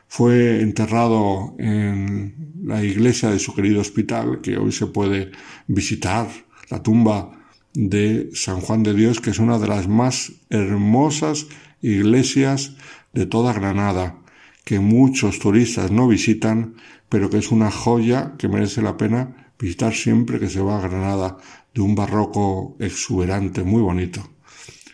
Fue 0.07 0.59
enterrado 0.59 1.55
en 1.57 2.53
la 2.65 2.83
iglesia 2.83 3.29
de 3.29 3.39
su 3.39 3.55
querido 3.55 3.79
hospital, 3.79 4.41
que 4.41 4.57
hoy 4.57 4.73
se 4.73 4.87
puede 4.87 5.31
visitar, 5.67 6.27
la 6.69 6.83
tumba 6.83 7.40
de 7.73 8.29
San 8.33 8.61
Juan 8.61 8.83
de 8.83 8.93
Dios, 8.93 9.19
que 9.19 9.29
es 9.29 9.39
una 9.39 9.59
de 9.59 9.67
las 9.67 9.87
más 9.87 10.33
hermosas 10.49 11.47
iglesias 11.81 12.75
de 13.13 13.25
toda 13.25 13.53
Granada, 13.53 14.17
que 14.63 14.79
muchos 14.79 15.39
turistas 15.39 15.91
no 15.91 16.07
visitan, 16.07 16.75
pero 17.09 17.29
que 17.29 17.37
es 17.37 17.51
una 17.51 17.71
joya 17.71 18.35
que 18.37 18.47
merece 18.47 18.81
la 18.81 18.97
pena 18.97 19.53
visitar 19.59 19.93
siempre 19.93 20.39
que 20.39 20.49
se 20.49 20.61
va 20.61 20.77
a 20.77 20.81
Granada, 20.81 21.37
de 21.73 21.81
un 21.81 21.95
barroco 21.95 22.75
exuberante, 22.79 23.63
muy 23.63 23.81
bonito. 23.81 24.29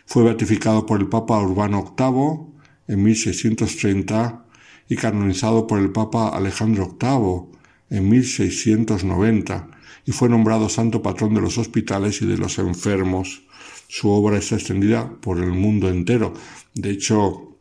Fue 0.06 0.24
beatificado 0.24 0.86
por 0.86 1.00
el 1.00 1.08
Papa 1.08 1.40
Urbano 1.42 1.96
VIII 1.98 2.56
en 2.88 3.04
1630 3.04 4.46
y 4.90 4.96
canonizado 4.96 5.68
por 5.68 5.80
el 5.80 5.92
Papa 5.92 6.30
Alejandro 6.30 6.98
VIII 7.00 7.58
en 7.98 8.10
1690 8.10 9.77
y 10.08 10.14
fue 10.14 10.30
nombrado 10.30 10.70
santo 10.70 11.02
patrón 11.02 11.34
de 11.34 11.42
los 11.42 11.58
hospitales 11.58 12.22
y 12.22 12.26
de 12.26 12.38
los 12.38 12.60
enfermos. 12.60 13.44
Su 13.90 14.10
obra 14.10 14.38
está 14.38 14.56
extendida 14.56 15.12
por 15.20 15.38
el 15.38 15.52
mundo 15.52 15.90
entero. 15.90 16.34
De 16.74 16.92
hecho, 16.92 17.58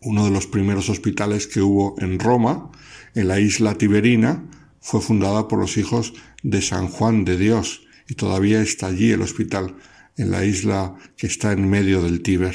uno 0.00 0.24
de 0.24 0.30
los 0.30 0.46
primeros 0.46 0.88
hospitales 0.88 1.48
que 1.48 1.60
hubo 1.60 1.96
en 1.98 2.20
Roma, 2.20 2.70
en 3.16 3.26
la 3.26 3.40
isla 3.40 3.74
Tiberina, 3.74 4.48
fue 4.80 5.00
fundada 5.00 5.48
por 5.48 5.58
los 5.58 5.76
hijos 5.76 6.14
de 6.44 6.62
San 6.62 6.86
Juan 6.86 7.24
de 7.24 7.36
Dios 7.36 7.82
y 8.08 8.14
todavía 8.14 8.62
está 8.62 8.86
allí 8.86 9.10
el 9.10 9.22
hospital, 9.22 9.74
en 10.16 10.30
la 10.30 10.44
isla 10.44 10.94
que 11.16 11.26
está 11.26 11.50
en 11.50 11.68
medio 11.68 12.02
del 12.02 12.22
Tíber. 12.22 12.54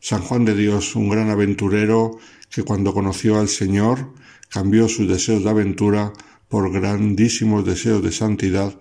San 0.00 0.22
Juan 0.22 0.46
de 0.46 0.54
Dios, 0.54 0.96
un 0.96 1.10
gran 1.10 1.28
aventurero 1.28 2.18
que 2.50 2.62
cuando 2.62 2.94
conoció 2.94 3.38
al 3.38 3.48
Señor 3.48 4.14
cambió 4.48 4.88
sus 4.88 5.06
deseos 5.08 5.44
de 5.44 5.50
aventura 5.50 6.14
por 6.48 6.72
grandísimos 6.72 7.64
deseos 7.64 8.02
de 8.02 8.12
santidad 8.12 8.78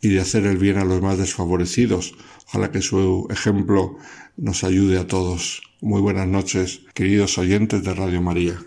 y 0.00 0.08
de 0.08 0.20
hacer 0.20 0.44
el 0.46 0.58
bien 0.58 0.78
a 0.78 0.84
los 0.84 1.00
más 1.00 1.18
desfavorecidos. 1.18 2.14
Ojalá 2.48 2.70
que 2.70 2.82
su 2.82 3.26
ejemplo 3.30 3.96
nos 4.36 4.64
ayude 4.64 4.98
a 4.98 5.06
todos. 5.06 5.62
Muy 5.80 6.00
buenas 6.00 6.28
noches, 6.28 6.82
queridos 6.94 7.38
oyentes 7.38 7.82
de 7.84 7.94
Radio 7.94 8.20
María. 8.20 8.58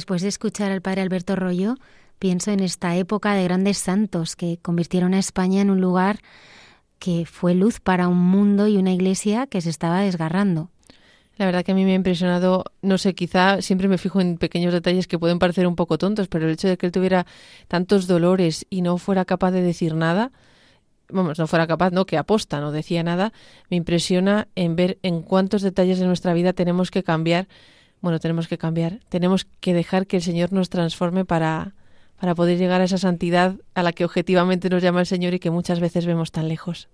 Después 0.00 0.22
de 0.22 0.28
escuchar 0.28 0.72
al 0.72 0.80
padre 0.80 1.02
Alberto 1.02 1.36
Rollo, 1.36 1.74
pienso 2.18 2.50
en 2.50 2.60
esta 2.60 2.96
época 2.96 3.34
de 3.34 3.44
grandes 3.44 3.76
santos 3.76 4.34
que 4.34 4.56
convirtieron 4.56 5.12
a 5.12 5.18
España 5.18 5.60
en 5.60 5.68
un 5.68 5.82
lugar 5.82 6.20
que 6.98 7.26
fue 7.26 7.54
luz 7.54 7.80
para 7.80 8.08
un 8.08 8.16
mundo 8.16 8.66
y 8.66 8.78
una 8.78 8.94
iglesia 8.94 9.46
que 9.46 9.60
se 9.60 9.68
estaba 9.68 10.00
desgarrando. 10.00 10.70
La 11.36 11.44
verdad 11.44 11.62
que 11.62 11.72
a 11.72 11.74
mí 11.74 11.84
me 11.84 11.92
ha 11.92 11.96
impresionado, 11.96 12.64
no 12.80 12.96
sé, 12.96 13.14
quizá 13.14 13.60
siempre 13.60 13.88
me 13.88 13.98
fijo 13.98 14.22
en 14.22 14.38
pequeños 14.38 14.72
detalles 14.72 15.06
que 15.06 15.18
pueden 15.18 15.38
parecer 15.38 15.66
un 15.66 15.76
poco 15.76 15.98
tontos, 15.98 16.28
pero 16.28 16.46
el 16.46 16.52
hecho 16.52 16.66
de 16.66 16.78
que 16.78 16.86
él 16.86 16.92
tuviera 16.92 17.26
tantos 17.68 18.06
dolores 18.06 18.64
y 18.70 18.80
no 18.80 18.96
fuera 18.96 19.26
capaz 19.26 19.50
de 19.50 19.60
decir 19.60 19.94
nada, 19.94 20.32
vamos, 21.10 21.38
no 21.38 21.46
fuera 21.46 21.66
capaz, 21.66 21.90
no, 21.90 22.06
que 22.06 22.16
aposta, 22.16 22.58
no 22.58 22.72
decía 22.72 23.02
nada, 23.02 23.34
me 23.68 23.76
impresiona 23.76 24.48
en 24.54 24.76
ver 24.76 24.98
en 25.02 25.20
cuántos 25.20 25.60
detalles 25.60 25.98
de 25.98 26.06
nuestra 26.06 26.32
vida 26.32 26.54
tenemos 26.54 26.90
que 26.90 27.02
cambiar 27.02 27.48
bueno, 28.00 28.18
tenemos 28.18 28.48
que 28.48 28.58
cambiar, 28.58 29.00
tenemos 29.08 29.46
que 29.60 29.74
dejar 29.74 30.06
que 30.06 30.16
el 30.16 30.22
Señor 30.22 30.52
nos 30.52 30.70
transforme 30.70 31.24
para, 31.24 31.74
para 32.18 32.34
poder 32.34 32.58
llegar 32.58 32.80
a 32.80 32.84
esa 32.84 32.98
santidad 32.98 33.56
a 33.74 33.82
la 33.82 33.92
que 33.92 34.04
objetivamente 34.04 34.70
nos 34.70 34.82
llama 34.82 35.00
el 35.00 35.06
Señor 35.06 35.34
y 35.34 35.38
que 35.38 35.50
muchas 35.50 35.80
veces 35.80 36.06
vemos 36.06 36.32
tan 36.32 36.48
lejos. 36.48 36.88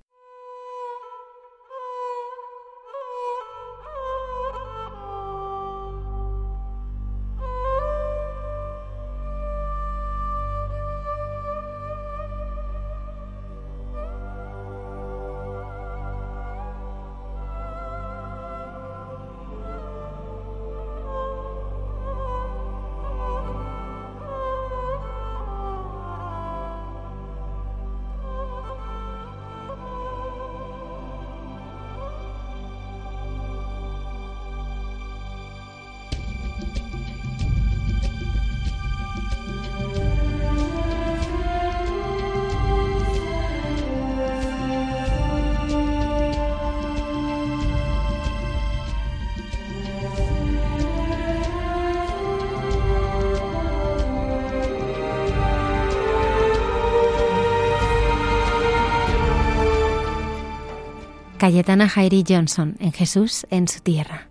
Cayetana 61.47 61.89
Jairi 61.89 62.25
Johnson 62.29 62.75
en 62.81 62.91
Jesús 62.91 63.47
en 63.51 63.69
su 63.69 63.79
tierra. 63.79 64.26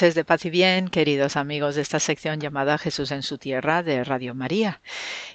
De 0.00 0.24
paz 0.24 0.46
y 0.46 0.50
bien, 0.50 0.88
queridos 0.88 1.36
amigos 1.36 1.74
de 1.74 1.82
esta 1.82 2.00
sección 2.00 2.40
llamada 2.40 2.78
Jesús 2.78 3.10
en 3.10 3.22
su 3.22 3.36
tierra 3.36 3.82
de 3.82 4.02
Radio 4.02 4.34
María. 4.34 4.80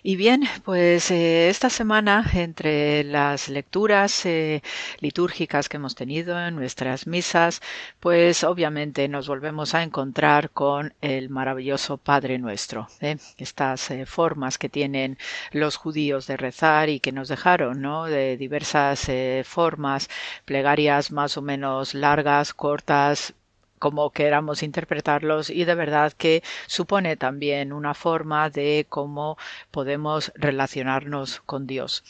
Y 0.02 0.16
bien, 0.16 0.42
pues 0.64 1.12
eh, 1.12 1.50
esta 1.50 1.70
semana, 1.70 2.26
entre 2.34 3.04
las 3.04 3.48
lecturas 3.48 4.26
eh, 4.26 4.64
litúrgicas 5.02 5.70
que 5.70 5.78
hemos 5.78 5.94
tenido 5.94 6.40
en 6.44 6.56
nuestras 6.56 7.06
misas, 7.06 7.62
pues 8.00 8.44
obviamente 8.44 9.08
nos 9.08 9.28
volvemos 9.28 9.76
a 9.76 9.84
encontrar 9.84 10.50
con 10.50 10.96
el 11.00 11.30
maravilloso 11.30 11.98
Padre 11.98 12.40
Nuestro. 12.40 12.88
¿eh? 13.02 13.18
Estas 13.38 13.90
formas 14.08 14.58
que 14.58 14.70
tienen 14.70 15.20
los 15.52 15.76
judíos 15.76 16.26
de 16.26 16.38
rezar 16.38 16.90
y 16.90 17.00
que 17.00 17.12
nos 17.12 17.28
dejaron, 17.28 17.82
¿no? 17.82 18.06
De 18.06 18.36
diversas 18.36 19.12
formas, 19.44 20.10
plegarias 20.44 21.12
más 21.12 21.38
o 21.38 21.44
menos 21.44 21.94
largas, 21.94 22.56
cortas, 22.56 23.36
como 23.80 24.12
queramos 24.12 24.64
interpretarlos 24.64 25.50
y 25.50 25.66
de 25.66 25.76
verdad 25.76 26.14
que 26.14 26.44
supone 26.68 27.18
también 27.18 27.74
una 27.74 27.94
forma 27.94 28.50
de 28.50 28.86
cómo 28.90 29.38
podemos 29.72 30.32
relacionarnos 30.36 31.42
con 31.46 31.68
Dios. 31.68 32.04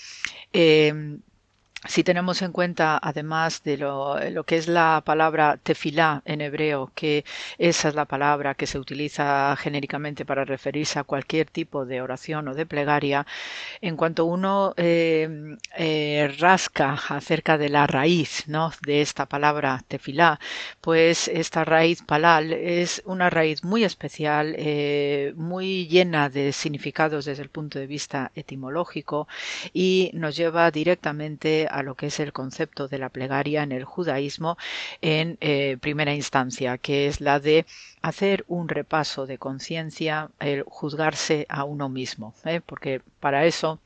Eh, 0.53 1.19
si 1.87 2.03
tenemos 2.03 2.41
en 2.41 2.51
cuenta, 2.51 2.99
además 3.01 3.63
de 3.63 3.77
lo, 3.77 4.43
que 4.45 4.57
es 4.57 4.67
la 4.67 5.01
palabra 5.05 5.57
tefilá 5.61 6.21
en 6.25 6.41
hebreo, 6.41 6.91
que 6.95 7.25
esa 7.57 7.89
es 7.89 7.95
la 7.95 8.05
palabra 8.05 8.55
que 8.55 8.67
se 8.67 8.79
utiliza 8.79 9.55
genéricamente 9.57 10.25
para 10.25 10.45
referirse 10.45 10.99
a 10.99 11.03
cualquier 11.03 11.49
tipo 11.49 11.85
de 11.85 12.01
oración 12.01 12.47
o 12.47 12.55
de 12.55 12.65
plegaria, 12.65 13.25
en 13.81 13.97
cuanto 13.97 14.25
uno 14.25 14.73
eh, 14.77 15.57
eh, 15.77 16.35
rasca 16.39 16.97
acerca 17.09 17.57
de 17.57 17.69
la 17.69 17.87
raíz 17.87 18.47
¿no? 18.47 18.71
de 18.85 19.01
esta 19.01 19.25
palabra 19.25 19.83
tefilá, 19.87 20.39
pues 20.81 21.27
esta 21.27 21.63
raíz 21.65 22.01
palal 22.03 22.53
es 22.53 23.01
una 23.05 23.29
raíz 23.29 23.63
muy 23.63 23.83
especial, 23.83 24.55
eh, 24.57 25.33
muy 25.35 25.87
llena 25.87 26.29
de 26.29 26.51
significados 26.51 27.25
desde 27.25 27.43
el 27.43 27.49
punto 27.49 27.79
de 27.79 27.87
vista 27.87 28.31
etimológico 28.35 29.27
y 29.73 30.11
nos 30.13 30.35
lleva 30.35 30.71
directamente 30.71 31.67
a 31.69 31.74
lo 31.83 31.95
que 31.95 32.07
es 32.07 32.19
el 32.19 32.33
concepto 32.33 32.87
de 32.87 32.97
la 32.99 33.09
plegaria 33.09 33.63
en 33.63 33.71
el 33.71 33.83
judaísmo 33.83 34.57
en 35.01 35.37
eh, 35.41 35.77
primera 35.81 36.13
instancia, 36.13 36.77
que 36.77 37.07
es 37.07 37.21
la 37.21 37.39
de 37.39 37.65
hacer 38.01 38.45
un 38.47 38.69
repaso 38.69 39.25
de 39.25 39.37
conciencia, 39.37 40.29
el 40.39 40.63
juzgarse 40.63 41.45
a 41.49 41.63
uno 41.63 41.89
mismo, 41.89 42.33
¿eh? 42.45 42.61
porque 42.65 43.01
para 43.19 43.45
eso 43.45 43.79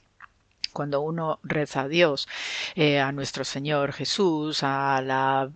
cuando 0.71 1.01
uno 1.01 1.39
reza 1.43 1.81
a 1.81 1.87
Dios, 1.87 2.27
eh, 2.75 2.99
a 2.99 3.11
nuestro 3.11 3.43
Señor 3.43 3.93
Jesús, 3.93 4.63
a 4.63 5.01
la 5.01 5.49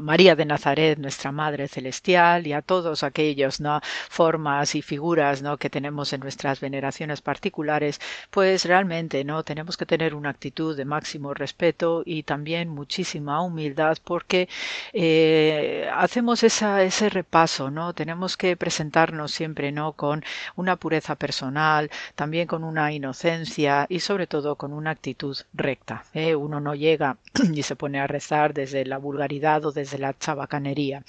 María 0.00 0.36
de 0.36 0.44
Nazaret, 0.44 0.98
nuestra 0.98 1.32
Madre 1.32 1.68
Celestial, 1.68 2.46
y 2.46 2.52
a 2.52 2.62
todos 2.62 3.02
aquellos 3.02 3.60
¿no? 3.60 3.80
formas 4.08 4.74
y 4.74 4.82
figuras 4.82 5.42
¿no? 5.42 5.56
que 5.56 5.70
tenemos 5.70 6.12
en 6.12 6.20
nuestras 6.20 6.60
veneraciones 6.60 7.20
particulares, 7.20 8.00
pues 8.30 8.64
realmente 8.64 9.24
no 9.24 9.42
tenemos 9.44 9.76
que 9.76 9.86
tener 9.86 10.14
una 10.14 10.30
actitud 10.30 10.76
de 10.76 10.84
máximo 10.84 11.34
respeto 11.34 12.02
y 12.04 12.22
también 12.22 12.68
muchísima 12.68 13.42
humildad, 13.42 13.98
porque 14.04 14.48
eh, 14.92 15.88
hacemos 15.94 16.42
esa, 16.42 16.82
ese 16.82 17.08
repaso, 17.08 17.70
no 17.70 17.94
tenemos 17.94 18.36
que 18.36 18.56
presentarnos 18.56 19.32
siempre 19.32 19.72
no 19.72 19.92
con 19.92 20.24
una 20.56 20.76
pureza 20.76 21.16
personal, 21.16 21.90
también 22.14 22.46
con 22.46 22.64
una 22.64 22.92
inocencia 22.92 23.86
y 23.88 24.00
sobre 24.00 24.26
todo 24.26 24.51
con 24.56 24.72
una 24.72 24.90
actitud 24.90 25.36
recta. 25.52 26.04
¿eh? 26.14 26.34
Uno 26.34 26.60
no 26.60 26.74
llega 26.74 27.18
y 27.54 27.62
se 27.62 27.76
pone 27.76 28.00
a 28.00 28.06
rezar 28.06 28.54
desde 28.54 28.84
la 28.84 28.98
vulgaridad 28.98 29.64
o 29.64 29.72
desde 29.72 29.98
la 29.98 30.16
chabacanería. 30.18 31.04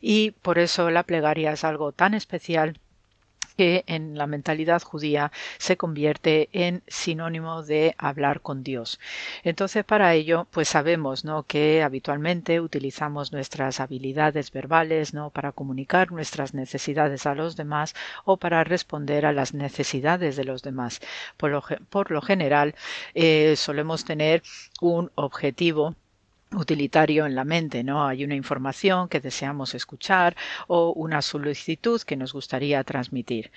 Y 0.00 0.32
por 0.32 0.58
eso 0.58 0.90
la 0.90 1.02
plegaria 1.02 1.52
es 1.52 1.64
algo 1.64 1.92
tan 1.92 2.14
especial 2.14 2.78
que 3.62 3.84
en 3.86 4.18
la 4.18 4.26
mentalidad 4.26 4.82
judía 4.82 5.30
se 5.56 5.76
convierte 5.76 6.48
en 6.52 6.82
sinónimo 6.88 7.62
de 7.62 7.94
hablar 7.96 8.40
con 8.40 8.64
Dios. 8.64 8.98
Entonces, 9.44 9.84
para 9.84 10.14
ello, 10.14 10.48
pues 10.50 10.68
sabemos, 10.68 11.24
¿no? 11.24 11.44
que 11.44 11.84
habitualmente 11.84 12.60
utilizamos 12.60 13.30
nuestras 13.30 13.78
habilidades 13.78 14.50
verbales, 14.50 15.14
¿no? 15.14 15.30
para 15.30 15.52
comunicar 15.52 16.10
nuestras 16.10 16.54
necesidades 16.54 17.24
a 17.24 17.36
los 17.36 17.54
demás 17.54 17.94
o 18.24 18.36
para 18.36 18.64
responder 18.64 19.26
a 19.26 19.32
las 19.32 19.54
necesidades 19.54 20.34
de 20.34 20.42
los 20.42 20.62
demás. 20.62 21.00
Por 21.36 22.10
lo, 22.10 22.20
general, 22.20 22.74
eh, 23.14 23.54
solemos 23.54 24.04
tener 24.04 24.42
un 24.80 25.12
objetivo 25.14 25.94
utilitario 26.54 27.26
en 27.26 27.34
la 27.34 27.44
mente, 27.44 27.82
¿no? 27.84 28.06
Hay 28.06 28.24
una 28.24 28.34
información 28.34 29.08
que 29.08 29.20
deseamos 29.20 29.74
escuchar 29.74 30.36
o 30.66 30.92
una 30.92 31.22
solicitud 31.22 32.00
que 32.02 32.16
nos 32.16 32.32
gustaría 32.32 32.82
transmitir. 32.84 33.50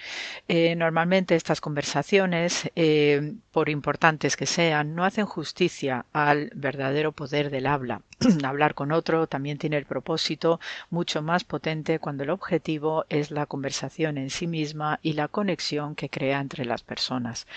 Eh, 0.47 0.75
normalmente 0.75 1.35
estas 1.35 1.61
conversaciones, 1.61 2.69
eh, 2.75 3.33
por 3.51 3.69
importantes 3.69 4.35
que 4.37 4.45
sean, 4.45 4.95
no 4.95 5.05
hacen 5.05 5.25
justicia 5.25 6.05
al 6.13 6.51
verdadero 6.55 7.11
poder 7.11 7.49
del 7.49 7.67
habla. 7.67 8.01
Hablar 8.43 8.75
con 8.75 8.91
otro 8.91 9.27
también 9.27 9.57
tiene 9.57 9.77
el 9.77 9.85
propósito 9.85 10.59
mucho 10.89 11.21
más 11.21 11.43
potente 11.43 11.99
cuando 11.99 12.23
el 12.23 12.29
objetivo 12.29 13.05
es 13.09 13.31
la 13.31 13.45
conversación 13.45 14.17
en 14.17 14.29
sí 14.29 14.47
misma 14.47 14.99
y 15.01 15.13
la 15.13 15.27
conexión 15.27 15.95
que 15.95 16.09
crea 16.09 16.39
entre 16.39 16.65
las 16.65 16.83
personas. 16.83 17.47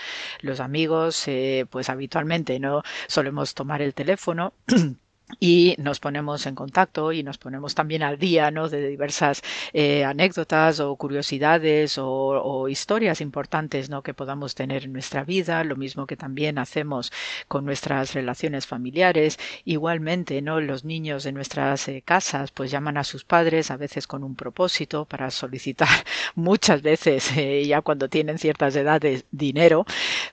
Los 0.41 0.59
amigos, 0.59 1.27
eh, 1.27 1.65
pues 1.69 1.89
habitualmente 1.89 2.59
no 2.59 2.83
solemos 3.07 3.53
tomar 3.53 3.81
el 3.81 3.93
teléfono 3.93 4.53
y 5.39 5.75
nos 5.77 5.99
ponemos 5.99 6.45
en 6.45 6.55
contacto 6.55 7.11
y 7.11 7.23
nos 7.23 7.37
ponemos 7.37 7.75
también 7.75 8.03
al 8.03 8.17
día 8.17 8.51
¿no? 8.51 8.69
de 8.69 8.87
diversas 8.87 9.41
eh, 9.73 10.03
anécdotas 10.03 10.79
o 10.79 10.95
curiosidades 10.95 11.97
o, 11.97 12.67
historias 12.69 13.21
importantes 13.21 13.89
¿no? 13.89 14.01
que 14.01 14.13
podamos 14.13 14.55
tener 14.55 14.85
en 14.85 14.93
nuestra 14.93 15.23
vida, 15.23 15.63
lo 15.63 15.75
mismo 15.75 16.05
que 16.05 16.17
también 16.17 16.57
hacemos 16.57 17.11
con 17.47 17.65
nuestras 17.65 18.13
relaciones 18.13 18.67
familiares. 18.67 19.39
Igualmente, 19.65 20.41
¿no? 20.41 20.59
los 20.61 20.83
niños 20.83 21.23
de 21.23 21.31
nuestras 21.31 21.87
eh, 21.87 22.01
casas 22.03 22.51
pues 22.51 22.71
llaman 22.71 22.97
a 22.97 23.03
sus 23.03 23.23
padres 23.23 23.71
a 23.71 23.77
veces 23.77 24.07
con 24.07 24.23
un 24.23 24.35
propósito 24.35 25.05
para 25.05 25.31
solicitar 25.31 25.89
muchas 26.35 26.81
veces, 26.81 27.31
eh, 27.37 27.65
ya 27.65 27.81
cuando 27.81 28.09
tienen 28.09 28.39
ciertas 28.39 28.75
edades, 28.75 29.25
dinero, 29.31 29.85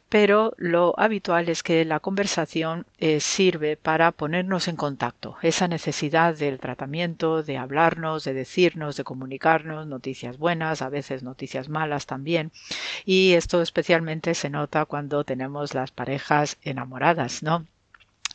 pero 0.09 0.55
lo 0.56 0.98
habitual 0.98 1.48
es 1.48 1.62
que 1.62 1.85
la 1.85 2.01
conversación 2.01 2.86
sirve 3.18 3.77
para 3.77 4.12
ponernos 4.12 4.68
en 4.68 4.77
contacto, 4.77 4.86
esa 5.43 5.69
necesidad 5.69 6.37
del 6.37 6.59
tratamiento, 6.59 7.43
de 7.43 7.59
hablarnos, 7.59 8.25
de 8.25 8.35
decirnos, 8.35 8.97
de 8.97 9.05
comunicarnos, 9.05 9.87
noticias 9.87 10.39
buenas, 10.39 10.83
a 10.83 10.89
veces 10.89 11.23
noticias 11.23 11.69
malas 11.69 12.07
también. 12.07 12.53
Y 13.05 13.33
esto 13.35 13.63
especialmente 13.63 14.35
se 14.35 14.51
nota 14.51 14.85
cuando 14.85 15.25
tenemos 15.25 15.75
las 15.75 15.91
parejas 15.91 16.59
enamoradas, 16.63 17.43
¿no? 17.43 17.67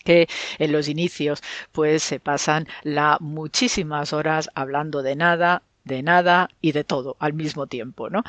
que 0.03 0.27
en 0.57 0.71
los 0.71 0.87
inicios 0.87 1.43
pues 1.71 2.01
se 2.01 2.19
pasan 2.19 2.67
la 2.83 3.17
muchísimas 3.19 4.13
horas 4.13 4.49
hablando 4.55 5.03
de 5.03 5.15
nada, 5.15 5.61
de 5.83 6.03
nada 6.03 6.49
y 6.61 6.71
de 6.73 6.83
todo 6.83 7.17
al 7.19 7.33
mismo 7.33 7.67
tiempo, 7.67 8.09
¿no? 8.09 8.23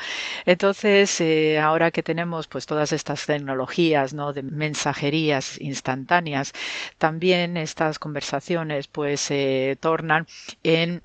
Entonces, 0.45 1.21
eh, 1.21 1.59
ahora 1.59 1.91
que 1.91 2.03
tenemos 2.03 2.47
pues 2.47 2.65
todas 2.65 2.91
estas 2.91 3.25
tecnologías, 3.25 4.13
¿no? 4.13 4.33
De 4.33 4.43
mensajerías 4.43 5.59
instantáneas, 5.61 6.53
también 6.97 7.57
estas 7.57 7.99
conversaciones 7.99 8.87
pues 8.87 9.21
se 9.21 9.77
tornan 9.81 10.27
en 10.63 11.01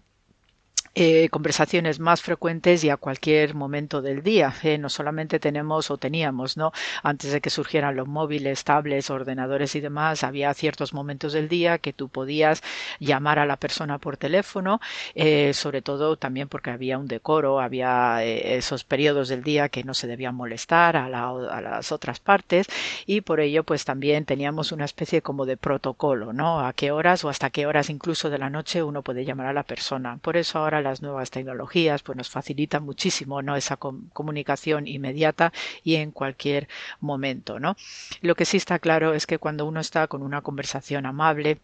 eh, 1.00 1.28
conversaciones 1.28 2.00
más 2.00 2.22
frecuentes 2.22 2.82
y 2.82 2.90
a 2.90 2.96
cualquier 2.96 3.54
momento 3.54 4.02
del 4.02 4.24
día. 4.24 4.52
¿eh? 4.64 4.78
no 4.78 4.88
solamente 4.88 5.38
tenemos 5.38 5.92
o 5.92 5.96
teníamos, 5.96 6.56
¿no? 6.56 6.72
Antes 7.04 7.30
de 7.30 7.40
que 7.40 7.50
surgieran 7.50 7.94
los 7.94 8.08
móviles, 8.08 8.64
tablets, 8.64 9.08
ordenadores 9.08 9.76
y 9.76 9.80
demás, 9.80 10.24
había 10.24 10.52
ciertos 10.54 10.92
momentos 10.92 11.34
del 11.34 11.48
día 11.48 11.78
que 11.78 11.92
tú 11.92 12.08
podías 12.08 12.64
llamar 12.98 13.38
a 13.38 13.46
la 13.46 13.56
persona 13.58 13.98
por 13.98 14.16
teléfono, 14.16 14.80
eh, 15.14 15.54
sobre 15.54 15.82
todo 15.82 16.16
también 16.16 16.48
porque 16.48 16.70
había 16.70 16.98
un 16.98 17.06
decoro, 17.06 17.60
había 17.60 18.24
esos 18.24 18.82
periodos 18.82 19.28
del 19.28 19.44
día 19.44 19.68
que 19.68 19.84
no 19.84 19.94
se 19.94 20.08
debían 20.08 20.34
molestar 20.34 20.96
a, 20.96 21.04
a, 21.06 21.60
las 21.60 21.92
otras 21.92 22.18
partes 22.18 22.66
y 23.06 23.20
por 23.20 23.38
ello 23.38 23.62
pues 23.62 23.84
también 23.84 24.24
teníamos 24.24 24.72
una 24.72 24.84
especie 24.84 25.22
como 25.22 25.46
de 25.46 25.56
protocolo, 25.56 26.32
¿no? 26.32 26.66
A 26.66 26.72
qué 26.72 26.90
horas 26.90 27.22
o 27.24 27.28
hasta 27.28 27.50
qué 27.50 27.66
horas 27.66 27.88
incluso 27.88 28.30
de 28.30 28.38
la 28.38 28.50
noche 28.50 28.82
uno 28.82 29.02
puede 29.02 29.24
llamar 29.24 29.46
a 29.46 29.52
la 29.52 29.62
persona. 29.62 30.18
Por 30.20 30.36
eso 30.36 30.58
ahora 30.58 30.87
las 30.88 31.02
nuevas 31.02 31.30
tecnologías 31.30 32.02
pues 32.02 32.16
nos 32.16 32.30
facilitan 32.30 32.84
muchísimo 32.84 33.42
¿no? 33.42 33.56
esa 33.56 33.76
comunicación 33.76 34.86
inmediata 34.86 35.52
y 35.82 35.96
en 35.96 36.10
cualquier 36.10 36.68
momento. 37.00 37.60
¿no? 37.60 37.76
Lo 38.20 38.34
que 38.34 38.44
sí 38.44 38.56
está 38.56 38.78
claro 38.78 39.14
es 39.14 39.26
que 39.26 39.38
cuando 39.38 39.66
uno 39.66 39.80
está 39.80 40.06
con 40.08 40.22
una 40.22 40.42
conversación 40.42 41.06
amable, 41.06 41.60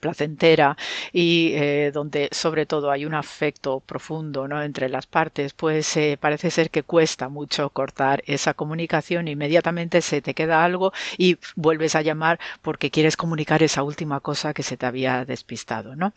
placentera 0.00 0.76
y 1.12 1.52
eh, 1.54 1.90
donde 1.92 2.28
sobre 2.32 2.66
todo 2.66 2.90
hay 2.90 3.04
un 3.04 3.14
afecto 3.14 3.80
profundo 3.80 4.48
¿no? 4.48 4.62
entre 4.62 4.88
las 4.88 5.06
partes, 5.06 5.52
pues 5.52 5.96
eh, 5.96 6.18
parece 6.20 6.50
ser 6.50 6.70
que 6.70 6.82
cuesta 6.82 7.28
mucho 7.28 7.70
cortar 7.70 8.22
esa 8.26 8.54
comunicación, 8.54 9.28
inmediatamente 9.28 10.00
se 10.02 10.22
te 10.22 10.34
queda 10.34 10.64
algo 10.64 10.92
y 11.16 11.38
vuelves 11.56 11.94
a 11.94 12.02
llamar 12.02 12.38
porque 12.62 12.90
quieres 12.90 13.16
comunicar 13.16 13.62
esa 13.62 13.82
última 13.82 14.20
cosa 14.20 14.54
que 14.54 14.62
se 14.62 14.76
te 14.76 14.86
había 14.86 15.24
despistado. 15.24 15.96
¿no? 15.96 16.12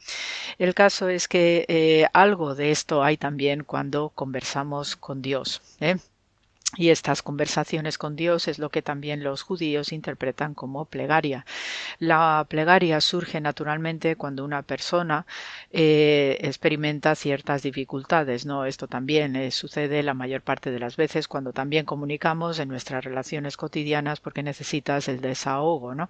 El 0.58 0.74
caso 0.74 1.10
es 1.10 1.28
que 1.28 1.66
eh, 1.68 2.08
algo 2.14 2.56
de 2.56 2.72
esto 2.72 3.04
hay 3.04 3.18
también 3.18 3.64
cuando 3.64 4.10
conversamos 4.10 4.96
con 4.96 5.22
Dios. 5.22 5.62
Y 6.78 6.90
estas 6.90 7.22
conversaciones 7.22 7.98
con 7.98 8.16
Dios 8.16 8.48
es 8.48 8.58
lo 8.58 8.70
que 8.70 8.82
también 8.82 9.26
los 9.26 9.42
judíos 9.42 9.92
interpretan 9.92 10.54
como 10.54 10.86
plegaria. 10.86 11.46
La 12.00 12.46
plegaria 12.48 13.02
surge 13.02 13.42
naturalmente 13.42 14.16
cuando 14.16 14.46
una 14.46 14.62
persona 14.62 15.26
eh, 15.72 16.38
experimenta 16.40 17.16
ciertas 17.16 17.62
dificultades. 17.64 18.46
¿no? 18.46 18.64
Esto 18.66 18.88
también 18.88 19.36
eh, 19.36 19.52
sucede 19.52 20.02
la 20.02 20.14
mayor 20.14 20.44
parte 20.44 20.72
de 20.72 20.80
las 20.80 20.96
veces 20.96 21.28
cuando 21.28 21.52
también 21.52 21.86
comunicamos 21.86 22.58
en 22.60 22.70
nuestras 22.70 23.04
relaciones 23.04 23.58
cotidianas 23.58 24.22
porque 24.22 24.42
necesitas 24.42 25.10
el 25.10 25.20
desahogo. 25.20 25.94
¿no? 25.94 26.10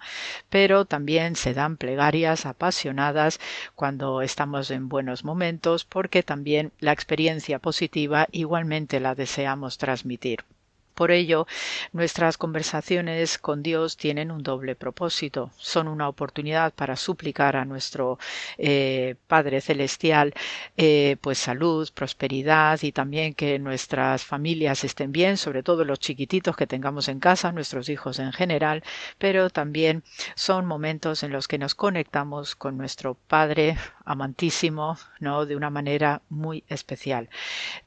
Pero 0.52 0.86
también 0.86 1.36
se 1.36 1.56
dan 1.56 1.76
plegarias 1.78 2.46
apasionadas 2.46 3.40
cuando 3.74 4.22
estamos 4.22 4.70
en 4.70 4.90
buenos 4.90 5.24
momentos 5.24 5.86
porque 5.86 6.22
también 6.22 6.72
la 6.80 6.92
experiencia 6.92 7.58
positiva 7.58 8.28
igualmente 8.32 9.00
la 9.00 9.16
deseamos 9.16 9.80
transmitir. 9.80 10.46
Por 10.94 11.12
ello, 11.12 11.48
nuestras 11.94 12.38
conversaciones 12.38 13.38
con 13.38 13.64
Dios 13.64 13.98
tienen 13.98 14.32
un 14.32 14.44
doble 14.44 14.76
propósito. 14.76 15.52
Son 15.58 15.88
una 15.88 16.08
oportunidad 16.08 16.74
para 16.74 16.96
suplicar 16.96 17.56
a 17.56 17.66
nuestro 17.66 18.20
eh, 18.58 19.16
Padre 19.28 19.62
Celestial 19.62 20.34
eh, 20.78 21.18
pues 21.22 21.38
salud, 21.38 21.90
prosperidad 21.94 22.80
y 22.82 22.92
también 22.92 23.34
que 23.34 23.60
nuestras 23.60 24.24
familias 24.24 24.84
estén 24.84 25.12
bien, 25.12 25.38
sobre 25.38 25.64
todo 25.64 25.86
los 25.86 26.00
chiquititos 26.00 26.56
que 26.56 26.68
tengamos 26.68 27.08
en 27.08 27.20
casa, 27.20 27.52
nuestros 27.52 27.90
hijos 27.90 28.20
en 28.20 28.32
general, 28.34 28.84
pero 29.18 29.50
también 29.50 30.04
son 30.36 30.66
momentos 30.66 31.24
en 31.24 31.32
los 31.32 31.48
que 31.48 31.58
nos 31.58 31.76
conectamos 31.76 32.56
con 32.56 32.78
nuestro 32.78 33.16
Padre 33.16 33.78
amantísimo, 34.06 34.98
¿no? 35.20 35.46
de 35.46 35.56
una 35.56 35.70
manera 35.70 36.22
muy 36.30 36.64
especial. 36.68 37.30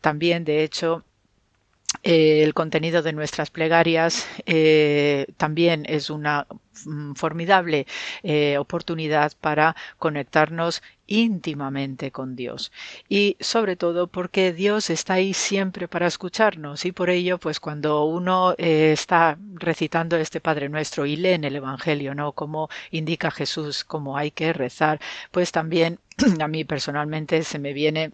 También, 0.01 0.45
de 0.45 0.63
hecho, 0.65 1.05
eh, 2.03 2.43
el 2.43 2.55
contenido 2.55 3.03
de 3.03 3.13
nuestras 3.13 3.51
plegarias 3.51 4.27
eh, 4.47 5.27
también 5.37 5.85
es 5.89 6.11
una 6.11 6.47
mm, 6.85 7.15
formidable 7.15 7.87
eh, 8.23 8.59
oportunidad 8.59 9.33
para 9.41 9.77
conectarnos 9.99 10.83
íntimamente 11.07 12.11
con 12.11 12.37
Dios. 12.37 12.73
Y 13.09 13.37
sobre 13.41 13.77
todo 13.77 14.07
porque 14.09 14.53
Dios 14.53 14.91
está 14.91 15.15
ahí 15.15 15.35
siempre 15.35 15.89
para 15.89 16.07
escucharnos. 16.07 16.85
Y 16.85 16.93
por 16.93 17.11
ello 17.11 17.39
pues 17.39 17.61
cuando 17.61 18.05
uno 18.05 18.55
está 18.59 19.39
recitando 19.55 20.17
este 20.17 20.41
Padre 20.41 20.69
Nuestro 20.69 21.07
y 21.07 21.17
lee 21.17 21.31
en 21.31 21.45
el 21.45 21.57
Evangelio 21.57 22.15
no 22.15 22.33
como 22.33 22.69
indica 22.91 23.31
Jesús 23.31 23.85
cómo 23.85 24.17
hay 24.17 24.31
que 24.31 24.53
rezar 24.53 25.01
pues 25.31 25.53
también 25.53 25.99
a 26.41 26.49
mí 26.49 26.65
personalmente 26.65 27.43
se 27.45 27.59
me 27.59 27.73
viene 27.73 28.13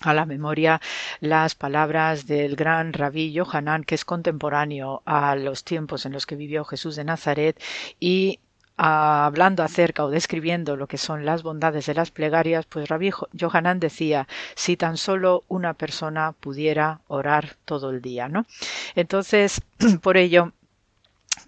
a 0.00 0.14
la 0.14 0.26
memoria 0.26 0.80
las 1.20 1.54
palabras 1.54 2.26
del 2.26 2.56
gran 2.56 2.92
rabí 2.92 3.32
Yohanan, 3.32 3.84
que 3.84 3.94
es 3.94 4.04
contemporáneo 4.04 5.02
a 5.04 5.36
los 5.36 5.64
tiempos 5.64 6.06
en 6.06 6.12
los 6.12 6.26
que 6.26 6.36
vivió 6.36 6.64
Jesús 6.64 6.96
de 6.96 7.04
Nazaret, 7.04 7.60
y 8.00 8.40
hablando 8.76 9.62
acerca 9.62 10.04
o 10.04 10.10
describiendo 10.10 10.76
lo 10.76 10.86
que 10.86 10.98
son 10.98 11.24
las 11.24 11.42
bondades 11.42 11.86
de 11.86 11.94
las 11.94 12.10
plegarias, 12.10 12.66
pues 12.66 12.88
Rabí 12.88 13.10
Yohanan 13.32 13.78
decía, 13.78 14.26
si 14.54 14.76
tan 14.76 14.96
solo 14.96 15.44
una 15.48 15.74
persona 15.74 16.32
pudiera 16.32 17.00
orar 17.06 17.56
todo 17.64 17.90
el 17.90 18.00
día, 18.00 18.28
¿no? 18.28 18.46
Entonces, 18.94 19.60
por 20.02 20.16
ello, 20.16 20.52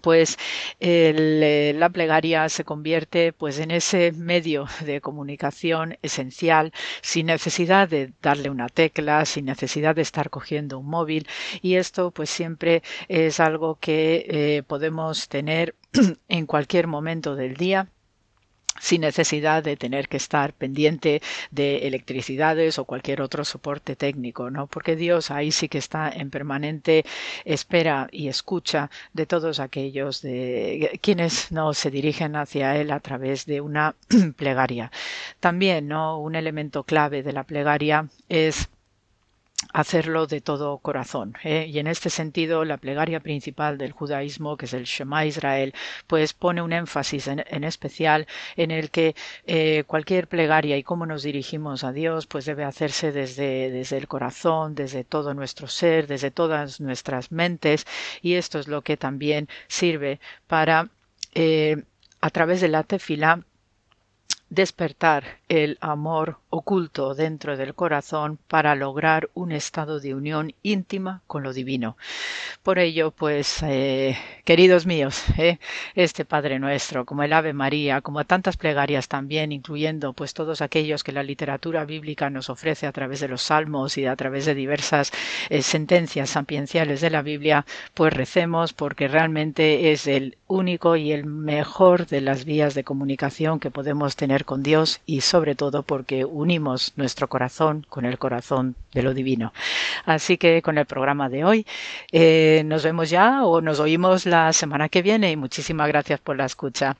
pues 0.01 0.37
eh, 0.79 1.73
la 1.75 1.89
plegaria 1.89 2.47
se 2.49 2.63
convierte 2.63 3.33
pues 3.33 3.59
en 3.59 3.71
ese 3.71 4.11
medio 4.11 4.67
de 4.81 5.01
comunicación 5.01 5.97
esencial 6.01 6.73
sin 7.01 7.27
necesidad 7.27 7.89
de 7.89 8.13
darle 8.21 8.49
una 8.49 8.69
tecla, 8.69 9.25
sin 9.25 9.45
necesidad 9.45 9.95
de 9.95 10.01
estar 10.03 10.29
cogiendo 10.29 10.79
un 10.79 10.87
móvil. 10.89 11.27
Y 11.61 11.75
esto 11.75 12.11
pues 12.11 12.29
siempre 12.29 12.83
es 13.07 13.39
algo 13.39 13.79
que 13.79 14.25
eh, 14.29 14.63
podemos 14.63 15.27
tener 15.27 15.75
en 16.29 16.45
cualquier 16.45 16.87
momento 16.87 17.35
del 17.35 17.55
día 17.55 17.87
sin 18.79 19.01
necesidad 19.01 19.63
de 19.63 19.77
tener 19.77 20.07
que 20.07 20.17
estar 20.17 20.53
pendiente 20.53 21.21
de 21.51 21.87
electricidades 21.87 22.77
o 22.79 22.85
cualquier 22.85 23.21
otro 23.21 23.45
soporte 23.45 23.95
técnico, 23.95 24.49
¿no? 24.49 24.67
Porque 24.67 24.95
Dios 24.95 25.31
ahí 25.31 25.51
sí 25.51 25.69
que 25.69 25.77
está 25.77 26.09
en 26.09 26.29
permanente 26.29 27.05
espera 27.45 28.07
y 28.11 28.27
escucha 28.27 28.89
de 29.13 29.25
todos 29.25 29.59
aquellos 29.59 30.21
de 30.21 30.99
quienes 31.01 31.51
no 31.51 31.73
se 31.73 31.91
dirigen 31.91 32.35
hacia 32.35 32.75
él 32.75 32.91
a 32.91 32.99
través 32.99 33.45
de 33.45 33.61
una 33.61 33.95
plegaria. 34.35 34.91
También, 35.39 35.87
¿no? 35.87 36.19
Un 36.19 36.35
elemento 36.35 36.83
clave 36.83 37.23
de 37.23 37.33
la 37.33 37.43
plegaria 37.43 38.07
es 38.29 38.69
hacerlo 39.73 40.27
de 40.27 40.41
todo 40.41 40.77
corazón. 40.79 41.35
¿eh? 41.43 41.67
Y 41.69 41.79
en 41.79 41.87
este 41.87 42.09
sentido, 42.09 42.65
la 42.65 42.77
plegaria 42.77 43.19
principal 43.19 43.77
del 43.77 43.91
judaísmo, 43.91 44.57
que 44.57 44.65
es 44.65 44.73
el 44.73 44.85
Shema 44.85 45.25
Israel, 45.25 45.73
pues 46.07 46.33
pone 46.33 46.61
un 46.61 46.73
énfasis 46.73 47.27
en, 47.27 47.63
especial 47.63 48.27
en 48.55 48.71
el 48.71 48.89
que 48.89 49.15
eh, 49.45 49.83
cualquier 49.87 50.27
plegaria 50.27 50.77
y 50.77 50.83
cómo 50.83 51.05
nos 51.05 51.23
dirigimos 51.23 51.83
a 51.83 51.91
Dios, 51.91 52.27
pues 52.27 52.45
debe 52.45 52.63
hacerse 52.63 53.11
desde, 53.11 53.71
desde 53.71 53.97
el 53.97 54.07
corazón, 54.07 54.75
desde 54.75 55.03
todo 55.03 55.33
nuestro 55.33 55.67
ser, 55.67 56.07
desde 56.07 56.31
todas 56.31 56.79
nuestras 56.81 57.31
mentes, 57.31 57.85
y 58.21 58.35
esto 58.35 58.59
es 58.59 58.67
lo 58.67 58.81
que 58.81 58.97
también 58.97 59.47
sirve 59.67 60.19
para, 60.47 60.89
eh, 61.33 61.83
a 62.21 62.29
través 62.29 62.61
de 62.61 62.69
la 62.69 62.83
tefila, 62.83 63.43
despertar 64.49 65.39
el 65.49 65.77
amor 65.81 66.37
oculto 66.49 67.13
dentro 67.13 67.57
del 67.57 67.75
corazón 67.75 68.39
para 68.47 68.75
lograr 68.75 69.29
un 69.33 69.51
estado 69.51 69.99
de 69.99 70.13
unión 70.13 70.53
íntima 70.63 71.21
con 71.27 71.43
lo 71.43 71.53
divino. 71.53 71.97
Por 72.63 72.79
ello, 72.79 73.11
pues, 73.11 73.61
eh, 73.63 74.17
queridos 74.43 74.85
míos, 74.85 75.23
eh, 75.37 75.59
este 75.95 76.25
Padre 76.25 76.59
nuestro, 76.59 77.05
como 77.05 77.23
el 77.23 77.33
Ave 77.33 77.53
María, 77.53 78.01
como 78.01 78.25
tantas 78.25 78.57
plegarias 78.57 79.07
también, 79.07 79.51
incluyendo 79.51 80.13
pues 80.13 80.33
todos 80.33 80.61
aquellos 80.61 81.03
que 81.03 81.11
la 81.11 81.23
literatura 81.23 81.85
bíblica 81.85 82.29
nos 82.29 82.49
ofrece 82.49 82.87
a 82.87 82.91
través 82.91 83.19
de 83.19 83.27
los 83.27 83.41
salmos 83.41 83.97
y 83.97 84.05
a 84.05 84.15
través 84.15 84.45
de 84.45 84.55
diversas 84.55 85.11
eh, 85.49 85.61
sentencias 85.61 86.31
sapienciales 86.31 87.01
de 87.01 87.09
la 87.09 87.21
Biblia, 87.21 87.65
pues 87.93 88.13
recemos 88.13 88.73
porque 88.73 89.07
realmente 89.07 89.91
es 89.91 90.07
el 90.07 90.37
único 90.47 90.95
y 90.95 91.11
el 91.11 91.25
mejor 91.25 92.07
de 92.07 92.21
las 92.21 92.45
vías 92.45 92.73
de 92.73 92.83
comunicación 92.83 93.59
que 93.59 93.71
podemos 93.71 94.15
tener 94.15 94.34
con 94.43 94.63
Dios 94.63 94.99
y 95.05 95.21
sobre 95.21 95.55
todo 95.55 95.83
porque 95.83 96.25
unimos 96.25 96.91
nuestro 96.97 97.29
corazón 97.29 97.85
con 97.87 98.03
el 98.03 98.17
corazón 98.17 98.75
de 98.93 99.03
lo 99.03 99.13
divino. 99.13 99.53
Así 100.05 100.37
que 100.37 100.61
con 100.61 100.77
el 100.77 100.85
programa 100.85 101.29
de 101.29 101.45
hoy 101.45 101.65
eh, 102.11 102.63
nos 102.65 102.83
vemos 102.83 103.09
ya 103.09 103.45
o 103.45 103.61
nos 103.61 103.79
oímos 103.79 104.25
la 104.25 104.51
semana 104.51 104.89
que 104.89 105.01
viene 105.01 105.31
y 105.31 105.37
muchísimas 105.37 105.87
gracias 105.87 106.19
por 106.19 106.35
la 106.35 106.45
escucha. 106.45 106.97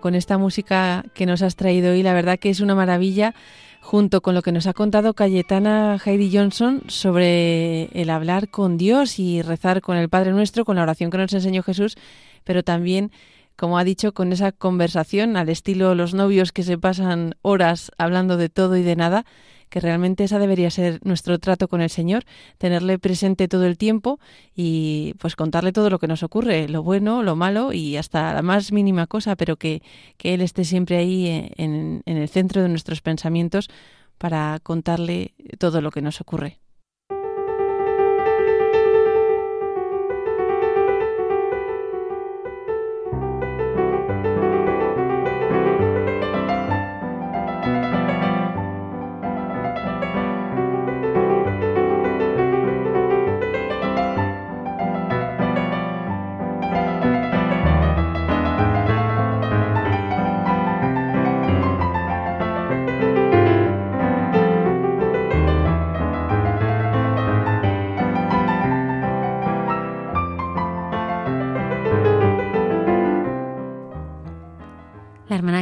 Con 0.00 0.14
esta 0.14 0.38
música 0.38 1.04
que 1.14 1.26
nos 1.26 1.42
has 1.42 1.56
traído 1.56 1.90
hoy, 1.90 2.04
la 2.04 2.14
verdad 2.14 2.38
que 2.38 2.48
es 2.48 2.60
una 2.60 2.76
maravilla, 2.76 3.34
junto 3.80 4.20
con 4.20 4.36
lo 4.36 4.40
que 4.40 4.52
nos 4.52 4.68
ha 4.68 4.72
contado 4.72 5.14
Cayetana 5.14 5.98
Heidi 6.04 6.30
Johnson 6.32 6.82
sobre 6.86 7.86
el 7.86 8.08
hablar 8.08 8.48
con 8.50 8.78
Dios 8.78 9.18
y 9.18 9.42
rezar 9.42 9.80
con 9.80 9.96
el 9.96 10.08
Padre 10.08 10.30
Nuestro, 10.30 10.64
con 10.64 10.76
la 10.76 10.82
oración 10.82 11.10
que 11.10 11.18
nos 11.18 11.32
enseñó 11.32 11.64
Jesús, 11.64 11.96
pero 12.44 12.62
también 12.62 13.10
como 13.56 13.76
ha 13.76 13.84
dicho, 13.84 14.14
con 14.14 14.32
esa 14.32 14.52
conversación 14.52 15.36
al 15.36 15.48
estilo 15.48 15.94
los 15.94 16.14
novios 16.14 16.52
que 16.52 16.62
se 16.62 16.78
pasan 16.78 17.34
horas 17.42 17.90
hablando 17.98 18.36
de 18.36 18.48
todo 18.48 18.76
y 18.76 18.82
de 18.82 18.96
nada, 18.96 19.26
que 19.74 19.80
realmente 19.80 20.22
esa 20.22 20.38
debería 20.38 20.70
ser 20.70 21.00
nuestro 21.04 21.40
trato 21.40 21.66
con 21.66 21.80
el 21.80 21.90
Señor, 21.90 22.22
tenerle 22.58 22.96
presente 23.00 23.48
todo 23.48 23.66
el 23.66 23.76
tiempo 23.76 24.20
y 24.54 25.14
pues 25.18 25.34
contarle 25.34 25.72
todo 25.72 25.90
lo 25.90 25.98
que 25.98 26.06
nos 26.06 26.22
ocurre, 26.22 26.68
lo 26.68 26.84
bueno, 26.84 27.24
lo 27.24 27.34
malo 27.34 27.72
y 27.72 27.96
hasta 27.96 28.32
la 28.32 28.42
más 28.42 28.70
mínima 28.70 29.08
cosa, 29.08 29.34
pero 29.34 29.56
que, 29.56 29.82
que 30.16 30.32
Él 30.32 30.42
esté 30.42 30.64
siempre 30.64 30.96
ahí 30.98 31.50
en, 31.56 32.04
en 32.06 32.16
el 32.16 32.28
centro 32.28 32.62
de 32.62 32.68
nuestros 32.68 33.02
pensamientos 33.02 33.68
para 34.16 34.60
contarle 34.62 35.34
todo 35.58 35.80
lo 35.80 35.90
que 35.90 36.02
nos 36.02 36.20
ocurre. 36.20 36.60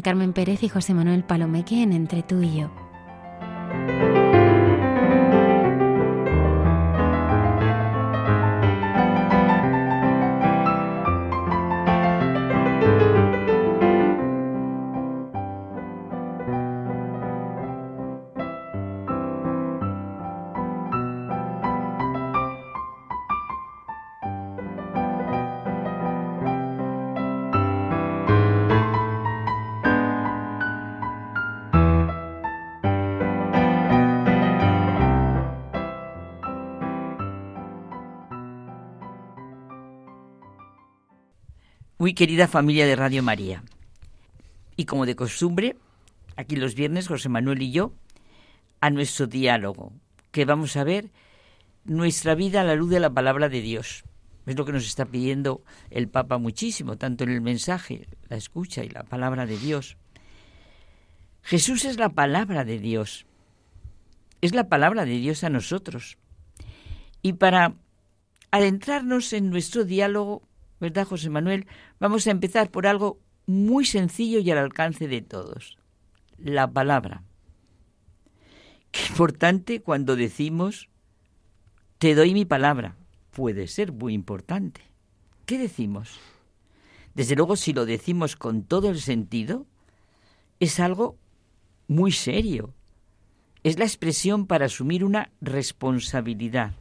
Carmen 0.00 0.32
Pérez 0.32 0.62
y 0.62 0.68
José 0.68 0.94
Manuel 0.94 1.24
Palomeque 1.24 1.82
en 1.82 1.92
Entre 1.92 2.22
tú 2.22 2.40
y 2.40 2.60
yo. 2.60 2.91
Muy 42.02 42.14
querida 42.14 42.48
familia 42.48 42.84
de 42.84 42.96
Radio 42.96 43.22
María. 43.22 43.62
Y 44.76 44.86
como 44.86 45.06
de 45.06 45.14
costumbre, 45.14 45.76
aquí 46.34 46.56
los 46.56 46.74
viernes 46.74 47.06
José 47.06 47.28
Manuel 47.28 47.62
y 47.62 47.70
yo, 47.70 47.94
a 48.80 48.90
nuestro 48.90 49.28
diálogo, 49.28 49.92
que 50.32 50.44
vamos 50.44 50.76
a 50.76 50.82
ver 50.82 51.12
nuestra 51.84 52.34
vida 52.34 52.62
a 52.62 52.64
la 52.64 52.74
luz 52.74 52.90
de 52.90 52.98
la 52.98 53.10
palabra 53.10 53.48
de 53.48 53.60
Dios. 53.60 54.02
Es 54.46 54.58
lo 54.58 54.64
que 54.64 54.72
nos 54.72 54.84
está 54.84 55.04
pidiendo 55.04 55.62
el 55.90 56.08
Papa 56.08 56.38
muchísimo, 56.38 56.98
tanto 56.98 57.22
en 57.22 57.30
el 57.30 57.40
mensaje, 57.40 58.08
la 58.28 58.36
escucha 58.36 58.82
y 58.82 58.88
la 58.88 59.04
palabra 59.04 59.46
de 59.46 59.58
Dios. 59.58 59.96
Jesús 61.42 61.84
es 61.84 61.98
la 61.98 62.08
palabra 62.08 62.64
de 62.64 62.80
Dios. 62.80 63.26
Es 64.40 64.56
la 64.56 64.68
palabra 64.68 65.04
de 65.04 65.18
Dios 65.18 65.44
a 65.44 65.50
nosotros. 65.50 66.18
Y 67.22 67.34
para 67.34 67.76
adentrarnos 68.50 69.32
en 69.32 69.50
nuestro 69.50 69.84
diálogo, 69.84 70.42
¿verdad, 70.82 71.06
José 71.06 71.30
Manuel? 71.30 71.66
Vamos 72.00 72.26
a 72.26 72.32
empezar 72.32 72.72
por 72.72 72.88
algo 72.88 73.20
muy 73.46 73.84
sencillo 73.84 74.40
y 74.40 74.50
al 74.50 74.58
alcance 74.58 75.06
de 75.06 75.22
todos. 75.22 75.78
La 76.38 76.68
palabra. 76.68 77.22
Qué 78.90 79.06
importante 79.08 79.80
cuando 79.80 80.16
decimos, 80.16 80.88
te 81.98 82.16
doy 82.16 82.34
mi 82.34 82.44
palabra. 82.44 82.96
Puede 83.30 83.68
ser 83.68 83.92
muy 83.92 84.12
importante. 84.12 84.80
¿Qué 85.46 85.56
decimos? 85.56 86.18
Desde 87.14 87.36
luego, 87.36 87.54
si 87.54 87.72
lo 87.72 87.86
decimos 87.86 88.34
con 88.34 88.64
todo 88.64 88.90
el 88.90 89.00
sentido, 89.00 89.66
es 90.58 90.80
algo 90.80 91.16
muy 91.86 92.10
serio. 92.10 92.74
Es 93.62 93.78
la 93.78 93.84
expresión 93.84 94.48
para 94.48 94.66
asumir 94.66 95.04
una 95.04 95.30
responsabilidad. 95.40 96.74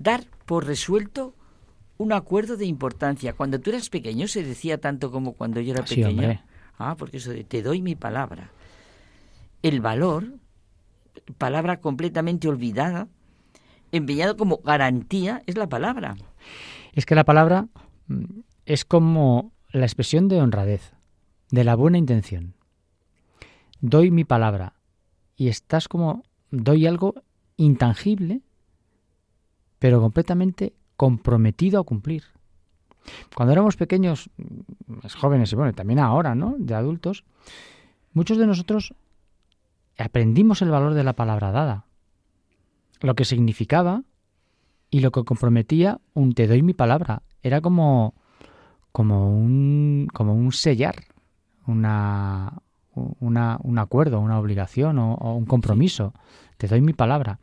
Dar 0.00 0.26
por 0.44 0.66
resuelto 0.66 1.36
un 2.02 2.12
acuerdo 2.12 2.56
de 2.56 2.66
importancia. 2.66 3.32
Cuando 3.32 3.60
tú 3.60 3.70
eras 3.70 3.88
pequeño 3.88 4.28
se 4.28 4.42
decía 4.42 4.78
tanto 4.78 5.10
como 5.10 5.32
cuando 5.32 5.60
yo 5.60 5.72
era 5.72 5.84
pequeño. 5.84 6.40
Ah, 6.78 6.96
porque 6.98 7.18
eso 7.18 7.30
de 7.30 7.44
te 7.44 7.62
doy 7.62 7.80
mi 7.80 7.94
palabra. 7.94 8.50
El 9.62 9.80
valor, 9.80 10.34
palabra 11.38 11.80
completamente 11.80 12.48
olvidada, 12.48 13.08
empeñado 13.92 14.36
como 14.36 14.58
garantía, 14.58 15.42
es 15.46 15.56
la 15.56 15.68
palabra. 15.68 16.16
Es 16.92 17.06
que 17.06 17.14
la 17.14 17.24
palabra 17.24 17.68
mm, 18.08 18.40
es 18.66 18.84
como 18.84 19.52
la 19.70 19.86
expresión 19.86 20.28
de 20.28 20.40
honradez, 20.40 20.92
de 21.50 21.64
la 21.64 21.76
buena 21.76 21.98
intención. 21.98 22.54
Doy 23.80 24.10
mi 24.10 24.24
palabra 24.24 24.74
y 25.36 25.48
estás 25.48 25.88
como, 25.88 26.24
doy 26.50 26.86
algo 26.86 27.14
intangible, 27.56 28.42
pero 29.78 30.00
completamente 30.00 30.74
comprometido 31.02 31.80
a 31.80 31.82
cumplir. 31.82 32.22
Cuando 33.34 33.50
éramos 33.50 33.74
pequeños, 33.74 34.30
más 34.86 35.16
jóvenes 35.16 35.52
y 35.52 35.56
bueno, 35.56 35.72
también 35.72 35.98
ahora, 35.98 36.36
¿no? 36.36 36.54
De 36.60 36.76
adultos, 36.76 37.24
muchos 38.12 38.38
de 38.38 38.46
nosotros 38.46 38.94
aprendimos 39.98 40.62
el 40.62 40.70
valor 40.70 40.94
de 40.94 41.02
la 41.02 41.14
palabra 41.14 41.50
dada, 41.50 41.86
lo 43.00 43.16
que 43.16 43.24
significaba 43.24 44.04
y 44.90 45.00
lo 45.00 45.10
que 45.10 45.24
comprometía 45.24 46.00
un 46.14 46.34
te 46.34 46.46
doy 46.46 46.62
mi 46.62 46.72
palabra. 46.72 47.24
Era 47.42 47.60
como, 47.60 48.14
como, 48.92 49.28
un, 49.28 50.06
como 50.14 50.36
un 50.36 50.52
sellar, 50.52 50.94
una, 51.66 52.62
una, 52.94 53.58
un 53.60 53.78
acuerdo, 53.80 54.20
una 54.20 54.38
obligación 54.38 55.00
o, 55.00 55.14
o 55.14 55.34
un 55.34 55.46
compromiso. 55.46 56.14
Te 56.58 56.68
doy 56.68 56.80
mi 56.80 56.92
palabra. 56.92 57.40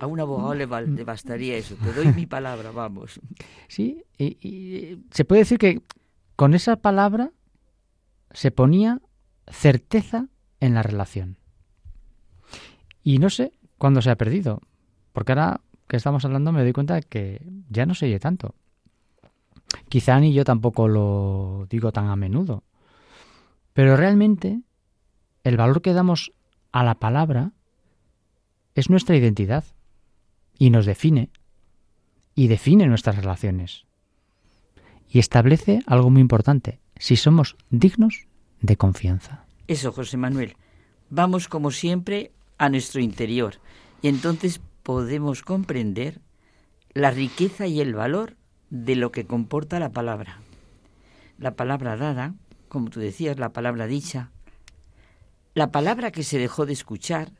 A 0.00 0.06
un 0.06 0.20
abogado 0.20 0.54
le, 0.54 0.66
bastaría 0.66 1.56
eso. 1.56 1.74
Te 1.74 1.92
doy 1.92 2.12
mi 2.12 2.26
palabra, 2.26 2.70
vamos. 2.70 3.20
Sí, 3.66 4.04
y, 4.16 4.98
se 5.10 5.24
puede 5.24 5.40
decir 5.40 5.58
que 5.58 5.82
con 6.36 6.54
esa 6.54 6.76
palabra 6.76 7.32
se 8.30 8.50
ponía 8.50 9.00
certeza 9.48 10.28
en 10.60 10.74
la 10.74 10.82
relación. 10.82 11.36
Y 13.02 13.18
no 13.18 13.30
sé 13.30 13.52
cuándo 13.76 14.02
se 14.02 14.10
ha 14.10 14.16
perdido, 14.16 14.60
porque 15.12 15.32
ahora 15.32 15.60
que 15.88 15.96
estamos 15.96 16.24
hablando 16.24 16.52
me 16.52 16.62
doy 16.62 16.72
cuenta 16.72 17.00
que 17.00 17.42
ya 17.68 17.86
no 17.86 17.94
se 17.94 18.06
oye 18.06 18.20
tanto. 18.20 18.54
Quizá 19.88 20.20
ni 20.20 20.32
yo 20.32 20.44
tampoco 20.44 20.86
lo 20.86 21.66
digo 21.70 21.92
tan 21.92 22.08
a 22.08 22.16
menudo. 22.16 22.62
Pero 23.72 23.96
realmente 23.96 24.60
el 25.44 25.56
valor 25.56 25.82
que 25.82 25.92
damos 25.92 26.32
a 26.72 26.84
la 26.84 26.94
palabra 26.96 27.52
es 28.74 28.90
nuestra 28.90 29.16
identidad 29.16 29.64
y 30.58 30.70
nos 30.70 30.86
define 30.86 31.30
y 32.34 32.48
define 32.48 32.86
nuestras 32.86 33.16
relaciones. 33.16 33.84
Y 35.08 35.18
establece 35.18 35.80
algo 35.86 36.10
muy 36.10 36.20
importante, 36.20 36.80
si 36.96 37.16
somos 37.16 37.56
dignos 37.70 38.26
de 38.60 38.76
confianza. 38.76 39.44
Eso, 39.66 39.92
José 39.92 40.16
Manuel. 40.16 40.56
Vamos 41.10 41.48
como 41.48 41.70
siempre 41.70 42.32
a 42.58 42.68
nuestro 42.68 43.00
interior 43.00 43.54
y 44.02 44.08
entonces 44.08 44.60
podemos 44.82 45.42
comprender 45.42 46.20
la 46.92 47.10
riqueza 47.10 47.66
y 47.66 47.80
el 47.80 47.94
valor 47.94 48.36
de 48.70 48.96
lo 48.96 49.10
que 49.12 49.24
comporta 49.24 49.80
la 49.80 49.90
palabra. 49.90 50.40
La 51.38 51.54
palabra 51.54 51.96
dada, 51.96 52.34
como 52.68 52.90
tú 52.90 53.00
decías, 53.00 53.38
la 53.38 53.52
palabra 53.52 53.86
dicha, 53.86 54.30
la 55.54 55.72
palabra 55.72 56.10
que 56.10 56.22
se 56.22 56.38
dejó 56.38 56.66
de 56.66 56.72
escuchar, 56.72 57.32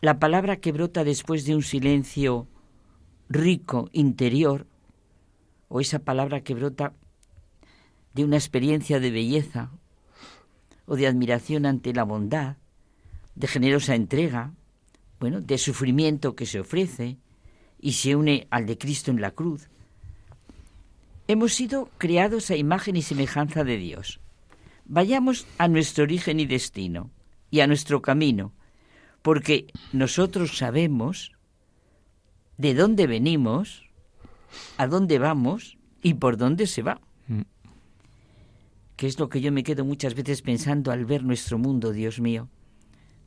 la 0.00 0.18
palabra 0.18 0.56
que 0.56 0.72
brota 0.72 1.04
después 1.04 1.44
de 1.44 1.54
un 1.54 1.62
silencio 1.62 2.48
rico, 3.28 3.88
interior, 3.92 4.66
o 5.68 5.80
esa 5.80 6.00
palabra 6.00 6.40
que 6.40 6.54
brota 6.54 6.94
de 8.14 8.24
una 8.24 8.36
experiencia 8.36 8.98
de 8.98 9.10
belleza 9.10 9.70
o 10.86 10.96
de 10.96 11.06
admiración 11.06 11.66
ante 11.66 11.92
la 11.92 12.02
bondad, 12.02 12.56
de 13.36 13.46
generosa 13.46 13.94
entrega, 13.94 14.52
bueno, 15.20 15.40
de 15.40 15.58
sufrimiento 15.58 16.34
que 16.34 16.46
se 16.46 16.60
ofrece 16.60 17.18
y 17.78 17.92
se 17.92 18.16
une 18.16 18.48
al 18.50 18.66
de 18.66 18.76
Cristo 18.78 19.10
en 19.10 19.20
la 19.20 19.30
cruz. 19.30 19.68
Hemos 21.28 21.54
sido 21.54 21.88
creados 21.98 22.50
a 22.50 22.56
imagen 22.56 22.96
y 22.96 23.02
semejanza 23.02 23.62
de 23.62 23.76
Dios. 23.76 24.18
Vayamos 24.86 25.46
a 25.58 25.68
nuestro 25.68 26.02
origen 26.02 26.40
y 26.40 26.46
destino 26.46 27.10
y 27.50 27.60
a 27.60 27.68
nuestro 27.68 28.02
camino, 28.02 28.52
porque 29.22 29.66
nosotros 29.92 30.56
sabemos 30.56 31.32
de 32.56 32.74
dónde 32.74 33.06
venimos, 33.06 33.84
a 34.76 34.86
dónde 34.86 35.18
vamos 35.18 35.78
y 36.02 36.14
por 36.14 36.36
dónde 36.36 36.66
se 36.66 36.82
va. 36.82 37.00
Mm. 37.26 37.42
Que 38.96 39.06
es 39.06 39.18
lo 39.18 39.28
que 39.28 39.40
yo 39.40 39.52
me 39.52 39.62
quedo 39.62 39.84
muchas 39.84 40.14
veces 40.14 40.42
pensando 40.42 40.90
al 40.92 41.04
ver 41.04 41.24
nuestro 41.24 41.58
mundo, 41.58 41.92
Dios 41.92 42.20
mío. 42.20 42.48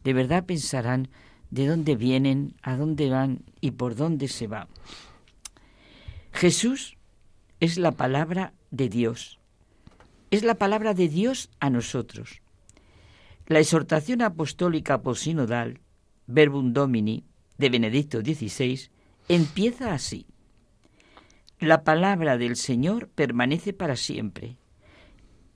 De 0.03 0.14
verdad 0.14 0.45
pensarán 0.45 1.10
de 1.49 1.68
dónde 1.68 1.95
vienen, 1.95 2.56
a 2.61 2.76
dónde 2.78 3.10
van 3.10 3.44
y 3.61 3.72
por 3.72 3.95
dónde 3.95 4.28
se 4.28 4.48
va. 4.48 4.68
Jesús 6.32 6.98
es 7.60 7.78
la 7.78 7.91
palabra 7.91 8.53
de 8.72 8.90
Dios. 8.90 9.40
Es 10.32 10.44
la 10.44 10.56
palabra 10.56 10.94
de 10.94 11.07
Dios 11.07 11.49
a 11.60 11.70
nosotros. 11.70 12.41
La 13.45 13.60
exhortación 13.60 14.22
apostólica 14.22 15.02
posinodal, 15.02 15.80
Verbum 16.27 16.73
Domini, 16.73 17.25
de 17.57 17.69
Benedicto 17.69 18.21
XVI, 18.21 18.89
empieza 19.27 19.93
así. 19.93 20.25
La 21.59 21.83
palabra 21.83 22.37
del 22.37 22.55
Señor 22.55 23.09
permanece 23.09 23.73
para 23.73 23.95
siempre. 23.95 24.57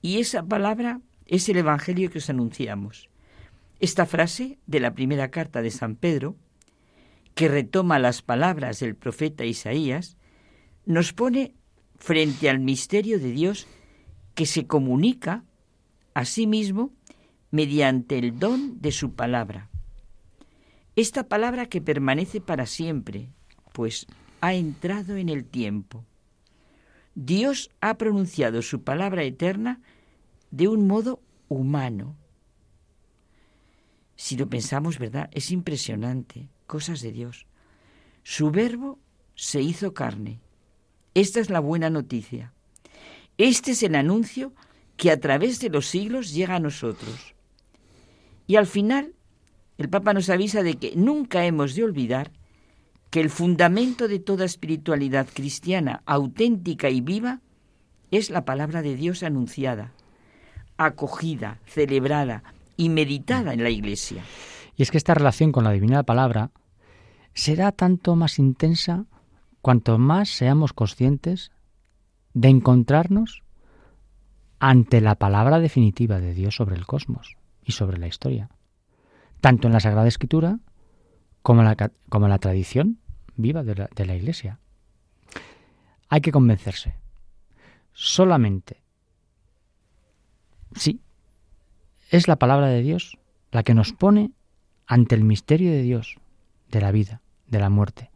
Y 0.00 0.18
esa 0.18 0.42
palabra 0.42 1.00
es 1.26 1.48
el 1.48 1.58
Evangelio 1.58 2.10
que 2.10 2.18
os 2.18 2.30
anunciamos. 2.30 3.10
Esta 3.80 4.06
frase 4.06 4.58
de 4.66 4.80
la 4.80 4.94
primera 4.94 5.30
carta 5.30 5.62
de 5.62 5.70
San 5.70 5.96
Pedro, 5.96 6.36
que 7.34 7.48
retoma 7.48 7.98
las 7.98 8.22
palabras 8.22 8.80
del 8.80 8.96
profeta 8.96 9.44
Isaías, 9.44 10.16
nos 10.86 11.12
pone 11.12 11.54
frente 11.96 12.48
al 12.48 12.60
misterio 12.60 13.18
de 13.18 13.30
Dios 13.32 13.66
que 14.34 14.46
se 14.46 14.66
comunica 14.66 15.44
a 16.14 16.24
sí 16.24 16.46
mismo 16.46 16.92
mediante 17.50 18.18
el 18.18 18.38
don 18.38 18.80
de 18.80 18.92
su 18.92 19.14
palabra. 19.14 19.67
Esta 20.98 21.28
palabra 21.28 21.66
que 21.66 21.80
permanece 21.80 22.40
para 22.40 22.66
siempre, 22.66 23.28
pues 23.72 24.04
ha 24.40 24.54
entrado 24.54 25.16
en 25.16 25.28
el 25.28 25.44
tiempo. 25.44 26.04
Dios 27.14 27.70
ha 27.80 27.96
pronunciado 27.98 28.62
su 28.62 28.82
palabra 28.82 29.22
eterna 29.22 29.80
de 30.50 30.66
un 30.66 30.88
modo 30.88 31.22
humano. 31.46 32.16
Si 34.16 34.36
lo 34.36 34.48
pensamos, 34.48 34.98
¿verdad? 34.98 35.30
Es 35.30 35.52
impresionante, 35.52 36.48
cosas 36.66 37.00
de 37.00 37.12
Dios. 37.12 37.46
Su 38.24 38.50
verbo 38.50 38.98
se 39.36 39.60
hizo 39.62 39.94
carne. 39.94 40.40
Esta 41.14 41.38
es 41.38 41.48
la 41.48 41.60
buena 41.60 41.90
noticia. 41.90 42.52
Este 43.36 43.70
es 43.70 43.84
el 43.84 43.94
anuncio 43.94 44.52
que 44.96 45.12
a 45.12 45.20
través 45.20 45.60
de 45.60 45.70
los 45.70 45.86
siglos 45.86 46.34
llega 46.34 46.56
a 46.56 46.58
nosotros. 46.58 47.36
Y 48.48 48.56
al 48.56 48.66
final, 48.66 49.14
el 49.78 49.88
Papa 49.88 50.12
nos 50.12 50.28
avisa 50.28 50.62
de 50.62 50.74
que 50.74 50.94
nunca 50.96 51.46
hemos 51.46 51.74
de 51.74 51.84
olvidar 51.84 52.32
que 53.10 53.20
el 53.20 53.30
fundamento 53.30 54.08
de 54.08 54.18
toda 54.18 54.44
espiritualidad 54.44 55.28
cristiana 55.32 56.02
auténtica 56.04 56.90
y 56.90 57.00
viva 57.00 57.40
es 58.10 58.28
la 58.28 58.44
palabra 58.44 58.82
de 58.82 58.96
Dios 58.96 59.22
anunciada, 59.22 59.92
acogida, 60.76 61.60
celebrada 61.64 62.42
y 62.76 62.88
meditada 62.88 63.54
en 63.54 63.62
la 63.62 63.70
Iglesia. 63.70 64.22
Y 64.76 64.82
es 64.82 64.90
que 64.90 64.98
esta 64.98 65.14
relación 65.14 65.52
con 65.52 65.64
la 65.64 65.72
divina 65.72 66.02
palabra 66.02 66.50
será 67.32 67.72
tanto 67.72 68.16
más 68.16 68.38
intensa 68.38 69.06
cuanto 69.62 69.98
más 69.98 70.28
seamos 70.28 70.72
conscientes 70.72 71.52
de 72.34 72.48
encontrarnos 72.48 73.42
ante 74.58 75.00
la 75.00 75.14
palabra 75.14 75.60
definitiva 75.60 76.20
de 76.20 76.34
Dios 76.34 76.56
sobre 76.56 76.76
el 76.76 76.86
cosmos 76.86 77.36
y 77.64 77.72
sobre 77.72 77.98
la 77.98 78.08
historia, 78.08 78.50
tanto 79.40 79.66
en 79.66 79.72
la 79.72 79.80
Sagrada 79.80 80.08
Escritura 80.08 80.58
como 81.42 81.62
en 81.62 81.66
la, 81.66 81.90
como 82.08 82.28
la 82.28 82.38
tradición 82.38 82.98
viva 83.36 83.62
de 83.62 83.74
la, 83.74 83.88
de 83.94 84.06
la 84.06 84.16
Iglesia. 84.16 84.58
Hay 86.08 86.20
que 86.20 86.32
convencerse. 86.32 86.94
Solamente, 87.92 88.82
sí, 90.74 91.00
es 92.10 92.28
la 92.28 92.36
palabra 92.36 92.68
de 92.68 92.82
Dios 92.82 93.18
la 93.50 93.62
que 93.62 93.74
nos 93.74 93.92
pone 93.92 94.32
ante 94.86 95.14
el 95.14 95.24
misterio 95.24 95.70
de 95.70 95.82
Dios, 95.82 96.16
de 96.70 96.80
la 96.80 96.92
vida, 96.92 97.20
de 97.46 97.58
la 97.58 97.70
muerte, 97.70 98.10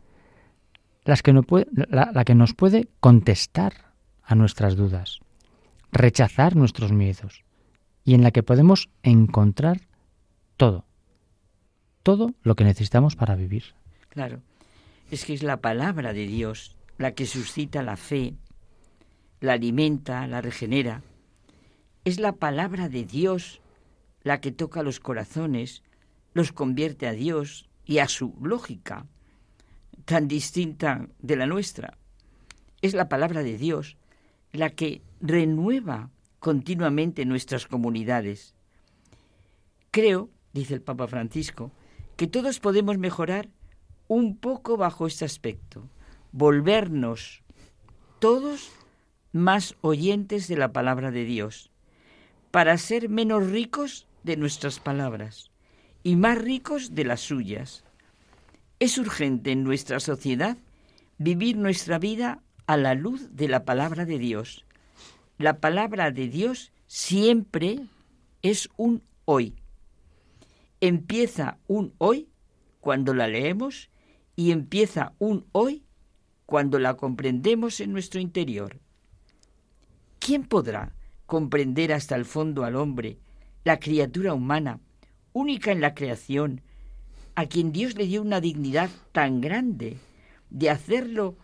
las 1.04 1.22
que 1.22 1.32
no 1.32 1.42
puede, 1.42 1.66
la 1.88 2.24
que 2.24 2.34
nos 2.34 2.54
puede 2.54 2.88
contestar 3.00 3.92
a 4.22 4.34
nuestras 4.34 4.76
dudas, 4.76 5.20
rechazar 5.90 6.56
nuestros 6.56 6.92
miedos, 6.92 7.44
y 8.04 8.14
en 8.14 8.22
la 8.22 8.30
que 8.30 8.42
podemos 8.42 8.88
encontrar 9.02 9.80
todo, 10.56 10.86
todo 12.02 12.34
lo 12.42 12.54
que 12.56 12.64
necesitamos 12.64 13.16
para 13.16 13.36
vivir. 13.36 13.74
Claro, 14.08 14.40
es 15.10 15.24
que 15.24 15.34
es 15.34 15.42
la 15.42 15.58
palabra 15.58 16.12
de 16.12 16.26
Dios 16.26 16.76
la 16.98 17.12
que 17.12 17.26
suscita 17.26 17.82
la 17.82 17.96
fe, 17.96 18.34
la 19.40 19.54
alimenta, 19.54 20.26
la 20.26 20.40
regenera. 20.40 21.02
Es 22.04 22.20
la 22.20 22.32
palabra 22.32 22.88
de 22.88 23.04
Dios 23.04 23.60
la 24.22 24.40
que 24.40 24.52
toca 24.52 24.82
los 24.82 25.00
corazones, 25.00 25.82
los 26.32 26.52
convierte 26.52 27.06
a 27.06 27.12
Dios 27.12 27.68
y 27.84 27.98
a 27.98 28.08
su 28.08 28.34
lógica, 28.40 29.06
tan 30.04 30.28
distinta 30.28 31.08
de 31.18 31.36
la 31.36 31.46
nuestra. 31.46 31.98
Es 32.80 32.94
la 32.94 33.08
palabra 33.08 33.42
de 33.42 33.58
Dios 33.58 33.96
la 34.52 34.70
que 34.70 35.02
renueva 35.20 36.10
continuamente 36.38 37.24
nuestras 37.24 37.66
comunidades. 37.66 38.54
Creo, 39.90 40.30
dice 40.52 40.74
el 40.74 40.82
Papa 40.82 41.06
Francisco, 41.06 41.70
que 42.22 42.28
todos 42.28 42.60
podemos 42.60 42.98
mejorar 42.98 43.48
un 44.06 44.36
poco 44.36 44.76
bajo 44.76 45.08
este 45.08 45.24
aspecto, 45.24 45.90
volvernos 46.30 47.42
todos 48.20 48.70
más 49.32 49.74
oyentes 49.80 50.46
de 50.46 50.56
la 50.56 50.72
palabra 50.72 51.10
de 51.10 51.24
Dios, 51.24 51.72
para 52.52 52.78
ser 52.78 53.08
menos 53.08 53.50
ricos 53.50 54.06
de 54.22 54.36
nuestras 54.36 54.78
palabras 54.78 55.50
y 56.04 56.14
más 56.14 56.38
ricos 56.38 56.94
de 56.94 57.06
las 57.06 57.22
suyas. 57.22 57.82
Es 58.78 58.98
urgente 58.98 59.50
en 59.50 59.64
nuestra 59.64 59.98
sociedad 59.98 60.56
vivir 61.18 61.56
nuestra 61.56 61.98
vida 61.98 62.40
a 62.68 62.76
la 62.76 62.94
luz 62.94 63.30
de 63.32 63.48
la 63.48 63.64
palabra 63.64 64.04
de 64.04 64.20
Dios, 64.20 64.64
la 65.38 65.58
palabra 65.58 66.12
de 66.12 66.28
Dios 66.28 66.70
siempre 66.86 67.80
es 68.42 68.68
un 68.76 69.02
hoy. 69.24 69.56
Empieza 70.82 71.58
un 71.68 71.94
hoy 71.98 72.28
cuando 72.80 73.14
la 73.14 73.28
leemos 73.28 73.88
y 74.34 74.50
empieza 74.50 75.14
un 75.20 75.46
hoy 75.52 75.84
cuando 76.44 76.80
la 76.80 76.94
comprendemos 76.94 77.78
en 77.78 77.92
nuestro 77.92 78.18
interior. 78.20 78.80
¿Quién 80.18 80.42
podrá 80.42 80.92
comprender 81.26 81.92
hasta 81.92 82.16
el 82.16 82.24
fondo 82.24 82.64
al 82.64 82.74
hombre, 82.74 83.20
la 83.62 83.78
criatura 83.78 84.34
humana, 84.34 84.80
única 85.32 85.70
en 85.70 85.80
la 85.80 85.94
creación, 85.94 86.62
a 87.36 87.46
quien 87.46 87.70
Dios 87.70 87.94
le 87.94 88.08
dio 88.08 88.20
una 88.20 88.40
dignidad 88.40 88.90
tan 89.12 89.40
grande 89.40 89.98
de 90.50 90.68
hacerlo 90.68 91.36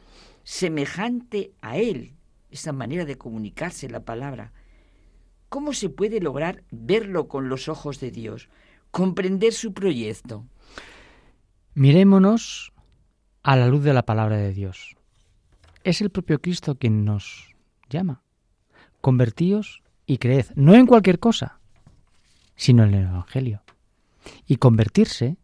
semejante 0.43 1.53
a 1.61 1.79
Él, 1.79 2.17
esa 2.51 2.73
manera 2.73 3.05
de 3.05 3.17
comunicarse 3.17 3.89
la 3.89 4.01
palabra. 4.01 4.53
¿Cómo 5.49 5.75
se 5.75 5.91
puede 5.91 6.21
lograr 6.21 6.65
verlo 6.73 7.29
con 7.29 7.49
los 7.49 7.69
ojos 7.69 8.01
de 8.01 8.11
Dios, 8.11 8.49
comprender 8.91 9.53
su 9.53 9.73
proyecto? 9.73 10.47
Mirémonos 11.75 12.73
a 13.43 13.57
la 13.57 13.67
luz 13.67 13.85
de 13.85 13.95
la 13.95 14.05
palabra 14.05 14.37
de 14.37 14.53
Dios. 14.53 14.97
Es 15.85 16.01
el 16.01 16.11
propio 16.11 16.41
Cristo 16.41 16.77
quien 16.77 17.05
nos 17.05 17.55
llama. 17.89 18.23
Convertíos 19.01 19.83
y 20.07 20.19
creed, 20.19 20.47
no 20.55 20.75
en 20.75 20.87
cualquier 20.87 21.19
cosa, 21.19 21.61
sino 22.57 22.85
en 22.85 22.95
el 22.95 23.07
Evangelio. 23.07 23.63
Y 24.47 24.57
convertirse 24.57 25.37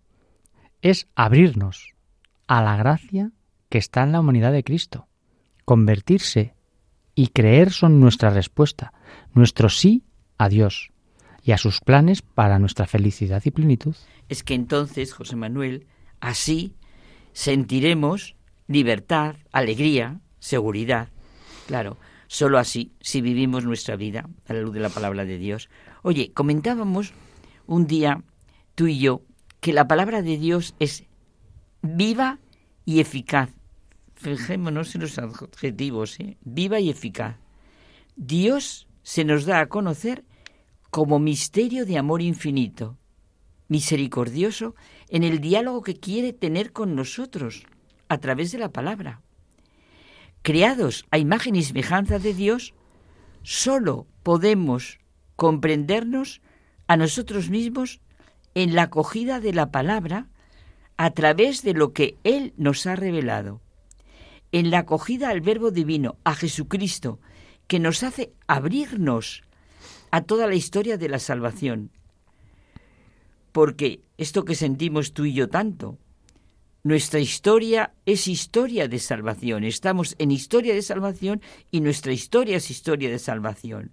es 0.83 1.07
abrirnos 1.15 1.95
a 2.47 2.63
la 2.63 2.77
gracia 2.77 3.31
que 3.69 3.79
está 3.79 4.03
en 4.03 4.13
la 4.13 4.21
humanidad 4.21 4.53
de 4.53 4.65
Cristo. 4.65 5.07
Convertirse 5.65 6.55
y 7.15 7.29
creer 7.29 7.73
son 7.73 8.01
nuestra 8.01 8.31
respuesta, 8.31 8.93
nuestro 9.33 9.69
sí 9.69 10.03
a 10.37 10.49
Dios 10.49 10.94
y 11.45 11.53
a 11.53 11.59
sus 11.59 11.81
planes 11.81 12.23
para 12.23 12.59
nuestra 12.59 12.87
felicidad 12.87 13.43
y 13.45 13.51
plenitud. 13.51 13.95
Es 14.29 14.43
que 14.43 14.55
entonces, 14.55 15.13
José 15.13 15.37
Manuel, 15.37 15.87
así 16.21 16.75
sentiremos 17.33 18.35
libertad, 18.67 19.37
alegría, 19.53 20.21
seguridad. 20.39 21.11
Claro, 21.67 21.99
Solo 22.35 22.59
así, 22.59 22.91
si 23.01 23.21
vivimos 23.21 23.65
nuestra 23.65 23.95
vida 23.95 24.29
a 24.49 24.55
la 24.55 24.61
luz 24.61 24.75
de 24.75 24.81
la 24.81 24.89
palabra 24.89 25.25
de 25.25 25.39
Dios. 25.39 25.69
Oye, 26.03 26.33
comentábamos 26.33 27.13
un 27.67 27.87
día, 27.87 28.25
tú 28.75 28.89
y 28.89 28.99
yo, 28.99 29.23
que 29.61 29.73
la 29.73 29.87
palabra 29.87 30.21
de 30.21 30.37
Dios 30.37 30.75
es 30.81 31.05
viva 31.83 32.41
y 32.85 32.99
eficaz. 32.99 33.51
Fijémonos 34.17 34.97
en 34.97 35.03
los 35.03 35.17
adjetivos, 35.17 36.19
¿eh? 36.19 36.37
viva 36.43 36.81
y 36.81 36.91
eficaz. 36.91 37.37
Dios 38.17 38.89
se 39.05 39.25
nos 39.25 39.45
da 39.45 39.61
a 39.61 39.67
conocer 39.67 40.25
como 40.95 41.19
misterio 41.19 41.87
de 41.87 41.99
amor 41.99 42.23
infinito, 42.23 42.97
misericordioso 43.67 44.77
en 45.09 45.25
el 45.25 45.41
diálogo 45.41 45.83
que 45.83 45.99
quiere 45.99 46.33
tener 46.33 46.71
con 46.71 46.95
nosotros 46.95 47.65
a 48.09 48.19
través 48.19 48.53
de 48.53 48.59
la 48.59 48.69
palabra. 48.69 49.21
Creados 50.43 51.05
a 51.11 51.19
imagen 51.19 51.57
y 51.57 51.65
semejanza 51.65 52.21
de 52.21 52.33
Dios, 52.33 52.75
solo 53.43 54.07
podemos 54.23 55.01
comprendernos 55.35 56.41
a 56.87 56.97
nosotros 56.97 57.51
mismos 57.51 58.01
en 58.55 58.77
la 58.77 58.83
acogida 58.83 59.41
de 59.41 59.53
la 59.53 59.73
palabra 59.73 60.29
a 60.97 61.11
través 61.11 61.65
de 61.65 61.75
lo 61.75 61.93
que 61.93 62.19
Él 62.23 62.55
nos 62.57 62.87
ha 62.87 62.95
revelado, 62.95 63.61
en 64.53 64.71
la 64.71 64.79
acogida 64.79 65.31
al 65.31 65.41
Verbo 65.41 65.73
Divino, 65.73 66.19
a 66.23 66.37
Jesucristo, 66.37 67.19
que 67.67 67.81
nos 67.81 68.05
hace 68.05 68.33
abrirnos 68.47 69.43
a 70.15 70.23
toda 70.23 70.47
la 70.47 70.55
historia 70.55 70.97
de 70.97 71.09
la 71.09 71.19
salvación. 71.19 71.91
Porque 73.51 74.01
esto 74.17 74.45
que 74.45 74.55
sentimos 74.55 75.13
tú 75.13 75.25
y 75.25 75.33
yo 75.33 75.49
tanto, 75.49 75.99
nuestra 76.85 77.19
historia 77.19 77.95
es 78.07 78.29
historia 78.29 78.87
de 78.87 79.01
salvación. 79.01 79.65
Estamos 79.65 80.15
en 80.21 80.31
historia 80.31 80.73
de 80.73 80.83
salvación 80.83 81.43
y 81.73 81.81
nuestra 81.81 82.13
historia 82.13 82.59
es 82.59 82.71
historia 82.71 83.11
de 83.11 83.19
salvación. 83.19 83.91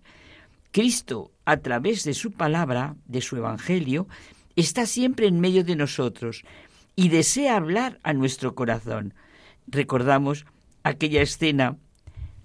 Cristo, 0.70 1.32
a 1.44 1.58
través 1.58 2.04
de 2.04 2.14
su 2.14 2.32
palabra, 2.34 2.96
de 3.08 3.22
su 3.22 3.38
Evangelio, 3.38 4.08
está 4.56 4.86
siempre 4.86 5.26
en 5.26 5.40
medio 5.40 5.64
de 5.64 5.76
nosotros 5.76 6.44
y 6.96 7.10
desea 7.10 7.56
hablar 7.56 8.00
a 8.04 8.14
nuestro 8.14 8.54
corazón. 8.54 9.16
Recordamos 9.66 10.46
aquella 10.84 11.24
escena 11.24 11.78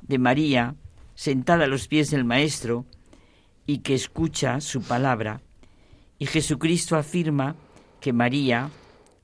de 0.00 0.16
María 0.16 0.76
sentada 1.14 1.64
a 1.64 1.68
los 1.68 1.88
pies 1.88 2.10
del 2.10 2.24
Maestro 2.24 2.86
y 3.66 3.78
que 3.78 3.94
escucha 3.94 4.60
su 4.60 4.82
palabra. 4.82 5.40
Y 6.18 6.26
Jesucristo 6.26 6.96
afirma 6.96 7.56
que 8.00 8.12
María, 8.12 8.70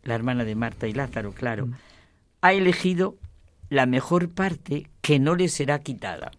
la 0.03 0.15
hermana 0.15 0.45
de 0.45 0.55
Marta 0.55 0.87
y 0.87 0.93
Lázaro, 0.93 1.33
claro, 1.33 1.67
mm. 1.67 1.75
ha 2.43 2.53
elegido 2.53 3.17
la 3.69 3.87
mejor 3.87 4.29
parte 4.29 4.91
que 5.01 5.19
no 5.19 5.35
le 5.35 5.49
será 5.49 5.79
quitada. 5.79 6.33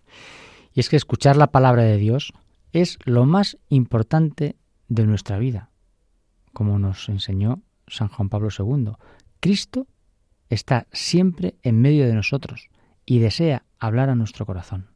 Y 0.74 0.80
es 0.80 0.90
que 0.90 0.96
escuchar 0.96 1.38
la 1.38 1.48
palabra 1.48 1.84
de 1.84 1.98
Dios 1.98 2.34
es 2.72 2.98
lo 3.06 3.26
más 3.26 3.58
importante 3.70 4.56
de 4.88 5.06
nuestra 5.06 5.38
vida, 5.38 5.70
como 6.52 6.78
nos 6.80 7.10
enseñó 7.10 7.62
San 7.88 8.08
Juan 8.10 8.30
Pablo 8.30 8.50
II. 8.58 8.94
Cristo 9.40 9.88
está 10.50 10.88
siempre 10.92 11.56
en 11.64 11.82
medio 11.82 12.06
de 12.06 12.14
nosotros 12.14 12.70
y 13.06 13.20
desea 13.20 13.64
hablar 13.80 14.10
a 14.10 14.16
nuestro 14.16 14.46
corazón. 14.46 14.90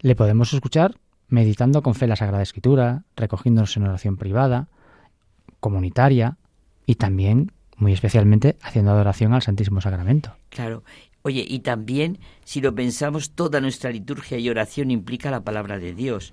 Le 0.00 0.14
podemos 0.14 0.52
escuchar 0.52 0.96
meditando 1.30 1.82
con 1.82 1.94
fe 1.94 2.06
la 2.06 2.16
Sagrada 2.16 2.42
Escritura, 2.42 3.04
recogiéndonos 3.16 3.76
en 3.76 3.84
oración 3.84 4.16
privada, 4.16 4.68
comunitaria 5.60 6.36
y 6.86 6.96
también, 6.96 7.52
muy 7.76 7.92
especialmente, 7.92 8.56
haciendo 8.62 8.90
adoración 8.90 9.32
al 9.32 9.42
Santísimo 9.42 9.80
Sacramento. 9.80 10.36
Claro. 10.50 10.82
Oye, 11.22 11.44
y 11.46 11.60
también, 11.60 12.18
si 12.44 12.60
lo 12.60 12.74
pensamos, 12.74 13.32
toda 13.32 13.60
nuestra 13.60 13.90
liturgia 13.90 14.38
y 14.38 14.48
oración 14.48 14.90
implica 14.90 15.30
la 15.30 15.44
palabra 15.44 15.78
de 15.78 15.94
Dios. 15.94 16.32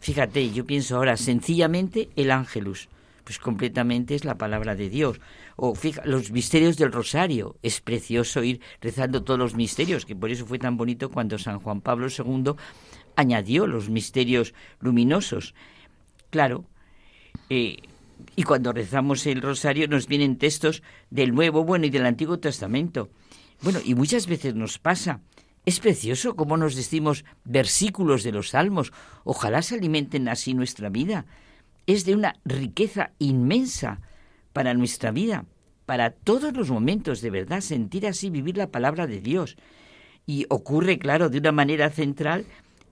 Fíjate, 0.00 0.50
yo 0.52 0.66
pienso 0.66 0.96
ahora, 0.96 1.16
sencillamente 1.16 2.10
el 2.16 2.30
ángelus, 2.30 2.88
pues 3.24 3.38
completamente 3.38 4.14
es 4.14 4.24
la 4.24 4.36
palabra 4.36 4.76
de 4.76 4.90
Dios. 4.90 5.20
O 5.56 5.74
fija, 5.74 6.02
los 6.04 6.30
misterios 6.30 6.76
del 6.76 6.92
rosario, 6.92 7.56
es 7.62 7.80
precioso 7.80 8.44
ir 8.44 8.60
rezando 8.80 9.24
todos 9.24 9.40
los 9.40 9.54
misterios, 9.54 10.04
que 10.04 10.14
por 10.14 10.30
eso 10.30 10.46
fue 10.46 10.58
tan 10.58 10.76
bonito 10.76 11.10
cuando 11.10 11.38
San 11.38 11.58
Juan 11.58 11.80
Pablo 11.80 12.06
II 12.06 12.52
añadió 13.16 13.66
los 13.66 13.90
misterios 13.90 14.54
luminosos. 14.80 15.54
Claro, 16.30 16.64
eh, 17.50 17.78
y 18.34 18.42
cuando 18.42 18.72
rezamos 18.72 19.26
el 19.26 19.42
rosario 19.42 19.88
nos 19.88 20.06
vienen 20.06 20.36
textos 20.36 20.82
del 21.10 21.34
Nuevo, 21.34 21.64
bueno, 21.64 21.86
y 21.86 21.90
del 21.90 22.06
Antiguo 22.06 22.38
Testamento. 22.38 23.08
Bueno, 23.62 23.80
y 23.84 23.94
muchas 23.94 24.26
veces 24.26 24.54
nos 24.54 24.78
pasa. 24.78 25.20
Es 25.64 25.80
precioso 25.80 26.36
cómo 26.36 26.56
nos 26.56 26.76
decimos 26.76 27.24
versículos 27.44 28.22
de 28.22 28.32
los 28.32 28.50
salmos. 28.50 28.92
Ojalá 29.24 29.62
se 29.62 29.74
alimenten 29.74 30.28
así 30.28 30.54
nuestra 30.54 30.88
vida. 30.90 31.26
Es 31.86 32.04
de 32.04 32.14
una 32.14 32.36
riqueza 32.44 33.10
inmensa 33.18 34.00
para 34.52 34.74
nuestra 34.74 35.10
vida, 35.10 35.44
para 35.84 36.10
todos 36.10 36.52
los 36.54 36.70
momentos, 36.70 37.20
de 37.20 37.30
verdad, 37.30 37.60
sentir 37.60 38.06
así, 38.06 38.30
vivir 38.30 38.56
la 38.56 38.70
palabra 38.70 39.06
de 39.06 39.20
Dios. 39.20 39.56
Y 40.26 40.46
ocurre, 40.48 40.98
claro, 40.98 41.30
de 41.30 41.38
una 41.38 41.52
manera 41.52 41.90
central 41.90 42.44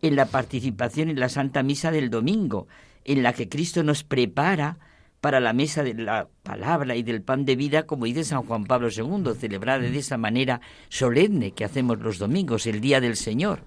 en 0.04 0.16
la 0.16 0.26
participación 0.26 1.08
en 1.08 1.18
la 1.18 1.30
Santa 1.30 1.62
Misa 1.62 1.90
del 1.90 2.10
domingo, 2.10 2.68
en 3.06 3.22
la 3.22 3.32
que 3.32 3.48
Cristo 3.48 3.82
nos 3.82 4.04
prepara 4.04 4.76
para 5.22 5.40
la 5.40 5.54
mesa 5.54 5.82
de 5.82 5.94
la 5.94 6.28
palabra 6.42 6.94
y 6.94 7.02
del 7.02 7.22
pan 7.22 7.46
de 7.46 7.56
vida, 7.56 7.84
como 7.84 8.04
dice 8.04 8.24
San 8.24 8.42
Juan 8.42 8.66
Pablo 8.66 8.88
II, 8.94 9.32
celebrada 9.34 9.78
de 9.78 9.98
esa 9.98 10.18
manera 10.18 10.60
solemne 10.90 11.52
que 11.52 11.64
hacemos 11.64 12.00
los 12.00 12.18
domingos, 12.18 12.66
el 12.66 12.82
Día 12.82 13.00
del 13.00 13.16
Señor. 13.16 13.64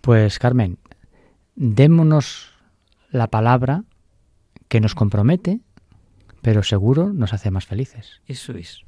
Pues 0.00 0.38
Carmen, 0.38 0.78
démonos 1.54 2.54
la 3.10 3.26
palabra 3.26 3.84
que 4.68 4.80
nos 4.80 4.94
compromete, 4.94 5.60
pero 6.40 6.62
seguro 6.62 7.12
nos 7.12 7.34
hace 7.34 7.50
más 7.50 7.66
felices. 7.66 8.22
Eso 8.26 8.54
es. 8.54 8.80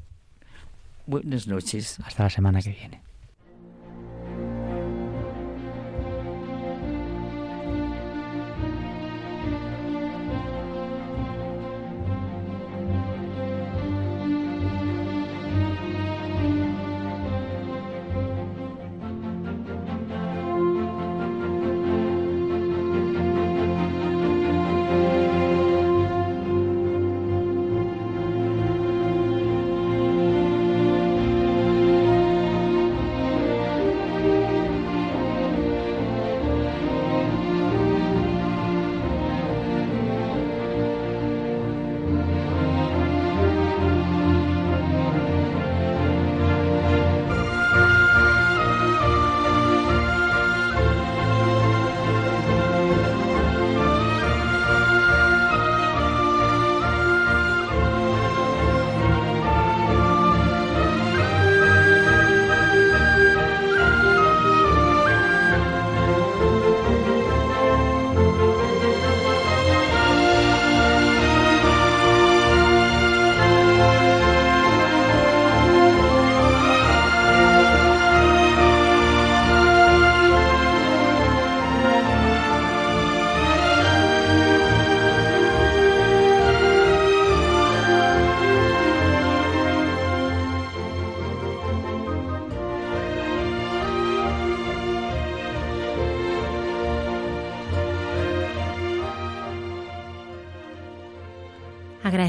Buenas 1.05 1.47
noches. 1.47 1.98
Hasta 2.07 2.23
la 2.23 2.31
semana 2.31 2.62
que 2.62 2.70
viene. 2.70 3.02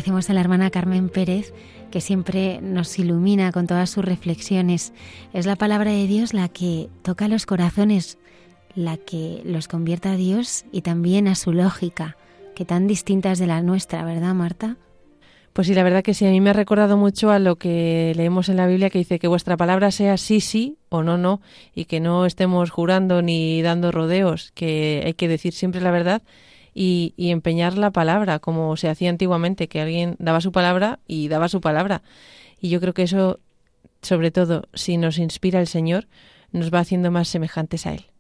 Agradecemos 0.01 0.31
a 0.31 0.33
la 0.33 0.41
hermana 0.41 0.71
Carmen 0.71 1.09
Pérez, 1.09 1.53
que 1.91 2.01
siempre 2.01 2.59
nos 2.59 2.97
ilumina 2.97 3.51
con 3.51 3.67
todas 3.67 3.87
sus 3.87 4.03
reflexiones. 4.03 4.93
Es 5.31 5.45
la 5.45 5.55
palabra 5.55 5.91
de 5.91 6.07
Dios 6.07 6.33
la 6.33 6.47
que 6.47 6.89
toca 7.03 7.27
los 7.27 7.45
corazones, 7.45 8.17
la 8.73 8.97
que 8.97 9.43
los 9.45 9.67
convierte 9.67 10.09
a 10.09 10.15
Dios 10.15 10.65
y 10.71 10.81
también 10.81 11.27
a 11.27 11.35
su 11.35 11.53
lógica, 11.53 12.17
que 12.55 12.65
tan 12.65 12.87
distinta 12.87 13.31
es 13.31 13.37
de 13.37 13.45
la 13.45 13.61
nuestra, 13.61 14.03
¿verdad, 14.03 14.33
Marta? 14.33 14.77
Pues 15.53 15.67
sí, 15.67 15.75
la 15.75 15.83
verdad 15.83 16.01
que 16.01 16.15
sí, 16.15 16.25
a 16.25 16.31
mí 16.31 16.41
me 16.41 16.49
ha 16.49 16.53
recordado 16.53 16.97
mucho 16.97 17.29
a 17.29 17.37
lo 17.37 17.57
que 17.57 18.13
leemos 18.15 18.49
en 18.49 18.57
la 18.57 18.65
Biblia 18.65 18.89
que 18.89 18.97
dice 18.97 19.19
que 19.19 19.27
vuestra 19.27 19.55
palabra 19.55 19.91
sea 19.91 20.17
sí, 20.17 20.41
sí 20.41 20.77
o 20.89 21.03
no, 21.03 21.19
no, 21.19 21.41
y 21.75 21.85
que 21.85 21.99
no 21.99 22.25
estemos 22.25 22.71
jurando 22.71 23.21
ni 23.21 23.61
dando 23.61 23.91
rodeos, 23.91 24.51
que 24.55 25.03
hay 25.05 25.13
que 25.13 25.27
decir 25.27 25.53
siempre 25.53 25.79
la 25.79 25.91
verdad 25.91 26.23
y, 26.73 27.13
y 27.17 27.31
empeñar 27.31 27.77
la 27.77 27.91
palabra, 27.91 28.39
como 28.39 28.75
se 28.77 28.89
hacía 28.89 29.09
antiguamente, 29.09 29.67
que 29.67 29.81
alguien 29.81 30.15
daba 30.19 30.41
su 30.41 30.51
palabra 30.51 30.99
y 31.07 31.27
daba 31.27 31.49
su 31.49 31.61
palabra. 31.61 32.01
Y 32.59 32.69
yo 32.69 32.79
creo 32.79 32.93
que 32.93 33.03
eso, 33.03 33.39
sobre 34.01 34.31
todo, 34.31 34.67
si 34.73 34.97
nos 34.97 35.17
inspira 35.17 35.59
el 35.59 35.67
Señor, 35.67 36.07
nos 36.51 36.73
va 36.73 36.79
haciendo 36.79 37.11
más 37.11 37.27
semejantes 37.27 37.85
a 37.85 37.93
Él. 37.93 38.10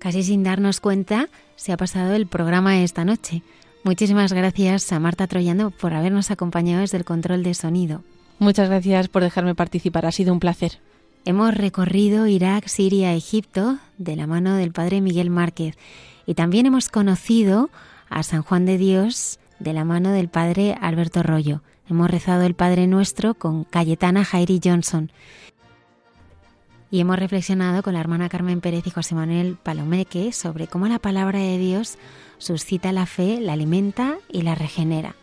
Casi 0.00 0.22
sin 0.22 0.42
darnos 0.42 0.80
cuenta, 0.80 1.28
se 1.56 1.72
ha 1.72 1.76
pasado 1.76 2.14
el 2.14 2.26
programa 2.26 2.80
esta 2.80 3.04
noche. 3.04 3.42
Muchísimas 3.84 4.32
gracias 4.32 4.90
a 4.92 4.98
Marta 4.98 5.26
Troyano 5.26 5.70
por 5.70 5.92
habernos 5.92 6.30
acompañado 6.30 6.80
desde 6.80 6.96
el 6.96 7.04
control 7.04 7.42
de 7.42 7.52
sonido. 7.52 8.02
Muchas 8.38 8.70
gracias 8.70 9.08
por 9.08 9.22
dejarme 9.22 9.54
participar, 9.54 10.06
ha 10.06 10.12
sido 10.12 10.32
un 10.32 10.40
placer. 10.40 10.78
Hemos 11.26 11.54
recorrido 11.54 12.26
Irak, 12.26 12.66
Siria, 12.66 13.12
Egipto 13.12 13.78
de 13.98 14.16
la 14.16 14.26
mano 14.26 14.56
del 14.56 14.72
padre 14.72 15.02
Miguel 15.02 15.28
Márquez 15.28 15.76
y 16.24 16.32
también 16.32 16.64
hemos 16.64 16.88
conocido 16.88 17.68
a 18.08 18.22
San 18.22 18.40
Juan 18.40 18.64
de 18.64 18.78
Dios 18.78 19.38
de 19.58 19.74
la 19.74 19.84
mano 19.84 20.12
del 20.12 20.30
padre 20.30 20.78
Alberto 20.80 21.22
Rollo. 21.22 21.60
Hemos 21.90 22.10
rezado 22.10 22.44
el 22.44 22.54
Padre 22.54 22.86
Nuestro 22.86 23.34
con 23.34 23.64
Cayetana 23.64 24.24
Jairi 24.24 24.60
Johnson 24.64 25.12
y 26.90 27.00
hemos 27.00 27.18
reflexionado 27.18 27.82
con 27.82 27.94
la 27.94 28.00
hermana 28.00 28.28
Carmen 28.28 28.60
Pérez 28.60 28.86
y 28.86 28.90
José 28.90 29.14
Manuel 29.14 29.56
Palomeque 29.62 30.32
sobre 30.32 30.66
cómo 30.66 30.88
la 30.88 30.98
palabra 30.98 31.38
de 31.38 31.58
Dios 31.58 31.98
suscita 32.38 32.92
la 32.92 33.06
fe, 33.06 33.40
la 33.40 33.52
alimenta 33.52 34.16
y 34.28 34.42
la 34.42 34.54
regenera. 34.54 35.14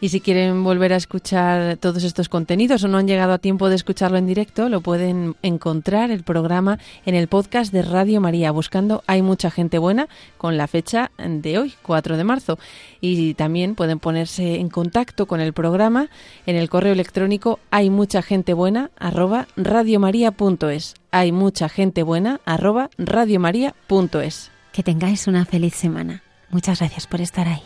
Y 0.00 0.08
si 0.08 0.20
quieren 0.20 0.64
volver 0.64 0.92
a 0.92 0.96
escuchar 0.96 1.76
todos 1.76 2.04
estos 2.04 2.28
contenidos 2.28 2.82
o 2.84 2.88
no 2.88 2.98
han 2.98 3.06
llegado 3.06 3.32
a 3.32 3.38
tiempo 3.38 3.68
de 3.68 3.76
escucharlo 3.76 4.16
en 4.16 4.26
directo, 4.26 4.68
lo 4.68 4.80
pueden 4.80 5.36
encontrar 5.42 6.10
el 6.10 6.22
programa 6.22 6.78
en 7.04 7.14
el 7.14 7.28
podcast 7.28 7.72
de 7.72 7.82
Radio 7.82 8.20
María, 8.20 8.50
buscando 8.50 9.02
Hay 9.06 9.22
mucha 9.22 9.50
gente 9.50 9.78
buena 9.78 10.08
con 10.38 10.56
la 10.56 10.66
fecha 10.66 11.10
de 11.18 11.58
hoy, 11.58 11.74
4 11.82 12.16
de 12.16 12.24
marzo. 12.24 12.58
Y 13.00 13.34
también 13.34 13.74
pueden 13.74 13.98
ponerse 13.98 14.56
en 14.56 14.70
contacto 14.70 15.26
con 15.26 15.40
el 15.40 15.52
programa 15.52 16.08
en 16.46 16.56
el 16.56 16.70
correo 16.70 16.92
electrónico 16.92 17.58
hay 17.70 17.90
mucha 17.90 18.22
gente 18.22 18.54
buena 18.54 18.90
arroba 18.98 19.48
radiomaria.es. 19.56 20.94
Hay 21.10 21.32
mucha 21.32 21.68
gente 21.68 22.02
buena 22.02 22.40
arroba 22.44 22.90
radiomaria.es. 22.98 24.50
Que 24.72 24.82
tengáis 24.82 25.26
una 25.26 25.44
feliz 25.44 25.74
semana. 25.74 26.22
Muchas 26.50 26.78
gracias 26.78 27.06
por 27.06 27.20
estar 27.20 27.48
ahí. 27.48 27.62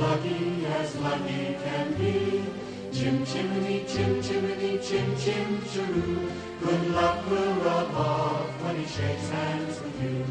Lucky 0.00 0.66
as 0.66 0.94
lucky 0.96 1.56
can 1.64 1.94
be. 1.94 2.44
Chim 2.92 3.24
chimney, 3.24 3.84
chim 3.86 4.22
chimney, 4.22 4.78
chim 4.78 5.16
chim 5.16 5.60
chiroo. 5.70 6.30
Good 6.60 6.90
luck 6.90 7.30
will 7.30 7.54
rub 7.66 7.94
off 7.94 8.62
when 8.62 8.76
he 8.76 8.86
shakes 8.86 9.28
hands 9.28 9.80
with 9.80 10.02
you. 10.02 10.24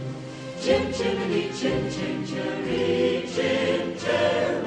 Chim 0.61 0.93
chimney, 0.93 1.51
chim 1.59 1.91
chim 1.91 2.25
chiree, 2.25 3.27
chim 3.33 3.95
chiroo. 3.97 4.66